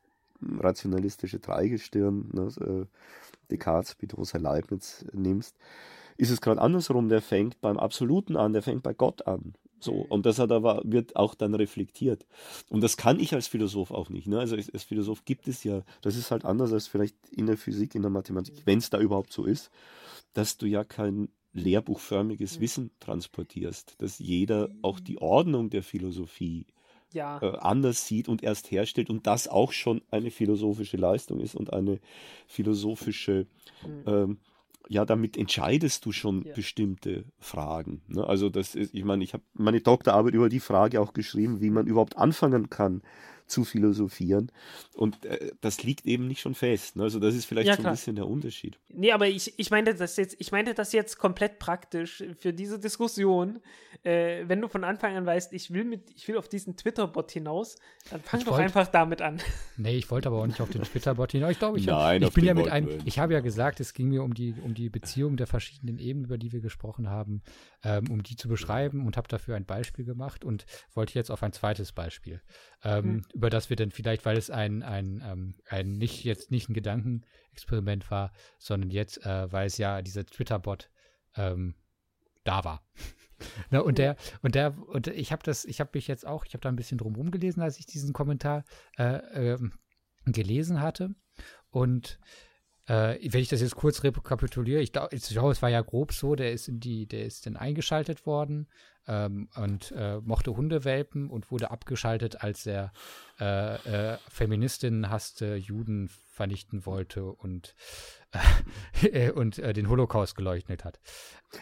[0.60, 2.86] rationalistische Dreigestirn, ne, äh,
[3.50, 5.56] Descartes, Spinoza, Leibniz nimmst,
[6.18, 7.10] ist es gerade andersrum.
[7.10, 9.54] Der fängt beim Absoluten an, der fängt bei Gott an.
[9.80, 12.26] So, und das hat aber, wird auch dann reflektiert.
[12.70, 14.28] Und das kann ich als Philosoph auch nicht.
[14.28, 14.40] Ne?
[14.40, 17.94] Also als, Philosoph gibt es ja, das ist halt anders als vielleicht in der Physik,
[17.94, 19.72] in der Mathematik, wenn es da überhaupt so ist,
[20.34, 26.66] dass du ja kein lehrbuchförmiges Wissen transportierst, dass jeder auch die Ordnung der Philosophie
[27.12, 27.40] ja.
[27.42, 31.74] äh, anders sieht und erst herstellt und das auch schon eine philosophische Leistung ist und
[31.74, 32.00] eine
[32.48, 33.48] philosophische
[33.86, 34.04] Mhm.
[34.08, 34.38] ähm,
[34.90, 36.54] ja, damit entscheidest du schon ja.
[36.54, 38.02] bestimmte Fragen.
[38.08, 38.26] Ne?
[38.26, 41.70] Also das ist, ich meine, ich habe meine Doktorarbeit über die Frage auch geschrieben, wie
[41.70, 43.02] man überhaupt anfangen kann,
[43.48, 44.52] zu philosophieren.
[44.96, 46.96] Und äh, das liegt eben nicht schon fest.
[46.96, 47.04] Ne?
[47.04, 48.80] Also das ist vielleicht ja, so ein bisschen der Unterschied.
[48.90, 52.80] Nee, aber ich, ich meinte das jetzt, ich meinte das jetzt komplett praktisch für diese
[52.80, 53.60] Diskussion.
[54.04, 57.32] Äh, wenn du von Anfang an weißt, ich will mit, ich will auf diesen Twitter-Bot
[57.32, 57.78] hinaus,
[58.10, 59.40] dann fang ich doch wollt, einfach damit an.
[59.76, 61.52] Nee, ich wollte aber auch nicht auf den Twitter-Bot hinaus.
[61.52, 63.94] Ich glaube, ich, Nein, hab, ich bin ja mit einem, ich habe ja gesagt, es
[63.94, 67.42] ging mir um die, um die Beziehung der verschiedenen Ebenen, über die wir gesprochen haben,
[67.84, 71.42] ähm, um die zu beschreiben und habe dafür ein Beispiel gemacht und wollte jetzt auf
[71.42, 72.42] ein zweites Beispiel
[72.84, 73.22] ähm, mhm.
[73.34, 76.74] Über das wir dann vielleicht, weil es ein, ein, ähm, ein nicht jetzt nicht ein
[76.74, 80.90] Gedankenexperiment war, sondern jetzt, äh, weil es ja dieser Twitter-Bot
[81.36, 81.76] ähm,
[82.44, 82.84] da war.
[83.72, 86.54] ne, und der, und der, und ich habe das, ich habe mich jetzt auch, ich
[86.54, 88.66] habe da ein bisschen drum gelesen, als ich diesen Kommentar
[88.98, 89.70] äh, äh,
[90.26, 91.16] gelesen hatte.
[91.72, 92.20] Und
[92.86, 96.52] äh, wenn ich das jetzt kurz rekapituliere, ich glaube, es war ja grob so, der
[96.52, 98.68] ist in die, der ist dann eingeschaltet worden
[99.08, 102.92] ähm, und äh, mochte Hundewelpen und wurde abgeschaltet, als er
[103.40, 107.76] äh, äh, Feministinnen hasste, Juden vernichten wollte und,
[109.02, 111.00] äh, und äh, den Holocaust geleugnet hat.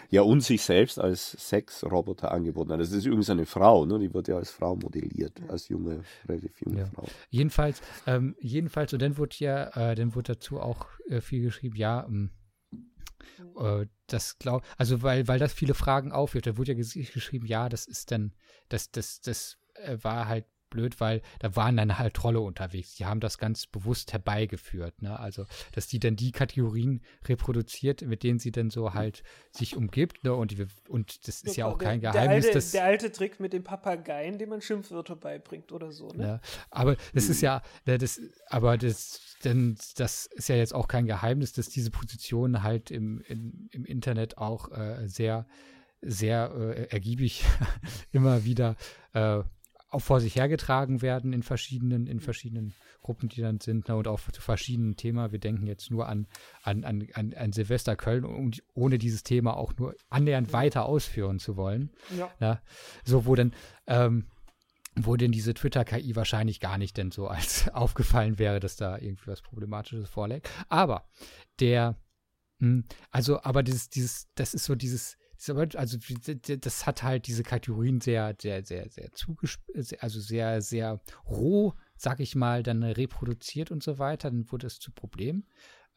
[0.10, 2.80] Ja, und sich selbst als Sexroboter angeboten hat.
[2.80, 4.00] Das ist übrigens eine Frau, ne?
[4.00, 6.86] die wurde ja als Frau modelliert, als junge, relativ junge ja.
[6.86, 7.06] Frau.
[7.30, 10.88] Jedenfalls, ähm, jedenfalls, und dann wurde ja, äh, dann wurde dazu auch
[11.20, 12.32] viel geschrieben, ja, ähm,
[13.58, 16.48] äh, das glaub, also weil, weil das viele Fragen aufwirft.
[16.48, 18.34] Da wurde ja geschrieben, ja, das ist dann,
[18.70, 22.96] das, das, das äh, war halt blöd, weil da waren dann halt Trolle unterwegs.
[22.96, 25.04] Die haben das ganz bewusst herbeigeführt.
[25.04, 25.20] Ne?
[25.20, 30.24] Also, dass die dann die Kategorien reproduziert, mit denen sie dann so halt sich umgibt.
[30.24, 30.34] Ne?
[30.34, 32.46] Und, die, und das ist ja, ja auch kein der, Geheimnis.
[32.46, 36.08] Der alte, dass, der alte Trick mit den Papageien, dem man Schimpfwörter beibringt oder so.
[36.10, 36.24] Ne?
[36.24, 36.42] Ja,
[36.72, 41.06] aber das ist ja, ne, das, aber das, denn das ist ja jetzt auch kein
[41.06, 45.46] Geheimnis, dass diese Positionen halt im, in, im Internet auch äh, sehr,
[46.02, 47.44] sehr äh, ergiebig
[48.12, 48.76] immer wieder
[49.14, 49.42] äh,
[49.92, 54.08] auch vor sich hergetragen werden in verschiedenen, in verschiedenen Gruppen, die dann sind, ne, und
[54.08, 55.32] auch zu verschiedenen Themen.
[55.32, 56.28] Wir denken jetzt nur an,
[56.64, 61.40] an, an, an, an Silvester Köln, um, ohne dieses Thema auch nur annähernd weiter ausführen
[61.40, 61.92] zu wollen.
[62.18, 62.32] Ja.
[62.40, 62.62] ja
[63.04, 63.54] so, wo dann,
[63.86, 64.28] ähm,
[64.96, 69.28] wo denn diese Twitter-KI wahrscheinlich gar nicht denn so als aufgefallen wäre, dass da irgendwie
[69.28, 70.50] was Problematisches vorliegt.
[70.70, 71.10] Aber
[71.60, 71.98] der,
[72.60, 75.18] hm, also, aber dieses, dieses, das ist so dieses,
[75.50, 75.98] also
[76.60, 82.20] das hat halt diese Kategorien sehr, sehr, sehr, sehr zugespielt, also sehr, sehr roh, sag
[82.20, 84.30] ich mal, dann reproduziert und so weiter.
[84.30, 85.46] Dann wurde es zu Problem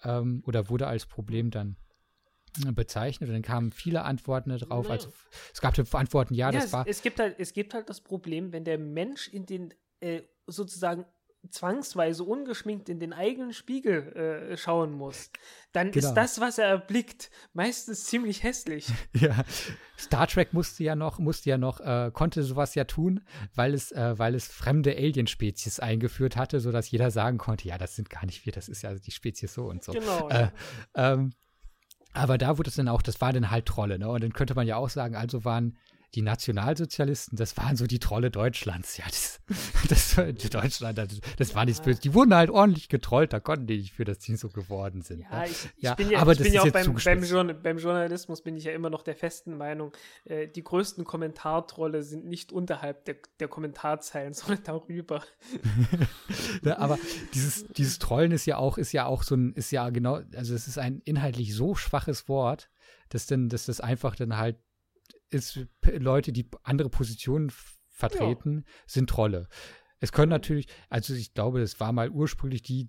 [0.02, 1.76] ähm, oder wurde als Problem dann
[2.72, 4.88] bezeichnet und dann kamen viele Antworten darauf.
[4.88, 5.12] Also
[5.52, 6.86] es gab Antworten, ja, ja das es, war.
[6.86, 11.04] Es gibt halt, es gibt halt das Problem, wenn der Mensch in den äh, sozusagen
[11.50, 14.12] zwangsweise ungeschminkt in den eigenen Spiegel
[14.52, 15.30] äh, schauen muss,
[15.72, 16.08] dann genau.
[16.08, 18.86] ist das, was er erblickt, meistens ziemlich hässlich.
[19.14, 19.44] Ja,
[19.98, 23.20] Star Trek musste ja noch, musste ja noch, äh, konnte sowas ja tun,
[23.54, 27.94] weil es, äh, weil es fremde Alienspezies eingeführt hatte, sodass jeder sagen konnte, ja, das
[27.96, 29.92] sind gar nicht wir, das ist ja die Spezies so und so.
[29.92, 30.28] Genau.
[30.28, 30.52] Äh, ja.
[30.94, 31.32] ähm,
[32.12, 34.08] aber da wurde es dann auch, das war dann halt Trolle, ne?
[34.08, 35.76] Und dann könnte man ja auch sagen, also waren
[36.14, 38.96] die Nationalsozialisten, das waren so die Trolle Deutschlands.
[38.96, 39.40] Ja, das,
[39.88, 42.00] das Deutschland, das, das war nichts Böses.
[42.00, 45.20] Die wurden halt ordentlich getrollt, da konnten die nicht für, dass die so geworden sind.
[45.20, 45.46] Ja, ne?
[45.46, 48.64] ich, ich bin ja, aber ich bin ja auch beim, beim, beim, Journalismus bin ich
[48.64, 49.92] ja immer noch der festen Meinung,
[50.24, 55.22] äh, die größten Kommentartrolle sind nicht unterhalb der, der Kommentarzeilen, sondern darüber.
[56.62, 56.98] ja, aber
[57.34, 60.54] dieses, dieses Trollen ist ja auch, ist ja auch so ein, ist ja genau, also
[60.54, 62.70] es ist ein inhaltlich so schwaches Wort,
[63.08, 64.56] dass denn, dass das einfach dann halt
[65.34, 67.52] ist Leute, die andere Positionen
[67.90, 68.72] vertreten, ja.
[68.86, 69.48] sind Trolle.
[70.00, 72.88] Es können natürlich, also ich glaube, es war mal ursprünglich die,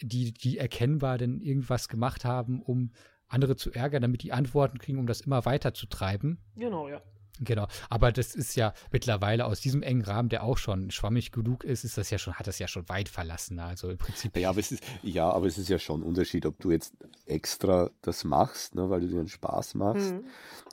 [0.00, 2.92] die, die erkennbar denn irgendwas gemacht haben, um
[3.28, 6.38] andere zu ärgern, damit die Antworten kriegen, um das immer weiter zu treiben.
[6.56, 7.02] Genau, ja.
[7.40, 11.64] Genau, aber das ist ja mittlerweile aus diesem engen Rahmen, der auch schon schwammig genug
[11.64, 13.60] ist, ist das ja schon, hat das ja schon weit verlassen.
[13.60, 14.36] Also im Prinzip.
[14.36, 16.94] Ja, aber es ist, ja, aber es ist ja schon ein Unterschied, ob du jetzt
[17.26, 20.24] extra das machst, ne, weil du dir einen Spaß machst, mhm.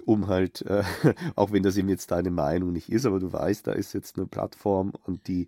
[0.05, 0.83] um halt, äh,
[1.35, 4.17] auch wenn das eben jetzt deine Meinung nicht ist, aber du weißt, da ist jetzt
[4.17, 5.47] eine Plattform und die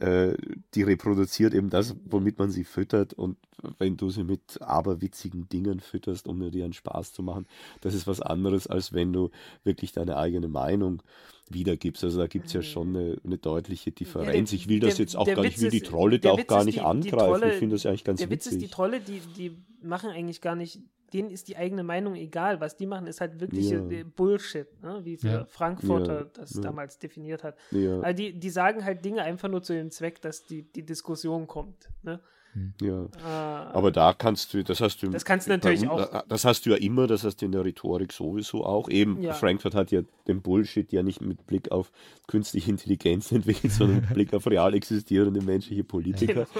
[0.00, 0.34] äh,
[0.74, 3.14] die reproduziert eben das, womit man sie füttert.
[3.14, 3.36] Und
[3.78, 7.46] wenn du sie mit aberwitzigen Dingen fütterst, um dir einen Spaß zu machen,
[7.80, 9.30] das ist was anderes, als wenn du
[9.64, 11.02] wirklich deine eigene Meinung
[11.48, 12.04] wiedergibst.
[12.04, 14.50] Also da gibt es ja schon eine, eine deutliche Differenz.
[14.50, 16.32] Ja, der, ich will das der, jetzt auch gar nicht, ich will die Trolle da
[16.32, 17.04] auch gar nicht die, angreifen.
[17.04, 18.50] Die Trolle, ich finde das eigentlich ganz der witzig.
[18.50, 20.80] Der Witz ist, die Trolle, die, die machen eigentlich gar nicht
[21.12, 22.60] denen ist die eigene Meinung egal.
[22.60, 23.78] Was die machen, ist halt wirklich ja.
[23.78, 25.00] Äh, Bullshit, ne?
[25.04, 25.44] wie ja.
[25.46, 26.30] Frankfurter ja.
[26.34, 27.56] das damals definiert hat.
[27.72, 31.46] Also die, die sagen halt Dinge einfach nur zu dem Zweck, dass die, die Diskussion
[31.46, 31.88] kommt.
[32.02, 32.20] Ne?
[32.56, 32.72] Hm.
[32.80, 33.02] Ja.
[33.04, 35.10] Äh, aber da kannst du, das hast du.
[35.10, 36.10] Das kannst du natürlich auch.
[36.10, 38.88] Äh, das hast du ja immer, das hast du in der Rhetorik sowieso auch.
[38.88, 39.34] Eben, ja.
[39.34, 41.92] Frankfurt hat ja den Bullshit ja nicht mit Blick auf
[42.26, 46.46] künstliche Intelligenz entwickelt, sondern mit Blick auf real existierende menschliche Politiker.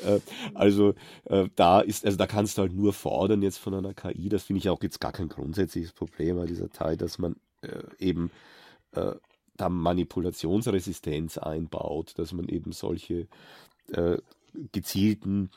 [0.00, 0.16] Genau.
[0.16, 0.20] Äh,
[0.54, 4.28] also äh, da ist, also da kannst du halt nur fordern jetzt von einer KI.
[4.28, 8.30] Das finde ich auch jetzt gar kein grundsätzliches Problem, dieser Teil, dass man äh, eben
[8.92, 9.12] äh,
[9.56, 13.26] da Manipulationsresistenz einbaut, dass man eben solche
[13.92, 14.18] äh,
[14.72, 15.50] gezielten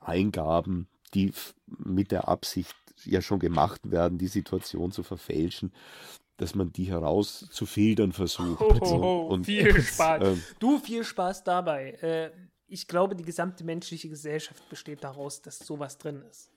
[0.00, 1.32] Eingaben, die
[1.66, 5.72] mit der Absicht ja schon gemacht werden, die Situation zu verfälschen,
[6.36, 8.60] dass man die herauszufiltern versucht.
[8.60, 10.24] Oh, oh, oh, und, viel Spaß.
[10.24, 11.92] Ähm, du, viel Spaß dabei.
[12.00, 12.30] Äh,
[12.66, 16.50] ich glaube, die gesamte menschliche Gesellschaft besteht daraus, dass sowas drin ist.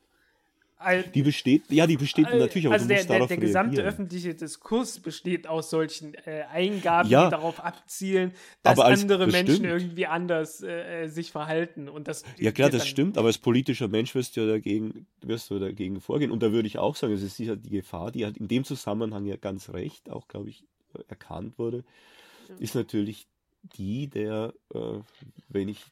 [1.13, 4.99] Die besteht, ja, die besteht also natürlich, aber also der, der, der gesamte öffentliche Diskurs
[4.99, 11.03] besteht aus solchen äh, Eingaben, ja, die darauf abzielen, dass andere Menschen irgendwie anders äh,
[11.03, 11.89] äh, sich verhalten.
[11.89, 15.49] Und das ja klar, das stimmt, aber als politischer Mensch wirst du ja dagegen, wirst
[15.49, 16.31] du dagegen vorgehen.
[16.31, 18.63] Und da würde ich auch sagen, es ist sicher die Gefahr, die halt in dem
[18.63, 20.63] Zusammenhang ja ganz recht, auch glaube ich,
[21.07, 21.83] erkannt wurde,
[22.49, 22.55] ja.
[22.59, 23.27] ist natürlich
[23.77, 24.99] die der, äh,
[25.49, 25.85] wenn ich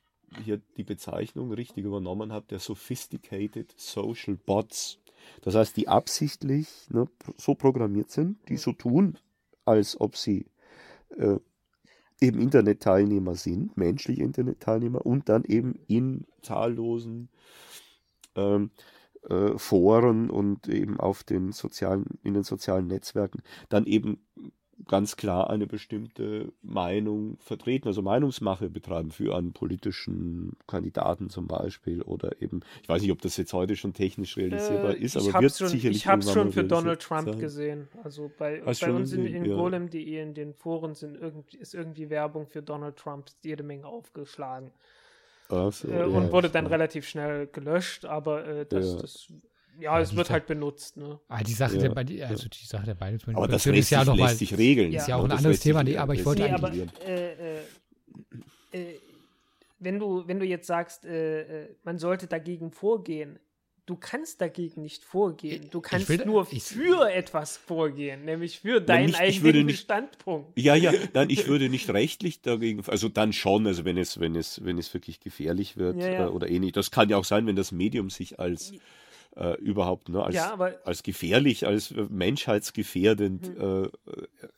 [0.43, 4.99] hier die Bezeichnung richtig übernommen habe, der Sophisticated Social Bots.
[5.41, 9.17] Das heißt, die absichtlich ne, so programmiert sind, die so tun,
[9.65, 10.45] als ob sie
[11.17, 11.37] äh,
[12.21, 17.29] eben Internetteilnehmer sind, menschliche Internetteilnehmer und dann eben in zahllosen
[18.35, 18.71] ähm,
[19.27, 24.19] äh, Foren und eben auf den sozialen, in den sozialen Netzwerken dann eben
[24.87, 32.01] ganz klar eine bestimmte Meinung vertreten, also Meinungsmache betreiben für einen politischen Kandidaten zum Beispiel
[32.01, 35.41] oder eben, ich weiß nicht, ob das jetzt heute schon technisch realisierbar äh, ist, aber
[35.41, 37.39] wird schon, sicherlich Ich habe es schon für Donald Trump sein.
[37.39, 37.87] gesehen.
[38.03, 39.55] Also bei, bei uns in, in ja.
[39.55, 44.71] golem.de in den Foren sind irgendwie, ist irgendwie Werbung für Donald Trump jede Menge aufgeschlagen.
[45.49, 46.71] So, äh, und ja, wurde dann ja.
[46.71, 49.33] relativ schnell gelöscht, aber äh, das, das
[49.79, 50.97] ja, es wird halt benutzt.
[50.97, 51.19] Ne?
[51.27, 54.33] Ah, die Sache ja, der, also die Sache der aber das ist ja noch mal,
[54.35, 54.93] sich regeln.
[54.93, 57.61] Ist ja, auch ein anderes Thema, nee, aber ich wollte nee, aber, äh, äh,
[58.71, 58.99] äh,
[59.79, 63.39] wenn du wenn du jetzt sagst, äh, äh, man sollte dagegen vorgehen,
[63.89, 65.67] du kannst dagegen nicht vorgehen.
[65.71, 70.57] Du kannst will, nur ich, für etwas vorgehen, nämlich für deinen nicht, eigenen nicht, Standpunkt.
[70.59, 74.35] Ja, ja, nein, ich würde nicht rechtlich dagegen, also dann schon, also wenn es, wenn
[74.35, 76.25] es, wenn es wirklich gefährlich wird ja, ja.
[76.27, 76.73] Äh, oder ähnlich.
[76.73, 78.73] Das kann ja auch sein, wenn das Medium sich als
[79.39, 83.85] äh, überhaupt ne, als, ja, als gefährlich, als äh, menschheitsgefährdend mhm.
[83.85, 83.89] äh,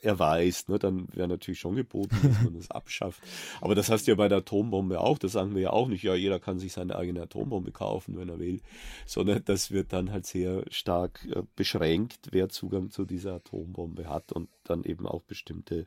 [0.02, 3.22] erweist, ne, dann wäre natürlich schon geboten, dass man das abschafft.
[3.62, 6.16] Aber das heißt ja bei der Atombombe auch, das sagen wir ja auch nicht, ja,
[6.16, 8.62] jeder kann sich seine eigene Atombombe kaufen, wenn er will,
[9.06, 14.32] sondern das wird dann halt sehr stark äh, beschränkt, wer Zugang zu dieser Atombombe hat
[14.32, 15.86] und dann eben auch bestimmte,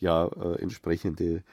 [0.00, 1.44] ja, äh, entsprechende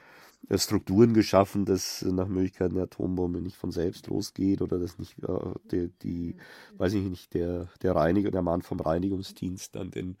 [0.54, 5.54] Strukturen geschaffen, dass nach Möglichkeit eine Atombombe nicht von selbst losgeht oder dass nicht äh,
[5.70, 6.36] die, die,
[6.76, 10.16] weiß ich nicht, der, der Reiniger, der Mann vom Reinigungsdienst dann den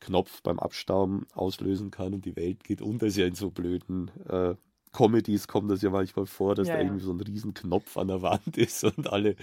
[0.00, 3.06] Knopf beim Abstauben auslösen kann und die Welt geht unter.
[3.06, 4.54] Das ist ja in so blöden äh,
[4.94, 6.86] Comedies kommt das ja manchmal vor, dass ja, da ja.
[6.86, 9.36] irgendwie so ein Riesenknopf an der Wand ist und alle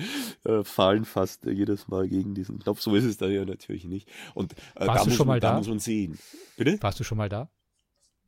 [0.45, 2.81] äh, fallen fast äh, jedes Mal gegen diesen Knopf.
[2.81, 4.09] So ist es da ja natürlich nicht.
[4.33, 5.51] Und äh, Warst da, du schon man, mal da?
[5.51, 6.17] da muss man sehen.
[6.57, 6.81] Bitte?
[6.81, 7.51] Warst du schon mal da?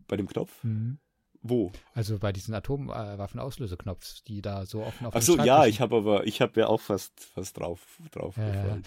[0.07, 0.63] Bei dem Knopf?
[0.63, 0.99] Mhm.
[1.43, 1.73] Wo?
[1.93, 6.25] Also bei diesen Atomwaffenauslöseknopf, die da so offen auf Ach so, ja, ich habe aber,
[6.25, 7.81] ich habe ja auch fast, fast drauf,
[8.11, 8.83] drauf ja, gefallen.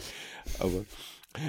[0.47, 0.65] Ja.
[0.65, 0.85] Aber,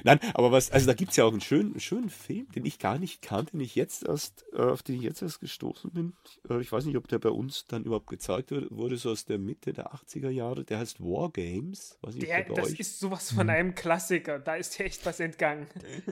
[0.03, 2.77] nein, aber was, also da gibt es ja auch einen schönen, schönen Film, den ich
[2.77, 6.11] gar nicht kannte, den ich jetzt erst, äh, auf den ich jetzt erst gestoßen bin.
[6.49, 9.37] Äh, ich weiß nicht, ob der bei uns dann überhaupt gezeigt wurde, so aus der
[9.37, 10.65] Mitte der 80er Jahre.
[10.65, 11.97] Der heißt War Games.
[12.01, 12.81] Weiß nicht, der, der das euch...
[12.81, 13.49] ist sowas von hm.
[13.49, 14.39] einem Klassiker.
[14.39, 15.67] Da ist dir echt was entgangen.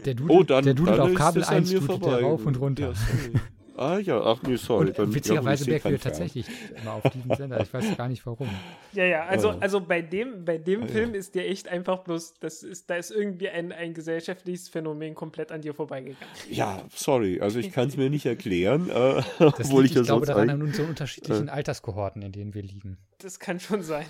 [0.06, 2.94] Der Dudel, oh, dann, der Dudel auf Kabel 1 tut der rauf und runter.
[2.94, 3.42] Ja,
[3.78, 4.88] Ah ja, ach nee, sorry.
[4.88, 6.46] Und, dann, witzigerweise ja, merken wir tatsächlich
[6.82, 7.60] immer auf diesem Sender.
[7.62, 8.50] Ich weiß gar nicht warum.
[8.94, 11.20] Ja, ja, also, also bei dem, bei dem ah, Film ja.
[11.20, 15.52] ist dir echt einfach bloß, das ist, da ist irgendwie ein, ein gesellschaftliches Phänomen komplett
[15.52, 16.34] an dir vorbeigegangen.
[16.50, 20.08] Ja, sorry, also ich kann es mir nicht erklären, äh, das obwohl liegt, ich, ich
[20.08, 22.98] glaube daran an unseren unterschiedlichen äh, Alterskohorten, in denen wir liegen.
[23.18, 24.06] Das kann schon sein.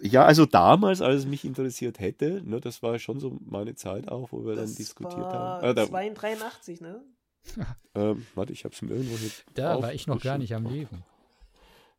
[0.00, 4.08] Ja, also damals, als es mich interessiert hätte, ne, das war schon so meine Zeit
[4.08, 5.64] auch, wo wir das dann diskutiert haben.
[5.64, 7.02] Äh, da, 82, ne?
[7.94, 9.30] ähm, warte, ich habe es mir irgendwo hier.
[9.54, 11.04] Da war ich noch gar nicht am Leben.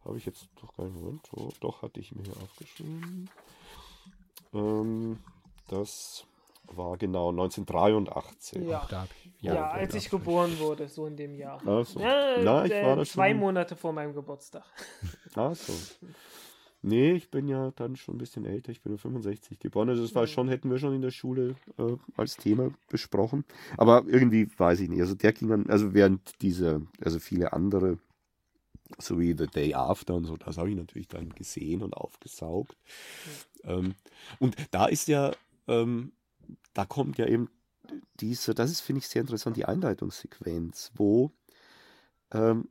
[0.05, 1.21] Habe ich jetzt doch keinen Moment.
[1.35, 3.29] Oh, doch, hatte ich mir hier aufgeschrieben.
[4.53, 5.19] Ähm,
[5.67, 6.25] das
[6.73, 8.63] war genau 1983.
[8.63, 8.87] Ja,
[9.39, 11.61] ja, ja als ich geboren wurde, so in dem Jahr.
[11.65, 11.99] Ach so.
[11.99, 13.39] Ja, Na, ich war äh, zwei schon...
[13.39, 14.65] Monate vor meinem Geburtstag.
[15.35, 15.73] Ach so.
[16.83, 18.71] Nee, ich bin ja dann schon ein bisschen älter.
[18.71, 19.89] Ich bin 65 geboren.
[19.89, 23.45] Also das war schon, hätten wir schon in der Schule äh, als Thema besprochen.
[23.77, 25.01] Aber irgendwie weiß ich nicht.
[25.01, 27.99] Also der ging dann, also während diese, also viele andere
[28.99, 32.77] so wie The Day After und so, das habe ich natürlich dann gesehen und aufgesaugt.
[33.63, 33.69] Mhm.
[33.69, 33.95] Ähm,
[34.39, 35.31] und da ist ja,
[35.67, 36.11] ähm,
[36.73, 37.49] da kommt ja eben
[38.19, 41.31] diese, das ist, finde ich, sehr interessant, die Einleitungssequenz, wo
[42.31, 42.69] ähm,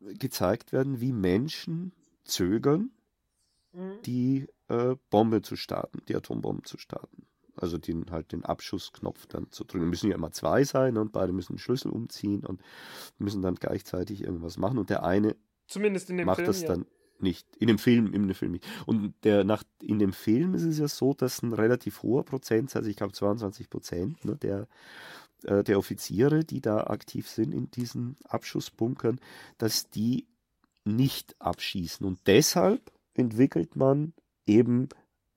[0.00, 1.92] gezeigt werden, wie Menschen
[2.24, 2.90] zögern,
[3.72, 4.02] mhm.
[4.04, 7.26] die äh, Bombe zu starten, die Atombombe zu starten.
[7.56, 9.90] Also den, halt den Abschussknopf dann zu drücken.
[9.90, 12.62] Müssen ja immer zwei sein und beide müssen den Schlüssel umziehen und
[13.18, 14.78] müssen dann gleichzeitig irgendwas machen.
[14.78, 16.68] Und der eine Zumindest in dem macht Film, das ja.
[16.68, 16.86] dann
[17.18, 17.46] nicht.
[17.56, 18.66] In dem Film, in dem Film nicht.
[18.86, 22.86] Und der, nach, in dem Film ist es ja so, dass ein relativ hoher Prozentsatz,
[22.86, 24.66] ich glaube 22 Prozent, ne, der,
[25.44, 29.20] äh, der Offiziere, die da aktiv sind in diesen Abschussbunkern,
[29.58, 30.26] dass die
[30.84, 32.06] nicht abschießen.
[32.06, 32.90] Und deshalb
[33.20, 34.12] entwickelt man
[34.46, 34.88] eben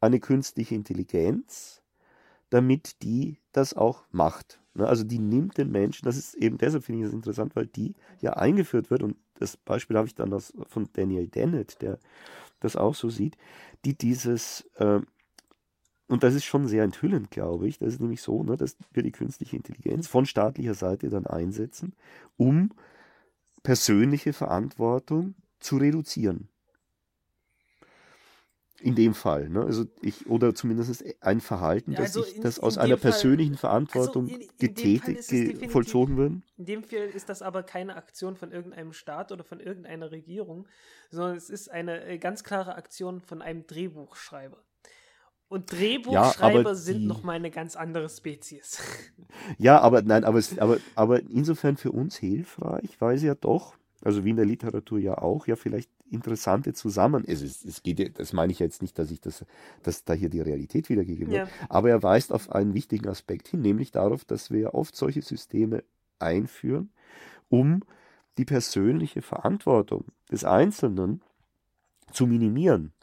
[0.02, 1.82] eine künstliche Intelligenz,
[2.50, 4.60] damit die das auch macht.
[4.76, 7.68] Ne, also die nimmt den Menschen, das ist eben deshalb finde ich das interessant, weil
[7.68, 12.00] die ja eingeführt wird und das Beispiel habe ich dann aus, von Daniel Dennett, der
[12.60, 13.38] das auch so sieht,
[13.86, 15.02] die dieses, äh,
[16.08, 19.04] und das ist schon sehr enthüllend, glaube ich, das ist nämlich so, ne, dass wir
[19.04, 21.94] die künstliche Intelligenz von staatlicher Seite dann einsetzen,
[22.38, 22.72] um
[23.64, 26.50] persönliche Verantwortung zu reduzieren.
[28.84, 29.62] In dem Fall, ne?
[29.64, 33.12] also ich, oder zumindest ein Verhalten, Ja, dass also ich, in- das aus einer Fall-
[33.12, 36.34] persönlichen Verantwortung Also in- in getätigt, ge vollzogen wird.
[36.58, 40.68] In dem Fall ist das aber keine Aktion von irgendeinem Staat oder von irgendeiner Regierung,
[41.12, 44.58] sondern es ist eine äh, ganz klare Aktion von einem Drehbuchschreiber.
[45.48, 48.80] Und Drehbuchschreiber aber sind nochmal eine ganz andere Spezies.
[49.58, 54.24] Ja, aber nein, aber, aber, aber insofern für uns hilfreich, weil sie ja doch, also
[54.26, 57.24] wie in der Literatur ja auch, ja vielleicht interessante Zusammen.
[57.28, 59.46] Es, ist, es geht, das meine ich jetzt nicht, dass ich das,
[59.82, 61.54] dass da hier die Realität wiedergegeben wird, Ja.
[61.70, 65.84] aber er weist auf einen wichtigen Aspekt hin, nämlich darauf, dass wir oft solche Systeme
[66.20, 66.92] einführen,
[67.50, 67.84] um
[68.38, 71.22] die persönliche Verantwortung des Einzelnen
[72.12, 72.94] zu minimieren.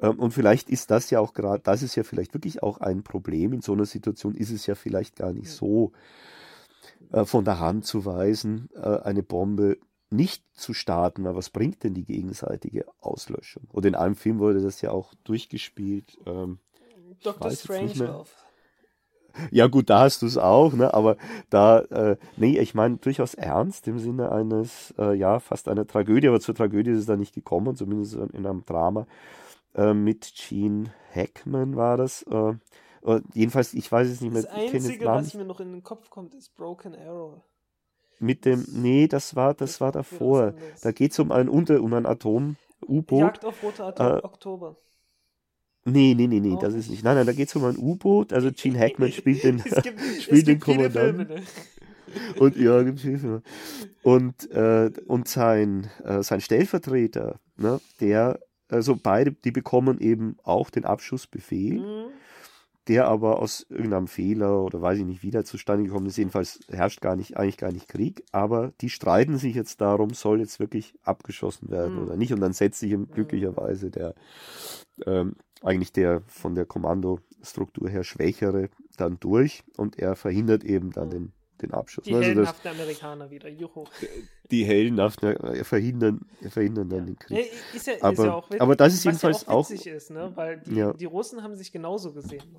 [0.00, 3.02] Ähm, Und vielleicht ist das ja auch gerade, das ist ja vielleicht wirklich auch ein
[3.02, 3.52] Problem.
[3.52, 5.92] In so einer Situation ist es ja vielleicht gar nicht so
[7.12, 9.78] äh, von der Hand zu weisen, äh, eine Bombe
[10.10, 13.64] nicht zu starten, weil was bringt denn die gegenseitige Auslöschung?
[13.72, 16.18] Und in einem Film wurde das ja auch durchgespielt.
[16.26, 16.58] Ähm,
[17.22, 17.50] Dr.
[17.50, 18.28] Strangelove.
[19.50, 20.92] ja gut, da hast du es auch, ne?
[20.92, 21.16] aber
[21.50, 26.28] da, äh, nee, ich meine durchaus ernst im Sinne eines, äh, ja, fast einer Tragödie,
[26.28, 29.06] aber zur Tragödie ist es da nicht gekommen, zumindest in einem Drama
[29.74, 32.22] äh, mit Gene Hackman war das.
[32.22, 32.54] Äh,
[33.02, 34.42] äh, jedenfalls, ich weiß es nicht mehr.
[34.42, 37.40] Das Einzige, was mir noch in den Kopf kommt, ist Broken Arrow.
[38.20, 40.54] Mit dem, nee, das war, das war davor.
[40.82, 43.18] Da geht es um ein Unter, um ein Atom-U-Boot.
[43.20, 44.76] Jagd auf Rote Atom Äh, Oktober.
[45.86, 46.84] Nee, nee, nee, nee, das nicht?
[46.84, 47.04] ist nicht.
[47.04, 48.32] Nein, nein, da geht es um ein U-Boot.
[48.34, 51.26] Also Gene Hackman spielt den, gibt, spielt den Kommandanten.
[51.26, 51.46] Filme, ne?
[52.38, 53.42] Und ja, gibt Filme.
[54.02, 60.70] Und, äh, und sein, äh, sein Stellvertreter, ne, der, also beide, die bekommen eben auch
[60.70, 62.10] den Abschussbefehl, Mhm.
[62.90, 66.16] Der aber aus irgendeinem Fehler oder weiß ich nicht, wie der zustande gekommen ist.
[66.18, 70.40] Jedenfalls herrscht gar nicht, eigentlich gar nicht Krieg, aber die streiten sich jetzt darum, soll
[70.40, 72.02] jetzt wirklich abgeschossen werden Mhm.
[72.02, 72.32] oder nicht.
[72.32, 74.14] Und dann setzt sich ihm glücklicherweise der,
[75.06, 81.10] ähm, eigentlich der von der Kommandostruktur her Schwächere dann durch und er verhindert eben dann
[81.10, 82.04] den, den Abschuss.
[82.04, 83.48] Die Also das, heldenhaften Amerikaner wieder.
[83.48, 83.84] Juhu.
[84.50, 87.46] die heldenhaft äh, verhindern, verhindern dann den Krieg.
[87.74, 89.86] ist ja, ist Aber- ja auch witzig, aber das ist was jedenfalls auch- auch witzig
[89.86, 90.32] ist, ne?
[90.34, 92.42] weil die, die Russen haben sich genauso gesehen.
[92.52, 92.58] Ne?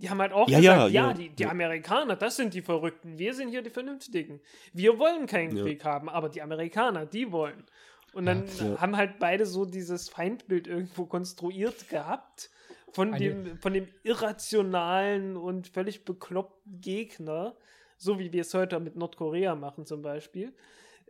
[0.00, 1.50] Die haben halt auch Ja, gesagt, ja, ja, ja, die, die ja.
[1.50, 4.40] Amerikaner, das sind die Verrückten, wir sind hier die Vernünftigen.
[4.72, 5.62] Wir wollen keinen Ja.
[5.64, 7.64] Krieg haben, aber die Amerikaner, die wollen.
[8.12, 8.80] Und dann Ja.
[8.80, 12.50] haben halt beide so dieses Feindbild irgendwo konstruiert gehabt
[12.92, 17.54] von Eine- dem, von dem irrationalen und völlig bekloppten Gegner,
[17.98, 20.52] so wie wir es heute mit Nordkorea machen zum Beispiel.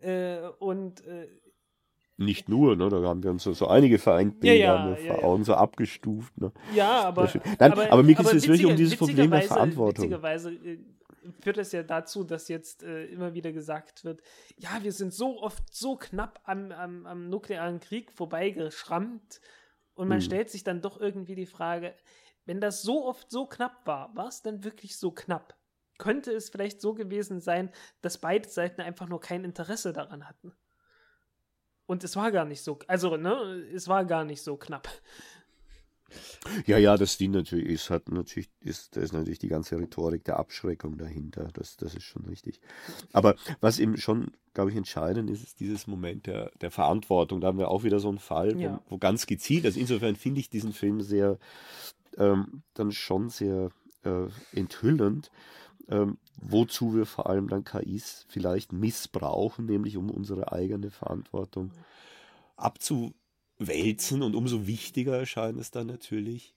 [0.03, 1.29] Äh, und äh,
[2.21, 2.91] Nicht nur, ne?
[2.91, 5.25] da haben wir uns so, so einige Feindbilder Ja, ja, vor.
[5.25, 6.39] Augen so abgestuft.
[6.39, 6.53] Ne?
[6.75, 7.33] Ja, aber.
[7.59, 10.05] Nein, aber mir geht es jetzt wirklich um dieses Problem der Verantwortung.
[10.05, 10.81] Witzigerweise äh,
[11.41, 14.21] führt es ja dazu, dass jetzt äh, immer wieder gesagt wird,
[14.59, 19.41] ja, wir sind so oft so knapp am, am, am nuklearen Krieg vorbeigeschrammt
[19.95, 20.25] und man Hm.
[20.25, 21.95] stellt sich dann doch irgendwie die Frage,
[22.45, 25.57] wenn das so oft so knapp war, war es dann wirklich so knapp?
[25.97, 27.71] Könnte es vielleicht so gewesen sein,
[28.03, 30.53] dass beide Seiten einfach nur kein Interesse daran hatten?
[31.91, 33.33] Und es war gar nicht so, also, ne,
[33.75, 34.87] es war gar nicht so knapp.
[36.65, 40.23] Ja, ja, das dient natürlich, ist, hat natürlich, ist, da ist natürlich die ganze Rhetorik
[40.23, 41.49] der Abschreckung dahinter.
[41.53, 42.61] Das, das ist schon richtig.
[43.13, 47.41] Aber was eben schon, glaube ich, entscheidend ist, ist dieses Moment der, der Verantwortung.
[47.41, 48.81] Da haben wir auch wieder so einen Fall, wo, Ja.
[48.89, 51.39] wo ganz gezielt, also insofern finde ich diesen Film sehr,
[52.19, 53.71] ähm, dann schon sehr
[54.05, 55.33] äh, enthüllend,
[55.91, 61.73] ähm, wozu wir vor allem dann KIs vielleicht missbrauchen, nämlich um unsere eigene Verantwortung
[62.57, 64.23] abzuwälzen.
[64.23, 66.55] Und umso wichtiger erscheint es dann natürlich,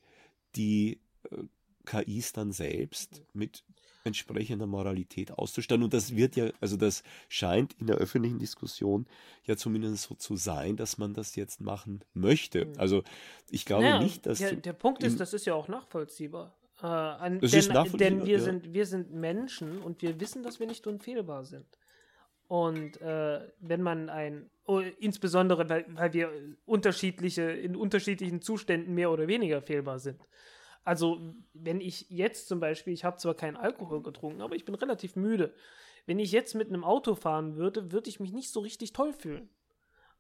[0.56, 1.00] die
[1.32, 1.44] äh,
[1.86, 3.64] KIs dann selbst mit
[4.06, 5.84] entsprechender Moralität auszustatten.
[5.84, 9.08] Und das wird ja, also das scheint in der öffentlichen Diskussion
[9.46, 12.66] ja zumindest so zu sein, dass man das jetzt machen möchte.
[12.66, 12.74] Mhm.
[12.78, 13.04] Also
[13.50, 14.40] ich glaube naja, nicht, dass.
[14.40, 16.54] Der, der Punkt ist, das ist ja auch nachvollziehbar.
[16.82, 17.98] Äh, an, das denn, ist nachvollziehbar.
[17.98, 18.44] Denn wir, ja.
[18.44, 21.66] sind, wir sind Menschen und wir wissen, dass wir nicht unfehlbar sind.
[22.48, 26.32] Und äh, wenn man ein, oh, insbesondere weil, weil wir
[26.66, 30.22] unterschiedliche, in unterschiedlichen Zuständen mehr oder weniger fehlbar sind.
[30.84, 34.76] Also, wenn ich jetzt zum Beispiel, ich habe zwar keinen Alkohol getrunken, aber ich bin
[34.76, 35.54] relativ müde.
[36.06, 39.14] Wenn ich jetzt mit einem Auto fahren würde, würde ich mich nicht so richtig toll
[39.14, 39.50] fühlen.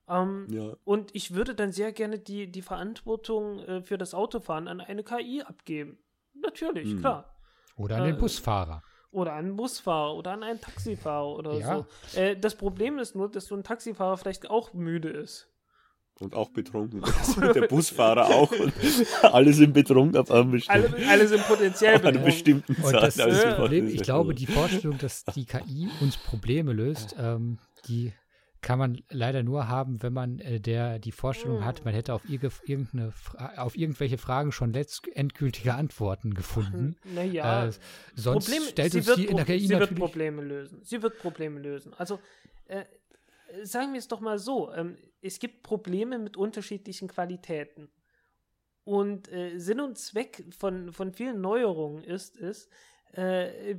[0.07, 0.75] Ähm, ja.
[0.85, 5.03] Und ich würde dann sehr gerne die, die Verantwortung äh, für das Autofahren an eine
[5.03, 5.97] KI abgeben.
[6.33, 6.99] Natürlich, hm.
[6.99, 7.35] klar.
[7.75, 8.83] Oder an den äh, Busfahrer.
[9.11, 11.85] Oder an einen Busfahrer oder an einen Taxifahrer oder ja.
[12.13, 12.19] so.
[12.19, 15.49] Äh, das Problem ist nur, dass so ein Taxifahrer vielleicht auch müde ist.
[16.19, 17.03] Und auch betrunken.
[17.55, 18.51] der Busfahrer auch.
[18.51, 18.73] Und
[19.23, 22.19] alle sind betrunken ab einem bestimmten alle, alle sind potenziell betrunken.
[22.19, 26.71] An bestimmten und das, das Problem, ich glaube, die Vorstellung, dass die KI uns Probleme
[26.71, 28.13] löst, ähm, die
[28.63, 32.23] kann man leider nur haben, wenn man äh, der die Vorstellung hat, man hätte auf,
[32.27, 33.13] irgendeine,
[33.57, 36.95] auf irgendwelche Fragen schon endgültige Antworten gefunden.
[37.03, 37.71] Naja, äh,
[38.15, 40.79] sonst Problem, stellt uns die in der KI Sie wird Probleme lösen.
[40.83, 41.93] Sie wird Probleme lösen.
[41.93, 42.19] Also
[42.65, 42.85] äh,
[43.63, 47.89] sagen wir es doch mal so, ähm, es gibt Probleme mit unterschiedlichen Qualitäten.
[48.85, 52.69] Und äh, Sinn und Zweck von, von vielen Neuerungen ist es,
[53.11, 53.75] äh,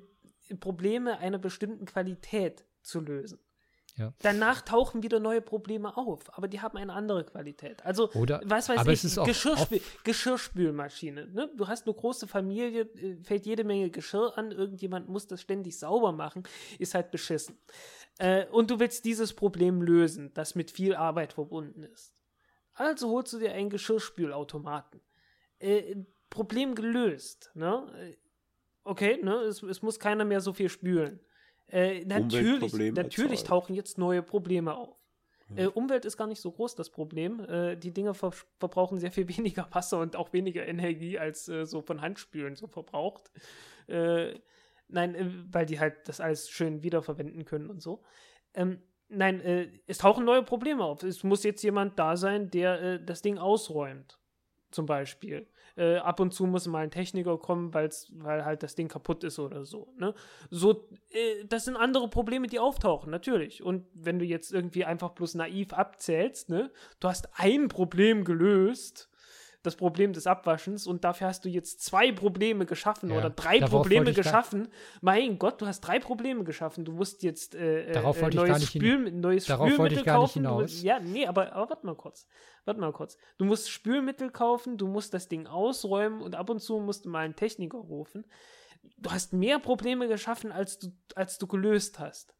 [0.60, 3.38] Probleme einer bestimmten Qualität zu lösen.
[3.96, 4.12] Ja.
[4.22, 7.84] Danach tauchen wieder neue Probleme auf, aber die haben eine andere Qualität.
[7.84, 11.28] Also, Oder, was weiß ich, Geschirrspül Geschirrspülmaschine.
[11.28, 11.50] Ne?
[11.56, 15.78] Du hast eine große Familie, äh, fällt jede Menge Geschirr an, irgendjemand muss das ständig
[15.78, 16.42] sauber machen,
[16.80, 17.56] ist halt beschissen.
[18.18, 22.14] Äh, und du willst dieses Problem lösen, das mit viel Arbeit verbunden ist.
[22.74, 25.00] Also holst du dir einen Geschirrspülautomaten.
[25.58, 25.96] Äh,
[26.30, 27.52] Problem gelöst.
[27.54, 27.86] Ne?
[27.96, 28.16] Äh,
[28.82, 29.34] okay, ne?
[29.42, 31.20] Es, es, muss keiner mehr so viel spülen.
[31.68, 34.96] Äh, natürlich natürlich tauchen jetzt neue Probleme auf.
[35.56, 37.40] Äh, Umwelt ist gar nicht so groß das Problem.
[37.40, 41.66] Äh, die Dinge ver verbrauchen sehr viel weniger Wasser und auch weniger Energie als äh,
[41.66, 43.30] so von Handspülen so verbraucht.
[43.86, 44.34] Äh,
[44.86, 48.02] Nein, äh, weil die halt das alles schön wiederverwenden können und so.
[48.52, 49.40] Ähm, nein,
[49.86, 51.02] es tauchen neue Probleme auf.
[51.02, 54.18] Es muss jetzt jemand da sein, der das Ding ausräumt.
[54.70, 55.48] Zum Beispiel.
[55.76, 59.24] Äh, ab und zu muss mal ein Techniker kommen, weil's, weil halt das Ding kaputt
[59.24, 59.92] ist oder so.
[59.98, 60.14] Ne?
[60.50, 63.62] So, äh, das sind andere Probleme, die auftauchen, natürlich.
[63.62, 66.70] Und wenn du jetzt irgendwie einfach bloß naiv abzählst, ne,
[67.00, 69.10] du hast ein Problem gelöst,
[69.64, 73.60] das Problem des Abwaschens und dafür hast du jetzt zwei Probleme geschaffen ja, oder drei
[73.60, 74.68] Probleme geschaffen.
[75.00, 76.84] Mein Gott, du hast drei Probleme geschaffen.
[76.84, 80.42] Du musst jetzt äh, äh darauf wollte neues, Spül, neues darauf Spülmittel kaufen.
[80.42, 80.82] Hinaus.
[80.82, 82.26] ja, nee, aber, aber warte mal kurz.
[82.66, 83.16] Warte mal kurz.
[83.38, 87.08] Du musst Spülmittel kaufen, du musst das Ding ausräumen und ab und zu musst du
[87.08, 88.26] mal einen Techniker rufen.
[88.98, 92.34] Du hast mehr Probleme geschaffen, als du, als du gelöst hast.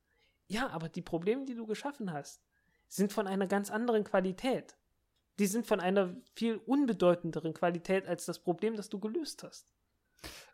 [0.47, 2.43] Ja, aber die Probleme, die du geschaffen hast,
[2.87, 4.77] sind von einer ganz anderen Qualität
[5.39, 9.67] die sind von einer viel unbedeutenderen Qualität als das Problem, das du gelöst hast.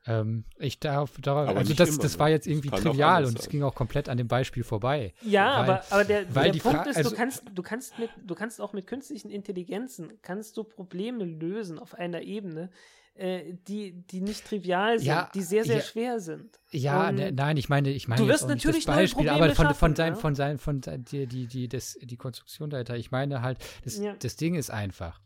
[0.07, 3.75] Ähm, ich darf, darauf, also das, das war jetzt irgendwie trivial und es ging auch
[3.75, 5.13] komplett an dem Beispiel vorbei.
[5.21, 8.35] Ja, weil, aber, aber der, der Punkt ist, also, du kannst, du kannst mit, du
[8.35, 12.71] kannst auch mit künstlichen Intelligenzen, kannst du Probleme lösen auf einer Ebene,
[13.21, 16.59] äh, die, die nicht trivial sind, ja, die sehr, sehr ja, schwer sind.
[16.71, 19.95] Ja, ne, nein, ich meine, ich meine du wirst natürlich das Beispiel, aber von, von,
[19.95, 23.59] sein, von sein, von sein, die, die, die, das, die Konstruktion dahinter, ich meine halt,
[23.85, 24.15] das, ja.
[24.19, 25.21] das Ding ist einfach.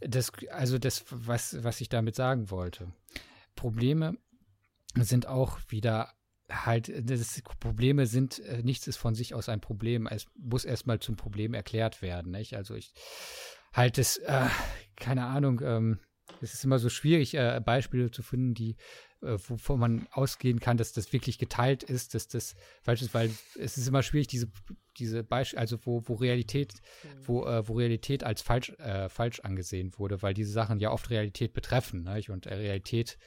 [0.00, 2.92] Das, also das, was, was ich damit sagen wollte.
[3.56, 4.16] Probleme
[4.94, 6.14] sind auch wieder
[6.50, 10.06] halt, das, Probleme sind, äh, nichts ist von sich aus ein Problem.
[10.06, 12.32] Es muss erstmal zum Problem erklärt werden.
[12.32, 12.54] Nicht?
[12.56, 12.94] Also ich
[13.74, 14.46] halt das, äh,
[14.96, 15.98] keine Ahnung, ähm,
[16.40, 18.76] es ist immer so schwierig, äh, Beispiele zu finden, die,
[19.22, 23.30] äh, wovon man ausgehen kann, dass das wirklich geteilt ist, dass das falsch ist, weil
[23.58, 24.48] es ist immer schwierig, diese,
[24.96, 27.08] diese Beispiele, also wo, wo Realität, mhm.
[27.26, 31.10] wo, äh, wo Realität als falsch, äh, falsch angesehen wurde, weil diese Sachen ja oft
[31.10, 32.22] Realität betreffen, ne?
[32.28, 33.18] und Realität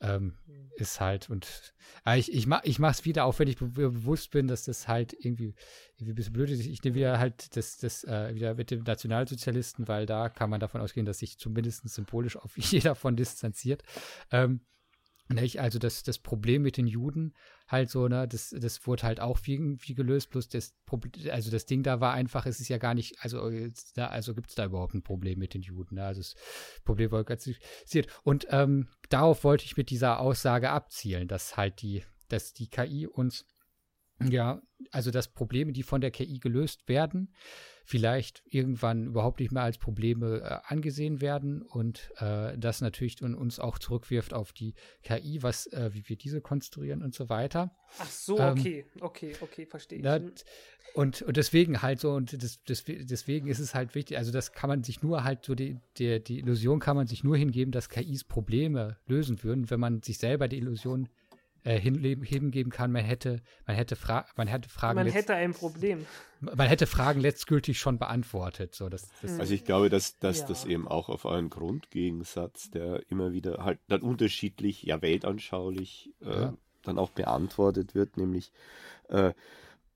[0.00, 0.70] ähm, mhm.
[0.76, 1.74] ist halt, und
[2.06, 4.86] äh, ich, ich, mach, ich mach's wieder, auch wenn ich be bewusst bin, dass das
[4.86, 5.54] halt irgendwie,
[5.96, 6.64] irgendwie ein bisschen blöd ist.
[6.64, 10.60] Ich nehme wieder halt das, das äh, wieder mit dem Nationalsozialisten, weil da kann man
[10.60, 13.82] davon ausgehen, dass sich zumindest symbolisch auf jeder von distanziert.
[14.30, 14.60] Ähm,
[15.28, 15.60] nicht?
[15.60, 17.34] Also das, das Problem mit den Juden
[17.66, 21.66] halt so, ne, das, das wurde halt auch irgendwie gelöst, bloß das Problem, also das
[21.66, 23.50] Ding da war einfach, es ist ja gar nicht, also
[23.94, 26.04] da, also gibt es da überhaupt ein Problem mit den Juden, ne?
[26.04, 26.34] Also das
[26.84, 27.48] Problem war ganz
[28.22, 33.06] Und ähm, darauf wollte ich mit dieser Aussage abzielen, dass halt die dass die KI
[33.06, 33.46] uns
[34.22, 37.32] ja, also dass Probleme, die von der KI gelöst werden,
[37.88, 43.58] vielleicht irgendwann überhaupt nicht mehr als Probleme äh, angesehen werden und äh, das natürlich uns
[43.58, 47.74] auch zurückwirft auf die KI, was, äh, wie wir diese konstruieren und so weiter.
[47.98, 50.04] Ach so, ähm, okay, okay, okay, verstehe ich.
[50.04, 50.20] Na,
[50.92, 54.52] und, und deswegen halt so, und das, das, deswegen ist es halt wichtig, also das
[54.52, 57.72] kann man sich nur halt so, die, die, die Illusion kann man sich nur hingeben,
[57.72, 61.08] dass KIs Probleme lösen würden, wenn man sich selber die Illusion
[61.64, 64.96] äh, hingeben kann, man hätte, man hätte, Fra man hätte Fragen.
[64.96, 66.06] Man hätte ein Problem.
[66.40, 68.74] Man hätte Fragen letztgültig schon beantwortet.
[68.74, 70.46] So, das, das also ich glaube, dass, dass ja.
[70.46, 76.30] das eben auch auf einen Grundgegensatz, der immer wieder halt dann unterschiedlich, ja weltanschaulich äh,
[76.30, 76.54] ja.
[76.82, 78.52] dann auch beantwortet wird, nämlich
[79.08, 79.32] äh,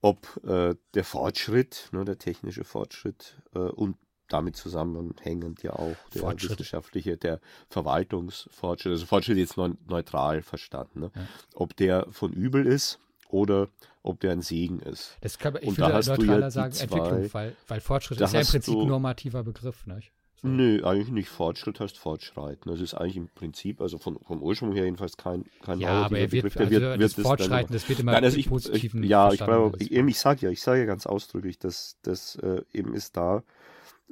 [0.00, 3.96] ob äh, der Fortschritt, ne, der technische Fortschritt äh, und
[4.32, 11.10] damit zusammenhängend ja auch der wissenschaftliche, der Verwaltungsfortschritt, also Fortschritt jetzt neutral verstanden, ne?
[11.14, 11.22] ja.
[11.54, 13.68] ob der von übel ist oder
[14.02, 15.16] ob der ein Segen ist.
[15.20, 18.46] Das kann, ich würde neutraler ja sagen zwei, Entwicklung, weil, weil Fortschritt ist ja im
[18.46, 19.86] Prinzip ein normativer Begriff.
[19.86, 20.12] Nicht?
[20.42, 20.48] So.
[20.48, 21.28] Nö, eigentlich nicht.
[21.28, 22.70] Fortschritt heißt Fortschreiten.
[22.70, 26.18] Das ist eigentlich im Prinzip, also von, vom Ursprung her jedenfalls kein, kein ja, aber
[26.18, 26.54] er wird, Begriff.
[26.54, 29.04] Der also wird, wird das Fortschreiten, das wird immer Nein, also ich, positiven.
[29.04, 29.40] Ich, ja, ich,
[29.78, 33.44] ich, ich sage ja, ich sage ja ganz ausdrücklich, dass das äh, eben ist da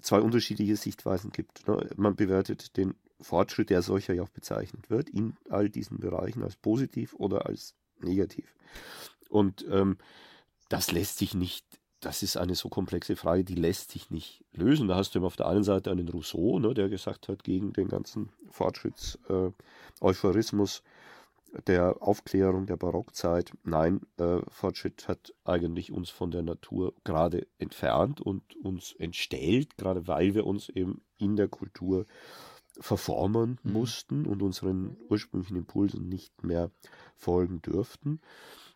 [0.02, 1.66] zwei unterschiedliche Sichtweisen gibt.
[1.68, 1.88] Ne?
[1.96, 6.56] Man bewertet den Fortschritt, der solcher ja auch bezeichnet wird, in all diesen Bereichen als
[6.56, 8.56] positiv oder als negativ.
[9.28, 9.98] Und ähm,
[10.68, 11.64] das lässt sich nicht,
[12.00, 14.86] das ist eine so komplexe Frage, die lässt sich nicht lösen.
[14.88, 17.72] Da hast du eben auf der einen Seite einen Rousseau, ne, der gesagt hat, gegen
[17.72, 20.82] den ganzen Fortschritts-Euphorismus, äh,
[21.66, 23.52] der Aufklärung der Barockzeit.
[23.64, 30.06] Nein, äh, Fortschritt hat eigentlich uns von der Natur gerade entfernt und uns entstellt, gerade
[30.06, 32.06] weil wir uns eben in der Kultur
[32.78, 33.72] verformen mhm.
[33.72, 36.70] mussten und unseren ursprünglichen Impulsen nicht mehr
[37.16, 38.20] folgen dürften.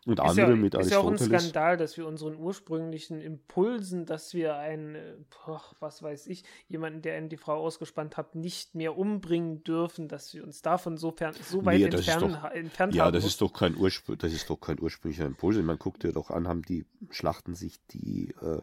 [0.05, 4.05] Und ist andere ja, mit Ist ja auch ein Skandal, dass wir unseren ursprünglichen Impulsen,
[4.05, 8.75] dass wir einen, boah, was weiß ich, jemanden, der in die Frau ausgespannt hat, nicht
[8.75, 12.93] mehr umbringen dürfen, dass wir uns davon so, fern, so weit nee, entfernen, doch, entfernt
[12.93, 13.13] ja, haben.
[13.13, 15.57] Ja, das ist doch kein Urspr das ist doch kein ursprünglicher Impuls.
[15.57, 18.61] Man guckt ja doch an, haben die schlachten sich die äh,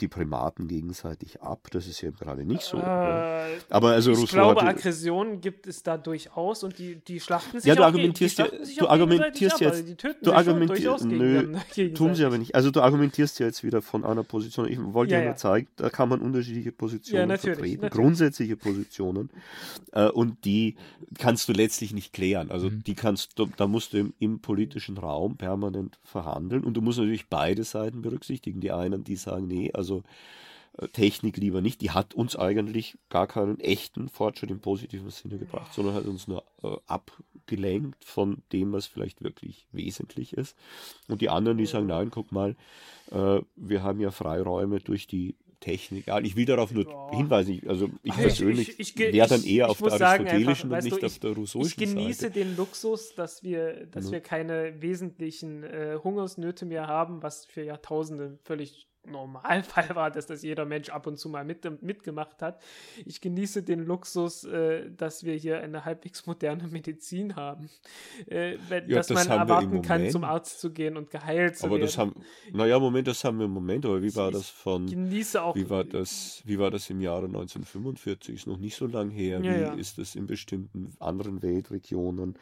[0.00, 1.68] die Primaten gegenseitig ab.
[1.70, 2.78] Das ist ja gerade nicht so.
[2.78, 7.20] Äh, Aber also ich Rousseau glaube, hatte, Aggressionen gibt es da durchaus und die, die
[7.20, 8.46] schlachten sich ja, du auch argumentierst ja,
[8.78, 11.56] du argumentierst ab, jetzt, du argumentierst, nö,
[11.94, 12.54] tun sie aber nicht.
[12.54, 14.68] Also du argumentierst ja jetzt wieder von einer Position.
[14.68, 18.02] Ich wollte ja, ja nur zeigen, da kann man unterschiedliche Positionen ja, natürlich, vertreten, natürlich.
[18.02, 19.30] grundsätzliche Positionen
[19.92, 20.76] äh, und die
[21.18, 22.50] kannst du letztlich nicht klären.
[22.50, 22.84] Also mhm.
[22.84, 26.98] die kannst du, da musst du im, im politischen Raum permanent verhandeln und du musst
[26.98, 28.60] natürlich beide Seiten berücksichtigen.
[28.60, 30.02] Die einen, die sagen, nee, also
[30.78, 31.80] äh, Technik lieber nicht.
[31.80, 36.28] Die hat uns eigentlich gar keinen echten Fortschritt im positiven Sinne gebracht, sondern hat uns
[36.28, 40.56] nur äh, abgelenkt von dem, was vielleicht wirklich wesentlich ist.
[41.08, 42.56] Und die anderen, die sagen, nein, guck mal,
[43.10, 46.06] äh, wir haben ja Freiräume durch die Technik.
[46.22, 47.10] Ich will darauf nur ja.
[47.16, 50.78] hinweisen, also ich Ach, persönlich ich, ich, ich, wäre dann eher auf der aristotelischen einfach,
[50.78, 52.32] und nicht du, auf der rousseauischen Ich genieße Seite.
[52.32, 54.12] den Luxus, dass wir, dass ja.
[54.12, 60.42] wir keine wesentlichen äh, Hungersnöte mehr haben, was für Jahrtausende völlig Normalfall war, dass das
[60.42, 62.60] jeder Mensch ab und zu mal mit, mitgemacht hat.
[63.06, 67.70] Ich genieße den Luxus, äh, dass wir hier eine halbwegs moderne Medizin haben.
[68.26, 71.66] Äh, wenn, ja, dass das man erwarten kann, zum Arzt zu gehen und geheilt zu
[71.66, 71.86] aber werden.
[71.86, 72.14] Das haben,
[72.52, 74.86] naja, Moment, das haben wir im Moment, aber wie war ich das von.
[74.86, 75.54] Genieße auch.
[75.56, 78.34] Wie war das, wie war das im Jahre 1945?
[78.34, 79.40] Ist noch nicht so lang her.
[79.42, 79.72] Ja, wie ja.
[79.74, 82.36] ist das in bestimmten anderen Weltregionen?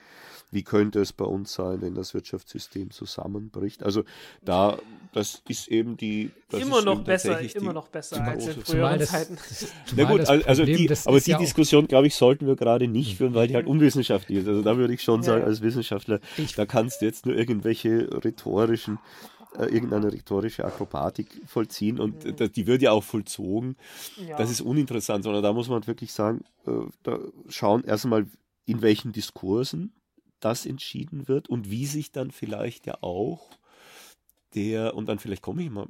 [0.51, 3.83] Wie könnte es bei uns sein, wenn das Wirtschaftssystem zusammenbricht?
[3.83, 4.05] Also
[4.43, 4.79] da,
[5.13, 9.11] das ist eben die das immer noch besser, immer noch besser als in früheren das,
[9.11, 9.37] Zeiten.
[9.97, 13.19] Na gut, also Problem, die, aber die ja Diskussion, glaube ich, sollten wir gerade nicht
[13.19, 14.49] führen, weil die halt unwissenschaftlich ist.
[14.49, 18.09] Also da würde ich schon sagen, als Wissenschaftler, ich, da kannst du jetzt nur irgendwelche
[18.25, 18.99] rhetorischen
[19.57, 22.37] äh, irgendeine rhetorische Akrobatik vollziehen und mhm.
[22.39, 23.77] äh, die wird ja auch vollzogen.
[24.27, 24.37] Ja.
[24.37, 26.71] Das ist uninteressant, sondern da muss man wirklich sagen, äh,
[27.03, 27.19] da
[27.49, 28.27] schauen erstmal,
[28.67, 29.93] in welchen Diskursen
[30.41, 33.51] das entschieden wird und wie sich dann vielleicht ja auch
[34.55, 35.89] der, und dann vielleicht komme ich mal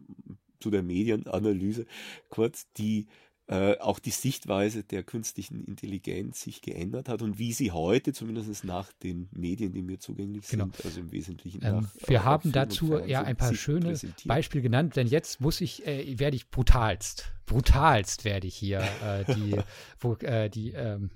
[0.60, 1.86] zu der Medienanalyse
[2.28, 3.06] kurz, die
[3.50, 8.62] äh, auch die Sichtweise der künstlichen Intelligenz sich geändert hat und wie sie heute, zumindest
[8.64, 10.64] nach den Medien, die mir zugänglich genau.
[10.64, 11.64] sind, also im Wesentlichen.
[11.64, 15.86] Ähm, nach, wir haben dazu ja ein paar schöne Beispiele genannt, denn jetzt muss ich,
[15.86, 19.56] äh, werde ich brutalst, brutalst werde ich hier äh, die,
[19.98, 21.08] wo, äh, die, ähm,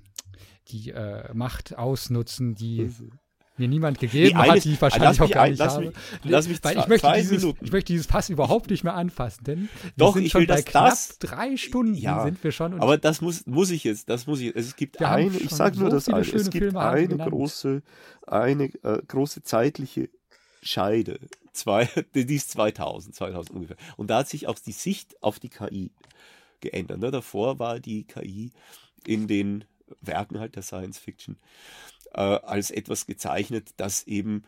[0.69, 2.91] die äh, Macht ausnutzen, die
[3.57, 5.87] mir niemand gegeben die hat, die ich wahrscheinlich auch gar nicht lass habe.
[5.87, 9.45] Mich, lass mich Weil ich möchte, dieses, ich möchte dieses Fass überhaupt nicht mehr anfassen,
[9.45, 12.81] denn Doch, wir sind schon bei knapp das, drei Stunden ja, sind wir schon.
[12.81, 15.91] aber das muss, muss ich jetzt, das muss ich Es gibt eine, ich sage nur
[15.91, 17.83] so das eine, es gibt Filme eine große,
[18.27, 20.09] eine äh, große zeitliche
[20.63, 21.19] Scheide.
[21.53, 23.77] Zwei, die ist 2000, 2000 ungefähr.
[23.97, 25.91] Und da hat sich auch die Sicht auf die KI
[26.61, 27.01] geändert.
[27.01, 27.11] Ne?
[27.11, 28.53] Davor war die KI
[29.07, 29.65] in den
[30.01, 31.37] Werken halt der Science Fiction
[32.15, 34.45] äh, als etwas gezeichnet, das eben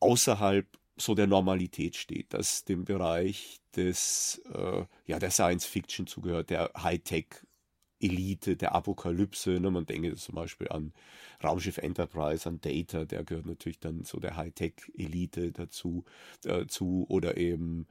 [0.00, 6.50] außerhalb so der Normalität steht, das dem Bereich des, äh, ja, der Science Fiction zugehört,
[6.50, 7.26] der Hightech
[8.00, 9.60] Elite, der Apokalypse.
[9.60, 9.70] Ne?
[9.70, 10.92] Man denke zum Beispiel an
[11.42, 16.04] Raumschiff Enterprise, an Data, der gehört natürlich dann so der Hightech-Elite dazu,
[16.44, 17.86] äh, zu, oder eben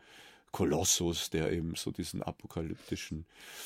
[0.51, 3.26] Kolossus, der eben so diesen apokalyptischen,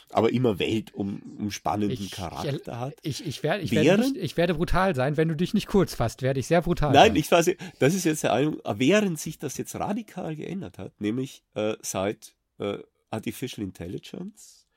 [0.10, 2.96] aber immer weltumspannenden ich, Charakter hat.
[3.02, 5.94] Ich, ich, werde, ich, werde nicht, ich werde brutal sein, wenn du dich nicht kurz
[5.94, 7.16] fasst, werde ich sehr brutal Nein, sein.
[7.16, 11.44] ich weiß, das ist jetzt der Eindruck, während sich das jetzt radikal geändert hat, nämlich
[11.54, 12.80] äh, seit äh,
[13.10, 14.68] Artificial Intelligence,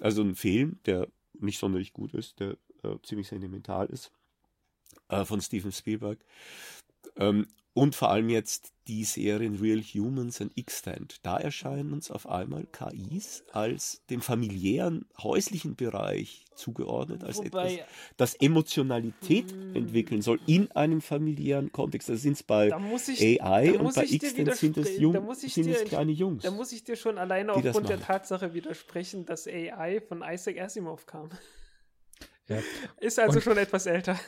[0.00, 1.08] also ein Film, der
[1.40, 4.10] nicht sonderlich gut ist, der äh, ziemlich sentimental ist,
[5.08, 6.18] äh, von Steven Spielberg.
[7.16, 7.46] Ähm,
[7.76, 11.18] und vor allem jetzt die Serien Real Humans und Extant.
[11.22, 17.86] Da erscheinen uns auf einmal KIs als dem familiären, häuslichen Bereich zugeordnet, als Wobei, etwas,
[18.16, 19.76] das Emotionalität hm.
[19.76, 22.08] entwickeln soll in einem familiären Kontext.
[22.08, 22.68] Da sind es bei
[23.08, 26.44] ich, AI und bei Extant sind es, Jung, sind dir, es kleine Jungs.
[26.44, 31.04] Da muss ich dir schon alleine aufgrund der Tatsache widersprechen, dass AI von Isaac Asimov
[31.04, 31.28] kam.
[32.48, 32.58] Ja.
[33.00, 34.20] Ist also und, schon etwas älter.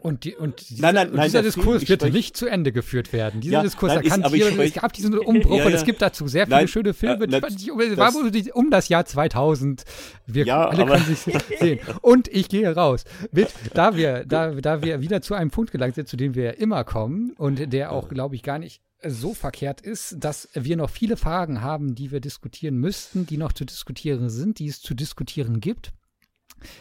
[0.00, 3.42] Und, die, und dieser, nein, nein, nein, dieser Diskurs wird nicht zu Ende geführt werden.
[3.42, 5.66] Dieser ja, Diskurs, nein, kann ist, hier, es gab diesen Umbruch ja, ja.
[5.66, 8.14] und es gibt dazu sehr viele schöne Filme, äh, die, um, das,
[8.54, 9.84] um das Jahr 2000.
[10.26, 11.18] Wir ja, alle können sich
[11.60, 11.80] sehen.
[12.00, 13.04] Und ich gehe raus.
[13.30, 16.58] Mit, da, wir, da, da wir wieder zu einem Punkt gelangt sind, zu dem wir
[16.58, 20.88] immer kommen und der auch, glaube ich, gar nicht so verkehrt ist, dass wir noch
[20.88, 24.94] viele Fragen haben, die wir diskutieren müssten, die noch zu diskutieren sind, die es zu
[24.94, 25.92] diskutieren gibt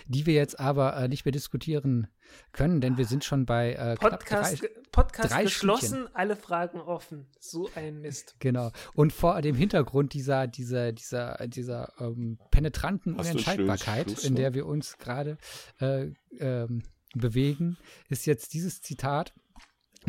[0.07, 2.07] die wir jetzt aber äh, nicht mehr diskutieren
[2.51, 6.15] können, denn wir sind schon bei äh, Podcast, drei, Podcast drei geschlossen, Stückchen.
[6.15, 7.27] alle Fragen offen.
[7.39, 8.35] So ein Mist.
[8.39, 8.71] Genau.
[8.93, 14.65] Und vor dem Hintergrund dieser, dieser, dieser, dieser ähm, penetranten Hast Unentscheidbarkeit, in der wir
[14.65, 15.37] uns gerade
[15.79, 16.07] äh,
[16.39, 17.77] ähm, bewegen,
[18.09, 19.33] ist jetzt dieses Zitat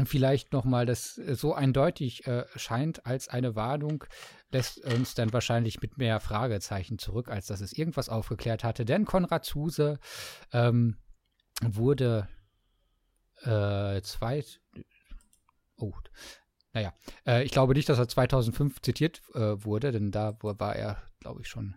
[0.04, 4.04] vielleicht nochmal, das so eindeutig äh, scheint als eine Warnung,
[4.50, 8.84] lässt uns dann wahrscheinlich mit mehr Fragezeichen zurück, als dass es irgendwas aufgeklärt hatte.
[8.84, 9.98] Denn Konrad Zuse
[10.52, 10.96] ähm,
[11.62, 12.28] wurde
[13.42, 14.44] äh, zwei.
[15.78, 15.92] Oh,
[16.72, 16.92] naja,
[17.26, 21.40] äh, ich glaube nicht, dass er 2005 zitiert äh, wurde, denn da war er, glaube
[21.40, 21.76] ich, schon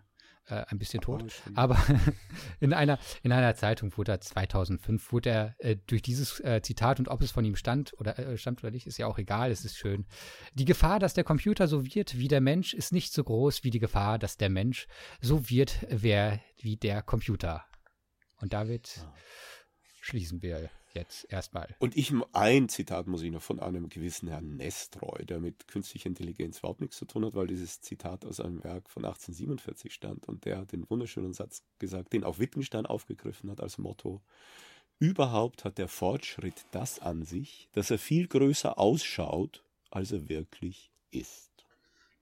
[0.50, 1.24] äh, ein bisschen tot.
[1.24, 1.78] Oh, aber
[2.60, 6.98] in einer, in einer Zeitung wurde er 2005, wurde er äh, durch dieses äh, Zitat
[6.98, 9.50] und ob es von ihm stand oder äh, stammt oder nicht, ist ja auch egal,
[9.50, 10.06] es ist schön.
[10.54, 13.70] Die Gefahr, dass der Computer so wird wie der Mensch, ist nicht so groß wie
[13.70, 14.86] die Gefahr, dass der Mensch
[15.20, 17.64] so wird wer, wie der Computer.
[18.40, 19.14] Und damit ja.
[20.00, 21.74] schließen wir jetzt erstmal.
[21.78, 26.06] Und ich, ein Zitat muss ich noch von einem gewissen Herrn Nestroy, der mit künstlicher
[26.08, 30.28] Intelligenz überhaupt nichts zu tun hat, weil dieses Zitat aus einem Werk von 1847 stammt
[30.28, 34.20] und der hat den wunderschönen Satz gesagt, den auch Wittgenstein aufgegriffen hat als Motto.
[34.98, 40.92] Überhaupt hat der Fortschritt das an sich, dass er viel größer ausschaut, als er wirklich
[41.10, 41.64] ist.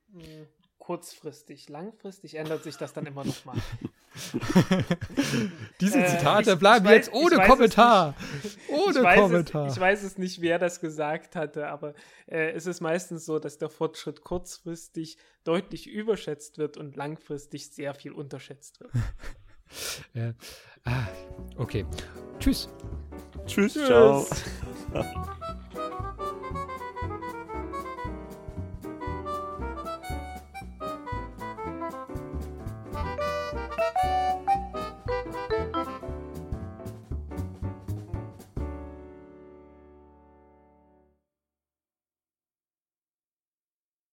[0.08, 0.46] Mhm
[0.88, 1.68] kurzfristig.
[1.68, 3.56] Langfristig ändert sich das dann immer noch mal.
[5.80, 8.14] Diese äh, Zitate äh, ich, bleiben ich jetzt weiß, ohne Kommentar.
[8.68, 9.66] ohne ich Kommentar.
[9.66, 11.94] Es, ich weiß es nicht, wer das gesagt hatte, aber
[12.26, 17.94] äh, es ist meistens so, dass der Fortschritt kurzfristig deutlich überschätzt wird und langfristig sehr
[17.94, 18.92] viel unterschätzt wird.
[20.14, 20.32] ja.
[20.84, 21.08] ah,
[21.56, 21.86] okay.
[22.38, 22.68] Tschüss.
[23.46, 23.74] Tschüss.
[23.74, 23.86] Tschüss.
[23.86, 24.26] Ciao.